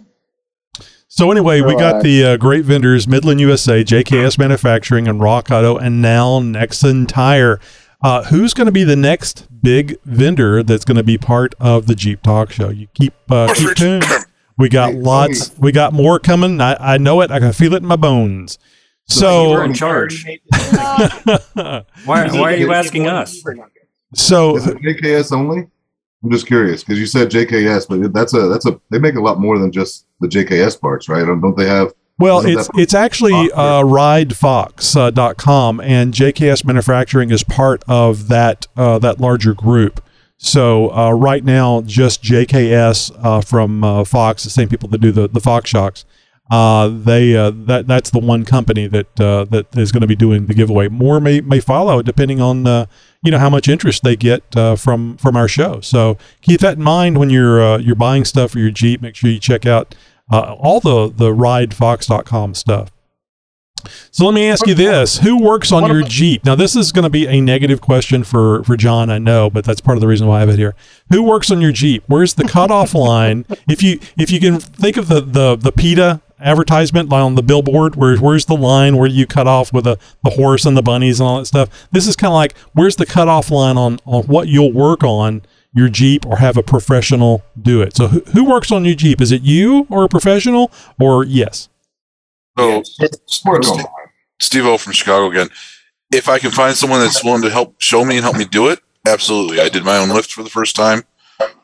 So 1.09 1.31
anyway, 1.31 1.62
we 1.62 1.74
got 1.74 2.03
the 2.03 2.24
uh, 2.24 2.37
great 2.37 2.64
vendors: 2.64 3.09
Midland 3.09 3.41
USA, 3.41 3.83
JKS 3.83 4.39
Manufacturing, 4.39 5.09
and 5.09 5.20
Rock 5.20 5.51
Auto, 5.51 5.76
and 5.79 6.03
now 6.03 6.41
Nexen 6.41 7.09
Tire. 7.09 7.59
Uh, 8.01 8.24
who's 8.24 8.55
going 8.55 8.66
to 8.66 8.72
be 8.72 8.85
the 8.85 8.95
next 8.95 9.49
big 9.62 9.97
vendor 10.05 10.62
that's 10.62 10.85
going 10.85 10.99
to 10.99 11.03
be 11.03 11.18
part 11.18 11.55
of 11.59 11.87
the 11.87 11.97
Jeep 11.97 12.22
Talk 12.22 12.53
Show? 12.53 12.68
You 12.68 12.87
keep 12.95 13.14
uh, 13.31 13.53
keep 13.55 13.74
tuned. 13.74 14.05
We 14.59 14.69
got 14.69 14.95
lots. 14.95 15.57
We 15.59 15.73
got 15.73 15.93
more 15.93 16.19
coming. 16.19 16.61
I, 16.61 16.95
I 16.95 16.99
know 16.99 17.21
it. 17.21 17.31
I 17.31 17.39
can 17.39 17.53
feel 17.53 17.75
it 17.75 17.79
in 17.83 17.87
my 17.87 17.97
bones. 17.97 18.59
So 19.07 19.53
You're 19.53 19.65
in 19.65 19.73
charge. 19.75 20.27
Why, 21.55 21.85
why 22.05 22.29
are 22.29 22.57
you 22.57 22.73
asking 22.75 23.07
us? 23.07 23.43
So 24.15 24.57
is 24.57 24.67
it 24.67 24.79
JKS 24.79 25.33
only? 25.33 25.67
I'm 26.23 26.31
just 26.31 26.47
curious 26.47 26.83
because 26.83 26.99
you 26.99 27.07
said 27.07 27.31
JKS, 27.31 27.89
but 27.89 28.13
that's 28.13 28.35
a 28.35 28.49
that's 28.49 28.67
a 28.67 28.81
they 28.91 28.99
make 28.99 29.15
a 29.15 29.21
lot 29.21 29.39
more 29.39 29.59
than 29.59 29.71
just 29.73 30.07
the 30.21 30.27
JKS 30.27 30.81
parts, 30.81 31.09
right? 31.09 31.25
Don't, 31.25 31.41
don't 31.41 31.57
they 31.57 31.67
have? 31.67 31.93
Well, 32.19 32.45
it's 32.45 32.69
it's 32.75 32.95
actually 32.95 33.53
uh, 33.53 33.83
ridefox.com, 33.83 35.81
uh, 35.81 35.83
and 35.83 36.13
JKS 36.13 36.65
Manufacturing 36.65 37.31
is 37.31 37.45
part 37.45 37.85
of 37.87 38.29
that 38.29 38.67
uh, 38.77 38.99
that 38.99 39.21
larger 39.21 39.55
group. 39.55 40.03
So 40.39 40.93
uh, 40.95 41.11
right 41.11 41.45
now, 41.45 41.82
just 41.82 42.22
JKS 42.22 43.12
uh, 43.22 43.41
from 43.41 43.82
uh, 43.82 44.05
Fox, 44.05 44.45
the 44.45 44.51
same 44.51 44.68
people 44.68 44.89
that 44.91 45.01
do 45.01 45.11
the 45.11 45.28
the 45.28 45.41
Fox 45.41 45.68
shocks, 45.68 46.05
uh, 46.49 46.89
they 46.89 47.36
uh, 47.36 47.51
that 47.51 47.89
that's 47.89 48.11
the 48.11 48.20
one 48.20 48.45
company 48.45 48.86
that 48.86 49.20
uh, 49.20 49.45
that 49.47 49.76
is 49.76 49.91
going 49.91 50.01
to 50.01 50.07
be 50.07 50.14
doing 50.14 50.47
the 50.47 50.55
giveaway. 50.55 50.86
More 50.89 51.18
may 51.20 51.41
may 51.41 51.59
follow 51.59 52.03
depending 52.03 52.41
on 52.41 52.59
you 53.22 53.32
know 53.32 53.39
how 53.39 53.51
much 53.51 53.68
interest 53.68 54.05
they 54.05 54.14
get 54.14 54.45
from 54.78 55.16
from 55.16 55.36
our 55.36 55.49
show. 55.49 55.80
So 55.80 56.16
keep 56.41 56.61
that 56.61 56.76
in 56.78 56.84
mind 56.84 57.18
when 57.18 57.30
you're 57.30 57.80
you're 57.80 57.97
buying 57.97 58.24
stuff 58.24 58.53
for 58.53 58.61
your 58.61 58.70
Jeep. 58.70 59.03
Make 59.03 59.16
sure 59.16 59.30
you 59.30 59.41
check 59.41 59.66
out 59.66 59.97
all 60.30 60.78
the 60.78 61.12
the 61.12 61.30
ridefox.com 61.30 62.55
stuff. 62.55 62.93
So 64.11 64.24
let 64.24 64.35
me 64.35 64.49
ask 64.49 64.66
you 64.66 64.74
this: 64.74 65.18
Who 65.18 65.43
works 65.43 65.72
on 65.72 65.87
your 65.87 66.03
Jeep? 66.03 66.45
Now, 66.45 66.55
this 66.55 66.76
is 66.76 66.93
going 66.93 67.05
to 67.05 67.11
be 67.11 67.26
a 67.26 67.41
negative 67.41 67.81
question 67.81 68.24
for 68.24 68.62
for 68.64 68.76
John, 68.76 69.11
I 69.11 69.18
know, 69.18 69.51
but 69.51 69.64
that's 69.64 69.81
part 69.81 69.97
of 69.97 70.01
the 70.01 70.07
reason 70.07 70.26
why 70.26 70.39
I 70.39 70.41
have 70.41 70.49
it 70.49 70.59
here. 70.59 70.74
Who 71.11 71.22
works 71.22 71.51
on 71.51 71.61
your 71.61 71.72
Jeep? 71.72 72.05
Where's 72.07 72.35
the 72.35 72.45
cutoff 72.45 72.95
line? 72.95 73.45
If 73.68 73.83
you 73.83 74.01
if 74.16 74.31
you 74.31 74.41
can 74.41 74.61
think 74.61 74.97
of 74.97 75.09
the 75.09 75.20
the 75.20 75.57
the 75.57 75.72
PETA 75.72 76.20
advertisement 76.41 77.12
on 77.12 77.35
the 77.35 77.43
billboard, 77.43 77.97
where 77.97 78.16
where's 78.16 78.47
the 78.47 78.57
line 78.57 78.97
where 78.97 79.09
you 79.09 79.26
cut 79.26 79.47
off 79.47 79.72
with 79.72 79.85
the 79.85 79.99
the 80.24 80.31
horse 80.31 80.64
and 80.64 80.76
the 80.76 80.83
bunnies 80.83 81.20
and 81.20 81.29
all 81.29 81.39
that 81.39 81.47
stuff? 81.47 81.89
This 81.91 82.07
is 82.07 82.16
kind 82.16 82.31
of 82.31 82.37
like 82.37 82.57
where's 82.74 82.97
the 82.97 83.07
cutoff 83.07 83.51
line 83.51 83.76
on 83.76 83.99
on 84.05 84.24
what 84.24 84.49
you'll 84.49 84.72
work 84.72 85.03
on 85.03 85.43
your 85.74 85.89
Jeep 85.89 86.26
or 86.26 86.39
have 86.39 86.57
a 86.57 86.62
professional 86.62 87.43
do 87.61 87.83
it. 87.83 87.95
So 87.97 88.09
who, 88.09 88.20
who 88.33 88.45
works 88.45 88.72
on 88.72 88.85
your 88.85 88.95
Jeep? 88.95 89.20
Is 89.20 89.33
it 89.33 89.43
you 89.43 89.87
or 89.91 90.05
a 90.05 90.09
professional 90.09 90.72
or 90.99 91.24
yes? 91.24 91.68
So, 92.59 92.83
Steve 94.41 94.67
O 94.67 94.79
from 94.79 94.93
Chicago 94.93 95.31
again. 95.31 95.49
If 96.13 96.29
I 96.29 96.39
can 96.39 96.51
find 96.51 96.75
someone 96.75 97.01
that's 97.01 97.23
willing 97.23 97.43
to 97.43 97.51
help 97.51 97.81
show 97.81 98.05
me 98.05 98.17
and 98.17 98.25
help 98.25 98.37
me 98.37 98.45
do 98.45 98.69
it, 98.69 98.81
absolutely. 99.07 99.61
I 99.61 99.69
did 99.69 99.85
my 99.85 99.99
own 99.99 100.09
lift 100.09 100.33
for 100.33 100.43
the 100.43 100.51
first 100.51 100.75
time. 100.75 101.03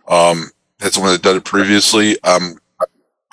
Um, 0.08 0.50
had 0.80 0.92
someone 0.92 1.12
that 1.12 1.22
did 1.22 1.36
it 1.36 1.44
previously. 1.44 2.20
Um, 2.22 2.58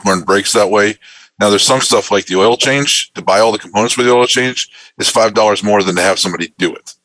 learned 0.06 0.26
brakes 0.26 0.54
that 0.54 0.70
way. 0.70 0.96
Now 1.40 1.50
there's 1.50 1.66
some 1.66 1.82
stuff 1.82 2.12
like 2.12 2.26
the 2.26 2.38
oil 2.38 2.56
change. 2.56 3.12
To 3.14 3.22
buy 3.22 3.40
all 3.40 3.52
the 3.52 3.60
components 3.60 3.94
for 3.94 4.04
the 4.04 4.12
oil 4.12 4.26
change 4.26 4.70
is 4.98 5.10
five 5.10 5.34
dollars 5.34 5.64
more 5.64 5.84
than 5.84 5.96
to 5.96 6.02
have 6.02 6.20
somebody 6.20 6.54
do 6.58 6.74
it. 6.74 6.96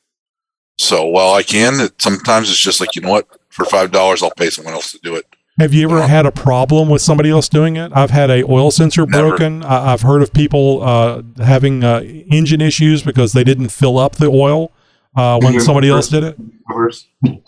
So 0.79 1.07
while 1.07 1.35
I 1.35 1.43
can, 1.43 1.81
it, 1.81 2.01
sometimes 2.01 2.51
it's 2.51 2.61
just 2.61 2.81
like 2.81 2.95
you 2.95 3.03
know 3.03 3.11
what, 3.11 3.27
for 3.49 3.65
five 3.65 3.91
dollars 3.91 4.23
I'll 4.23 4.31
pay 4.31 4.51
someone 4.51 4.75
else 4.75 4.93
to 4.93 4.99
do 5.03 5.17
it 5.17 5.36
Have 5.59 5.73
you 5.73 5.89
ever 5.91 6.07
had 6.07 6.27
a 6.27 6.33
problem 6.33 6.91
with 6.91 7.01
somebody 7.01 7.31
else 7.31 7.49
doing 7.49 7.77
it? 7.77 7.91
I've 7.95 8.11
had 8.11 8.31
a 8.31 8.45
oil 8.45 8.71
sensor 8.71 9.07
Never. 9.07 9.29
broken. 9.31 9.63
I, 9.65 9.93
I've 9.93 10.03
heard 10.03 10.21
of 10.21 10.33
people 10.35 10.83
uh, 10.83 11.23
having 11.39 11.83
uh, 11.83 12.01
engine 12.01 12.61
issues 12.61 13.03
because 13.03 13.33
they 13.33 13.43
didn't 13.43 13.69
fill 13.69 13.97
up 13.99 14.17
the 14.17 14.27
oil 14.27 14.71
uh, 15.17 15.39
when 15.41 15.55
Mhm. 15.55 15.63
somebody 15.63 15.89
else 15.89 16.09
did 16.09 16.25
it. 16.25 16.37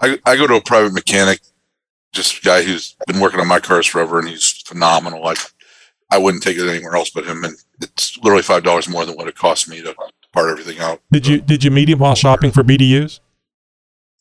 I, 0.00 0.18
I 0.24 0.36
go 0.36 0.46
to 0.46 0.54
a 0.54 0.60
private 0.62 0.94
mechanic, 0.94 1.40
just 2.12 2.38
a 2.38 2.40
guy 2.42 2.62
who's 2.62 2.96
been 3.06 3.20
working 3.20 3.40
on 3.40 3.46
my 3.46 3.60
cars 3.60 3.86
forever, 3.86 4.18
and 4.18 4.28
he's 4.28 4.62
phenomenal. 4.64 5.22
Like 5.22 5.38
I 6.10 6.16
wouldn't 6.16 6.42
take 6.42 6.56
it 6.56 6.66
anywhere 6.66 6.96
else 6.96 7.10
but 7.10 7.26
him, 7.26 7.44
and 7.44 7.56
it's 7.82 8.16
literally 8.22 8.42
five 8.42 8.62
dollars 8.62 8.88
more 8.88 9.04
than 9.04 9.16
what 9.16 9.28
it 9.28 9.34
cost 9.34 9.68
me 9.68 9.82
to 9.82 9.94
part 10.32 10.48
everything 10.50 10.78
out. 10.78 11.02
Did 11.12 11.26
you 11.26 11.42
did 11.42 11.62
you 11.62 11.70
meet 11.70 11.90
him 11.90 11.98
while 11.98 12.14
shopping 12.14 12.52
for 12.52 12.62
BDUs? 12.62 13.20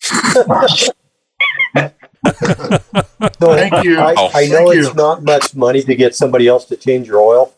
So 2.40 3.56
Thank 3.56 3.84
you. 3.84 4.00
I, 4.00 4.14
Oh, 4.18 4.30
I 4.34 4.48
know 4.48 4.72
it's 4.72 4.88
you. 4.90 4.94
not 4.94 5.24
much 5.24 5.56
money 5.56 5.82
to 5.84 5.96
get 5.96 6.16
somebody 6.16 6.48
else 6.48 6.66
to 6.66 6.76
change 6.78 7.08
your 7.08 7.20
oil, 7.20 7.54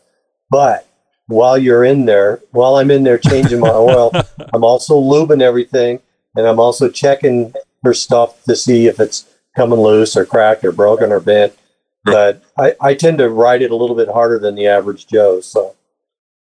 but 0.50 0.86
while 1.26 1.56
you're 1.58 1.84
in 1.84 2.06
there, 2.06 2.40
while 2.50 2.76
I'm 2.76 2.90
in 2.90 3.02
there 3.04 3.18
changing 3.18 3.60
my 3.60 3.70
oil, 3.70 4.10
I'm 4.52 4.64
also 4.64 5.00
lubing 5.00 5.42
everything, 5.42 6.00
and 6.34 6.46
I'm 6.46 6.58
also 6.60 6.88
checking 6.88 7.52
for 7.82 7.94
stuff 7.94 8.42
to 8.44 8.56
see 8.56 8.86
if 8.86 8.98
it's 9.00 9.26
coming 9.56 9.78
loose 9.80 10.16
or 10.16 10.24
cracked 10.24 10.64
or 10.64 10.72
broken 10.72 11.12
or 11.12 11.20
bent. 11.20 11.52
But 12.04 12.42
I, 12.58 12.74
I 12.80 12.94
tend 12.94 13.18
to 13.18 13.28
ride 13.28 13.62
it 13.62 13.70
a 13.70 13.76
little 13.76 13.94
bit 13.96 14.08
harder 14.08 14.38
than 14.38 14.54
the 14.54 14.66
average 14.66 15.06
Joe, 15.06 15.40
so 15.40 15.74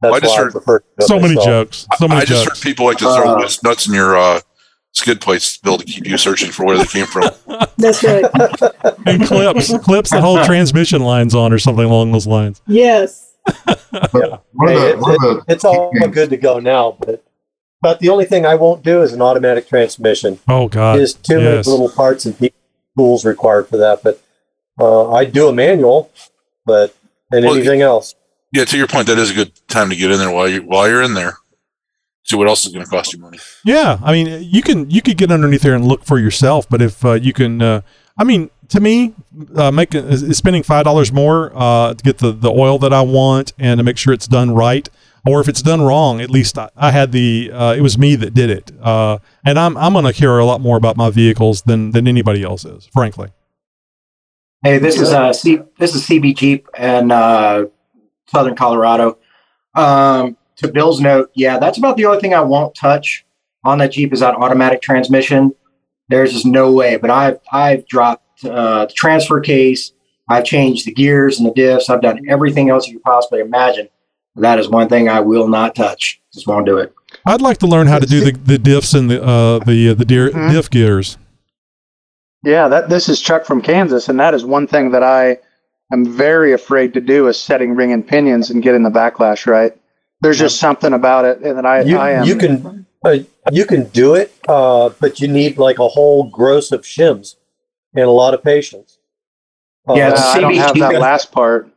that's 0.01 0.13
Well, 0.13 0.15
I 0.17 0.21
just 0.21 0.33
why 0.35 0.41
I 0.41 0.45
heard- 0.45 0.53
prefer 0.53 0.79
to 0.81 0.85
do 1.01 1.07
So 1.07 1.19
many 1.19 1.35
myself. 1.35 1.47
jokes. 1.47 1.87
So 1.99 2.07
many 2.09 2.21
I 2.21 2.25
just 2.25 2.45
jokes. 2.45 2.59
heard 2.59 2.63
people 2.63 2.87
like 2.87 2.99
to 2.99 3.05
throw 3.05 3.35
Uh, 3.37 3.39
loose 3.41 3.63
nuts 3.65 3.89
in 3.89 3.95
your 3.95 4.17
uh, 4.17 4.41
skid 4.93 5.21
plates, 5.21 5.57
Bill, 5.59 5.79
to 5.79 5.85
build 5.85 5.87
to 5.89 5.93
keep 5.95 6.07
you 6.07 6.19
searching 6.19 6.51
for 6.51 6.65
where 6.65 6.77
they 6.79 6.85
came 6.87 7.07
from. 7.07 7.31
That's 7.79 8.03
right. 8.03 8.25
and 9.07 9.25
clips 9.25 9.77
clips 9.79 10.11
the 10.11 10.21
whole 10.21 10.45
transmission 10.45 11.03
lines 11.03 11.35
on 11.35 11.53
or 11.53 11.59
something 11.59 11.85
along 11.85 12.13
those 12.13 12.27
lines. 12.27 12.61
Yes. 12.67 13.33
One 13.65 13.75
of 13.75 14.41
Hey, 14.69 14.75
the, 14.75 14.89
it- 14.91 14.99
the 15.01 15.45
it's 15.49 15.65
all 15.65 15.91
good 16.11 16.31
to 16.31 16.37
go 16.37 16.59
now, 16.59 16.97
but 17.01 17.25
but 17.81 18.01
the 18.01 18.09
only 18.09 18.25
thing 18.25 18.45
I 18.45 18.57
won't 18.57 18.83
do 18.83 19.03
is 19.03 19.13
an 19.13 19.23
automatic 19.23 19.69
transmission. 19.69 20.41
Oh 20.49 20.69
God, 20.69 20.99
There's 20.99 21.15
too 21.15 21.41
yes. 21.41 21.67
many 21.67 21.79
little 21.79 21.95
parts 21.95 22.27
and 22.27 22.37
tools 22.97 23.25
required 23.25 23.69
for 23.69 23.77
that. 23.77 24.03
But 24.03 24.21
uh, 24.81 25.13
I 25.13 25.25
do 25.25 25.49
a 25.49 25.53
manual, 25.53 26.11
but 26.67 26.95
and 27.31 27.45
Well, 27.45 27.55
anything 27.55 27.83
else. 27.83 28.15
Yeah, 28.53 28.65
to 28.65 28.77
your 28.79 28.87
point, 28.87 29.07
that 29.09 29.19
is 29.19 29.31
a 29.31 29.35
good 29.35 29.53
time 29.69 29.91
to 29.91 29.97
get 29.97 30.11
in 30.11 30.19
there 30.19 30.31
while 30.31 30.49
you 30.49 30.63
while 30.63 30.89
you're 30.89 31.03
in 31.03 31.15
there. 31.15 31.37
See 32.29 32.37
what 32.37 32.47
else 32.47 32.67
is 32.67 32.73
going 32.73 32.85
to 32.85 32.91
cost 32.91 33.15
you 33.15 33.19
money. 33.21 33.39
Yeah, 33.65 33.99
I 34.03 34.13
mean, 34.13 34.43
you 34.43 34.61
can 34.61 34.91
you 34.91 35.01
could 35.01 35.17
get 35.17 35.33
underneath 35.33 35.63
there 35.63 35.75
and 35.75 35.87
look 35.87 36.05
for 36.05 36.19
yourself, 36.19 36.69
but 36.69 36.83
if 36.83 37.03
uh, 37.05 37.13
you 37.15 37.33
can, 37.33 37.63
uh, 37.63 37.81
I 38.19 38.25
mean, 38.25 38.51
to 38.69 38.81
me, 38.81 39.15
uh, 39.57 39.71
make 39.71 39.95
is 39.95 40.23
is 40.23 40.37
spending 40.37 40.63
five 40.63 40.85
dollars 40.85 41.11
more 41.11 41.51
uh, 41.55 41.95
to 41.95 42.05
get 42.05 42.19
the 42.19 42.33
the 42.33 42.51
oil 42.51 42.79
that 42.81 42.93
I 42.93 43.01
want 43.01 43.55
and 43.59 43.79
to 43.79 43.85
make 43.85 43.97
sure 43.97 44.13
it's 44.13 44.27
done 44.27 44.51
right, 44.55 44.89
or 45.27 45.41
if 45.41 45.49
it's 45.49 45.63
done 45.63 45.81
wrong, 45.81 46.21
at 46.21 46.29
least 46.31 46.59
I, 46.59 46.69
I 46.77 46.91
had 46.91 47.13
the 47.13 47.51
uh, 47.53 47.75
it 47.75 47.81
was 47.81 47.97
me 47.97 48.15
that 48.17 48.35
did 48.35 48.51
it, 48.51 48.73
uh, 48.83 49.19
and 49.45 49.59
I'm 49.59 49.77
I'm 49.77 49.95
gonna 49.95 50.13
care 50.13 50.39
a 50.39 50.45
lot 50.45 50.61
more 50.61 50.77
about 50.77 50.97
my 50.97 51.09
vehicles 51.11 51.63
than 51.63 51.93
than 51.93 52.07
anybody 52.07 52.43
else 52.43 52.65
is, 52.65 52.87
frankly. 52.93 53.31
Hey, 54.63 54.79
this 54.79 55.01
is 55.01 55.13
uh, 55.13 55.33
C- 55.33 55.61
this 55.79 55.95
is 55.95 56.07
CB 56.07 56.37
Jeep 56.37 56.69
in 56.79 57.11
uh, 57.11 57.65
Southern 58.27 58.55
Colorado. 58.55 59.19
Um, 59.75 60.37
to 60.59 60.69
Bill's 60.69 61.01
note, 61.01 61.31
yeah, 61.35 61.59
that's 61.59 61.79
about 61.79 61.97
the 61.97 62.05
only 62.07 62.21
thing 62.21 62.35
I 62.35 62.41
won't 62.41 62.75
touch 62.75 63.25
on 63.65 63.79
that 63.79 63.93
Jeep 63.93 64.13
is 64.13 64.21
that 64.21 64.35
automatic 64.35 64.83
transmission. 64.83 65.55
There's 66.09 66.33
just 66.33 66.47
no 66.47 66.73
way. 66.73 66.97
But 66.97 67.11
I've 67.11 67.41
I've 67.53 67.87
dropped 67.87 68.45
uh, 68.45 68.87
the 68.87 68.93
transfer 68.93 69.41
case. 69.41 69.93
I've 70.29 70.45
changed 70.45 70.87
the 70.87 70.93
gears 70.93 71.39
and 71.41 71.49
the 71.49 71.53
diffs. 71.53 71.89
I've 71.91 72.03
done 72.03 72.21
everything 72.29 72.71
else 72.71 72.87
you 72.87 72.95
could 72.95 73.05
possibly 73.05 73.41
imagine. 73.41 73.89
That 74.37 74.59
is 74.59 74.69
one 74.69 74.89
thing 74.89 75.09
I 75.09 75.21
will 75.21 75.49
not 75.49 75.75
touch. 75.75 76.21
Just 76.33 76.47
won't 76.47 76.67
do 76.67 76.79
it. 76.79 76.93
I'd 77.27 77.41
like 77.41 77.59
to 77.59 77.67
learn 77.67 77.87
how 77.87 77.99
to 77.99 78.07
do 78.07 78.21
the, 78.21 78.33
the 78.33 78.59
diffs 78.59 78.97
and 78.99 79.11
the 79.11 79.23
uh, 79.23 79.59
the 79.61 79.95
the 79.95 80.05
deer, 80.05 80.31
Mhm. 80.31 80.51
diff 80.53 80.71
gears. 80.71 81.19
Yeah, 82.45 82.69
that 82.69 82.89
this 82.89 83.09
is 83.09 83.21
Chuck 83.21 83.45
from 83.45 83.61
Kansas, 83.63 84.09
and 84.09 84.19
that 84.21 84.35
is 84.35 84.45
one 84.45 84.67
thing 84.67 84.93
that 84.93 85.03
I 85.03 85.39
am 85.93 86.05
very 86.05 86.53
afraid 86.53 86.95
to 86.95 87.01
do 87.01 87.27
is 87.27 87.39
setting 87.39 87.75
ring 87.75 87.93
and 87.93 88.07
pinions 88.07 88.51
and 88.51 88.63
getting 88.63 88.83
the 88.83 88.91
backlash 88.91 89.47
right. 89.47 89.73
There's 90.21 90.39
just 90.39 90.59
something 90.59 90.93
about 90.93 91.25
it, 91.25 91.41
and 91.43 91.59
that 91.59 91.67
I, 91.67 91.83
You, 91.83 91.97
I 91.99 92.11
am. 92.13 92.27
you 92.27 92.37
can 92.37 92.87
uh, 93.05 93.19
you 93.53 93.65
can 93.65 93.85
do 93.91 94.15
it, 94.15 94.33
uh, 94.49 94.91
but 95.01 95.21
you 95.21 95.29
need 95.29 95.59
like 95.59 95.79
a 95.79 95.87
whole 95.89 96.25
gross 96.29 96.73
of 96.73 96.83
shims 96.83 97.37
and 97.95 98.05
a 98.05 98.11
lot 98.11 98.35
of 98.35 98.43
patience. 98.43 98.99
Yeah, 99.89 100.09
Uh, 100.09 100.11
the 100.11 100.21
I 100.21 100.41
don't 100.41 100.55
have 100.57 100.75
that 100.79 101.01
last 101.01 101.31
part. 101.33 101.69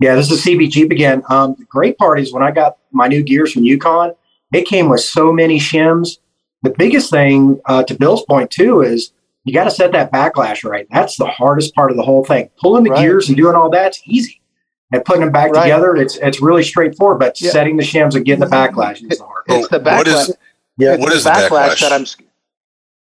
Yeah, 0.00 0.14
this 0.14 0.30
is 0.30 0.44
CB 0.44 0.70
Jeep 0.70 0.92
again. 0.92 1.24
Um, 1.28 1.56
the 1.58 1.64
great 1.64 1.98
part 1.98 2.20
is 2.20 2.32
when 2.32 2.42
I 2.42 2.52
got 2.52 2.78
my 2.92 3.08
new 3.08 3.22
gears 3.24 3.52
from 3.52 3.64
Yukon, 3.64 4.12
it 4.52 4.62
came 4.66 4.88
with 4.88 5.00
so 5.00 5.32
many 5.32 5.58
shims. 5.58 6.18
The 6.62 6.70
biggest 6.70 7.10
thing, 7.10 7.60
uh, 7.66 7.82
to 7.82 7.94
Bill's 7.94 8.22
point 8.24 8.50
too, 8.52 8.82
is 8.82 9.12
you 9.44 9.52
got 9.52 9.64
to 9.64 9.70
set 9.72 9.90
that 9.92 10.12
backlash 10.12 10.62
right. 10.62 10.86
That's 10.90 11.16
the 11.16 11.26
hardest 11.26 11.74
part 11.74 11.90
of 11.90 11.96
the 11.96 12.04
whole 12.04 12.24
thing. 12.24 12.48
Pulling 12.60 12.84
the 12.84 12.90
Right. 12.90 13.00
gears 13.00 13.28
and 13.28 13.36
doing 13.36 13.56
all 13.56 13.70
that's 13.70 14.00
easy, 14.06 14.40
and 14.92 15.04
putting 15.04 15.22
them 15.22 15.32
back 15.32 15.52
Right. 15.52 15.62
together, 15.64 15.96
it's 15.96 16.16
it's 16.16 16.40
really 16.40 16.62
straightforward. 16.62 17.18
But 17.18 17.40
Yeah. 17.40 17.50
setting 17.50 17.76
the 17.76 17.82
shims 17.84 18.14
and 18.14 18.24
getting 18.24 18.40
the 18.40 18.46
backlash 18.46 19.02
is 19.10 19.18
the 19.18 19.24
hard. 19.24 19.44
It's 19.48 19.68
the 19.68 19.78
what 19.78 20.06
backlash. 20.06 20.28
is 20.28 20.36
Yeah. 20.78 20.94
it's 20.94 21.00
what 21.02 21.12
the 21.12 21.30
backlash, 21.30 21.48
backlash? 21.48 21.80
that 21.80 21.92
I'm. 21.92 22.06
sc- 22.06 22.22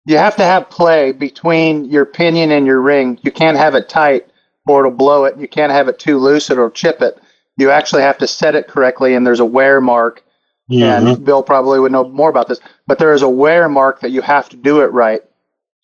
You 0.05 0.17
have 0.17 0.35
to 0.35 0.43
have 0.43 0.69
play 0.69 1.11
between 1.13 1.85
your 1.85 2.05
pinion 2.05 2.51
and 2.51 2.65
your 2.65 2.81
ring. 2.81 3.17
You 3.21 3.31
can't 3.31 3.57
have 3.57 3.73
it 3.75 3.87
tight, 3.87 4.27
or 4.67 4.81
it'll 4.85 4.91
blow 4.97 5.23
it. 5.25 5.37
You 5.37 5.47
can't 5.47 5.71
have 5.71 5.87
it 5.87 5.97
too 5.99 6.17
loose, 6.17 6.49
it'll 6.49 6.69
chip 6.69 7.01
it. 7.01 7.17
You 7.57 7.69
actually 7.71 8.01
have 8.01 8.17
to 8.17 8.27
set 8.27 8.55
it 8.55 8.67
correctly, 8.67 9.13
and 9.15 9.25
there's 9.25 9.39
a 9.39 9.45
wear 9.45 9.79
mark. 9.79 10.23
And 10.69 11.07
mm-hmm. 11.07 11.23
Bill 11.23 11.43
probably 11.43 11.79
would 11.79 11.91
know 11.91 12.07
more 12.09 12.29
about 12.29 12.47
this, 12.47 12.59
but 12.87 12.97
there 12.97 13.13
is 13.13 13.21
a 13.21 13.29
wear 13.29 13.67
mark 13.69 13.99
that 14.01 14.09
you 14.11 14.21
have 14.21 14.49
to 14.49 14.55
do 14.57 14.79
it 14.81 14.91
right, 14.91 15.21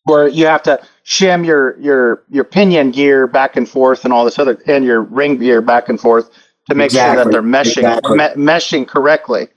where 0.05 0.27
you 0.27 0.45
have 0.47 0.63
to 0.63 0.79
shim 1.09 1.43
your 1.45 1.77
your 1.79 2.23
your 2.29 2.43
pinion 2.45 2.91
gear 2.91 3.25
back 3.27 3.57
and 3.57 3.67
forth 3.67 4.05
and 4.05 4.13
all 4.13 4.23
this 4.23 4.37
other, 4.39 4.61
and 4.67 4.85
your 4.85 5.01
ring 5.01 5.37
gear 5.37 5.61
back 5.61 5.89
and 5.89 5.99
forth 5.99 6.29
to 6.69 6.75
make 6.75 6.91
sure 6.91 7.15
that 7.15 7.31
they're 7.31 7.41
meshing 7.41 7.77
Exactly. 7.79 8.17
me- 8.17 8.35
meshing 8.35 8.87
correctly. 8.87 9.47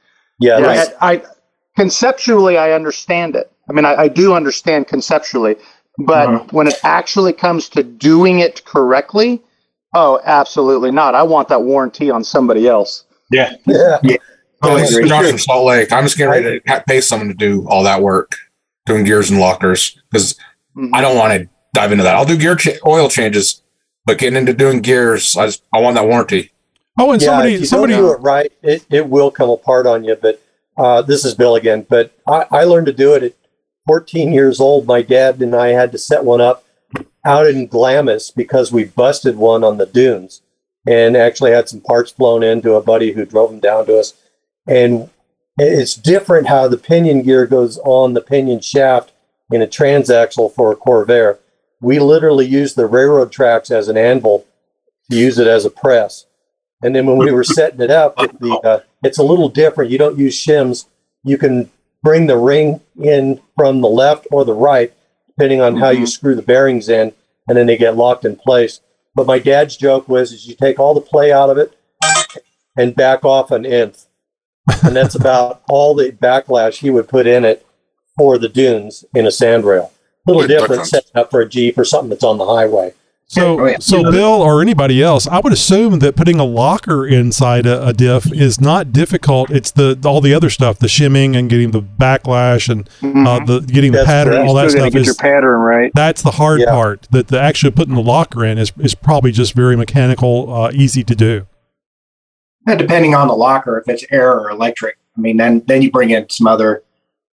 yeah, 0.40 0.58
Yeah, 0.58 0.66
that's- 0.66 0.94
I, 1.00 1.12
I 1.12 1.22
conceptually 1.76 2.56
I 2.56 2.72
understand 2.72 3.36
it. 3.36 3.52
I 3.68 3.72
mean, 3.72 3.84
I, 3.84 3.94
I 3.94 4.08
do 4.08 4.32
understand 4.34 4.88
conceptually, 4.88 5.56
but 5.98 6.28
Uh-huh. 6.28 6.44
when 6.52 6.66
it 6.68 6.78
actually 6.84 7.32
comes 7.34 7.68
to 7.70 7.82
doing 7.82 8.38
it 8.40 8.64
correctly, 8.64 9.42
oh, 9.94 10.20
absolutely 10.24 10.90
not. 10.90 11.14
I 11.14 11.22
want 11.22 11.48
that 11.48 11.62
warranty 11.62 12.10
on 12.10 12.24
somebody 12.24 12.66
else. 12.66 13.04
Yeah. 13.30 13.54
yeah. 13.66 13.98
Oh, 14.62 14.76
I 14.76 14.80
it's 14.82 14.94
agree. 14.94 15.08
Josh 15.08 15.28
from 15.28 15.38
Salt 15.38 15.66
Lake. 15.66 15.92
I'm 15.92 16.04
just 16.04 16.16
getting 16.16 16.30
ready 16.30 16.60
to 16.60 16.84
pay 16.88 17.00
someone 17.00 17.28
to 17.28 17.34
do 17.34 17.66
all 17.68 17.82
that 17.82 18.00
work, 18.00 18.36
doing 18.86 19.04
gears 19.04 19.30
and 19.30 19.38
lockers, 19.40 19.98
because 20.10 20.36
Mhm. 20.76 20.90
I 20.94 21.00
don't 21.00 21.16
want 21.16 21.32
to 21.42 21.48
dive 21.74 21.92
into 21.92 22.04
that. 22.04 22.14
I'll 22.14 22.24
do 22.24 22.36
gear 22.36 22.56
cha- 22.56 22.72
oil 22.86 23.08
changes, 23.08 23.62
but 24.06 24.18
getting 24.18 24.36
into 24.38 24.52
doing 24.52 24.80
gears, 24.80 25.36
I 25.36 25.46
just 25.46 25.62
I 25.74 25.80
want 25.80 25.96
that 25.96 26.06
warranty. 26.06 26.50
Oh, 26.98 27.10
and 27.12 27.20
yeah, 27.22 27.26
somebody 27.28 27.54
if 27.54 27.60
you 27.60 27.66
somebody 27.66 27.92
don't 27.94 28.02
do 28.02 28.12
it 28.12 28.20
right, 28.20 28.52
it, 28.62 28.84
it 28.90 29.08
will 29.08 29.30
come 29.30 29.50
apart 29.50 29.86
on 29.86 30.04
you. 30.04 30.16
But 30.16 30.42
uh, 30.76 31.02
this 31.02 31.24
is 31.24 31.34
Bill 31.34 31.56
again. 31.56 31.86
But 31.88 32.12
I, 32.26 32.46
I 32.50 32.64
learned 32.64 32.86
to 32.86 32.92
do 32.92 33.14
it 33.14 33.22
at 33.22 33.32
14 33.86 34.32
years 34.32 34.60
old. 34.60 34.86
My 34.86 35.02
dad 35.02 35.40
and 35.40 35.54
I 35.54 35.68
had 35.68 35.92
to 35.92 35.98
set 35.98 36.24
one 36.24 36.40
up 36.40 36.64
out 37.24 37.46
in 37.46 37.66
Glamis 37.66 38.30
because 38.30 38.72
we 38.72 38.84
busted 38.84 39.36
one 39.36 39.64
on 39.64 39.78
the 39.78 39.86
dunes 39.86 40.42
and 40.86 41.16
actually 41.16 41.52
had 41.52 41.68
some 41.68 41.80
parts 41.80 42.10
flown 42.10 42.42
into 42.42 42.74
a 42.74 42.82
buddy 42.82 43.12
who 43.12 43.24
drove 43.24 43.50
them 43.50 43.60
down 43.60 43.86
to 43.86 43.98
us. 43.98 44.14
And 44.66 45.08
it's 45.56 45.94
different 45.94 46.48
how 46.48 46.68
the 46.68 46.76
pinion 46.78 47.22
gear 47.22 47.46
goes 47.46 47.78
on 47.78 48.14
the 48.14 48.20
pinion 48.20 48.60
shaft 48.60 49.12
in 49.52 49.62
a 49.62 49.66
transaxle 49.66 50.52
for 50.52 50.72
a 50.72 50.76
Corvair. 50.76 51.38
We 51.80 51.98
literally 51.98 52.46
used 52.46 52.76
the 52.76 52.86
railroad 52.86 53.32
tracks 53.32 53.70
as 53.70 53.88
an 53.88 53.96
anvil 53.96 54.46
to 55.10 55.16
use 55.16 55.38
it 55.38 55.46
as 55.46 55.64
a 55.64 55.70
press. 55.70 56.26
And 56.82 56.94
then 56.96 57.06
when 57.06 57.18
we 57.18 57.30
were 57.30 57.44
setting 57.44 57.80
it 57.80 57.90
up, 57.90 58.14
it, 58.18 58.38
the, 58.40 58.54
uh, 58.64 58.80
it's 59.04 59.18
a 59.18 59.22
little 59.22 59.48
different. 59.48 59.90
You 59.90 59.98
don't 59.98 60.18
use 60.18 60.34
shims. 60.34 60.86
You 61.22 61.38
can 61.38 61.70
bring 62.02 62.26
the 62.26 62.36
ring 62.36 62.80
in 63.00 63.40
from 63.56 63.80
the 63.80 63.88
left 63.88 64.26
or 64.32 64.44
the 64.44 64.54
right, 64.54 64.92
depending 65.28 65.60
on 65.60 65.76
how 65.76 65.90
you 65.90 66.06
screw 66.06 66.34
the 66.34 66.42
bearings 66.42 66.88
in, 66.88 67.12
and 67.46 67.56
then 67.56 67.66
they 67.66 67.76
get 67.76 67.96
locked 67.96 68.24
in 68.24 68.36
place. 68.36 68.80
But 69.14 69.26
my 69.26 69.38
dad's 69.38 69.76
joke 69.76 70.08
was, 70.08 70.32
is 70.32 70.46
you 70.46 70.54
take 70.54 70.80
all 70.80 70.94
the 70.94 71.00
play 71.00 71.32
out 71.32 71.50
of 71.50 71.58
it 71.58 71.78
and 72.76 72.94
back 72.94 73.24
off 73.24 73.50
an 73.50 73.66
nth, 73.66 74.06
and 74.82 74.96
that's 74.96 75.14
about 75.14 75.62
all 75.68 75.94
the 75.94 76.10
backlash 76.10 76.78
he 76.78 76.90
would 76.90 77.08
put 77.08 77.26
in 77.26 77.44
it 77.44 77.66
for 78.22 78.38
the 78.38 78.48
dunes 78.48 79.04
in 79.16 79.26
a 79.26 79.32
sand 79.32 79.64
rail. 79.64 79.90
A 80.28 80.30
little 80.32 80.46
different 80.46 80.76
hunt. 80.76 80.86
setting 80.86 81.10
up 81.16 81.32
for 81.32 81.40
a 81.40 81.48
Jeep 81.48 81.76
or 81.76 81.84
something 81.84 82.10
that's 82.10 82.22
on 82.22 82.38
the 82.38 82.46
highway. 82.46 82.94
So, 83.26 83.58
Oh, 83.60 83.66
yeah. 83.66 83.78
so 83.80 84.08
Bill 84.12 84.40
or 84.42 84.62
anybody 84.62 85.02
else, 85.02 85.26
I 85.26 85.40
would 85.40 85.52
assume 85.52 85.98
that 85.98 86.14
putting 86.14 86.38
a 86.38 86.44
locker 86.44 87.04
inside 87.04 87.66
a, 87.66 87.84
a 87.88 87.92
diff 87.92 88.30
is 88.32 88.60
not 88.60 88.92
difficult. 88.92 89.50
It's 89.50 89.72
the 89.72 89.98
all 90.04 90.20
the 90.20 90.34
other 90.34 90.50
stuff, 90.50 90.78
the 90.78 90.86
shimming 90.86 91.34
and 91.34 91.50
getting 91.50 91.72
the 91.72 91.80
backlash 91.82 92.68
and 92.68 92.88
uh, 93.26 93.44
the 93.44 93.58
getting 93.60 93.90
the 93.90 94.04
pattern, 94.04 94.34
correct. 94.34 94.48
all 94.48 94.54
that 94.54 94.70
stuff 94.70 94.92
get 94.92 95.04
your 95.06 95.14
pattern 95.16 95.58
right. 95.58 95.90
That's 95.96 96.22
the 96.22 96.32
hard 96.32 96.60
Yeah. 96.60 96.70
part. 96.70 97.08
That 97.10 97.26
the 97.28 97.40
actually 97.40 97.72
putting 97.72 97.94
the 97.96 98.02
locker 98.02 98.44
in 98.44 98.56
is 98.58 98.70
is 98.78 98.94
probably 98.94 99.32
just 99.32 99.54
very 99.54 99.76
mechanical, 99.76 100.54
uh, 100.54 100.70
easy 100.72 101.02
to 101.02 101.16
do. 101.16 101.46
And 102.68 102.78
depending 102.78 103.16
on 103.16 103.26
the 103.26 103.34
locker, 103.34 103.76
if 103.78 103.88
it's 103.88 104.04
air 104.12 104.32
or 104.32 104.48
electric, 104.50 104.96
I 105.18 105.20
mean, 105.20 105.38
then 105.38 105.62
then 105.66 105.82
you 105.82 105.90
bring 105.90 106.10
in 106.10 106.28
some 106.30 106.46
other 106.46 106.82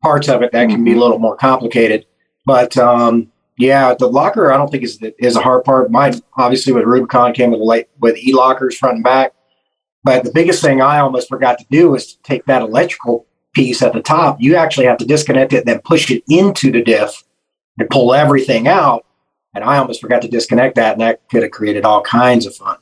parts 0.03 0.29
of 0.29 0.41
it 0.41 0.51
that 0.51 0.69
can 0.69 0.83
be 0.83 0.93
a 0.93 0.99
little 0.99 1.19
more 1.19 1.35
complicated. 1.35 2.05
But 2.45 2.77
um, 2.77 3.31
yeah, 3.57 3.93
the 3.93 4.07
locker 4.07 4.51
I 4.51 4.57
don't 4.57 4.69
think 4.69 4.83
is 4.83 4.97
the, 4.97 5.13
is 5.23 5.35
a 5.35 5.41
hard 5.41 5.63
part. 5.63 5.91
Mine 5.91 6.21
obviously 6.35 6.73
with 6.73 6.85
Rubicon 6.85 7.33
came 7.33 7.51
with 7.51 7.61
light 7.61 7.89
with 7.99 8.17
e 8.17 8.33
lockers 8.33 8.77
front 8.77 8.95
and 8.95 9.03
back. 9.03 9.33
But 10.03 10.25
the 10.25 10.31
biggest 10.31 10.61
thing 10.61 10.81
I 10.81 10.99
almost 10.99 11.29
forgot 11.29 11.57
to 11.59 11.65
do 11.71 11.91
was 11.91 12.13
to 12.13 12.21
take 12.23 12.45
that 12.45 12.61
electrical 12.61 13.25
piece 13.53 13.81
at 13.81 13.93
the 13.93 14.01
top. 14.01 14.41
You 14.41 14.55
actually 14.55 14.87
have 14.87 14.97
to 14.97 15.05
disconnect 15.05 15.53
it, 15.53 15.65
then 15.65 15.79
push 15.79 16.11
it 16.11 16.23
into 16.27 16.71
the 16.71 16.83
diff 16.83 17.23
and 17.77 17.89
pull 17.89 18.13
everything 18.13 18.67
out. 18.67 19.05
And 19.53 19.63
I 19.63 19.77
almost 19.77 20.01
forgot 20.01 20.21
to 20.23 20.27
disconnect 20.27 20.75
that, 20.75 20.93
and 20.93 21.01
that 21.01 21.21
could 21.29 21.43
have 21.43 21.51
created 21.51 21.85
all 21.85 22.01
kinds 22.01 22.45
of 22.45 22.55
fun. 22.55 22.77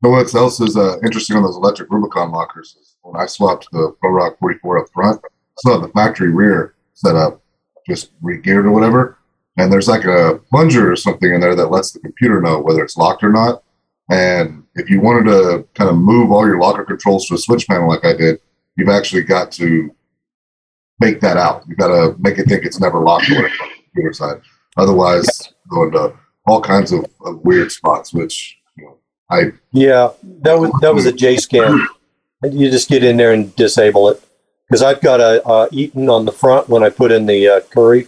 But 0.00 0.10
what 0.10 0.34
else 0.34 0.60
is 0.60 0.76
uh, 0.76 0.98
interesting 1.04 1.36
on 1.36 1.42
those 1.42 1.56
electric 1.56 1.90
Rubicon 1.90 2.30
lockers 2.30 2.76
is 2.80 2.96
when 3.02 3.20
I 3.20 3.26
swapped 3.26 3.68
the 3.72 3.94
Pro 4.00 4.12
Rock 4.12 4.38
44 4.38 4.78
up 4.78 4.86
front, 4.94 5.20
still 5.60 5.78
have 5.78 5.82
the 5.82 5.92
factory 5.92 6.32
rear 6.32 6.74
set 6.94 7.16
up, 7.16 7.42
just 7.86 8.10
re-geared 8.22 8.66
or 8.66 8.70
whatever. 8.70 9.18
And 9.58 9.70
there's 9.70 9.88
like 9.88 10.04
a 10.04 10.40
plunger 10.50 10.90
or 10.90 10.96
something 10.96 11.32
in 11.32 11.40
there 11.40 11.54
that 11.54 11.70
lets 11.70 11.92
the 11.92 12.00
computer 12.00 12.40
know 12.40 12.60
whether 12.60 12.82
it's 12.82 12.96
locked 12.96 13.22
or 13.22 13.30
not. 13.30 13.62
And 14.10 14.64
if 14.74 14.88
you 14.88 15.00
wanted 15.00 15.30
to 15.30 15.66
kind 15.74 15.90
of 15.90 15.96
move 15.96 16.32
all 16.32 16.46
your 16.46 16.58
locker 16.58 16.84
controls 16.84 17.26
to 17.28 17.34
a 17.34 17.38
switch 17.38 17.68
panel 17.68 17.88
like 17.88 18.04
I 18.04 18.16
did, 18.16 18.40
you've 18.76 18.88
actually 18.88 19.22
got 19.22 19.52
to 19.52 19.94
make 20.98 21.20
that 21.20 21.36
out. 21.36 21.64
You've 21.68 21.78
got 21.78 21.88
to 21.88 22.16
make 22.18 22.38
it 22.38 22.48
think 22.48 22.64
it's 22.64 22.80
never 22.80 23.00
locked 23.00 23.30
on 23.30 23.42
the 23.42 23.50
computer 23.84 24.12
side. 24.12 24.40
Otherwise, 24.76 25.52
going 25.68 25.92
to 25.92 26.14
all 26.46 26.62
kinds 26.62 26.92
of, 26.92 27.04
of 27.24 27.40
weird 27.44 27.70
spots, 27.70 28.14
which 28.14 28.58
you 28.76 28.84
know, 28.84 28.98
I 29.30 29.52
Yeah, 29.72 30.10
that 30.42 30.58
was 30.58 30.72
that 30.80 30.94
was 30.94 31.06
a 31.06 31.12
JScan. 31.12 31.86
You 32.50 32.70
just 32.70 32.88
get 32.88 33.04
in 33.04 33.16
there 33.18 33.32
and 33.32 33.54
disable 33.54 34.08
it 34.08 34.24
because 34.70 34.82
I've 34.84 35.00
got 35.00 35.20
a, 35.20 35.46
a 35.48 35.68
Eaton 35.72 36.08
on 36.08 36.26
the 36.26 36.32
front 36.32 36.68
when 36.68 36.84
I 36.84 36.90
put 36.90 37.10
in 37.10 37.26
the 37.26 37.48
uh, 37.48 37.60
Currie 37.70 38.06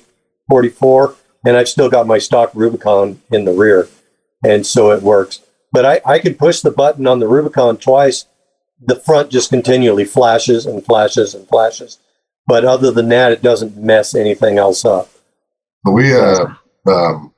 44, 0.48 1.16
and 1.44 1.56
I've 1.56 1.68
still 1.68 1.90
got 1.90 2.06
my 2.06 2.18
stock 2.18 2.52
Rubicon 2.54 3.20
in 3.32 3.44
the 3.44 3.52
rear, 3.52 3.88
and 4.44 4.64
so 4.64 4.92
it 4.92 5.02
works. 5.02 5.40
But 5.72 5.84
I, 5.84 6.00
I 6.06 6.18
could 6.20 6.38
push 6.38 6.60
the 6.60 6.70
button 6.70 7.08
on 7.08 7.18
the 7.18 7.26
Rubicon 7.26 7.78
twice. 7.78 8.26
The 8.80 8.94
front 8.94 9.30
just 9.30 9.50
continually 9.50 10.04
flashes 10.04 10.64
and 10.64 10.84
flashes 10.84 11.34
and 11.34 11.48
flashes. 11.48 11.98
But 12.46 12.64
other 12.64 12.92
than 12.92 13.08
that, 13.08 13.32
it 13.32 13.42
doesn't 13.42 13.76
mess 13.76 14.14
anything 14.14 14.58
else 14.58 14.84
up. 14.84 15.10
But 15.82 15.92
we, 15.92 16.14
uh, 16.14 16.46
um, 16.86 17.32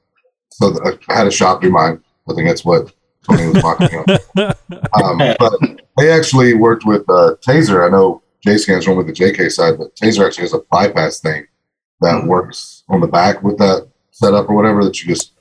so 0.51 0.71
the, 0.71 0.99
I 1.09 1.15
had 1.15 1.27
a 1.27 1.31
shop 1.31 1.63
do 1.63 1.71
mine. 1.71 2.03
I 2.29 2.35
think 2.35 2.47
that's 2.47 2.65
what 2.65 2.93
Tony 3.27 3.47
was 3.47 3.63
talking 3.63 4.05
about. 4.37 4.59
Um, 5.03 5.19
but 5.39 5.53
they 5.99 6.11
actually 6.11 6.55
worked 6.55 6.85
with 6.85 7.03
uh, 7.09 7.35
Tazer. 7.47 7.85
I 7.87 7.91
know 7.91 8.23
JScan's 8.45 8.87
run 8.87 8.97
with 8.97 9.07
the 9.07 9.13
JK 9.13 9.51
side, 9.51 9.79
but 9.79 9.95
Tazer 9.97 10.27
actually 10.27 10.43
has 10.43 10.55
a 10.55 10.63
bypass 10.71 11.21
thing 11.21 11.47
that 12.01 12.15
mm-hmm. 12.15 12.29
works 12.29 12.85
on 12.89 13.01
the 13.01 13.07
back 13.07 13.43
with 13.43 13.59
that 13.59 13.89
setup 14.11 14.49
or 14.49 14.55
whatever 14.55 14.85
that 14.85 15.01
you 15.03 15.09
just 15.09 15.33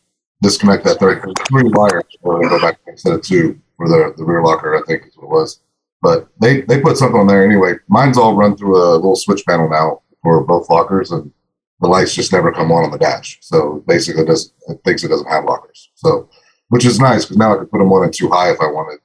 disconnect 0.42 0.84
that 0.84 1.00
third 1.00 1.22
three 1.48 1.64
wires 1.66 2.04
or 2.22 2.42
go 2.50 2.60
back 2.60 2.80
instead 2.88 3.14
of 3.14 3.22
two 3.22 3.60
for 3.78 3.88
the, 3.88 4.14
the 4.18 4.24
rear 4.24 4.44
locker, 4.44 4.78
I 4.78 4.82
think 4.86 5.08
is 5.08 5.16
what 5.16 5.26
it 5.26 5.30
was. 5.30 5.62
But 6.02 6.28
they, 6.40 6.62
they 6.62 6.82
put 6.82 6.98
something 6.98 7.20
on 7.20 7.28
there 7.28 7.46
anyway. 7.46 7.76
Mine's 7.88 8.18
all 8.18 8.36
run 8.36 8.58
through 8.58 8.78
a 8.78 8.96
little 8.96 9.16
switch 9.16 9.46
panel 9.46 9.70
now 9.70 10.02
for 10.22 10.44
both 10.44 10.70
lockers 10.70 11.12
and 11.12 11.32
the 11.80 11.88
lights 11.88 12.14
just 12.14 12.32
never 12.32 12.52
come 12.52 12.72
on 12.72 12.84
on 12.86 12.92
the 12.92 12.98
dash. 12.98 13.38
So 13.42 13.84
basically, 13.88 14.24
it, 14.24 14.28
does, 14.28 14.54
it 14.68 14.80
thinks 14.86 15.04
it 15.04 15.10
doesn't 15.10 15.30
have 15.30 15.46
lockers. 15.46 15.92
So, 15.96 16.30
which 16.70 16.86
is 16.86 17.00
nice 17.00 17.26
because 17.26 17.38
now 17.38 17.54
I 17.54 17.58
can 17.58 17.68
put 17.68 17.80
them 17.80 17.90
one 17.90 18.04
and 18.04 18.14
two 18.14 18.30
high 18.30 18.52
if 18.52 18.60
I 18.62 18.68
wanted, 18.68 19.00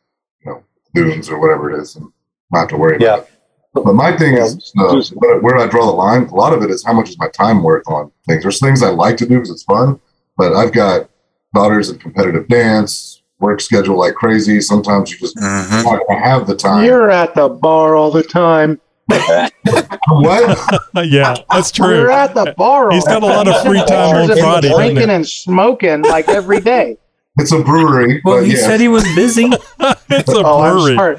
you 0.45 0.51
know, 0.51 0.65
dunes 0.95 1.29
or 1.29 1.39
whatever 1.39 1.71
it 1.71 1.81
is, 1.81 1.97
and 1.97 2.07
not 2.51 2.61
have 2.61 2.69
to 2.69 2.77
worry 2.77 2.97
about 2.97 3.21
it. 3.21 3.31
But 3.75 3.95
my 3.95 4.17
thing 4.17 4.37
is, 4.37 4.73
uh, 4.79 5.01
where, 5.15 5.41
where 5.41 5.59
I 5.59 5.67
draw 5.67 5.87
the 5.87 5.93
line, 5.93 6.25
a 6.25 6.35
lot 6.35 6.53
of 6.53 6.63
it 6.63 6.71
is 6.71 6.85
how 6.85 6.93
much 6.93 7.11
is 7.11 7.19
my 7.19 7.29
time 7.29 7.63
worth 7.63 7.85
on 7.87 8.11
things. 8.27 8.43
There's 8.43 8.61
things 8.61 8.83
I 8.83 8.91
like 8.91 9.17
to 9.19 9.27
do 9.27 9.37
because 9.37 9.51
it's 9.51 9.63
fun, 9.63 10.01
but 10.37 10.55
I've 10.55 10.73
got 10.73 11.09
daughters 11.55 11.91
in 11.91 11.99
competitive 11.99 12.49
dance, 12.49 13.23
work 13.41 13.61
schedule 13.61 13.99
like 13.99 14.15
crazy. 14.15 14.61
Sometimes 14.61 15.13
you 15.13 15.19
just 15.19 15.37
want 15.39 16.03
to 16.09 16.15
have 16.17 16.47
the 16.47 16.57
time. 16.57 16.85
You're 16.85 17.11
at 17.11 17.35
the 17.35 17.49
bar 17.49 17.95
all 17.95 18.11
the 18.11 18.23
time. 18.23 18.81
what? 19.09 20.81
yeah, 21.07 21.37
that's 21.51 21.71
true. 21.71 21.95
You're 21.95 22.11
at 22.11 22.35
the 22.35 22.55
bar. 22.57 22.91
He's 22.91 23.05
got 23.05 23.23
a 23.23 23.27
lot 23.27 23.49
of 23.49 23.63
free 23.63 23.83
time 23.85 24.15
on 24.17 24.39
Friday, 24.39 24.71
Drinking 24.71 25.11
and 25.11 25.27
smoking 25.27 26.03
like 26.03 26.29
every 26.29 26.61
day. 26.61 26.99
It's 27.39 27.53
a 27.53 27.63
brewery. 27.63 28.21
Well, 28.25 28.43
he 28.43 28.53
yeah. 28.55 28.59
said 28.67 28.81
he 28.81 28.89
was 28.89 29.05
busy. 29.15 29.45
it's 30.11 30.29
a 30.29 30.43
Oh, 30.45 30.61
brewery. 30.61 31.19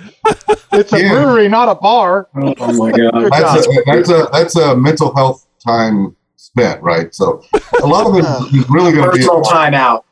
It's 0.73 0.91
a 0.93 1.01
Yeah. 1.01 1.13
brewery, 1.13 1.47
not 1.47 1.69
a 1.69 1.75
bar. 1.75 2.27
Oh 2.35 2.73
my 2.77 2.91
god. 2.91 3.29
that's 3.31 3.67
a, 3.67 3.71
that's 3.85 4.09
a 4.09 4.29
that's 4.31 4.55
a 4.55 4.75
mental 4.75 5.15
health 5.15 5.45
time 5.65 6.15
spent, 6.35 6.81
right? 6.81 7.13
So 7.15 7.41
a 7.81 7.87
lot 7.87 8.05
of 8.07 8.15
it 8.15 8.25
is 8.55 8.69
really 8.69 8.91
going 8.91 9.05
to 9.09 9.11
be 9.11 9.19
Personal 9.19 9.41
time 9.43 9.73
out. 9.73 10.05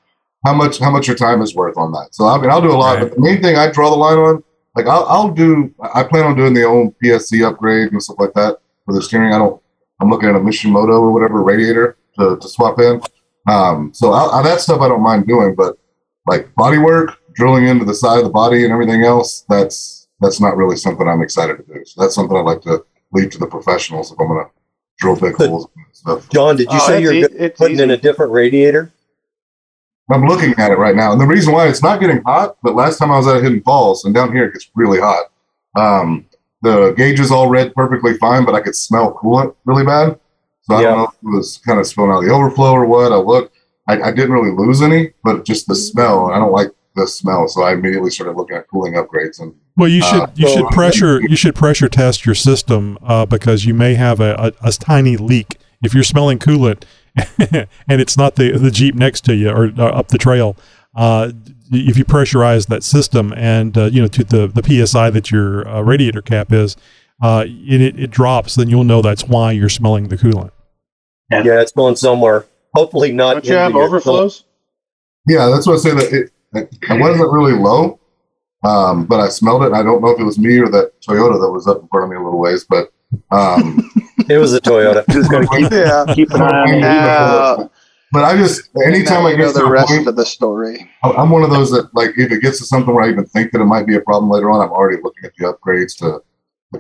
how 0.46 0.54
much 0.54 0.80
how 0.80 0.90
much 0.92 1.08
your 1.08 1.16
time 1.18 1.42
is 1.42 1.54
worth 1.56 1.78
on 1.78 1.92
that. 1.92 2.10
So 2.12 2.26
I 2.28 2.40
mean, 2.40 2.50
I'll 2.50 2.62
do 2.62 2.72
a 2.72 2.78
lot, 2.78 3.00
but 3.00 3.14
the 3.16 3.20
main 3.22 3.42
thing 3.42 3.56
I 3.58 3.70
draw 3.72 3.90
the 3.90 3.96
line 3.98 4.18
on, 4.18 4.44
like 4.76 4.88
I'll, 4.88 5.06
I'll 5.06 5.32
do. 5.32 5.74
I 5.94 6.04
plan 6.04 6.26
on 6.26 6.36
doing 6.38 6.54
the 6.54 6.64
own 6.64 6.94
PSC 7.04 7.46
upgrade 7.46 7.92
and 7.92 8.02
stuff 8.02 8.18
like 8.20 8.34
that 8.36 8.58
for 8.86 8.94
the 8.94 9.02
steering. 9.02 9.34
I 9.34 9.38
don't. 9.40 9.62
I'm 10.00 10.10
looking 10.10 10.30
at 10.30 10.36
a 10.36 10.40
Mishimoto 10.40 11.00
or 11.02 11.12
whatever 11.12 11.42
radiator 11.44 11.98
to, 12.20 12.38
to 12.38 12.48
swap 12.48 12.80
in. 12.80 13.02
Um, 13.50 13.92
so 13.94 14.12
I, 14.14 14.40
I, 14.40 14.44
that 14.44 14.62
stuff 14.62 14.80
I 14.82 14.88
don't 14.88 15.02
mind 15.02 15.26
doing, 15.26 15.56
but 15.56 15.76
like 16.28 16.54
body 16.56 16.78
work, 16.78 17.18
drilling 17.34 17.68
into 17.68 17.86
the 17.86 17.94
side 17.94 18.18
of 18.18 18.24
the 18.26 18.30
body 18.30 18.64
and 18.64 18.74
everything 18.74 19.04
else, 19.04 19.46
that's 19.50 20.08
that's 20.20 20.40
not 20.42 20.58
really 20.58 20.76
something 20.76 21.08
I'm 21.08 21.22
excited 21.22 21.58
to 21.58 21.64
do. 21.74 21.86
So 21.86 22.02
that's 22.02 22.16
something 22.16 22.36
I'd 22.36 22.42
like 22.42 22.62
to 22.64 22.84
leave 23.14 23.30
to 23.32 23.38
the 23.38 23.46
professionals 23.48 24.12
if 24.12 24.20
I'm 24.20 24.28
going 24.28 24.44
to 24.46 24.52
drill 25.00 25.16
big 25.16 25.36
holes 25.36 25.68
and 25.76 25.86
stuff. 25.94 26.30
John, 26.30 26.56
did 26.56 26.72
you 26.72 26.80
Oh, 26.82 26.88
say 26.88 27.02
you're 27.02 27.14
e- 27.14 27.22
good- 27.22 27.36
it's 27.36 27.58
putting 27.58 27.80
in 27.80 27.92
a 27.92 27.98
different 27.98 28.32
radiator? 28.32 28.92
I'm 30.10 30.26
looking 30.26 30.54
at 30.58 30.72
it 30.72 30.78
right 30.78 30.96
now, 30.96 31.12
and 31.12 31.20
the 31.20 31.26
reason 31.26 31.54
why 31.54 31.68
it's 31.68 31.84
not 31.84 32.00
getting 32.00 32.22
hot. 32.24 32.56
But 32.64 32.76
last 32.76 32.98
time 32.98 33.12
I 33.12 33.18
was 33.18 33.28
at 33.28 33.44
Hidden 33.44 33.62
Falls, 33.62 34.06
and 34.06 34.16
down 34.16 34.32
here 34.34 34.46
it 34.46 34.54
gets 34.54 34.70
really 34.76 35.00
hot. 35.00 35.26
Um, 35.76 36.26
the 36.62 36.94
gauge 36.98 37.20
is 37.20 37.30
all 37.32 37.50
red 37.50 37.74
perfectly 37.76 38.18
fine, 38.18 38.46
but 38.46 38.56
I 38.56 38.62
could 38.62 38.76
smell 38.76 39.14
coolant 39.14 39.54
really 39.66 39.84
bad. 39.86 40.18
So 40.62 40.76
I 40.76 40.82
Yeah. 40.82 40.88
don't 40.90 40.98
know 40.98 41.04
if 41.04 41.14
it 41.34 41.36
was 41.38 41.58
kind 41.66 41.80
of 41.80 41.86
spilling 41.86 42.12
out 42.12 42.22
the 42.24 42.32
overflow 42.32 42.72
or 42.72 42.86
what. 42.86 43.12
I 43.12 43.18
looked, 43.18 43.57
I, 43.88 44.02
I 44.02 44.12
didn't 44.12 44.32
really 44.32 44.52
lose 44.52 44.82
any, 44.82 45.14
but 45.24 45.46
just 45.46 45.68
the 45.68 45.76
smell. 45.76 46.32
I 46.32 46.40
don't 46.40 46.52
like 46.52 46.72
the 46.96 47.08
smell, 47.08 47.48
so 47.48 47.62
I 47.64 47.74
immediately 47.74 48.10
started 48.10 48.36
looking 48.36 48.58
at 48.58 48.68
cooling 48.68 48.94
upgrades. 48.94 49.40
And 49.40 49.54
Well, 49.78 49.88
you 49.88 50.02
should 50.02 50.22
uh, 50.22 50.28
you 50.36 50.48
so- 50.48 50.56
should 50.56 50.68
pressure 50.68 51.22
you 51.30 51.36
should 51.36 51.56
pressure 51.56 51.88
test 51.88 52.26
your 52.26 52.36
system 52.36 52.98
uh, 53.02 53.26
because 53.26 53.66
you 53.66 53.74
may 53.74 53.96
have 53.96 54.20
a, 54.20 54.34
a, 54.62 54.68
a 54.68 54.72
tiny 54.72 55.16
leak 55.18 55.58
if 55.84 55.94
you're 55.94 56.04
smelling 56.04 56.40
coolant 56.40 56.84
and 57.88 58.02
it's 58.02 58.18
not 58.18 58.36
the 58.36 58.58
the 58.58 58.72
jeep 58.72 58.96
next 58.96 59.22
to 59.26 59.36
you 59.36 59.50
or, 59.50 59.72
uh, 59.78 59.86
up 59.86 60.10
the 60.10 60.18
trail. 60.18 60.56
Uh, 60.96 61.32
if 61.72 61.98
you 61.98 62.06
pressurize 62.06 62.68
that 62.68 62.84
system 62.84 63.34
and 63.36 63.78
uh, 63.78 63.86
you 63.86 64.02
know 64.02 64.08
to 64.08 64.24
the 64.24 64.48
the 64.48 64.86
psi 64.86 65.10
that 65.10 65.32
your 65.32 65.68
uh, 65.68 65.82
radiator 65.82 66.22
cap 66.22 66.52
is, 66.52 66.76
uh, 67.22 67.44
it, 67.46 67.82
it 67.82 68.00
it 68.00 68.12
drops, 68.12 68.56
then 68.56 68.70
you'll 68.70 68.84
know 68.84 69.02
that's 69.02 69.26
why 69.26 69.52
you're 69.52 69.70
smelling 69.70 70.08
the 70.08 70.18
coolant. 70.18 70.52
Yeah, 71.30 71.62
it's 71.62 71.72
going 71.72 71.96
somewhere. 71.96 72.46
Hopefully 72.78 73.12
not. 73.12 73.34
Don't 73.34 73.46
you 73.46 73.54
have 73.56 73.72
your- 73.72 73.84
overflows? 73.84 74.46
Yeah, 75.28 75.48
that's 75.48 75.66
what 75.68 75.74
I 75.74 75.78
say 75.78 75.92
that 75.96 76.14
it, 76.14 76.32
it 76.90 77.02
wasn't 77.02 77.32
really 77.34 77.54
low, 77.54 78.00
um, 78.64 79.06
but 79.06 79.20
I 79.20 79.28
smelled 79.30 79.64
it. 79.64 79.68
And 79.68 79.76
I 79.76 79.84
don't 79.84 80.02
know 80.02 80.10
if 80.10 80.20
it 80.20 80.24
was 80.24 80.38
me 80.40 80.58
or 80.60 80.70
that 80.70 80.94
Toyota 81.02 81.42
that 81.42 81.52
was 81.52 81.68
up 81.68 81.82
in 81.82 81.88
front 81.90 82.06
of 82.06 82.10
me 82.12 82.16
a 82.18 82.24
little 82.24 82.40
ways, 82.40 82.66
but 82.70 82.90
um, 83.32 83.92
It 84.30 84.38
was 84.38 84.54
a 84.54 84.62
Toyota. 84.62 85.04
Just 85.10 85.32
gotta 85.32 85.48
keep, 85.48 85.72
Yeah. 85.72 86.06
keep 86.14 86.32
an 86.32 86.42
eye 86.42 87.58
on 87.58 87.62
it. 87.64 87.72
But 88.14 88.24
I 88.24 88.38
just 88.38 88.70
anytime 88.86 89.26
I 89.26 89.36
get 89.36 89.48
to 89.48 89.54
the 89.60 89.66
a 89.66 89.70
rest 89.70 89.90
point, 89.90 90.08
of 90.08 90.16
the 90.16 90.26
story. 90.26 90.90
I- 91.04 91.12
I'm 91.12 91.30
one 91.30 91.44
of 91.44 91.50
those 91.50 91.72
that 91.72 91.94
like 91.94 92.12
if 92.18 92.32
it 92.32 92.42
gets 92.42 92.58
to 92.60 92.66
something 92.66 92.94
where 92.96 93.04
I 93.04 93.10
even 93.10 93.26
think 93.26 93.52
that 93.52 93.60
it 93.60 93.66
might 93.66 93.86
be 93.86 93.96
a 93.96 94.02
problem 94.02 94.30
later 94.32 94.50
on, 94.50 94.62
I'm 94.62 94.72
already 94.72 95.02
looking 95.04 95.26
at 95.26 95.34
the 95.38 95.46
upgrades 95.54 95.98
to, 95.98 96.06
to 96.06 96.22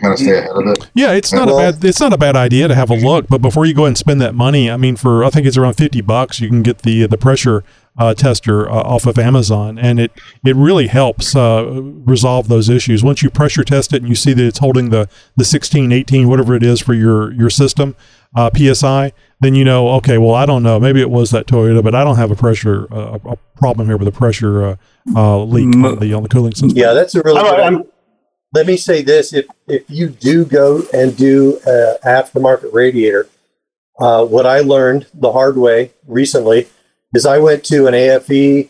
kind 0.02 0.14
of 0.14 0.20
stay 0.20 0.38
ahead 0.38 0.52
of 0.52 0.68
it. 0.68 0.90
Yeah, 0.94 1.14
it's 1.14 1.32
not 1.32 1.48
Well- 1.48 1.60
a 1.60 1.72
bad 1.72 1.84
it's 1.86 2.00
not 2.00 2.12
a 2.14 2.18
bad 2.18 2.36
idea 2.36 2.68
to 2.68 2.76
have 2.76 2.90
a 2.90 2.96
look, 2.96 3.28
but 3.30 3.42
before 3.42 3.66
you 3.66 3.74
go 3.74 3.86
and 3.86 3.98
spend 3.98 4.20
that 4.22 4.36
money, 4.36 4.70
I 4.70 4.78
mean, 4.78 4.96
for 4.96 5.24
I 5.24 5.30
think 5.30 5.48
it's 5.48 5.58
around 5.58 5.74
fifty 5.74 6.02
bucks, 6.02 6.40
you 6.42 6.50
can 6.50 6.62
get 6.62 6.80
the 6.80 7.08
the 7.08 7.18
pressure 7.18 7.64
uh, 7.98 8.14
tester 8.14 8.70
uh, 8.70 8.74
off 8.76 9.08
of 9.08 9.18
Amazon, 9.18 9.80
and 9.80 10.00
it 10.00 10.12
it 10.46 10.56
really 10.56 10.88
helps 10.88 11.36
uh, 11.36 11.66
resolve 12.06 12.48
those 12.48 12.70
issues. 12.70 13.04
Once 13.04 13.24
you 13.24 13.30
pressure 13.30 13.64
test 13.64 13.94
it 13.94 14.02
and 14.02 14.10
you 14.10 14.14
see 14.16 14.34
that 14.34 14.46
it's 14.46 14.60
holding 14.60 14.90
the 14.90 15.10
the 15.36 15.46
16, 15.46 15.92
18, 15.92 16.28
whatever 16.28 16.54
it 16.54 16.64
is 16.64 16.80
for 16.82 16.94
your 16.94 17.32
your 17.34 17.50
system 17.50 17.96
uh, 18.36 18.50
psi, 18.56 19.14
then 19.40 19.56
you 19.56 19.64
know 19.64 19.88
okay, 19.96 20.18
well 20.18 20.36
I 20.36 20.46
don't 20.46 20.64
know, 20.64 20.80
maybe 20.82 21.00
it 21.02 21.10
was 21.10 21.32
that 21.32 21.48
Toyota, 21.48 21.82
but 21.82 21.96
I 21.96 22.04
don't 22.04 22.18
have 22.18 22.30
a 22.30 22.36
pressure 22.36 22.88
uh, 22.94 23.18
a 23.26 23.38
problem 23.58 23.88
here 23.88 23.98
with 23.98 24.08
a 24.10 24.12
pressure 24.12 24.64
uh, 24.64 24.76
uh, 25.16 25.44
leak 25.44 25.74
on 25.78 25.98
the 26.00 26.14
on 26.14 26.24
the 26.24 26.30
cooling 26.30 26.52
system. 26.54 26.72
Yeah, 26.78 26.92
that's 26.94 27.16
a 27.16 27.22
really 27.22 27.42
good. 27.42 27.60
idea. 27.60 27.84
Let 28.54 28.66
me 28.68 28.78
say 28.78 29.02
this: 29.02 29.34
if 29.34 29.46
if 29.68 29.84
you 29.90 30.10
do 30.10 30.46
go 30.46 30.84
and 30.94 31.16
do 31.16 31.60
uh, 31.66 31.96
aftermarket 32.06 32.74
radiator, 32.74 33.28
uh, 34.00 34.26
what 34.26 34.46
I 34.46 34.60
learned 34.62 35.08
the 35.14 35.34
hard 35.34 35.58
way 35.58 35.92
recently 36.08 36.68
is 37.14 37.26
I 37.26 37.40
went 37.40 37.64
to 37.66 37.88
an 37.88 37.94
AFE. 37.94 38.70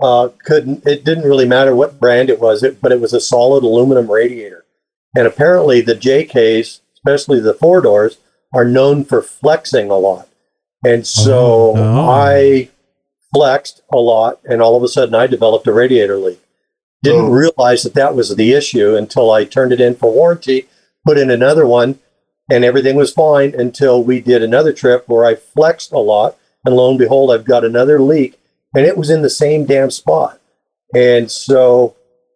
Uh, 0.00 0.28
couldn't 0.44 0.86
it 0.86 1.04
didn't 1.04 1.24
really 1.28 1.46
matter 1.46 1.74
what 1.74 1.98
brand 2.00 2.30
it 2.30 2.40
was, 2.40 2.62
it, 2.62 2.80
but 2.80 2.92
it 2.92 3.00
was 3.00 3.12
a 3.12 3.20
solid 3.20 3.64
aluminum 3.64 4.10
radiator, 4.10 4.64
and 5.16 5.26
apparently 5.26 5.80
the 5.80 5.94
JKs, 5.96 6.80
especially 6.94 7.40
the 7.40 7.54
four 7.54 7.80
doors, 7.80 8.18
are 8.54 8.64
known 8.64 9.04
for 9.04 9.20
flexing 9.20 9.90
a 9.90 9.96
lot, 9.96 10.28
and 10.84 11.06
so 11.06 11.72
Oh, 11.72 11.74
no. 11.74 12.08
I 12.08 12.68
flexed 13.34 13.82
a 13.92 13.96
lot, 13.98 14.38
and 14.44 14.62
all 14.62 14.76
of 14.76 14.84
a 14.84 14.88
sudden 14.88 15.14
I 15.16 15.26
developed 15.26 15.66
a 15.66 15.72
radiator 15.72 16.16
leak. 16.16 16.40
Didn't 17.02 17.30
realize 17.30 17.84
that 17.84 17.94
that 17.94 18.14
was 18.14 18.34
the 18.34 18.52
issue 18.52 18.96
until 18.96 19.30
I 19.30 19.44
turned 19.44 19.72
it 19.72 19.80
in 19.80 19.94
for 19.94 20.12
warranty, 20.12 20.68
put 21.06 21.16
in 21.16 21.30
another 21.30 21.64
one, 21.64 22.00
and 22.50 22.64
everything 22.64 22.96
was 22.96 23.12
fine 23.12 23.54
until 23.56 24.02
we 24.02 24.20
did 24.20 24.42
another 24.42 24.72
trip 24.72 25.08
where 25.08 25.24
I 25.24 25.36
flexed 25.36 25.92
a 25.92 25.98
lot, 25.98 26.36
and 26.64 26.74
lo 26.74 26.90
and 26.90 26.98
behold, 26.98 27.30
I've 27.30 27.44
got 27.44 27.64
another 27.64 28.00
leak, 28.00 28.40
and 28.74 28.84
it 28.84 28.96
was 28.96 29.10
in 29.10 29.22
the 29.22 29.30
same 29.30 29.64
damn 29.64 29.90
spot. 29.90 30.40
And 30.94 31.30
so 31.30 31.94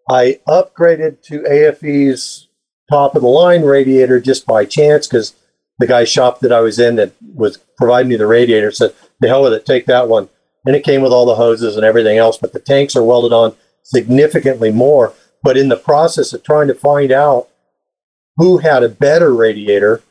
I 0.08 0.40
upgraded 0.46 1.22
to 1.22 1.42
AFE's 1.42 2.48
top 2.90 3.16
of 3.16 3.22
the 3.22 3.28
line 3.28 3.62
radiator 3.62 4.20
just 4.20 4.46
by 4.46 4.64
chance 4.64 5.06
because 5.06 5.34
the 5.78 5.86
guy's 5.86 6.08
shop 6.08 6.40
that 6.40 6.52
I 6.52 6.60
was 6.60 6.78
in 6.78 6.96
that 6.96 7.12
was 7.34 7.58
providing 7.76 8.10
me 8.10 8.16
the 8.16 8.26
radiator 8.26 8.70
said, 8.70 8.92
"The 9.20 9.28
hell 9.28 9.42
with 9.42 9.54
it, 9.54 9.64
take 9.64 9.86
that 9.86 10.08
one." 10.08 10.28
And 10.64 10.76
it 10.76 10.84
came 10.84 11.02
with 11.02 11.12
all 11.12 11.26
the 11.26 11.34
hoses 11.34 11.76
and 11.76 11.84
everything 11.84 12.18
else, 12.18 12.36
but 12.36 12.52
the 12.52 12.60
tanks 12.60 12.94
are 12.94 13.02
welded 13.02 13.32
on 13.32 13.56
significantly 13.82 14.70
more. 14.70 15.14
But 15.42 15.56
in 15.56 15.68
the 15.68 15.76
process 15.76 16.32
of 16.32 16.42
trying 16.42 16.68
to 16.68 16.74
find 16.74 17.10
out 17.10 17.48
who 18.36 18.58
had 18.58 18.82
a 18.82 18.88
better 18.88 19.34
radiator, 19.34 20.02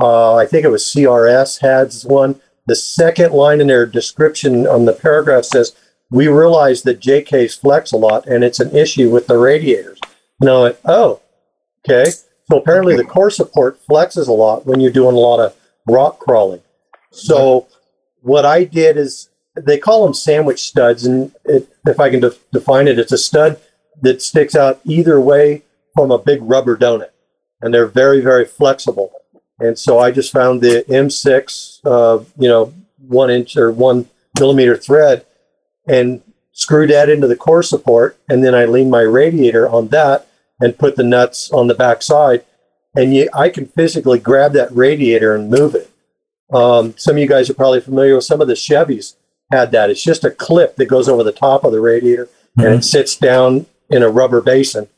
uh, 0.00 0.34
I 0.34 0.46
think 0.46 0.64
it 0.64 0.70
was 0.70 0.84
CRS 0.84 1.60
had 1.60 1.92
one. 2.08 2.40
The 2.66 2.76
second 2.76 3.32
line 3.32 3.60
in 3.60 3.66
their 3.66 3.86
description 3.86 4.66
on 4.66 4.84
the 4.84 4.92
paragraph 4.92 5.44
says, 5.44 5.72
"We 6.10 6.28
realize 6.28 6.82
that 6.82 7.00
JKs 7.00 7.54
flex 7.54 7.92
a 7.92 7.96
lot, 7.96 8.26
and 8.26 8.42
it's 8.44 8.60
an 8.60 8.74
issue 8.76 9.10
with 9.10 9.26
the 9.26 9.38
radiators." 9.38 9.98
And 10.40 10.50
I 10.50 10.62
went, 10.62 10.76
"Oh, 10.84 11.20
okay." 11.88 12.10
So 12.50 12.58
apparently, 12.58 12.96
the 12.96 13.04
core 13.04 13.30
support 13.30 13.78
flexes 13.88 14.28
a 14.28 14.32
lot 14.32 14.66
when 14.66 14.80
you're 14.80 14.90
doing 14.90 15.16
a 15.16 15.18
lot 15.18 15.40
of 15.40 15.54
rock 15.88 16.18
crawling. 16.18 16.62
So 17.10 17.66
what 18.22 18.44
I 18.44 18.64
did 18.64 18.96
is 18.96 19.28
they 19.56 19.78
call 19.78 20.04
them 20.04 20.14
sandwich 20.14 20.60
studs, 20.60 21.06
and 21.06 21.32
it, 21.44 21.68
if 21.86 22.00
I 22.00 22.10
can 22.10 22.20
de- 22.20 22.34
define 22.52 22.88
it, 22.88 22.98
it's 22.98 23.12
a 23.12 23.18
stud 23.18 23.60
that 24.02 24.22
sticks 24.22 24.56
out 24.56 24.80
either 24.84 25.20
way 25.20 25.62
from 25.94 26.10
a 26.10 26.18
big 26.18 26.40
rubber 26.42 26.76
donut, 26.76 27.10
and 27.60 27.72
they're 27.72 27.86
very 27.86 28.20
very 28.20 28.44
flexible. 28.44 29.12
And 29.60 29.78
so 29.78 30.00
I 30.00 30.10
just 30.10 30.32
found 30.32 30.60
the 30.60 30.84
M6, 30.88 31.80
uh, 31.84 32.24
you 32.36 32.48
know, 32.48 32.74
one 32.98 33.30
inch 33.30 33.56
or 33.56 33.70
one 33.70 34.08
millimeter 34.38 34.76
thread, 34.76 35.24
and 35.86 36.22
screwed 36.52 36.90
that 36.90 37.08
into 37.08 37.28
the 37.28 37.36
core 37.36 37.62
support, 37.62 38.18
and 38.28 38.42
then 38.42 38.54
I 38.54 38.64
leaned 38.64 38.90
my 38.90 39.02
radiator 39.02 39.68
on 39.68 39.88
that 39.88 40.26
and 40.60 40.78
put 40.78 40.96
the 40.96 41.04
nuts 41.04 41.50
on 41.52 41.68
the 41.68 41.74
back 41.74 42.02
side, 42.02 42.44
and 42.96 43.14
you, 43.14 43.28
I 43.32 43.48
can 43.48 43.66
physically 43.66 44.18
grab 44.18 44.52
that 44.54 44.72
radiator 44.72 45.34
and 45.34 45.50
move 45.50 45.74
it. 45.76 45.90
Um, 46.52 46.96
some 46.96 47.16
of 47.16 47.20
you 47.20 47.28
guys 47.28 47.48
are 47.48 47.54
probably 47.54 47.80
familiar 47.80 48.16
with 48.16 48.24
some 48.24 48.40
of 48.40 48.48
the 48.48 48.54
Chevys 48.54 49.14
had 49.50 49.72
that. 49.72 49.90
It's 49.90 50.02
just 50.02 50.24
a 50.24 50.30
clip 50.30 50.76
that 50.76 50.86
goes 50.86 51.08
over 51.08 51.22
the 51.22 51.32
top 51.32 51.64
of 51.64 51.72
the 51.72 51.80
radiator 51.80 52.28
and 52.56 52.66
it 52.66 52.80
mhm. 52.80 52.84
sits 52.84 53.16
down 53.16 53.66
in 53.90 54.02
a 54.02 54.08
rubber 54.08 54.40
basin, 54.40 54.88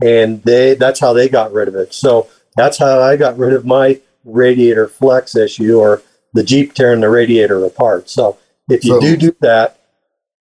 and 0.00 0.42
they 0.42 0.74
that's 0.74 1.00
how 1.00 1.12
they 1.12 1.28
got 1.28 1.52
rid 1.52 1.68
of 1.68 1.74
it. 1.74 1.94
So 1.94 2.28
that's 2.56 2.78
how 2.78 3.00
I 3.00 3.16
got 3.16 3.38
rid 3.38 3.52
of 3.52 3.64
my 3.64 4.00
radiator 4.24 4.88
flex 4.88 5.36
issue 5.36 5.78
or 5.78 6.02
the 6.32 6.42
Jeep 6.44 6.74
tearing 6.74 7.00
the 7.00 7.08
radiator 7.08 7.64
apart. 7.64 8.10
So 8.10 8.38
if 8.68 8.84
you 8.84 8.94
So- 8.94 9.00
do 9.00 9.16
do 9.16 9.36
that, 9.40 9.78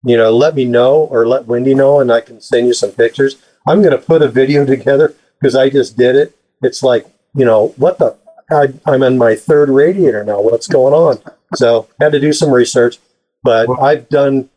you 0.03 0.17
know, 0.17 0.35
let 0.35 0.55
me 0.55 0.65
know 0.65 0.95
or 0.95 1.27
let 1.27 1.47
Wendy 1.47 1.73
know, 1.73 1.99
and 1.99 2.11
I 2.11 2.21
can 2.21 2.41
send 2.41 2.67
you 2.67 2.73
some 2.73 2.91
pictures. 2.91 3.37
I'm 3.67 3.81
going 3.81 3.91
to 3.91 3.97
put 3.97 4.21
a 4.21 4.27
video 4.27 4.65
together 4.75 5.15
because 5.39 5.55
I 5.55 5.69
just 5.69 5.97
did 5.97 6.15
it. 6.15 6.35
It's 6.61 6.83
like, 6.83 7.05
you 7.35 7.45
know, 7.45 7.73
what 7.77 7.97
the? 7.97 8.15
I, 8.51 8.67
I'm 8.85 9.01
in 9.01 9.17
my 9.17 9.35
third 9.35 9.69
radiator 9.69 10.23
now. 10.23 10.39
What's 10.39 10.67
going 10.67 10.93
on? 10.93 11.17
So 11.55 11.87
had 11.99 12.11
to 12.11 12.19
do 12.19 12.31
some 12.31 12.51
research, 12.51 12.99
but 13.45 13.69
I've 13.79 14.09
done 14.09 14.49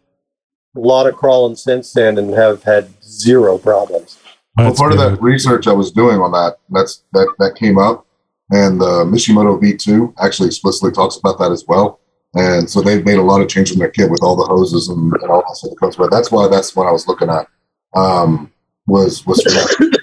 a 0.74 0.80
lot 0.80 1.06
of 1.06 1.14
crawling 1.14 1.54
since 1.54 1.92
then 1.92 2.18
and 2.18 2.32
have 2.32 2.62
had 2.62 2.88
zero 3.04 3.58
problems. 3.58 4.18
well, 4.56 4.74
part 4.74 4.92
of 4.92 4.98
that 4.98 5.20
research 5.20 5.66
I 5.66 5.72
was 5.72 5.92
doing 5.92 6.18
on 6.20 6.32
that, 6.32 6.56
that's 6.70 7.04
that 7.12 7.32
that 7.38 7.54
came 7.56 7.78
up, 7.78 8.06
and 8.50 8.80
the 8.80 9.04
Mishimoto 9.04 9.60
V2 9.60 10.14
actually 10.20 10.48
explicitly 10.48 10.90
talks 10.90 11.16
about 11.16 11.38
that 11.38 11.52
as 11.52 11.64
well. 11.68 12.00
And 12.34 12.68
so 12.68 12.80
they've 12.80 13.04
made 13.04 13.18
a 13.18 13.22
lot 13.22 13.40
of 13.40 13.48
changes 13.48 13.74
in 13.74 13.78
their 13.78 13.90
kit 13.90 14.10
with 14.10 14.22
all 14.22 14.36
the 14.36 14.44
hoses 14.44 14.88
and, 14.88 15.12
and 15.12 15.30
all 15.30 15.42
that 15.42 15.56
stuff 15.56 15.70
that 15.70 15.80
comes 15.80 15.98
with. 15.98 16.10
That's 16.10 16.30
why 16.30 16.48
that's 16.48 16.74
what 16.74 16.86
I 16.86 16.92
was 16.92 17.06
looking 17.06 17.30
at. 17.30 17.46
Um, 17.94 18.52
was 18.86 19.26
was 19.26 19.42
for 19.42 19.50
that. 19.50 19.98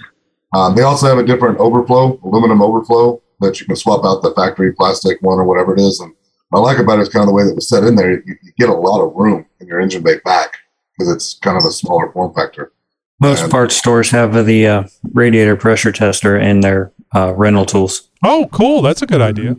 Um, 0.55 0.73
they 0.73 0.83
also 0.83 1.07
have 1.07 1.17
a 1.17 1.27
different 1.27 1.59
overflow, 1.59 2.17
aluminum 2.23 2.61
overflow 2.61 3.21
that 3.41 3.59
you 3.59 3.65
can 3.65 3.75
swap 3.75 4.05
out 4.05 4.21
the 4.21 4.33
factory 4.35 4.71
plastic 4.71 5.21
one 5.21 5.37
or 5.37 5.43
whatever 5.43 5.73
it 5.73 5.81
is. 5.81 5.99
And 5.99 6.13
what 6.13 6.24
I 6.55 6.59
like 6.59 6.79
about 6.79 6.99
it 6.99 7.01
is 7.01 7.09
kind 7.09 7.23
of 7.23 7.27
the 7.27 7.33
way 7.33 7.43
that 7.43 7.51
it 7.51 7.55
was 7.55 7.67
set 7.67 7.83
in 7.83 7.95
there. 7.95 8.11
You, 8.11 8.21
you 8.41 8.51
get 8.57 8.69
a 8.69 8.73
lot 8.73 9.01
of 9.01 9.13
room 9.13 9.45
in 9.59 9.67
your 9.67 9.81
engine 9.81 10.03
bay 10.03 10.19
back 10.23 10.57
because 10.97 11.13
it's 11.13 11.37
kind 11.39 11.57
of 11.57 11.65
a 11.65 11.71
smaller 11.71 12.11
form 12.13 12.33
factor. 12.33 12.71
Most 13.19 13.49
parts 13.49 13.75
stores 13.75 14.11
have 14.11 14.45
the 14.45 14.67
uh, 14.67 14.83
radiator 15.11 15.55
pressure 15.55 15.91
tester 15.91 16.37
in 16.37 16.61
their 16.61 16.91
uh, 17.13 17.33
rental 17.33 17.65
tools. 17.65 18.09
Oh, 18.23 18.49
cool. 18.51 18.81
That's 18.81 19.01
a 19.01 19.05
good 19.05 19.21
idea. 19.21 19.57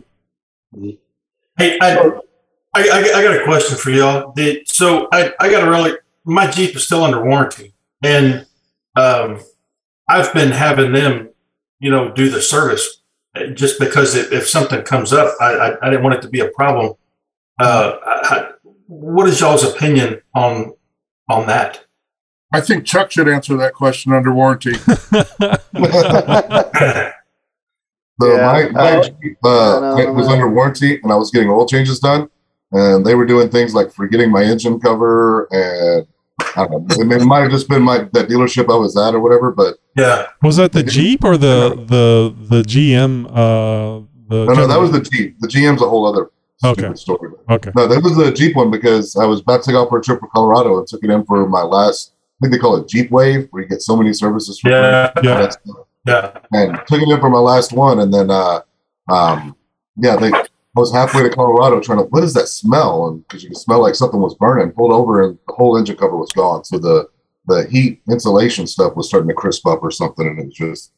Hey, 1.57 1.77
I, 1.81 1.97
I, 2.75 2.89
I 2.89 3.11
I 3.15 3.23
got 3.23 3.35
a 3.35 3.43
question 3.43 3.77
for 3.77 3.89
y'all. 3.89 4.31
The, 4.35 4.63
so 4.65 5.07
I, 5.11 5.33
I 5.39 5.49
got 5.49 5.67
a 5.67 5.69
really, 5.71 5.93
my 6.23 6.49
Jeep 6.49 6.75
is 6.75 6.85
still 6.85 7.03
under 7.03 7.23
warranty. 7.23 7.73
And 8.03 8.45
um, 8.95 9.39
I've 10.07 10.33
been 10.33 10.51
having 10.51 10.93
them, 10.93 11.29
you 11.79 11.89
know, 11.89 12.11
do 12.11 12.29
the 12.29 12.41
service 12.41 13.01
just 13.53 13.79
because 13.79 14.15
if, 14.15 14.31
if 14.31 14.47
something 14.47 14.81
comes 14.83 15.13
up, 15.13 15.35
I, 15.41 15.53
I, 15.53 15.87
I 15.87 15.89
didn't 15.89 16.03
want 16.03 16.15
it 16.15 16.21
to 16.23 16.29
be 16.29 16.39
a 16.41 16.49
problem. 16.49 16.93
Uh, 17.59 17.93
I, 18.05 18.35
I- 18.35 18.51
what 18.89 19.27
is 19.27 19.41
y'all's 19.41 19.65
opinion 19.65 20.21
on 20.33 20.73
on 21.29 21.45
that? 21.47 21.83
I 22.53 22.61
think 22.61 22.85
Chuck 22.85 23.11
should 23.11 23.27
answer 23.27 23.57
that 23.57 23.73
question 23.73 24.13
under 24.13 24.33
warranty. 24.33 24.75
So 28.19 28.35
Yeah. 28.35 28.45
my, 28.47 28.69
my 28.69 28.91
Uh, 28.97 29.03
Jeep, 29.03 29.37
uh, 29.43 29.95
it 29.99 30.11
was 30.11 30.27
under 30.27 30.49
warranty, 30.49 30.99
and 31.03 31.11
I 31.11 31.15
was 31.15 31.29
getting 31.29 31.49
oil 31.49 31.67
changes 31.67 31.99
done, 31.99 32.27
and 32.71 33.05
they 33.05 33.13
were 33.13 33.25
doing 33.27 33.49
things 33.49 33.75
like 33.75 33.91
forgetting 33.93 34.31
my 34.31 34.43
engine 34.43 34.79
cover, 34.79 35.47
and 35.51 36.07
I 36.55 36.67
don't 36.67 36.87
know. 36.87 37.15
It 37.15 37.25
might 37.25 37.39
have 37.41 37.51
just 37.51 37.67
been 37.69 37.81
my 37.81 37.99
that 38.13 38.27
dealership 38.29 38.71
I 38.73 38.77
was 38.77 38.95
at 38.97 39.13
or 39.15 39.19
whatever, 39.19 39.51
but 39.51 39.77
yeah. 39.95 40.27
Was 40.41 40.57
that 40.57 40.71
the 40.71 40.83
Jeep 40.83 41.23
or 41.23 41.37
the 41.37 41.75
the 41.87 42.35
the 42.55 42.61
GM? 42.63 43.25
Uh, 43.27 44.05
the 44.29 44.45
no, 44.45 44.53
no, 44.53 44.67
that 44.67 44.79
was 44.79 44.91
the 44.91 45.01
Jeep. 45.01 45.39
The 45.39 45.47
GM's 45.47 45.81
a 45.81 45.87
whole 45.89 46.05
other 46.05 46.29
Okay. 46.63 46.81
stupid 46.81 46.97
story. 46.99 47.31
Okay. 47.49 47.71
No, 47.75 47.87
that 47.87 48.01
was 48.03 48.15
the 48.17 48.31
Jeep 48.31 48.55
one 48.55 48.71
because 48.71 49.15
I 49.15 49.25
was 49.25 49.41
about 49.41 49.63
to 49.63 49.69
take 49.71 49.75
off 49.75 49.89
for 49.89 49.99
a 49.99 50.01
trip 50.01 50.19
to 50.21 50.27
Colorado 50.27 50.77
and 50.79 50.87
took 50.87 51.03
it 51.03 51.09
in 51.09 51.23
for 51.25 51.47
my 51.47 51.61
last. 51.61 52.13
I 52.41 52.45
think 52.45 52.53
they 52.53 52.59
call 52.59 52.75
it 52.77 52.87
Jeep 52.87 53.09
Wave, 53.11 53.47
where 53.51 53.63
you 53.63 53.69
get 53.69 53.81
so 53.81 53.95
many 53.95 54.13
services 54.13 54.59
for 54.59 54.69
Yeah, 54.69 55.11
free. 55.13 55.27
yeah. 55.29 55.51
Yeah. 56.05 56.31
and 56.53 56.79
took 56.87 57.01
it 57.01 57.09
in 57.09 57.19
for 57.19 57.29
my 57.29 57.39
last 57.39 57.73
one, 57.73 57.99
and 57.99 58.13
then 58.13 58.29
uh, 58.31 58.61
um, 59.09 59.55
yeah, 59.97 60.15
they 60.15 60.31
I 60.77 60.79
was 60.79 60.93
halfway 60.93 61.23
to 61.23 61.29
Colorado 61.31 61.81
trying 61.81 61.97
to 61.97 62.03
what 62.05 62.23
is 62.23 62.35
that 62.35 62.47
smell? 62.47 63.07
And 63.07 63.27
because 63.27 63.41
you 63.43 63.49
could 63.49 63.57
smell 63.57 63.81
like 63.81 63.95
something 63.95 64.21
was 64.21 64.35
burning, 64.35 64.71
pulled 64.71 64.91
over 64.91 65.23
and 65.23 65.37
the 65.47 65.53
whole 65.53 65.75
engine 65.75 65.97
cover 65.97 66.15
was 66.15 66.31
gone. 66.31 66.63
So 66.65 66.77
the 66.77 67.09
the 67.47 67.67
heat 67.71 68.01
insulation 68.09 68.67
stuff 68.67 68.95
was 68.95 69.07
starting 69.07 69.27
to 69.29 69.33
crisp 69.33 69.65
up 69.65 69.79
or 69.81 69.89
something, 69.89 70.27
and 70.27 70.39
it 70.39 70.45
was 70.45 70.53
just 70.53 70.91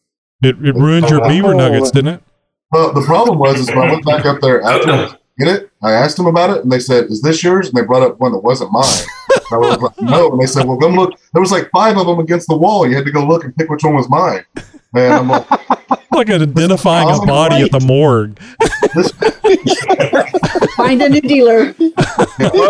It, 0.43 0.57
it 0.65 0.75
ruined 0.75 1.09
your 1.09 1.25
beaver 1.25 1.53
nuggets, 1.53 1.91
didn't 1.91 2.15
it? 2.15 2.23
well, 2.71 2.91
the 2.91 3.03
problem 3.03 3.39
was 3.39 3.61
is 3.61 3.69
when 3.69 3.77
I 3.77 3.91
went 3.91 4.05
back 4.05 4.25
up 4.25 4.41
there 4.41 4.61
after 4.63 4.91
I 4.91 5.15
get 5.38 5.47
it, 5.47 5.71
I 5.82 5.93
asked 5.93 6.17
them 6.17 6.25
about 6.27 6.49
it, 6.49 6.61
and 6.63 6.69
they 6.71 6.80
said, 6.80 7.05
"Is 7.05 7.21
this 7.21 7.41
yours?" 7.41 7.69
And 7.69 7.77
they 7.77 7.86
brought 7.86 8.03
up 8.03 8.19
one 8.19 8.34
that 8.34 8.39
wasn't 8.39 8.73
mine. 8.73 8.84
I 9.51 9.55
was 9.57 9.77
like, 9.77 10.01
"No," 10.01 10.30
and 10.32 10.41
they 10.41 10.45
said, 10.45 10.67
"Well, 10.67 10.75
go 10.75 10.89
look." 10.89 11.17
There 11.32 11.41
was 11.41 11.53
like 11.53 11.69
five 11.71 11.97
of 11.97 12.05
them 12.05 12.19
against 12.19 12.49
the 12.49 12.57
wall. 12.57 12.86
You 12.86 12.97
had 12.97 13.05
to 13.05 13.11
go 13.11 13.25
look 13.25 13.45
and 13.45 13.55
pick 13.55 13.69
which 13.69 13.86
one 13.86 13.95
was 13.95 14.09
mine. 14.09 14.43
And 14.93 15.13
I'm 15.13 15.27
like, 15.30 15.47
Like 16.11 16.30
identifying 16.32 17.07
a 17.07 17.25
body 17.25 17.63
at 17.63 17.71
the 17.71 17.80
morgue. 17.80 18.39
Find 20.75 21.01
a 21.01 21.09
new 21.09 21.21
dealer. 21.21 21.73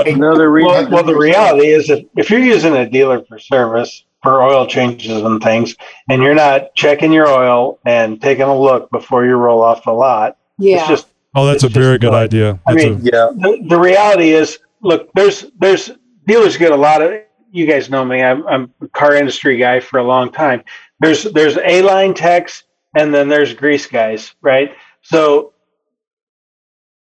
Another 0.05 0.51
reason. 0.51 0.71
Well, 0.71 0.89
well, 0.91 1.03
the 1.03 1.15
reality 1.15 1.67
is 1.67 1.87
that 1.87 2.07
if 2.17 2.29
you're 2.29 2.39
using 2.39 2.75
a 2.75 2.89
dealer 2.89 3.23
for 3.25 3.39
service 3.39 4.03
for 4.23 4.41
oil 4.43 4.67
changes 4.67 5.21
and 5.21 5.41
things, 5.41 5.75
and 6.09 6.21
you're 6.21 6.35
not 6.35 6.75
checking 6.75 7.11
your 7.13 7.27
oil 7.27 7.79
and 7.85 8.21
taking 8.21 8.43
a 8.45 8.57
look 8.59 8.89
before 8.91 9.25
you 9.25 9.35
roll 9.35 9.61
off 9.61 9.83
the 9.85 9.91
lot, 9.91 10.37
Yeah. 10.57 10.79
it's 10.79 10.87
just 10.87 11.07
Oh, 11.35 11.45
that's 11.45 11.63
a 11.63 11.69
very 11.69 11.99
good 11.99 12.13
idea. 12.13 12.59
I 12.67 12.73
mean, 12.73 12.93
a- 12.95 12.99
yeah. 13.03 13.29
The, 13.35 13.63
the 13.69 13.79
reality 13.79 14.31
is, 14.31 14.57
look, 14.81 15.09
there's 15.13 15.45
there's 15.59 15.91
dealers 16.25 16.57
get 16.57 16.71
a 16.71 16.75
lot 16.75 17.01
of. 17.01 17.13
You 17.51 17.65
guys 17.65 17.89
know 17.89 18.03
me. 18.05 18.21
I'm, 18.21 18.45
I'm 18.47 18.73
a 18.81 18.87
car 18.89 19.15
industry 19.15 19.57
guy 19.57 19.79
for 19.79 19.99
a 19.99 20.03
long 20.03 20.31
time. 20.31 20.63
There's 20.99 21.23
there's 21.23 21.57
a 21.57 21.81
line 21.83 22.13
techs 22.13 22.63
and 22.95 23.13
then 23.13 23.27
there's 23.29 23.53
grease 23.53 23.85
guys, 23.85 24.33
right? 24.41 24.75
So 25.01 25.53
wh- 25.57 25.58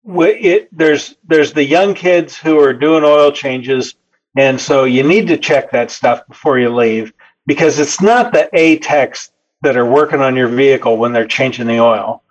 it 0.07 0.68
there's 0.76 1.16
there's 1.24 1.52
the 1.52 1.64
young 1.64 1.94
kids 1.94 2.36
who 2.36 2.59
are 2.61 2.72
doing 2.72 3.04
oil 3.04 3.32
changes, 3.32 3.94
and 4.36 4.61
so 4.61 4.84
you 4.84 5.02
need 5.02 5.26
to 5.28 5.36
check 5.36 5.70
that 5.72 5.90
stuff 5.90 6.26
before 6.28 6.59
you 6.59 6.74
leave 6.74 7.12
because 7.46 7.78
it's 7.78 8.00
not 8.00 8.32
the 8.32 8.48
A 8.52 8.78
techs 8.78 9.30
that 9.62 9.76
are 9.76 9.86
working 9.86 10.20
on 10.20 10.36
your 10.36 10.48
vehicle 10.48 10.96
when 10.96 11.12
they're 11.12 11.26
changing 11.26 11.66
the 11.66 11.80
oil 11.80 12.22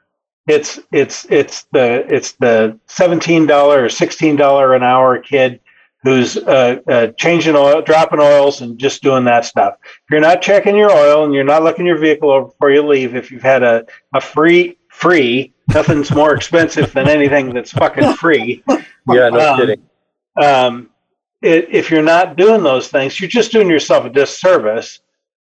it's 0.48 0.80
it's 0.92 1.26
it's 1.30 1.64
the 1.72 2.06
it's 2.14 2.34
the 2.34 2.80
seventeen 2.88 3.48
dollar 3.48 3.86
or 3.86 3.90
sixteen 3.90 4.36
dollar 4.36 4.76
an 4.76 4.84
hour 4.84 5.18
kid 5.18 5.60
who's 6.04 6.38
uh, 6.38 6.78
uh, 6.88 7.08
changing 7.18 7.56
oil, 7.56 7.82
dropping 7.82 8.20
oils, 8.20 8.62
and 8.62 8.78
just 8.78 9.02
doing 9.02 9.24
that 9.24 9.44
stuff. 9.44 9.74
If 9.82 10.12
you're 10.12 10.22
not 10.22 10.44
checking 10.44 10.76
your 10.76 10.92
oil 10.92 11.26
and 11.26 11.34
you're 11.34 11.44
not 11.44 11.64
looking 11.64 11.88
your 11.88 11.98
vehicle 11.98 12.30
over 12.30 12.46
before 12.46 12.70
you 12.70 12.84
leave, 12.86 13.16
if 13.16 13.32
you've 13.32 13.42
had 13.42 13.64
a, 13.64 13.88
a 14.14 14.22
free 14.22 14.78
free, 14.90 15.55
nothing's 15.74 16.12
more 16.12 16.36
expensive 16.36 16.92
than 16.94 17.08
anything 17.08 17.54
that's 17.54 17.72
fucking 17.72 18.14
free. 18.14 18.64
Yeah, 19.08 19.30
no 19.30 19.52
Um, 19.54 19.58
kidding. 19.60 19.82
Um, 20.42 20.90
i 21.44 21.48
if 21.48 21.92
you're 21.92 22.02
not 22.02 22.38
doing 22.38 22.64
those 22.64 22.88
things, 22.88 23.20
you're 23.20 23.30
just 23.30 23.52
doing 23.52 23.70
yourself 23.70 24.06
a 24.06 24.10
disservice. 24.10 25.00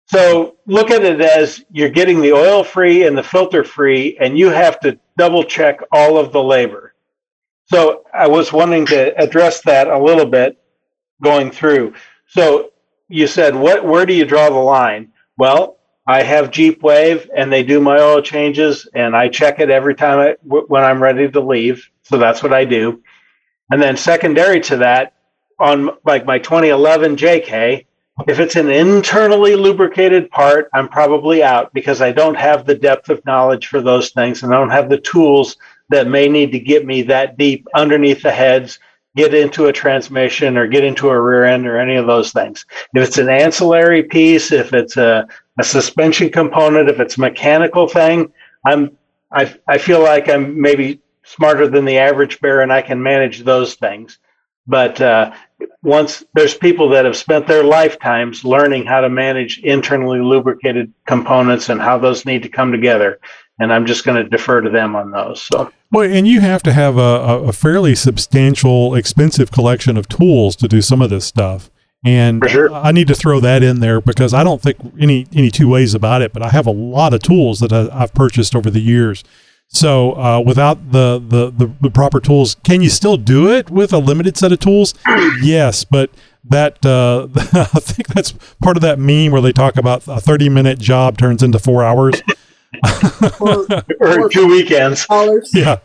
So 0.05 0.57
look 0.65 0.91
at 0.91 1.03
it 1.03 1.21
as 1.21 1.63
you're 1.71 1.89
getting 1.89 2.21
the 2.21 2.33
oil 2.33 2.63
free 2.63 3.05
and 3.07 3.17
the 3.17 3.23
filter 3.23 3.63
free, 3.63 4.17
and 4.19 4.37
you 4.37 4.49
have 4.49 4.79
to 4.81 4.99
double 5.17 5.43
check 5.43 5.79
all 5.91 6.17
of 6.17 6.31
the 6.31 6.43
labor. 6.43 6.93
So 7.65 8.03
I 8.13 8.27
was 8.27 8.51
wanting 8.51 8.85
to 8.87 9.17
address 9.21 9.61
that 9.61 9.87
a 9.87 9.97
little 9.97 10.25
bit 10.25 10.57
going 11.21 11.51
through. 11.51 11.93
So 12.27 12.71
you 13.07 13.27
said, 13.27 13.55
what? 13.55 13.85
Where 13.85 14.05
do 14.05 14.13
you 14.13 14.25
draw 14.25 14.49
the 14.49 14.55
line? 14.55 15.11
Well, 15.37 15.77
I 16.05 16.23
have 16.23 16.51
Jeep 16.51 16.83
Wave, 16.83 17.29
and 17.35 17.51
they 17.51 17.63
do 17.63 17.79
my 17.79 17.97
oil 17.99 18.21
changes, 18.21 18.87
and 18.93 19.15
I 19.15 19.29
check 19.29 19.59
it 19.59 19.69
every 19.69 19.95
time 19.95 20.19
I, 20.19 20.35
w- 20.47 20.65
when 20.67 20.83
I'm 20.83 21.01
ready 21.01 21.29
to 21.29 21.39
leave. 21.39 21.89
So 22.03 22.17
that's 22.17 22.43
what 22.43 22.53
I 22.53 22.65
do. 22.65 23.01
And 23.71 23.81
then 23.81 23.97
secondary 23.97 24.59
to 24.61 24.77
that, 24.77 25.13
on 25.59 25.89
like 26.05 26.25
my 26.25 26.39
2011 26.39 27.15
JK, 27.15 27.85
if 28.27 28.39
it's 28.39 28.55
an 28.55 28.69
internally 28.69 29.55
lubricated 29.55 30.29
part, 30.29 30.69
I'm 30.73 30.89
probably 30.89 31.43
out 31.43 31.73
because 31.73 32.01
I 32.01 32.11
don't 32.11 32.35
have 32.35 32.65
the 32.65 32.75
depth 32.75 33.09
of 33.09 33.25
knowledge 33.25 33.67
for 33.67 33.81
those 33.81 34.11
things 34.11 34.43
and 34.43 34.53
I 34.53 34.59
don't 34.59 34.69
have 34.69 34.89
the 34.89 34.99
tools 34.99 35.57
that 35.89 36.07
may 36.07 36.27
need 36.29 36.51
to 36.51 36.59
get 36.59 36.85
me 36.85 37.03
that 37.03 37.37
deep 37.37 37.67
underneath 37.75 38.21
the 38.21 38.31
heads, 38.31 38.79
get 39.15 39.33
into 39.33 39.65
a 39.65 39.73
transmission 39.73 40.57
or 40.57 40.67
get 40.67 40.83
into 40.83 41.09
a 41.09 41.21
rear 41.21 41.45
end 41.45 41.67
or 41.67 41.77
any 41.77 41.95
of 41.95 42.07
those 42.07 42.31
things. 42.31 42.65
If 42.93 43.07
it's 43.07 43.17
an 43.17 43.29
ancillary 43.29 44.03
piece, 44.03 44.51
if 44.51 44.73
it's 44.73 44.97
a, 44.97 45.27
a 45.59 45.63
suspension 45.63 46.29
component, 46.29 46.89
if 46.89 46.99
it's 46.99 47.17
a 47.17 47.21
mechanical 47.21 47.87
thing, 47.87 48.31
I'm 48.65 48.97
I, 49.31 49.53
I 49.67 49.77
feel 49.79 50.01
like 50.01 50.29
I'm 50.29 50.61
maybe 50.61 51.01
smarter 51.23 51.67
than 51.67 51.85
the 51.85 51.97
average 51.97 52.39
bear 52.39 52.61
and 52.61 52.71
I 52.71 52.81
can 52.81 53.01
manage 53.01 53.43
those 53.43 53.73
things. 53.75 54.19
But 54.67 55.01
uh, 55.01 55.33
once 55.81 56.23
there's 56.33 56.53
people 56.53 56.89
that 56.89 57.05
have 57.05 57.17
spent 57.17 57.47
their 57.47 57.63
lifetimes 57.63 58.45
learning 58.45 58.85
how 58.85 59.01
to 59.01 59.09
manage 59.09 59.59
internally 59.59 60.19
lubricated 60.19 60.93
components 61.05 61.69
and 61.69 61.81
how 61.81 61.97
those 61.97 62.25
need 62.25 62.43
to 62.43 62.49
come 62.49 62.71
together, 62.71 63.19
and 63.63 63.71
I'm 63.71 63.85
just 63.85 64.03
going 64.03 64.21
to 64.21 64.29
defer 64.29 64.61
to 64.61 64.69
them 64.69 64.95
on 64.95 65.11
those. 65.11 65.41
So 65.41 65.71
Well, 65.91 66.09
and 66.09 66.27
you 66.27 66.41
have 66.41 66.61
to 66.63 66.73
have 66.73 66.97
a, 66.97 67.45
a, 67.47 67.53
fairly 67.53 67.95
substantial, 67.95 68.93
expensive 68.93 69.51
collection 69.51 69.95
of 69.95 70.09
tools 70.09 70.57
to 70.57 70.67
do 70.67 70.81
some 70.81 71.01
of 71.01 71.09
this 71.09 71.25
stuff. 71.25 71.71
And 72.05 72.43
I 72.45 72.91
need 72.91 73.07
to 73.07 73.15
throw 73.15 73.39
that 73.39 73.63
in 73.63 73.79
there 73.79 74.01
because 74.01 74.33
I 74.33 74.43
don't 74.43 74.61
think 74.61 74.75
any 74.99 75.25
any 75.33 75.49
two 75.49 75.69
ways 75.69 75.93
about 75.93 76.21
it. 76.21 76.33
But 76.33 76.43
I 76.43 76.49
have 76.49 76.67
a 76.67 76.71
lot 76.71 77.13
of 77.13 77.21
tools 77.21 77.61
that 77.61 77.71
I, 77.71 77.87
I've 77.93 78.13
purchased 78.13 78.53
over 78.53 78.69
the 78.69 78.81
years. 78.81 79.23
So 79.69 80.11
uh, 80.17 80.41
without 80.45 80.91
the, 80.91 81.23
the, 81.25 81.49
the 81.49 81.71
the 81.79 81.89
proper 81.89 82.19
tools, 82.19 82.57
can 82.65 82.81
you 82.81 82.89
still 82.89 83.15
do 83.15 83.49
it 83.49 83.69
with 83.69 83.93
a 83.93 83.99
limited 83.99 84.35
set 84.35 84.51
of 84.51 84.59
tools? 84.59 84.93
yes, 85.41 85.85
but 85.85 86.09
that 86.43 86.85
uh, 86.85 87.29
I 87.35 87.79
think 87.79 88.09
that's 88.09 88.33
part 88.61 88.75
of 88.75 88.81
that 88.81 88.99
meme 88.99 89.31
where 89.31 89.41
they 89.41 89.53
talk 89.53 89.77
about 89.77 90.05
a 90.05 90.19
thirty 90.19 90.49
minute 90.49 90.79
job 90.79 91.17
turns 91.17 91.41
into 91.41 91.57
four 91.57 91.85
hours. 91.85 92.21
or 93.99 94.29
two 94.29 94.47
weekends. 94.47 95.05
Yeah. 95.53 95.79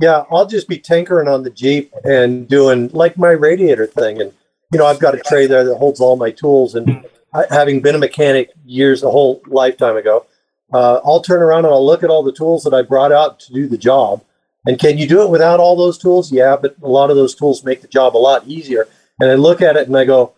Yeah, 0.00 0.24
I'll 0.30 0.46
just 0.46 0.68
be 0.68 0.78
tinkering 0.78 1.28
on 1.28 1.44
the 1.44 1.50
Jeep 1.50 1.92
and 2.04 2.48
doing 2.48 2.88
like 2.88 3.16
my 3.16 3.30
radiator 3.30 3.86
thing. 3.86 4.20
And, 4.20 4.32
you 4.72 4.78
know, 4.78 4.86
I've 4.86 4.98
got 4.98 5.14
a 5.14 5.20
tray 5.20 5.46
there 5.46 5.64
that 5.64 5.76
holds 5.76 6.00
all 6.00 6.16
my 6.16 6.32
tools. 6.32 6.74
And 6.74 7.06
I, 7.32 7.44
having 7.48 7.80
been 7.80 7.94
a 7.94 7.98
mechanic 7.98 8.50
years, 8.64 9.02
a 9.04 9.10
whole 9.10 9.40
lifetime 9.46 9.96
ago, 9.96 10.26
uh, 10.72 11.00
I'll 11.04 11.20
turn 11.20 11.42
around 11.42 11.64
and 11.64 11.72
I'll 11.72 11.86
look 11.86 12.02
at 12.02 12.10
all 12.10 12.24
the 12.24 12.32
tools 12.32 12.64
that 12.64 12.74
I 12.74 12.82
brought 12.82 13.12
out 13.12 13.38
to 13.40 13.52
do 13.52 13.68
the 13.68 13.78
job. 13.78 14.24
And 14.66 14.78
can 14.78 14.98
you 14.98 15.06
do 15.06 15.22
it 15.22 15.30
without 15.30 15.60
all 15.60 15.76
those 15.76 15.98
tools? 15.98 16.32
Yeah, 16.32 16.56
but 16.56 16.74
a 16.82 16.88
lot 16.88 17.10
of 17.10 17.16
those 17.16 17.34
tools 17.34 17.64
make 17.64 17.82
the 17.82 17.88
job 17.88 18.16
a 18.16 18.18
lot 18.18 18.46
easier. 18.48 18.88
And 19.20 19.30
I 19.30 19.34
look 19.34 19.62
at 19.62 19.76
it 19.76 19.86
and 19.86 19.96
I 19.96 20.04
go, 20.04 20.32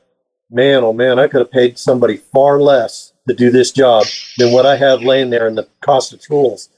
man, 0.50 0.84
oh 0.84 0.92
man, 0.92 1.18
I 1.18 1.28
could 1.28 1.40
have 1.40 1.50
paid 1.50 1.78
somebody 1.78 2.16
far 2.16 2.60
less 2.60 3.12
to 3.28 3.34
do 3.34 3.50
this 3.50 3.72
job 3.72 4.06
than 4.38 4.52
what 4.52 4.66
I 4.66 4.76
have 4.76 5.02
laying 5.02 5.30
there 5.30 5.48
in 5.48 5.54
the 5.54 5.68
cost 5.80 6.12
of 6.12 6.20
tools. 6.20 6.68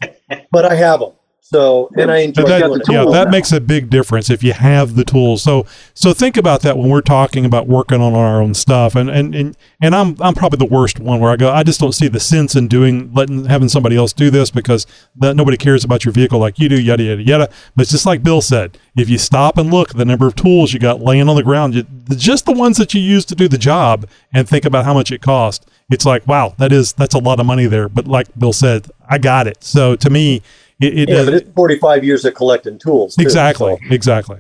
But 0.51 0.65
I 0.65 0.75
have 0.75 1.01
them. 1.01 1.13
So, 1.51 1.89
and 1.97 2.11
I 2.11 2.19
enjoy 2.19 2.43
But 2.43 2.59
doing 2.59 2.73
that, 2.73 2.81
it. 2.83 2.93
yeah, 2.93 3.05
that 3.11 3.31
makes 3.31 3.53
a 3.53 3.61
big 3.61 3.89
difference 3.89 4.29
if 4.29 4.43
you 4.43 4.53
have 4.53 4.97
the 4.97 5.05
tools. 5.05 5.43
So, 5.43 5.65
so 5.95 6.13
think 6.13 6.37
about 6.37 6.61
that 6.61 6.77
when 6.77 6.91
we're 6.91 7.01
talking 7.01 7.47
about 7.47 7.67
working 7.67 8.03
on 8.03 8.13
our 8.13 8.43
own 8.43 8.53
stuff. 8.53 8.95
And 8.95 9.09
and 9.09 9.35
and, 9.35 9.57
and 9.81 9.95
I'm 9.95 10.15
I'm 10.21 10.35
probably 10.35 10.59
the 10.59 10.71
worst 10.71 11.01
one 11.01 11.21
where 11.21 11.31
I 11.31 11.37
go, 11.37 11.51
I 11.51 11.63
just 11.63 11.81
don't 11.81 11.95
see 11.95 12.07
the 12.07 12.21
sense 12.21 12.55
in 12.55 12.69
doing 12.69 13.11
letting 13.15 13.47
having 13.47 13.71
somebody 13.71 13.97
else 13.97 14.13
do 14.13 14.29
this 14.29 14.51
because 14.51 14.87
that 15.17 15.37
nobody 15.37 15.57
cares 15.57 15.85
about 15.85 16.05
your 16.05 16.13
vehicle 16.13 16.39
like 16.39 16.59
you 16.59 16.69
do. 16.69 16.79
Yada 16.79 17.03
yada 17.03 17.23
yada. 17.23 17.51
But 17.75 17.83
it's 17.85 17.93
just 17.93 18.05
like 18.05 18.23
Bill 18.23 18.43
said, 18.43 18.77
if 18.95 19.09
you 19.09 19.17
stop 19.17 19.57
and 19.57 19.71
look 19.73 19.93
at 19.93 19.97
the 19.97 20.05
number 20.05 20.27
of 20.27 20.35
tools 20.35 20.75
you 20.75 20.79
got 20.79 21.01
laying 21.01 21.31
on 21.31 21.37
the 21.37 21.43
ground, 21.43 21.75
you, 21.75 21.85
just 22.11 22.45
the 22.45 22.53
ones 22.53 22.77
that 22.77 22.93
you 22.93 23.01
use 23.01 23.25
to 23.25 23.35
do 23.35 23.49
the 23.49 23.57
job, 23.57 24.07
and 24.35 24.47
think 24.47 24.67
about 24.67 24.85
how 24.85 24.93
much 24.93 25.11
it 25.11 25.23
cost. 25.23 25.67
It's 25.91 26.05
like 26.05 26.27
wow, 26.27 26.55
that 26.59 26.73
is 26.73 26.93
that's 26.93 27.15
a 27.15 27.19
lot 27.19 27.41
of 27.41 27.47
money 27.47 27.65
there. 27.65 27.89
But 27.89 28.07
like 28.07 28.27
Bill 28.39 28.53
said, 28.53 28.91
I 29.09 29.17
got 29.17 29.47
it. 29.47 29.65
So 29.65 29.97
to 29.97 30.11
me. 30.11 30.43
It, 30.81 30.99
it 30.99 31.09
yeah, 31.09 31.17
does- 31.17 31.25
but 31.27 31.35
it's 31.35 31.51
45 31.55 32.05
years 32.05 32.25
of 32.25 32.35
collecting 32.35 32.79
tools. 32.79 33.17
too, 33.17 33.23
Exactly. 33.23 33.77
so. 33.83 33.95
Exactly. 33.95 34.39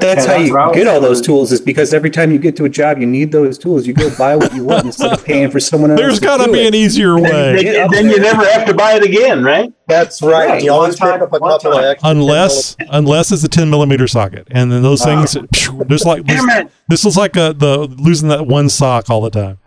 That's 0.00 0.26
how 0.26 0.36
you 0.36 0.52
get 0.74 0.86
all 0.86 1.00
those 1.00 1.20
tools 1.20 1.52
is 1.52 1.60
because 1.60 1.94
every 1.94 2.10
time 2.10 2.32
you 2.32 2.38
get 2.38 2.56
to 2.56 2.64
a 2.64 2.68
job, 2.68 2.98
you 2.98 3.06
need 3.06 3.32
those 3.32 3.58
tools. 3.58 3.86
You 3.86 3.94
go 3.94 4.14
buy 4.16 4.36
what 4.36 4.54
you 4.54 4.64
want 4.64 4.86
instead 4.86 5.12
of 5.12 5.24
paying 5.24 5.50
for 5.50 5.60
someone 5.60 5.90
else. 5.90 6.00
There's 6.00 6.20
to 6.20 6.24
got 6.26 6.36
to 6.38 6.46
do 6.46 6.52
be 6.52 6.60
it. 6.60 6.68
an 6.68 6.74
easier 6.74 7.18
way. 7.18 7.62
then, 7.62 7.90
then 7.90 8.10
you 8.10 8.18
never 8.18 8.44
have 8.50 8.66
to 8.66 8.74
buy 8.74 8.94
it 8.94 9.02
again, 9.02 9.44
right? 9.44 9.72
That's 9.86 10.22
right. 10.22 10.62
You 10.62 10.72
always 10.72 10.94
pick 10.96 11.02
up 11.04 11.32
a 11.32 11.38
couple 11.38 11.72
of 11.72 11.84
extra. 11.84 12.10
unless 12.10 12.76
unless 12.90 13.32
it's 13.32 13.42
a 13.42 13.48
10 13.48 13.68
millimeter 13.70 14.06
socket 14.06 14.46
and 14.52 14.70
then 14.70 14.82
those 14.82 15.02
uh-huh. 15.02 15.26
things 15.26 15.48
phew, 15.52 15.84
just 15.86 16.06
like 16.06 16.24
this, 16.24 16.64
this 16.88 17.04
is 17.04 17.16
like 17.16 17.34
a, 17.36 17.52
the 17.52 17.88
losing 17.98 18.28
that 18.28 18.46
one 18.46 18.68
sock 18.68 19.10
all 19.10 19.20
the 19.20 19.30
time 19.30 19.58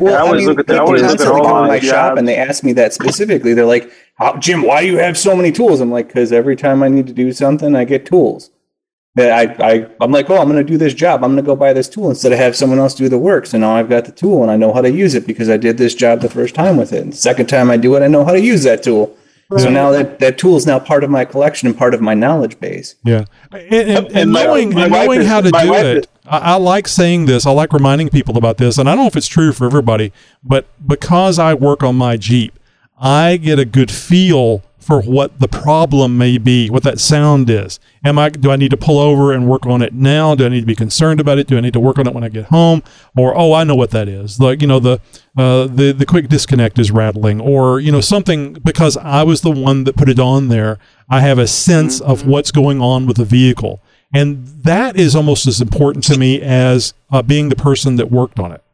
Well, 0.00 0.14
I 0.14 0.20
always 0.20 0.40
mean, 0.40 0.48
look 0.48 0.60
at 0.60 0.66
that- 0.68 0.76
I 0.76 0.78
people 0.78 0.86
always 0.86 1.02
look 1.02 1.20
at 1.20 1.26
all 1.26 1.62
in 1.62 1.62
my 1.62 1.68
my 1.68 1.78
shop 1.80 2.16
and 2.16 2.26
they 2.26 2.36
ask 2.36 2.62
me 2.64 2.72
that 2.74 2.92
specifically. 2.92 3.54
They're 3.54 3.66
like, 3.66 3.90
"How- 4.14 4.36
"Jim, 4.36 4.62
why 4.62 4.82
do 4.82 4.86
you 4.86 4.98
have 4.98 5.18
so 5.18 5.36
many 5.36 5.52
tools?" 5.52 5.80
I'm 5.80 5.90
like, 5.90 6.08
"Because 6.08 6.32
every 6.32 6.56
time 6.56 6.82
I 6.82 6.88
need 6.88 7.06
to 7.06 7.12
do 7.12 7.32
something, 7.32 7.74
I 7.74 7.84
get 7.84 8.06
tools." 8.06 8.50
That 9.16 9.32
I, 9.60 9.72
I, 9.72 9.86
I'm 10.00 10.12
like, 10.12 10.30
"Oh, 10.30 10.38
I'm 10.38 10.48
going 10.48 10.64
to 10.64 10.72
do 10.72 10.78
this 10.78 10.94
job. 10.94 11.24
I'm 11.24 11.32
going 11.32 11.44
to 11.44 11.46
go 11.46 11.56
buy 11.56 11.72
this 11.72 11.88
tool 11.88 12.08
instead 12.10 12.32
of 12.32 12.38
have 12.38 12.54
someone 12.54 12.78
else 12.78 12.94
do 12.94 13.08
the 13.08 13.18
work." 13.18 13.46
So 13.46 13.58
now 13.58 13.74
I've 13.74 13.88
got 13.88 14.04
the 14.04 14.12
tool 14.12 14.42
and 14.42 14.50
I 14.50 14.56
know 14.56 14.72
how 14.72 14.80
to 14.82 14.90
use 14.90 15.14
it 15.14 15.26
because 15.26 15.48
I 15.48 15.56
did 15.56 15.78
this 15.78 15.94
job 15.96 16.20
the 16.20 16.30
first 16.30 16.54
time 16.54 16.76
with 16.76 16.92
it. 16.92 17.02
And 17.02 17.12
the 17.12 17.16
second 17.16 17.46
time 17.46 17.70
I 17.70 17.76
do 17.76 17.96
it, 17.96 18.02
I 18.02 18.06
know 18.06 18.24
how 18.24 18.32
to 18.32 18.40
use 18.40 18.62
that 18.62 18.82
tool. 18.84 19.16
So 19.58 19.68
now 19.68 19.90
that 19.90 20.20
that 20.20 20.38
tool 20.38 20.56
is 20.56 20.64
now 20.64 20.78
part 20.78 21.02
of 21.02 21.10
my 21.10 21.24
collection 21.24 21.66
and 21.66 21.76
part 21.76 21.92
of 21.92 22.00
my 22.00 22.14
knowledge 22.14 22.60
base. 22.60 22.94
yeah 23.04 23.24
and, 23.50 23.90
and, 23.90 24.06
and 24.12 24.30
my- 24.30 24.44
knowing, 24.44 24.72
my 24.72 24.84
and 24.84 24.92
knowing 24.92 25.22
is- 25.22 25.26
how 25.26 25.40
to 25.40 25.50
do 25.50 25.68
wife 25.68 25.84
it 25.84 25.96
is- 25.96 26.06
I, 26.24 26.38
I 26.38 26.54
like 26.54 26.86
saying 26.86 27.26
this 27.26 27.46
i 27.46 27.50
like 27.50 27.72
reminding 27.72 28.10
people 28.10 28.38
about 28.38 28.58
this 28.58 28.78
and 28.78 28.88
i 28.88 28.92
don't 28.94 29.02
know 29.02 29.08
if 29.08 29.16
it's 29.16 29.26
true 29.26 29.50
for 29.52 29.66
everybody 29.66 30.12
but 30.44 30.66
because 30.86 31.40
i 31.40 31.52
work 31.52 31.82
on 31.82 31.96
my 31.96 32.16
jeep 32.16 32.56
i 33.00 33.36
get 33.38 33.58
a 33.58 33.64
good 33.64 33.90
feel 33.90 34.62
for 34.90 35.00
for 35.00 35.08
what 35.08 35.38
the 35.38 35.46
problem 35.46 36.18
may 36.18 36.36
be, 36.36 36.68
what 36.68 36.82
that 36.82 36.98
sound 36.98 37.48
is. 37.48 37.78
Am 38.04 38.18
I 38.18 38.28
do 38.28 38.50
I 38.50 38.56
need 38.56 38.70
to 38.70 38.76
pull 38.76 38.98
over 38.98 39.32
and 39.32 39.48
work 39.48 39.64
on 39.64 39.82
it 39.82 39.94
now? 39.94 40.34
Do 40.34 40.46
I 40.46 40.48
need 40.48 40.60
to 40.60 40.66
be 40.66 40.74
concerned 40.74 41.20
about 41.20 41.38
it? 41.38 41.46
Do 41.46 41.56
I 41.56 41.60
need 41.60 41.74
to 41.74 41.80
work 41.80 41.98
on 41.98 42.08
it 42.08 42.14
when 42.14 42.24
I 42.24 42.28
get 42.28 42.46
home? 42.46 42.82
Or 43.16 43.36
oh, 43.36 43.52
I 43.52 43.62
know 43.62 43.76
what 43.76 43.90
that 43.90 44.08
is. 44.08 44.40
Like 44.40 44.60
you 44.60 44.66
know 44.66 44.80
the 44.80 45.00
uh, 45.38 45.68
the 45.68 45.92
the 45.96 46.06
quick 46.06 46.28
disconnect 46.28 46.78
is 46.80 46.90
rattling, 46.90 47.40
or 47.40 47.78
you 47.78 47.92
know 47.92 48.00
something 48.00 48.54
because 48.54 48.96
I 48.96 49.22
was 49.22 49.42
the 49.42 49.50
one 49.50 49.84
that 49.84 49.96
put 49.96 50.08
it 50.08 50.18
on 50.18 50.48
there. 50.48 50.78
I 51.08 51.20
have 51.20 51.38
a 51.38 51.46
sense 51.46 52.00
of 52.00 52.26
what's 52.26 52.50
going 52.50 52.80
on 52.80 53.06
with 53.06 53.16
the 53.16 53.24
vehicle, 53.24 53.80
and 54.12 54.44
that 54.64 54.96
is 54.96 55.14
almost 55.14 55.46
as 55.46 55.60
important 55.60 56.02
to 56.04 56.18
me 56.18 56.40
as 56.40 56.94
uh, 57.10 57.22
being 57.22 57.48
the 57.48 57.56
person 57.56 57.94
that 57.96 58.10
worked 58.10 58.40
on 58.40 58.50
it. 58.50 58.64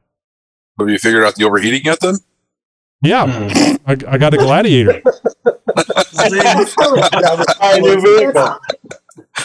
Have 0.79 0.89
you 0.89 0.99
figured 0.99 1.25
out 1.25 1.35
the 1.35 1.45
overheating 1.45 1.83
yet 1.85 2.01
then? 2.01 2.17
Yeah, 3.03 3.25
I, 3.87 3.93
I 3.93 4.19
got 4.19 4.33
a 4.33 4.39
gladiator. 4.39 5.03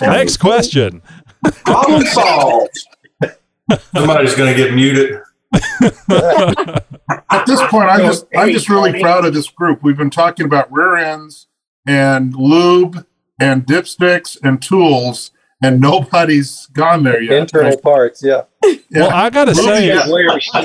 Next 0.01 0.38
question. 0.38 1.01
Problem 1.65 2.03
solved. 2.05 2.80
Somebody's 3.93 4.36
going 4.36 4.55
to 4.55 4.57
get 4.57 4.74
muted. 4.74 5.22
At 7.30 7.45
this 7.45 7.61
point, 7.67 7.89
I'm 7.89 8.01
just 8.01 8.26
I'm 8.36 8.51
just 8.51 8.69
really 8.69 8.99
proud 9.01 9.26
of 9.26 9.34
this 9.34 9.49
group. 9.49 9.84
We've 9.84 9.97
been 9.97 10.09
talking 10.09 10.45
about 10.45 10.72
rear 10.72 10.95
ends 10.95 11.47
and 11.86 12.34
lube 12.36 13.05
and 13.39 13.65
dipsticks 13.65 14.38
and 14.43 14.61
tools, 14.61 15.32
and 15.61 15.82
nobody's 15.82 16.67
gone 16.67 17.03
there 17.03 17.22
yet. 17.22 17.34
Internal 17.34 17.78
parts, 17.78 18.24
yeah. 18.24 18.43
Well, 18.91 19.09
I 19.09 19.30
gotta 19.30 19.55
say, 19.55 19.91
I 19.91 20.05
gotta, 20.05 20.15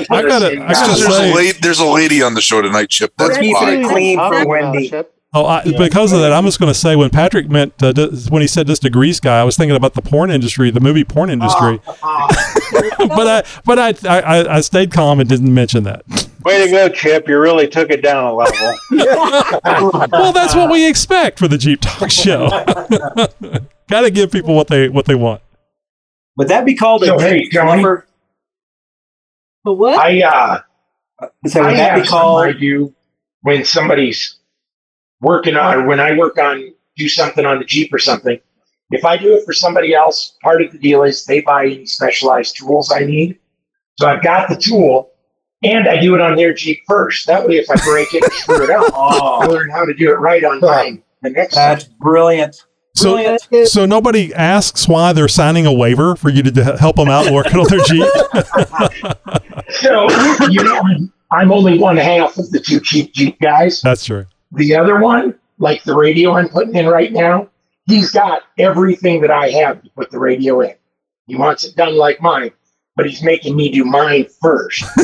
I 0.09 0.21
gotta 0.21 0.49
There's 0.49 1.01
a, 1.01 1.11
say, 1.11 1.35
lady, 1.35 1.59
there's 1.61 1.79
a 1.79 1.85
lady 1.85 2.21
on 2.21 2.33
the 2.33 2.41
show 2.41 2.61
tonight, 2.61 2.89
Chip. 2.89 3.13
That's 3.17 3.37
Keep 3.37 3.55
why. 3.55 3.73
it 3.73 3.89
clean 3.89 4.17
for 4.17 4.47
Wendy. 4.47 4.91
Oh, 5.37 5.45
I, 5.45 5.63
because 5.77 6.13
of 6.13 6.19
that, 6.21 6.33
I'm 6.33 6.45
just 6.45 6.59
going 6.59 6.71
to 6.73 6.77
say 6.77 6.95
when 6.95 7.11
Patrick 7.11 7.47
meant 7.47 7.81
uh, 7.83 7.91
d- 7.91 8.09
when 8.29 8.41
he 8.41 8.47
said 8.47 8.65
just 8.65 8.83
a 8.85 8.89
grease 8.89 9.19
guy, 9.19 9.39
I 9.39 9.43
was 9.43 9.55
thinking 9.55 9.75
about 9.75 9.93
the 9.93 10.01
porn 10.01 10.31
industry, 10.31 10.71
the 10.71 10.79
movie 10.79 11.03
porn 11.03 11.29
industry. 11.29 11.79
but 11.85 13.27
I, 13.27 13.43
but 13.63 13.77
I, 13.77 13.93
I, 14.09 14.55
I 14.57 14.61
stayed 14.61 14.91
calm 14.91 15.19
and 15.19 15.29
didn't 15.29 15.53
mention 15.53 15.83
that. 15.83 16.03
Way 16.43 16.65
to 16.65 16.71
go, 16.71 16.89
Chip. 16.89 17.27
You 17.27 17.39
really 17.39 17.67
took 17.67 17.91
it 17.91 18.01
down 18.01 18.23
a 18.25 18.33
level. 18.33 18.73
well, 20.11 20.31
that's 20.33 20.55
what 20.55 20.71
we 20.71 20.87
expect 20.89 21.37
for 21.37 21.47
the 21.47 21.57
Jeep 21.57 21.81
Talk 21.81 22.09
Show. 22.09 22.49
Got 23.89 24.01
to 24.01 24.09
give 24.11 24.31
people 24.31 24.55
what 24.55 24.67
they 24.67 24.89
what 24.89 25.05
they 25.05 25.15
want. 25.15 25.41
Would 26.37 26.47
that 26.47 26.65
be 26.65 26.73
called 26.75 27.03
a 27.03 27.07
So, 27.07 27.19
hey, 27.19 27.43
Jeep 27.43 27.51
Tony. 27.53 27.81
jumper? 27.83 28.07
But 29.63 29.73
what? 29.75 29.99
I 29.99 30.21
uh, 30.23 30.59
So 31.45 31.61
would 31.61 31.73
I 31.73 31.73
that 31.75 31.91
have 31.91 32.03
be 32.03 32.07
called? 32.07 32.39
something 32.43 32.55
I 32.57 32.59
do 32.59 32.95
when 33.41 33.65
somebody's 33.65 34.36
working 35.21 35.55
on, 35.55 35.77
or 35.77 35.87
when 35.87 35.99
I 35.99 36.17
work 36.17 36.37
on, 36.37 36.73
do 36.95 37.07
something 37.07 37.45
on 37.45 37.59
the 37.59 37.65
Jeep 37.65 37.93
or 37.93 37.99
something. 37.99 38.39
If 38.91 39.03
I 39.03 39.17
do 39.17 39.33
it 39.33 39.45
for 39.45 39.53
somebody 39.53 39.93
else, 39.93 40.37
part 40.41 40.61
of 40.61 40.71
the 40.71 40.77
deal 40.77 41.03
is 41.03 41.25
they 41.25 41.41
buy 41.41 41.65
any 41.65 41.85
specialized 41.85 42.55
tools 42.57 42.91
I 42.91 42.99
need. 42.99 43.37
So 43.99 44.07
I've 44.07 44.23
got 44.23 44.47
the 44.49 44.55
tool, 44.55 45.11
and 45.63 45.87
I 45.87 45.99
do 45.99 46.15
it 46.15 46.21
on 46.21 46.35
their 46.35 46.53
Jeep 46.53 46.79
first. 46.87 47.27
That 47.27 47.47
way, 47.47 47.55
if 47.55 47.69
I 47.69 47.75
break 47.83 48.13
it, 48.13 48.23
or 48.23 48.31
screw 48.31 48.63
it 48.63 48.69
up, 48.69 48.89
oh. 48.95 49.39
I 49.41 49.45
learn 49.47 49.69
how 49.69 49.85
to 49.85 49.93
do 49.93 50.09
it 50.11 50.15
right 50.15 50.43
on 50.43 50.59
mine. 50.61 51.03
The 51.21 51.31
next 51.31 51.55
That's 51.55 51.83
brilliant. 51.85 52.63
So, 52.95 53.13
Brilliant. 53.13 53.67
so 53.67 53.85
nobody 53.85 54.33
asks 54.33 54.87
why 54.87 55.13
they're 55.13 55.27
signing 55.27 55.67
a 55.67 55.73
waiver 55.73 56.15
for 56.15 56.29
you 56.29 56.41
to 56.41 56.49
d- 56.49 56.61
help 56.79 56.95
them 56.95 57.09
out 57.09 57.31
working 57.31 57.57
on 57.57 57.67
their 57.67 57.83
Jeep. 57.85 58.07
So, 59.69 60.07
you 60.49 60.63
know, 60.63 60.79
I'm, 60.79 61.13
I'm 61.31 61.51
only 61.51 61.77
one 61.77 61.97
half 61.97 62.37
of 62.37 62.49
the 62.51 62.59
two 62.59 62.79
cheap 62.79 63.13
Jeep 63.13 63.37
guys. 63.39 63.81
That's 63.81 64.05
true. 64.05 64.25
The 64.51 64.75
other 64.75 64.99
one, 64.99 65.35
like 65.59 65.83
the 65.83 65.95
radio 65.95 66.33
I'm 66.33 66.49
putting 66.49 66.75
in 66.75 66.87
right 66.87 67.11
now, 67.11 67.49
he's 67.87 68.11
got 68.11 68.43
everything 68.57 69.21
that 69.21 69.31
I 69.31 69.49
have 69.49 69.81
to 69.83 69.89
put 69.91 70.11
the 70.11 70.19
radio 70.19 70.61
in. 70.61 70.75
He 71.27 71.35
wants 71.35 71.63
it 71.65 71.75
done 71.75 71.97
like 71.97 72.21
mine, 72.21 72.51
but 72.95 73.05
he's 73.05 73.21
making 73.21 73.55
me 73.55 73.69
do 73.69 73.83
mine 73.83 74.27
first. 74.41 74.83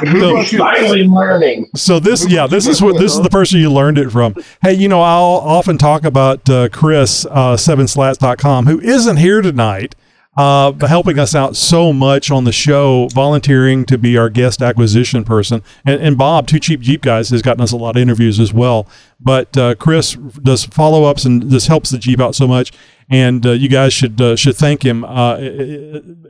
He's 0.00 0.56
finally 0.56 1.04
learning. 1.04 1.70
So 1.74 1.98
this, 1.98 2.26
yeah, 2.28 2.46
this 2.46 2.66
is 2.66 2.80
what 2.80 2.98
this 2.98 3.12
is 3.12 3.22
the 3.22 3.28
person 3.28 3.60
you 3.60 3.70
learned 3.70 3.98
it 3.98 4.10
from. 4.10 4.34
Hey, 4.62 4.74
you 4.74 4.88
know, 4.88 5.02
I'll 5.02 5.40
often 5.40 5.78
talk 5.78 6.04
about 6.04 6.48
uh, 6.48 6.68
Chris 6.70 7.26
uh, 7.26 7.56
sevenslats.com, 7.56 8.66
who 8.66 8.80
isn't 8.80 9.16
here 9.18 9.42
tonight, 9.42 9.94
uh, 10.36 10.72
helping 10.86 11.18
us 11.18 11.34
out 11.34 11.56
so 11.56 11.92
much 11.92 12.30
on 12.30 12.44
the 12.44 12.52
show, 12.52 13.08
volunteering 13.12 13.84
to 13.86 13.98
be 13.98 14.16
our 14.16 14.30
guest 14.30 14.62
acquisition 14.62 15.24
person. 15.24 15.62
And, 15.84 16.00
and 16.00 16.16
Bob, 16.18 16.46
Two 16.46 16.60
Cheap 16.60 16.80
Jeep 16.80 17.02
Guys, 17.02 17.30
has 17.30 17.42
gotten 17.42 17.62
us 17.62 17.72
a 17.72 17.76
lot 17.76 17.96
of 17.96 18.02
interviews 18.02 18.38
as 18.38 18.52
well. 18.52 18.86
But 19.18 19.56
uh, 19.56 19.74
Chris 19.74 20.14
does 20.14 20.64
follow 20.64 21.04
ups 21.04 21.24
and 21.24 21.42
this 21.50 21.66
helps 21.66 21.90
the 21.90 21.98
Jeep 21.98 22.20
out 22.20 22.34
so 22.34 22.46
much. 22.46 22.72
And 23.10 23.44
uh, 23.44 23.50
you 23.52 23.68
guys 23.68 23.92
should 23.92 24.20
uh, 24.20 24.36
should 24.36 24.56
thank 24.56 24.84
him 24.84 25.04
uh, 25.04 25.36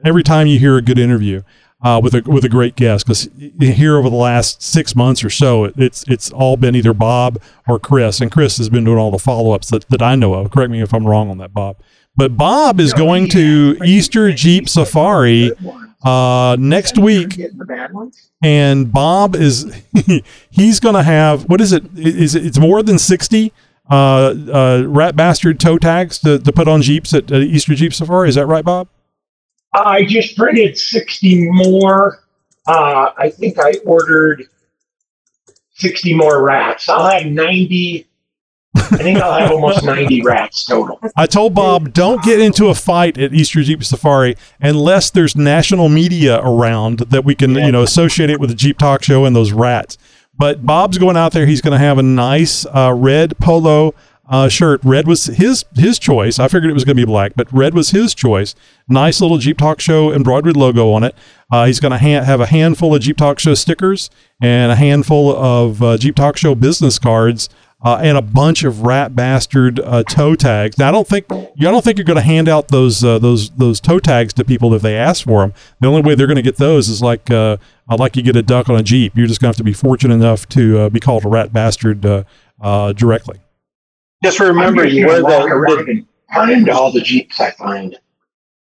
every 0.03 0.23
time 0.23 0.47
you 0.47 0.59
hear 0.59 0.79
a 0.79 0.83
good 0.83 0.99
interview 0.99 1.43
uh, 1.83 2.01
with 2.03 2.15
a 2.15 2.23
with 2.25 2.43
a 2.43 2.49
great 2.49 2.75
guest 2.75 3.05
because 3.07 3.29
here 3.61 3.97
over 3.99 4.09
the 4.09 4.17
last 4.17 4.63
six 4.63 4.97
months 4.97 5.23
or 5.23 5.29
so, 5.29 5.65
it- 5.65 5.75
it's 5.77 6.05
it's 6.09 6.31
all 6.31 6.57
been 6.57 6.75
either 6.75 6.95
Bob 6.95 7.39
or 7.69 7.79
Chris, 7.79 8.23
and 8.23 8.33
Chris 8.33 8.57
has 8.57 8.71
been 8.71 8.85
doing 8.85 8.97
all 8.97 9.11
the 9.11 9.19
follow 9.19 9.53
ups 9.53 9.69
that, 9.69 9.87
that 9.91 10.01
I 10.01 10.15
know 10.15 10.33
of. 10.33 10.51
Correct 10.51 10.71
me 10.71 10.81
if 10.81 10.95
I'm 10.95 11.07
wrong 11.07 11.29
on 11.31 11.37
that, 11.37 11.53
Bob. 11.53 11.77
But 12.17 12.37
Bob 12.37 12.81
is 12.81 12.93
going 12.93 13.29
to 13.31 13.79
Easter 13.85 14.33
Jeep 14.33 14.69
Safari 14.69 15.53
uh, 16.05 16.57
next 16.59 16.99
week, 16.99 17.31
Getting 17.31 17.59
the 17.59 17.65
bad 17.65 17.93
ones. 17.93 18.31
and 18.43 18.93
Bob 18.93 19.35
is 19.37 19.73
he's 20.51 20.81
going 20.81 20.95
to 20.97 21.03
have 21.03 21.45
what 21.49 21.61
is 21.61 21.73
it? 21.73 21.85
Is 21.97 22.35
it, 22.35 22.45
it's 22.45 22.59
more 22.59 22.83
than 22.83 22.99
sixty 22.99 23.53
uh, 23.91 24.35
uh, 24.53 24.85
rat 24.87 25.17
bastard 25.17 25.59
toe 25.61 25.79
tags 25.79 26.19
to, 26.21 26.39
to 26.39 26.53
put 26.53 26.69
on 26.69 26.83
Jeeps 26.83 27.15
at, 27.15 27.31
at 27.33 27.43
Easter 27.43 27.75
Jeep 27.75 27.95
Safari? 27.95 28.29
Is 28.29 28.35
that 28.35 28.47
right, 28.47 28.65
Bob? 28.65 28.89
I 29.75 30.05
just 30.05 30.37
printed 30.37 30.77
60 30.77 31.49
more. 31.51 32.25
Uh, 32.67 33.11
I 33.17 33.31
think 33.31 33.57
I 33.59 33.75
ordered 33.87 34.45
60 35.75 36.15
more 36.15 36.45
rats. 36.45 36.89
I'll 36.89 37.09
have 37.09 37.27
90. 37.27 38.07
I 38.77 38.81
think 38.97 39.19
I'll 39.19 39.39
have 39.39 39.51
almost 39.51 39.85
90 39.85 40.23
rats 40.23 40.65
total. 40.65 41.01
I 41.17 41.27
told 41.27 41.55
Bob, 41.55 41.93
don't 41.93 42.23
get 42.23 42.41
into 42.41 42.67
a 42.69 42.75
fight 42.75 43.19
at 43.19 43.35
Easter 43.35 43.63
Jeep 43.63 43.83
Safari 43.83 44.37
unless 44.61 45.11
there's 45.11 45.35
national 45.35 45.89
media 45.89 46.41
around 46.43 47.01
that 47.01 47.25
we 47.25 47.35
can, 47.35 47.55
you 47.57 47.73
know, 47.73 47.83
associate 47.83 48.31
it 48.31 48.39
with 48.39 48.51
the 48.51 48.57
Jeep 48.57 48.79
Talk 48.79 49.03
Show 49.03 49.25
and 49.25 49.35
those 49.35 49.53
rats. 49.53 49.99
But 50.37 50.65
Bob's 50.65 50.99
going 50.99 51.17
out 51.17 51.33
there. 51.33 51.47
He's 51.47 51.61
going 51.61 51.73
to 51.73 51.79
have 51.79 51.99
a 51.99 52.03
nice 52.03 52.65
uh, 52.67 52.95
red 52.97 53.37
polo 53.39 53.95
uh, 54.31 54.49
shirt. 54.49 54.81
Red 54.85 55.07
was 55.07 55.25
his 55.25 55.65
his 55.75 55.99
choice. 55.99 56.39
I 56.39 56.47
figured 56.47 56.71
it 56.71 56.75
was 56.75 56.85
going 56.85 56.97
to 56.97 57.03
be 57.03 57.07
black, 57.07 57.33
but 57.35 57.53
red 57.53 57.75
was 57.75 57.91
his 57.91 58.15
choice. 58.15 58.55
Nice 58.89 59.21
little 59.21 59.39
Jeep 59.39 59.59
Talk 59.59 59.81
Show 59.81 60.13
embroidered 60.13 60.57
logo 60.57 60.93
on 60.93 61.03
it. 61.03 61.17
Uh, 61.51 61.67
he's 61.67 61.81
going 61.81 61.91
to 61.93 61.99
ha- 61.99 62.25
have 62.25 62.41
a 62.41 62.47
handful 62.47 62.95
of 62.95 63.03
Jeep 63.03 63.17
Talk 63.17 63.41
Show 63.41 63.55
stickers 63.55 64.09
and 64.41 64.71
a 64.71 64.77
handful 64.77 65.35
of 65.37 65.83
uh, 65.83 65.99
Jeep 65.99 66.15
Talk 66.15 66.37
Show 66.37 66.55
business 66.55 66.99
cards 66.99 67.49
uh, 67.83 67.99
and 68.03 68.19
a 68.19 68.23
bunch 68.23 68.63
of 68.63 68.83
rat 68.83 69.17
bastard 69.17 69.81
uh, 69.81 70.03
toe 70.03 70.35
tags. 70.35 70.77
Now, 70.77 70.89
I 70.89 70.93
don't 70.93 71.09
think 71.09 71.27
I 71.33 71.47
don't 71.57 71.83
think 71.83 71.97
you're 71.97 72.05
going 72.05 72.17
to 72.17 72.23
hand 72.23 72.49
out 72.49 72.69
those 72.69 73.03
uh, 73.03 73.19
those 73.19 73.51
those 73.51 73.81
toe 73.81 73.99
tags 73.99 74.33
to 74.35 74.45
people 74.45 74.75
if 74.75 74.83
they 74.83 74.97
ask 74.97 75.25
for 75.25 75.41
them. 75.41 75.55
The 75.81 75.89
only 75.89 76.03
way 76.03 76.15
they're 76.15 76.27
going 76.27 76.37
to 76.37 76.43
get 76.43 76.57
those 76.57 76.89
is 76.89 77.01
like 77.01 77.31
uh, 77.31 77.57
like 77.89 78.17
you 78.17 78.23
get 78.23 78.37
a 78.37 78.43
duck 78.43 78.69
on 78.69 78.77
a 78.77 78.83
jeep. 78.83 79.17
You're 79.17 79.27
just 79.27 79.41
going 79.41 79.53
to 79.53 79.57
have 79.57 79.59
to 79.59 79.65
be 79.65 79.73
fortunate 79.73 80.15
enough 80.15 80.49
to 80.51 80.79
uh, 80.79 80.89
be 80.91 81.01
called 81.01 81.25
a 81.25 81.29
rat 81.29 81.53
bastard 81.53 82.05
uh, 82.05 82.25
uh, 82.61 82.93
directly. 82.93 83.41
Just 84.23 84.41
remember, 84.41 84.87
you 84.87 85.07
wear 85.07 85.23
the, 85.23 85.27
around 85.27 85.87
the 85.87 86.05
and 86.33 86.51
into 86.51 86.73
all 86.73 86.93
the 86.93 87.01
Jeeps 87.01 87.41
I 87.41 87.51
find. 87.53 87.99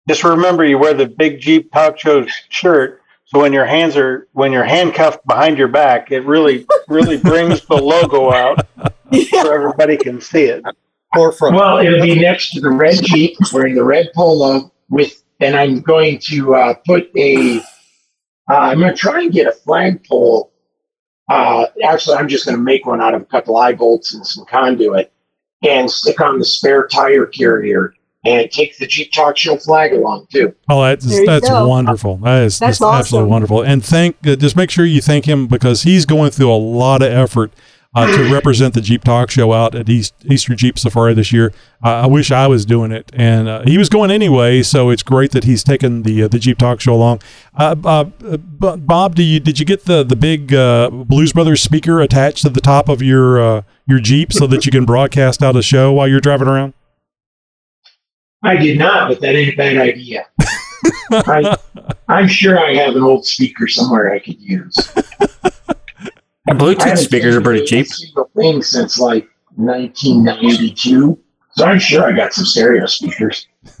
just 0.06 0.22
remember 0.22 0.64
you 0.64 0.78
wear 0.78 0.94
the 0.94 1.06
big 1.06 1.40
Jeep 1.40 1.72
Talk 1.72 1.98
Show 1.98 2.26
shirt. 2.48 3.02
So 3.24 3.40
when 3.40 3.52
your 3.52 3.66
hands 3.66 3.96
are 3.96 4.28
when 4.34 4.52
you're 4.52 4.64
handcuffed 4.64 5.26
behind 5.26 5.58
your 5.58 5.68
back, 5.68 6.12
it 6.12 6.24
really 6.24 6.66
really 6.88 7.16
brings 7.16 7.64
the 7.64 7.76
logo 7.76 8.30
out 8.30 8.66
so 9.30 9.52
everybody 9.52 9.96
can 9.96 10.20
see 10.20 10.44
it. 10.44 10.64
Forefront. 11.14 11.54
Well, 11.54 11.78
it'll 11.78 12.02
be 12.02 12.18
next 12.18 12.50
to 12.52 12.60
the 12.60 12.70
red 12.70 12.98
Jeep 13.02 13.36
wearing 13.52 13.74
the 13.74 13.84
red 13.84 14.10
polo 14.14 14.72
with, 14.90 15.22
and 15.40 15.56
I'm 15.56 15.80
going 15.80 16.18
to 16.24 16.54
uh, 16.54 16.74
put 16.86 17.10
a, 17.16 17.58
uh, 17.58 18.54
I'm 18.54 18.78
going 18.78 18.92
to 18.92 18.98
try 18.98 19.22
and 19.22 19.32
get 19.32 19.46
a 19.46 19.52
flagpole. 19.52 20.52
Uh, 21.30 21.66
actually, 21.84 22.16
I'm 22.16 22.28
just 22.28 22.44
going 22.44 22.56
to 22.56 22.62
make 22.62 22.86
one 22.86 23.00
out 23.00 23.14
of 23.14 23.22
a 23.22 23.26
couple 23.26 23.56
eye 23.56 23.72
bolts 23.72 24.14
and 24.14 24.26
some 24.26 24.44
conduit 24.46 25.12
and 25.62 25.90
stick 25.90 26.20
on 26.20 26.38
the 26.38 26.44
spare 26.44 26.86
tire 26.86 27.26
carrier 27.26 27.94
and 28.26 28.50
take 28.50 28.76
the 28.78 28.86
Jeep 28.86 29.12
Talk 29.12 29.36
Show 29.36 29.56
flag 29.56 29.92
along 29.92 30.26
too. 30.32 30.54
Oh, 30.68 30.82
that's 30.82 31.06
There 31.06 31.24
that's 31.24 31.48
wonderful. 31.48 32.16
That 32.18 32.42
is 32.42 32.58
That's 32.58 32.78
just 32.78 32.94
absolutely 32.94 33.30
wonderful. 33.30 33.62
And 33.62 33.84
thank 33.84 34.16
uh, 34.26 34.36
just 34.36 34.56
make 34.56 34.70
sure 34.70 34.84
you 34.84 35.00
thank 35.00 35.26
him 35.26 35.46
because 35.46 35.82
he's 35.82 36.04
going 36.04 36.30
through 36.30 36.52
a 36.52 36.56
lot 36.56 37.02
of 37.02 37.12
effort 37.12 37.52
uh, 37.96 38.06
to 38.06 38.30
represent 38.30 38.74
the 38.74 38.82
Jeep 38.82 39.02
Talk 39.02 39.30
Show 39.30 39.54
out 39.54 39.74
at 39.74 39.88
East, 39.88 40.14
Easter 40.26 40.54
Jeep 40.54 40.78
Safari 40.78 41.14
this 41.14 41.32
year. 41.32 41.54
Uh, 41.82 42.02
I 42.02 42.06
wish 42.06 42.30
I 42.30 42.46
was 42.46 42.66
doing 42.66 42.92
it, 42.92 43.10
and 43.14 43.48
uh, 43.48 43.62
he 43.64 43.78
was 43.78 43.88
going 43.88 44.10
anyway. 44.10 44.62
So 44.62 44.90
it's 44.90 45.02
great 45.02 45.30
that 45.30 45.44
he's 45.44 45.64
taken 45.64 46.02
the 46.02 46.24
uh, 46.24 46.28
the 46.28 46.38
Jeep 46.38 46.58
Talk 46.58 46.78
Show 46.80 46.92
along. 46.92 47.22
Uh, 47.56 47.74
uh, 47.84 48.04
Bob, 48.36 49.14
do 49.14 49.22
you 49.22 49.40
did 49.40 49.58
you 49.58 49.64
get 49.64 49.86
the 49.86 50.04
the 50.04 50.14
big 50.14 50.52
uh, 50.52 50.90
Blues 50.90 51.32
Brothers 51.32 51.62
speaker 51.62 52.02
attached 52.02 52.42
to 52.42 52.50
the 52.50 52.60
top 52.60 52.90
of 52.90 53.00
your 53.00 53.40
uh, 53.40 53.62
your 53.86 53.98
Jeep 53.98 54.30
so 54.30 54.46
that 54.46 54.66
you 54.66 54.72
can 54.72 54.84
broadcast 54.84 55.42
out 55.42 55.56
a 55.56 55.62
show 55.62 55.94
while 55.94 56.06
you're 56.06 56.20
driving 56.20 56.48
around? 56.48 56.74
I 58.42 58.56
did 58.56 58.78
not, 58.78 59.08
but 59.08 59.22
that 59.22 59.34
ain't 59.34 59.54
a 59.54 59.56
bad 59.56 59.78
idea. 59.78 60.26
I, 61.10 61.56
I'm 62.08 62.28
sure 62.28 62.60
I 62.62 62.74
have 62.74 62.94
an 62.94 63.02
old 63.02 63.24
speaker 63.24 63.66
somewhere 63.66 64.12
I 64.12 64.18
could 64.18 64.38
use. 64.38 64.76
Bluetooth 66.48 66.98
speakers 66.98 67.34
are 67.34 67.40
pretty 67.40 67.64
cheap. 67.64 67.86
Single 67.86 68.30
thing 68.36 68.62
since 68.62 68.98
like 68.98 69.28
1992, 69.56 71.18
so 71.50 71.64
I'm 71.64 71.78
sure 71.78 72.04
I 72.04 72.12
got 72.12 72.32
some 72.32 72.44
stereo 72.44 72.86
speakers. 72.86 73.46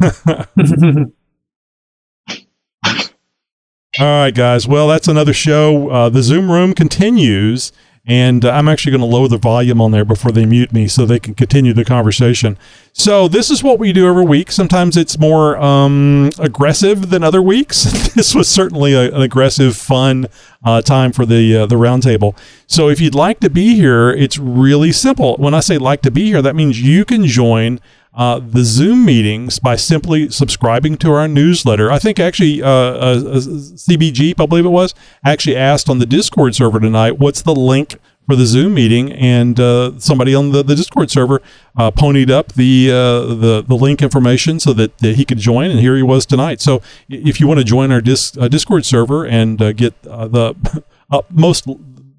All 3.98 4.06
right, 4.06 4.34
guys. 4.34 4.68
Well, 4.68 4.88
that's 4.88 5.08
another 5.08 5.32
show. 5.32 5.88
Uh, 5.88 6.08
the 6.10 6.22
Zoom 6.22 6.50
room 6.50 6.74
continues, 6.74 7.72
and 8.06 8.44
uh, 8.44 8.50
I'm 8.50 8.68
actually 8.68 8.92
going 8.92 9.00
to 9.00 9.16
lower 9.16 9.26
the 9.26 9.36
volume 9.36 9.80
on 9.80 9.90
there 9.90 10.04
before 10.04 10.30
they 10.30 10.46
mute 10.46 10.72
me 10.72 10.86
so 10.86 11.04
they 11.04 11.18
can 11.18 11.34
continue 11.34 11.72
the 11.72 11.84
conversation. 11.84 12.56
So, 12.92 13.26
this 13.26 13.50
is 13.50 13.64
what 13.64 13.78
we 13.80 13.92
do 13.92 14.06
every 14.06 14.24
week. 14.24 14.52
Sometimes 14.52 14.96
it's 14.96 15.18
more 15.18 15.56
um, 15.58 16.30
aggressive 16.38 17.10
than 17.10 17.24
other 17.24 17.42
weeks. 17.42 17.84
this 18.14 18.34
was 18.34 18.48
certainly 18.48 18.94
a, 18.94 19.12
an 19.12 19.22
aggressive, 19.22 19.76
fun 19.76 20.26
uh, 20.64 20.82
time 20.82 21.12
for 21.12 21.26
the 21.26 21.56
uh, 21.56 21.66
the 21.66 21.76
roundtable. 21.76 22.36
So, 22.68 22.88
if 22.88 23.00
you'd 23.00 23.14
like 23.14 23.40
to 23.40 23.50
be 23.50 23.74
here, 23.74 24.10
it's 24.10 24.38
really 24.38 24.92
simple. 24.92 25.36
When 25.36 25.52
I 25.52 25.60
say 25.60 25.76
like 25.76 26.02
to 26.02 26.10
be 26.10 26.26
here, 26.26 26.42
that 26.42 26.54
means 26.54 26.80
you 26.80 27.04
can 27.04 27.26
join 27.26 27.80
uh, 28.16 28.40
the 28.40 28.64
Zoom 28.64 29.04
meetings 29.04 29.58
by 29.58 29.76
simply 29.76 30.30
subscribing 30.30 30.96
to 30.96 31.12
our 31.12 31.28
newsletter. 31.28 31.92
I 31.92 31.98
think 31.98 32.18
actually 32.18 32.62
uh, 32.62 32.68
uh, 32.68 33.16
CBG, 33.16 34.34
I 34.40 34.46
believe 34.46 34.64
it 34.64 34.70
was, 34.70 34.94
actually 35.24 35.56
asked 35.56 35.90
on 35.90 35.98
the 35.98 36.06
Discord 36.06 36.54
server 36.54 36.80
tonight, 36.80 37.18
what's 37.18 37.42
the 37.42 37.54
link 37.54 37.98
for 38.26 38.34
the 38.34 38.46
Zoom 38.46 38.72
meeting? 38.72 39.12
And 39.12 39.60
uh, 39.60 39.98
somebody 39.98 40.34
on 40.34 40.52
the, 40.52 40.64
the 40.64 40.74
Discord 40.74 41.10
server 41.10 41.42
uh, 41.76 41.90
ponied 41.90 42.30
up 42.30 42.54
the, 42.54 42.90
uh, 42.90 43.34
the 43.34 43.64
the 43.66 43.76
link 43.76 44.00
information 44.00 44.60
so 44.60 44.72
that, 44.72 44.96
that, 44.98 45.16
he 45.16 45.26
could 45.26 45.38
join, 45.38 45.70
and 45.70 45.78
here 45.78 45.94
he 45.94 46.02
was 46.02 46.24
tonight. 46.24 46.62
So 46.62 46.80
if 47.10 47.38
you 47.38 47.46
want 47.46 47.58
to 47.58 47.64
join 47.64 47.92
our 47.92 48.00
dis- 48.00 48.30
Discord 48.30 48.86
server 48.86 49.26
and 49.26 49.58
get 49.76 50.02
the 50.02 50.56
most 51.30 51.68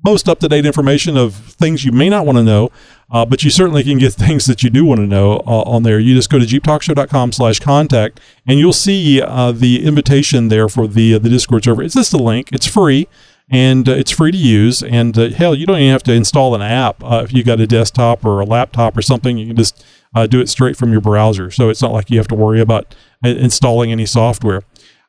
most 0.07 0.29
up 0.29 0.39
to 0.39 0.47
date 0.47 0.65
information 0.65 1.17
of 1.17 1.35
things 1.35 1.83
you 1.83 1.91
may 1.91 2.09
not 2.09 2.25
want 2.25 2.37
to 2.37 2.43
know, 2.43 2.71
uh, 3.11 3.25
but 3.25 3.43
you 3.43 3.49
certainly 3.49 3.83
can 3.83 3.97
get 3.97 4.13
things 4.27 4.45
that 4.45 4.63
you 4.63 4.69
do 4.69 4.85
want 4.85 4.99
to 4.99 5.05
know 5.05 5.43
uh, 5.45 5.63
on 5.63 5.83
there. 5.83 5.99
You 5.99 6.15
just 6.15 6.29
go 6.29 6.39
to 6.39 6.45
jeeptalkshow.com 6.45 7.33
slash 7.33 7.59
contact 7.59 8.21
and 8.45 8.57
you'll 8.57 8.71
see 8.71 9.21
uh, 9.21 9.51
the 9.51 9.85
invitation 9.85 10.47
there 10.47 10.69
for 10.69 10.87
the, 10.87 11.15
uh, 11.15 11.19
the 11.19 11.27
Discord 11.27 11.65
server. 11.65 11.83
It's 11.83 11.95
just 11.95 12.13
a 12.13 12.17
link, 12.17 12.49
it's 12.53 12.65
free. 12.65 13.07
And 13.49 13.87
uh, 13.87 13.93
it's 13.93 14.11
free 14.11 14.31
to 14.31 14.37
use. 14.37 14.83
And 14.83 15.17
uh, 15.17 15.29
hell, 15.29 15.55
you 15.55 15.65
don't 15.65 15.77
even 15.77 15.91
have 15.91 16.03
to 16.03 16.13
install 16.13 16.53
an 16.53 16.61
app 16.61 16.97
if 17.01 17.31
you 17.31 17.43
got 17.43 17.61
a 17.61 17.67
desktop 17.67 18.25
or 18.25 18.41
a 18.41 18.45
laptop 18.45 18.97
or 18.97 19.01
something. 19.01 19.37
You 19.37 19.47
can 19.47 19.55
just 19.55 19.85
do 20.29 20.41
it 20.41 20.49
straight 20.49 20.75
from 20.75 20.91
your 20.91 20.99
browser. 20.99 21.51
So 21.51 21.69
it's 21.69 21.81
not 21.81 21.91
like 21.91 22.09
you 22.09 22.17
have 22.17 22.27
to 22.29 22.35
worry 22.35 22.59
about 22.59 22.93
installing 23.23 23.91
any 23.91 24.05
software. 24.05 24.63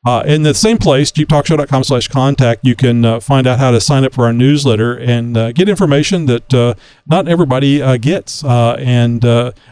Uh, 0.09 0.23
in 0.23 0.41
the 0.41 0.55
same 0.55 0.79
place, 0.79 1.11
jeeptalkshow.com 1.11 1.83
slash 1.83 2.07
contact, 2.07 2.65
you 2.65 2.75
can 2.75 3.05
uh, 3.05 3.19
find 3.19 3.45
out 3.45 3.59
how 3.59 3.69
to 3.69 3.79
sign 3.79 4.03
up 4.03 4.11
for 4.11 4.25
our 4.25 4.33
newsletter 4.33 4.97
and 4.97 5.37
uh, 5.37 5.51
get 5.51 5.69
information 5.69 6.25
that 6.25 6.51
uh, 6.51 6.73
not 7.05 7.27
everybody 7.27 7.79
uh, 7.79 7.95
gets. 7.95 8.43
Uh, 8.43 8.75
and 8.79 9.23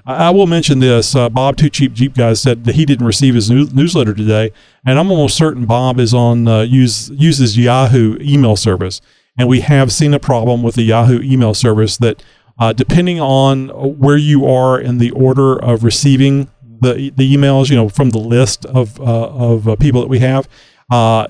I 0.05 0.29
will 0.29 0.45
mention 0.45 0.77
this 0.77 1.15
Bob, 1.15 1.57
Two 1.57 1.71
Cheap 1.71 1.93
Jeep 1.93 2.13
Guys, 2.13 2.39
said 2.39 2.65
that 2.65 2.75
he 2.75 2.85
didn't 2.85 3.07
receive 3.07 3.33
his 3.33 3.49
new- 3.49 3.67
newsletter 3.73 4.13
today. 4.13 4.51
And 4.85 4.99
I'm 4.99 5.09
almost 5.09 5.35
certain 5.35 5.65
Bob 5.65 5.99
is 5.99 6.13
on 6.13 6.45
use, 6.69 7.09
uses 7.09 7.57
Yahoo 7.57 8.19
email 8.21 8.55
service. 8.55 9.01
And 9.39 9.49
we 9.49 9.61
have 9.61 9.91
seen 9.91 10.13
a 10.13 10.19
problem 10.19 10.61
with 10.61 10.75
the 10.75 10.83
Yahoo 10.83 11.19
email 11.23 11.55
service 11.55 11.97
that 11.97 12.23
depending 12.75 13.19
on 13.19 13.69
where 13.69 14.17
you 14.17 14.45
are 14.45 14.79
in 14.79 14.99
the 14.99 15.09
order 15.11 15.57
of 15.57 15.83
receiving 15.83 16.51
the 16.81 17.11
the 17.15 17.35
emails, 17.35 17.69
you 17.69 17.75
know, 17.75 17.89
from 17.89 18.11
the 18.11 18.19
list 18.19 18.65
of 18.65 18.99
uh, 18.99 19.29
of 19.29 19.67
uh, 19.67 19.75
people 19.75 20.01
that 20.01 20.09
we 20.09 20.19
have. 20.19 20.47
Uh, 20.91 21.27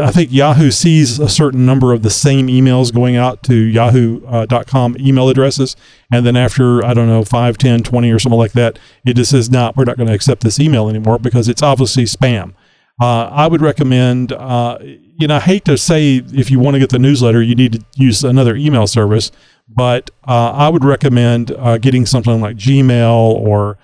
I 0.00 0.10
think 0.10 0.32
Yahoo 0.32 0.70
sees 0.70 1.18
a 1.18 1.28
certain 1.28 1.66
number 1.66 1.92
of 1.92 2.02
the 2.02 2.10
same 2.10 2.46
emails 2.46 2.92
going 2.92 3.16
out 3.16 3.42
to 3.44 3.54
yahoo.com 3.54 4.96
email 4.98 5.28
addresses. 5.28 5.76
And 6.10 6.24
then 6.24 6.36
after, 6.36 6.84
I 6.84 6.94
don't 6.94 7.06
know, 7.06 7.22
5, 7.24 7.58
10, 7.58 7.82
20 7.82 8.10
or 8.10 8.18
something 8.18 8.38
like 8.38 8.52
that, 8.52 8.78
it 9.04 9.16
just 9.16 9.30
says, 9.30 9.50
no, 9.50 9.72
we're 9.76 9.84
not 9.84 9.96
going 9.96 10.08
to 10.08 10.14
accept 10.14 10.42
this 10.42 10.58
email 10.58 10.88
anymore 10.88 11.18
because 11.18 11.48
it's 11.48 11.62
obviously 11.62 12.04
spam. 12.04 12.54
Uh, 13.00 13.28
I 13.30 13.46
would 13.46 13.62
recommend, 13.62 14.32
uh, 14.32 14.78
you 14.80 15.26
know, 15.26 15.36
I 15.36 15.40
hate 15.40 15.64
to 15.66 15.78
say 15.78 16.22
if 16.32 16.50
you 16.50 16.58
want 16.58 16.74
to 16.74 16.78
get 16.78 16.90
the 16.90 16.98
newsletter, 16.98 17.42
you 17.42 17.54
need 17.54 17.72
to 17.72 17.84
use 17.96 18.24
another 18.24 18.56
email 18.56 18.86
service, 18.86 19.30
but 19.68 20.10
uh, 20.26 20.52
I 20.52 20.68
would 20.68 20.84
recommend 20.84 21.48
getting 21.80 22.04
something 22.04 22.40
like 22.40 22.56
Gmail 22.56 23.14
or 23.14 23.78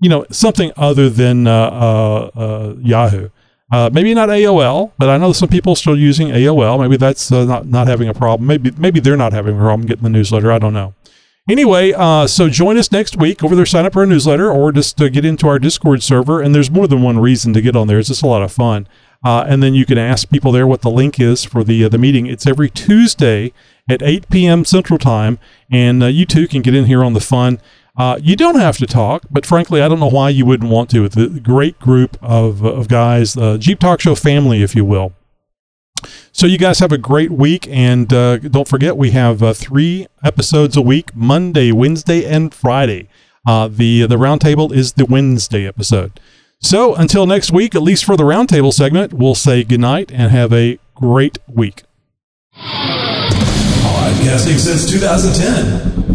you 0.00 0.08
know, 0.08 0.26
something 0.30 0.72
other 0.76 1.08
than 1.08 1.46
uh, 1.46 1.52
uh, 1.52 2.30
uh 2.38 2.74
Yahoo. 2.80 3.28
Maybe 3.72 4.14
not 4.14 4.28
AOL, 4.28 4.92
but 4.98 5.08
I 5.08 5.16
know 5.16 5.32
some 5.32 5.48
people 5.48 5.76
still 5.76 5.96
using 5.96 6.28
AOL. 6.28 6.80
Maybe 6.80 6.96
that's 6.96 7.30
not 7.30 7.66
not 7.66 7.86
having 7.86 8.08
a 8.08 8.14
problem. 8.14 8.46
Maybe 8.46 8.72
maybe 8.76 9.00
they're 9.00 9.16
not 9.16 9.32
having 9.32 9.56
a 9.56 9.58
problem 9.58 9.86
getting 9.86 10.02
the 10.02 10.10
newsletter. 10.10 10.50
I 10.50 10.58
don't 10.58 10.74
know. 10.74 10.94
Anyway, 11.48 11.92
uh, 11.92 12.28
so 12.28 12.48
join 12.48 12.76
us 12.76 12.92
next 12.92 13.16
week 13.16 13.42
over 13.42 13.56
there. 13.56 13.66
Sign 13.66 13.84
up 13.84 13.92
for 13.92 14.02
a 14.02 14.06
newsletter 14.06 14.50
or 14.50 14.70
just 14.70 14.96
to 14.98 15.10
get 15.10 15.24
into 15.24 15.48
our 15.48 15.58
Discord 15.58 16.02
server. 16.02 16.40
And 16.40 16.54
there's 16.54 16.70
more 16.70 16.86
than 16.86 17.02
one 17.02 17.18
reason 17.18 17.52
to 17.54 17.60
get 17.60 17.74
on 17.74 17.88
there. 17.88 17.98
It's 17.98 18.08
just 18.08 18.22
a 18.22 18.26
lot 18.26 18.42
of 18.42 18.52
fun. 18.52 18.86
Uh, 19.24 19.44
and 19.48 19.62
then 19.62 19.74
you 19.74 19.84
can 19.84 19.98
ask 19.98 20.30
people 20.30 20.52
there 20.52 20.66
what 20.66 20.82
the 20.82 20.90
link 20.90 21.18
is 21.18 21.44
for 21.44 21.64
the 21.64 21.84
uh, 21.84 21.88
the 21.88 21.98
meeting. 21.98 22.26
It's 22.26 22.46
every 22.46 22.70
Tuesday 22.70 23.52
at 23.88 24.00
8 24.00 24.30
p.m. 24.30 24.64
Central 24.64 24.98
Time, 24.98 25.38
and 25.70 26.02
you 26.04 26.24
too 26.24 26.46
can 26.46 26.62
get 26.62 26.74
in 26.74 26.86
here 26.86 27.04
on 27.04 27.14
the 27.14 27.20
fun. 27.20 27.60
Uh, 27.96 28.18
you 28.22 28.36
don't 28.36 28.58
have 28.58 28.76
to 28.78 28.86
talk, 28.86 29.24
but 29.30 29.44
frankly, 29.44 29.82
I 29.82 29.88
don't 29.88 30.00
know 30.00 30.08
why 30.08 30.30
you 30.30 30.46
wouldn't 30.46 30.70
want 30.70 30.90
to. 30.90 31.00
With 31.00 31.16
a 31.16 31.28
great 31.40 31.78
group 31.78 32.16
of, 32.22 32.64
of 32.64 32.88
guys, 32.88 33.34
the 33.34 33.58
Jeep 33.58 33.80
Talk 33.80 34.00
Show 34.00 34.14
family, 34.14 34.62
if 34.62 34.74
you 34.74 34.84
will. 34.84 35.12
So 36.32 36.46
you 36.46 36.56
guys 36.58 36.78
have 36.78 36.92
a 36.92 36.98
great 36.98 37.30
week, 37.30 37.66
and 37.68 38.12
uh, 38.12 38.38
don't 38.38 38.68
forget 38.68 38.96
we 38.96 39.10
have 39.10 39.42
uh, 39.42 39.52
three 39.52 40.06
episodes 40.22 40.76
a 40.76 40.82
week: 40.82 41.14
Monday, 41.14 41.72
Wednesday, 41.72 42.24
and 42.24 42.54
Friday. 42.54 43.08
Uh, 43.46 43.68
the 43.68 44.06
the 44.06 44.16
roundtable 44.16 44.72
is 44.72 44.94
the 44.94 45.04
Wednesday 45.04 45.66
episode. 45.66 46.20
So 46.62 46.94
until 46.94 47.26
next 47.26 47.52
week, 47.52 47.74
at 47.74 47.82
least 47.82 48.04
for 48.04 48.16
the 48.16 48.22
roundtable 48.22 48.72
segment, 48.72 49.12
we'll 49.14 49.34
say 49.34 49.64
goodnight 49.64 50.12
and 50.12 50.30
have 50.30 50.52
a 50.52 50.78
great 50.94 51.38
week. 51.48 51.84
Podcasting 53.82 54.58
since 54.58 54.90
2010. 54.90 56.09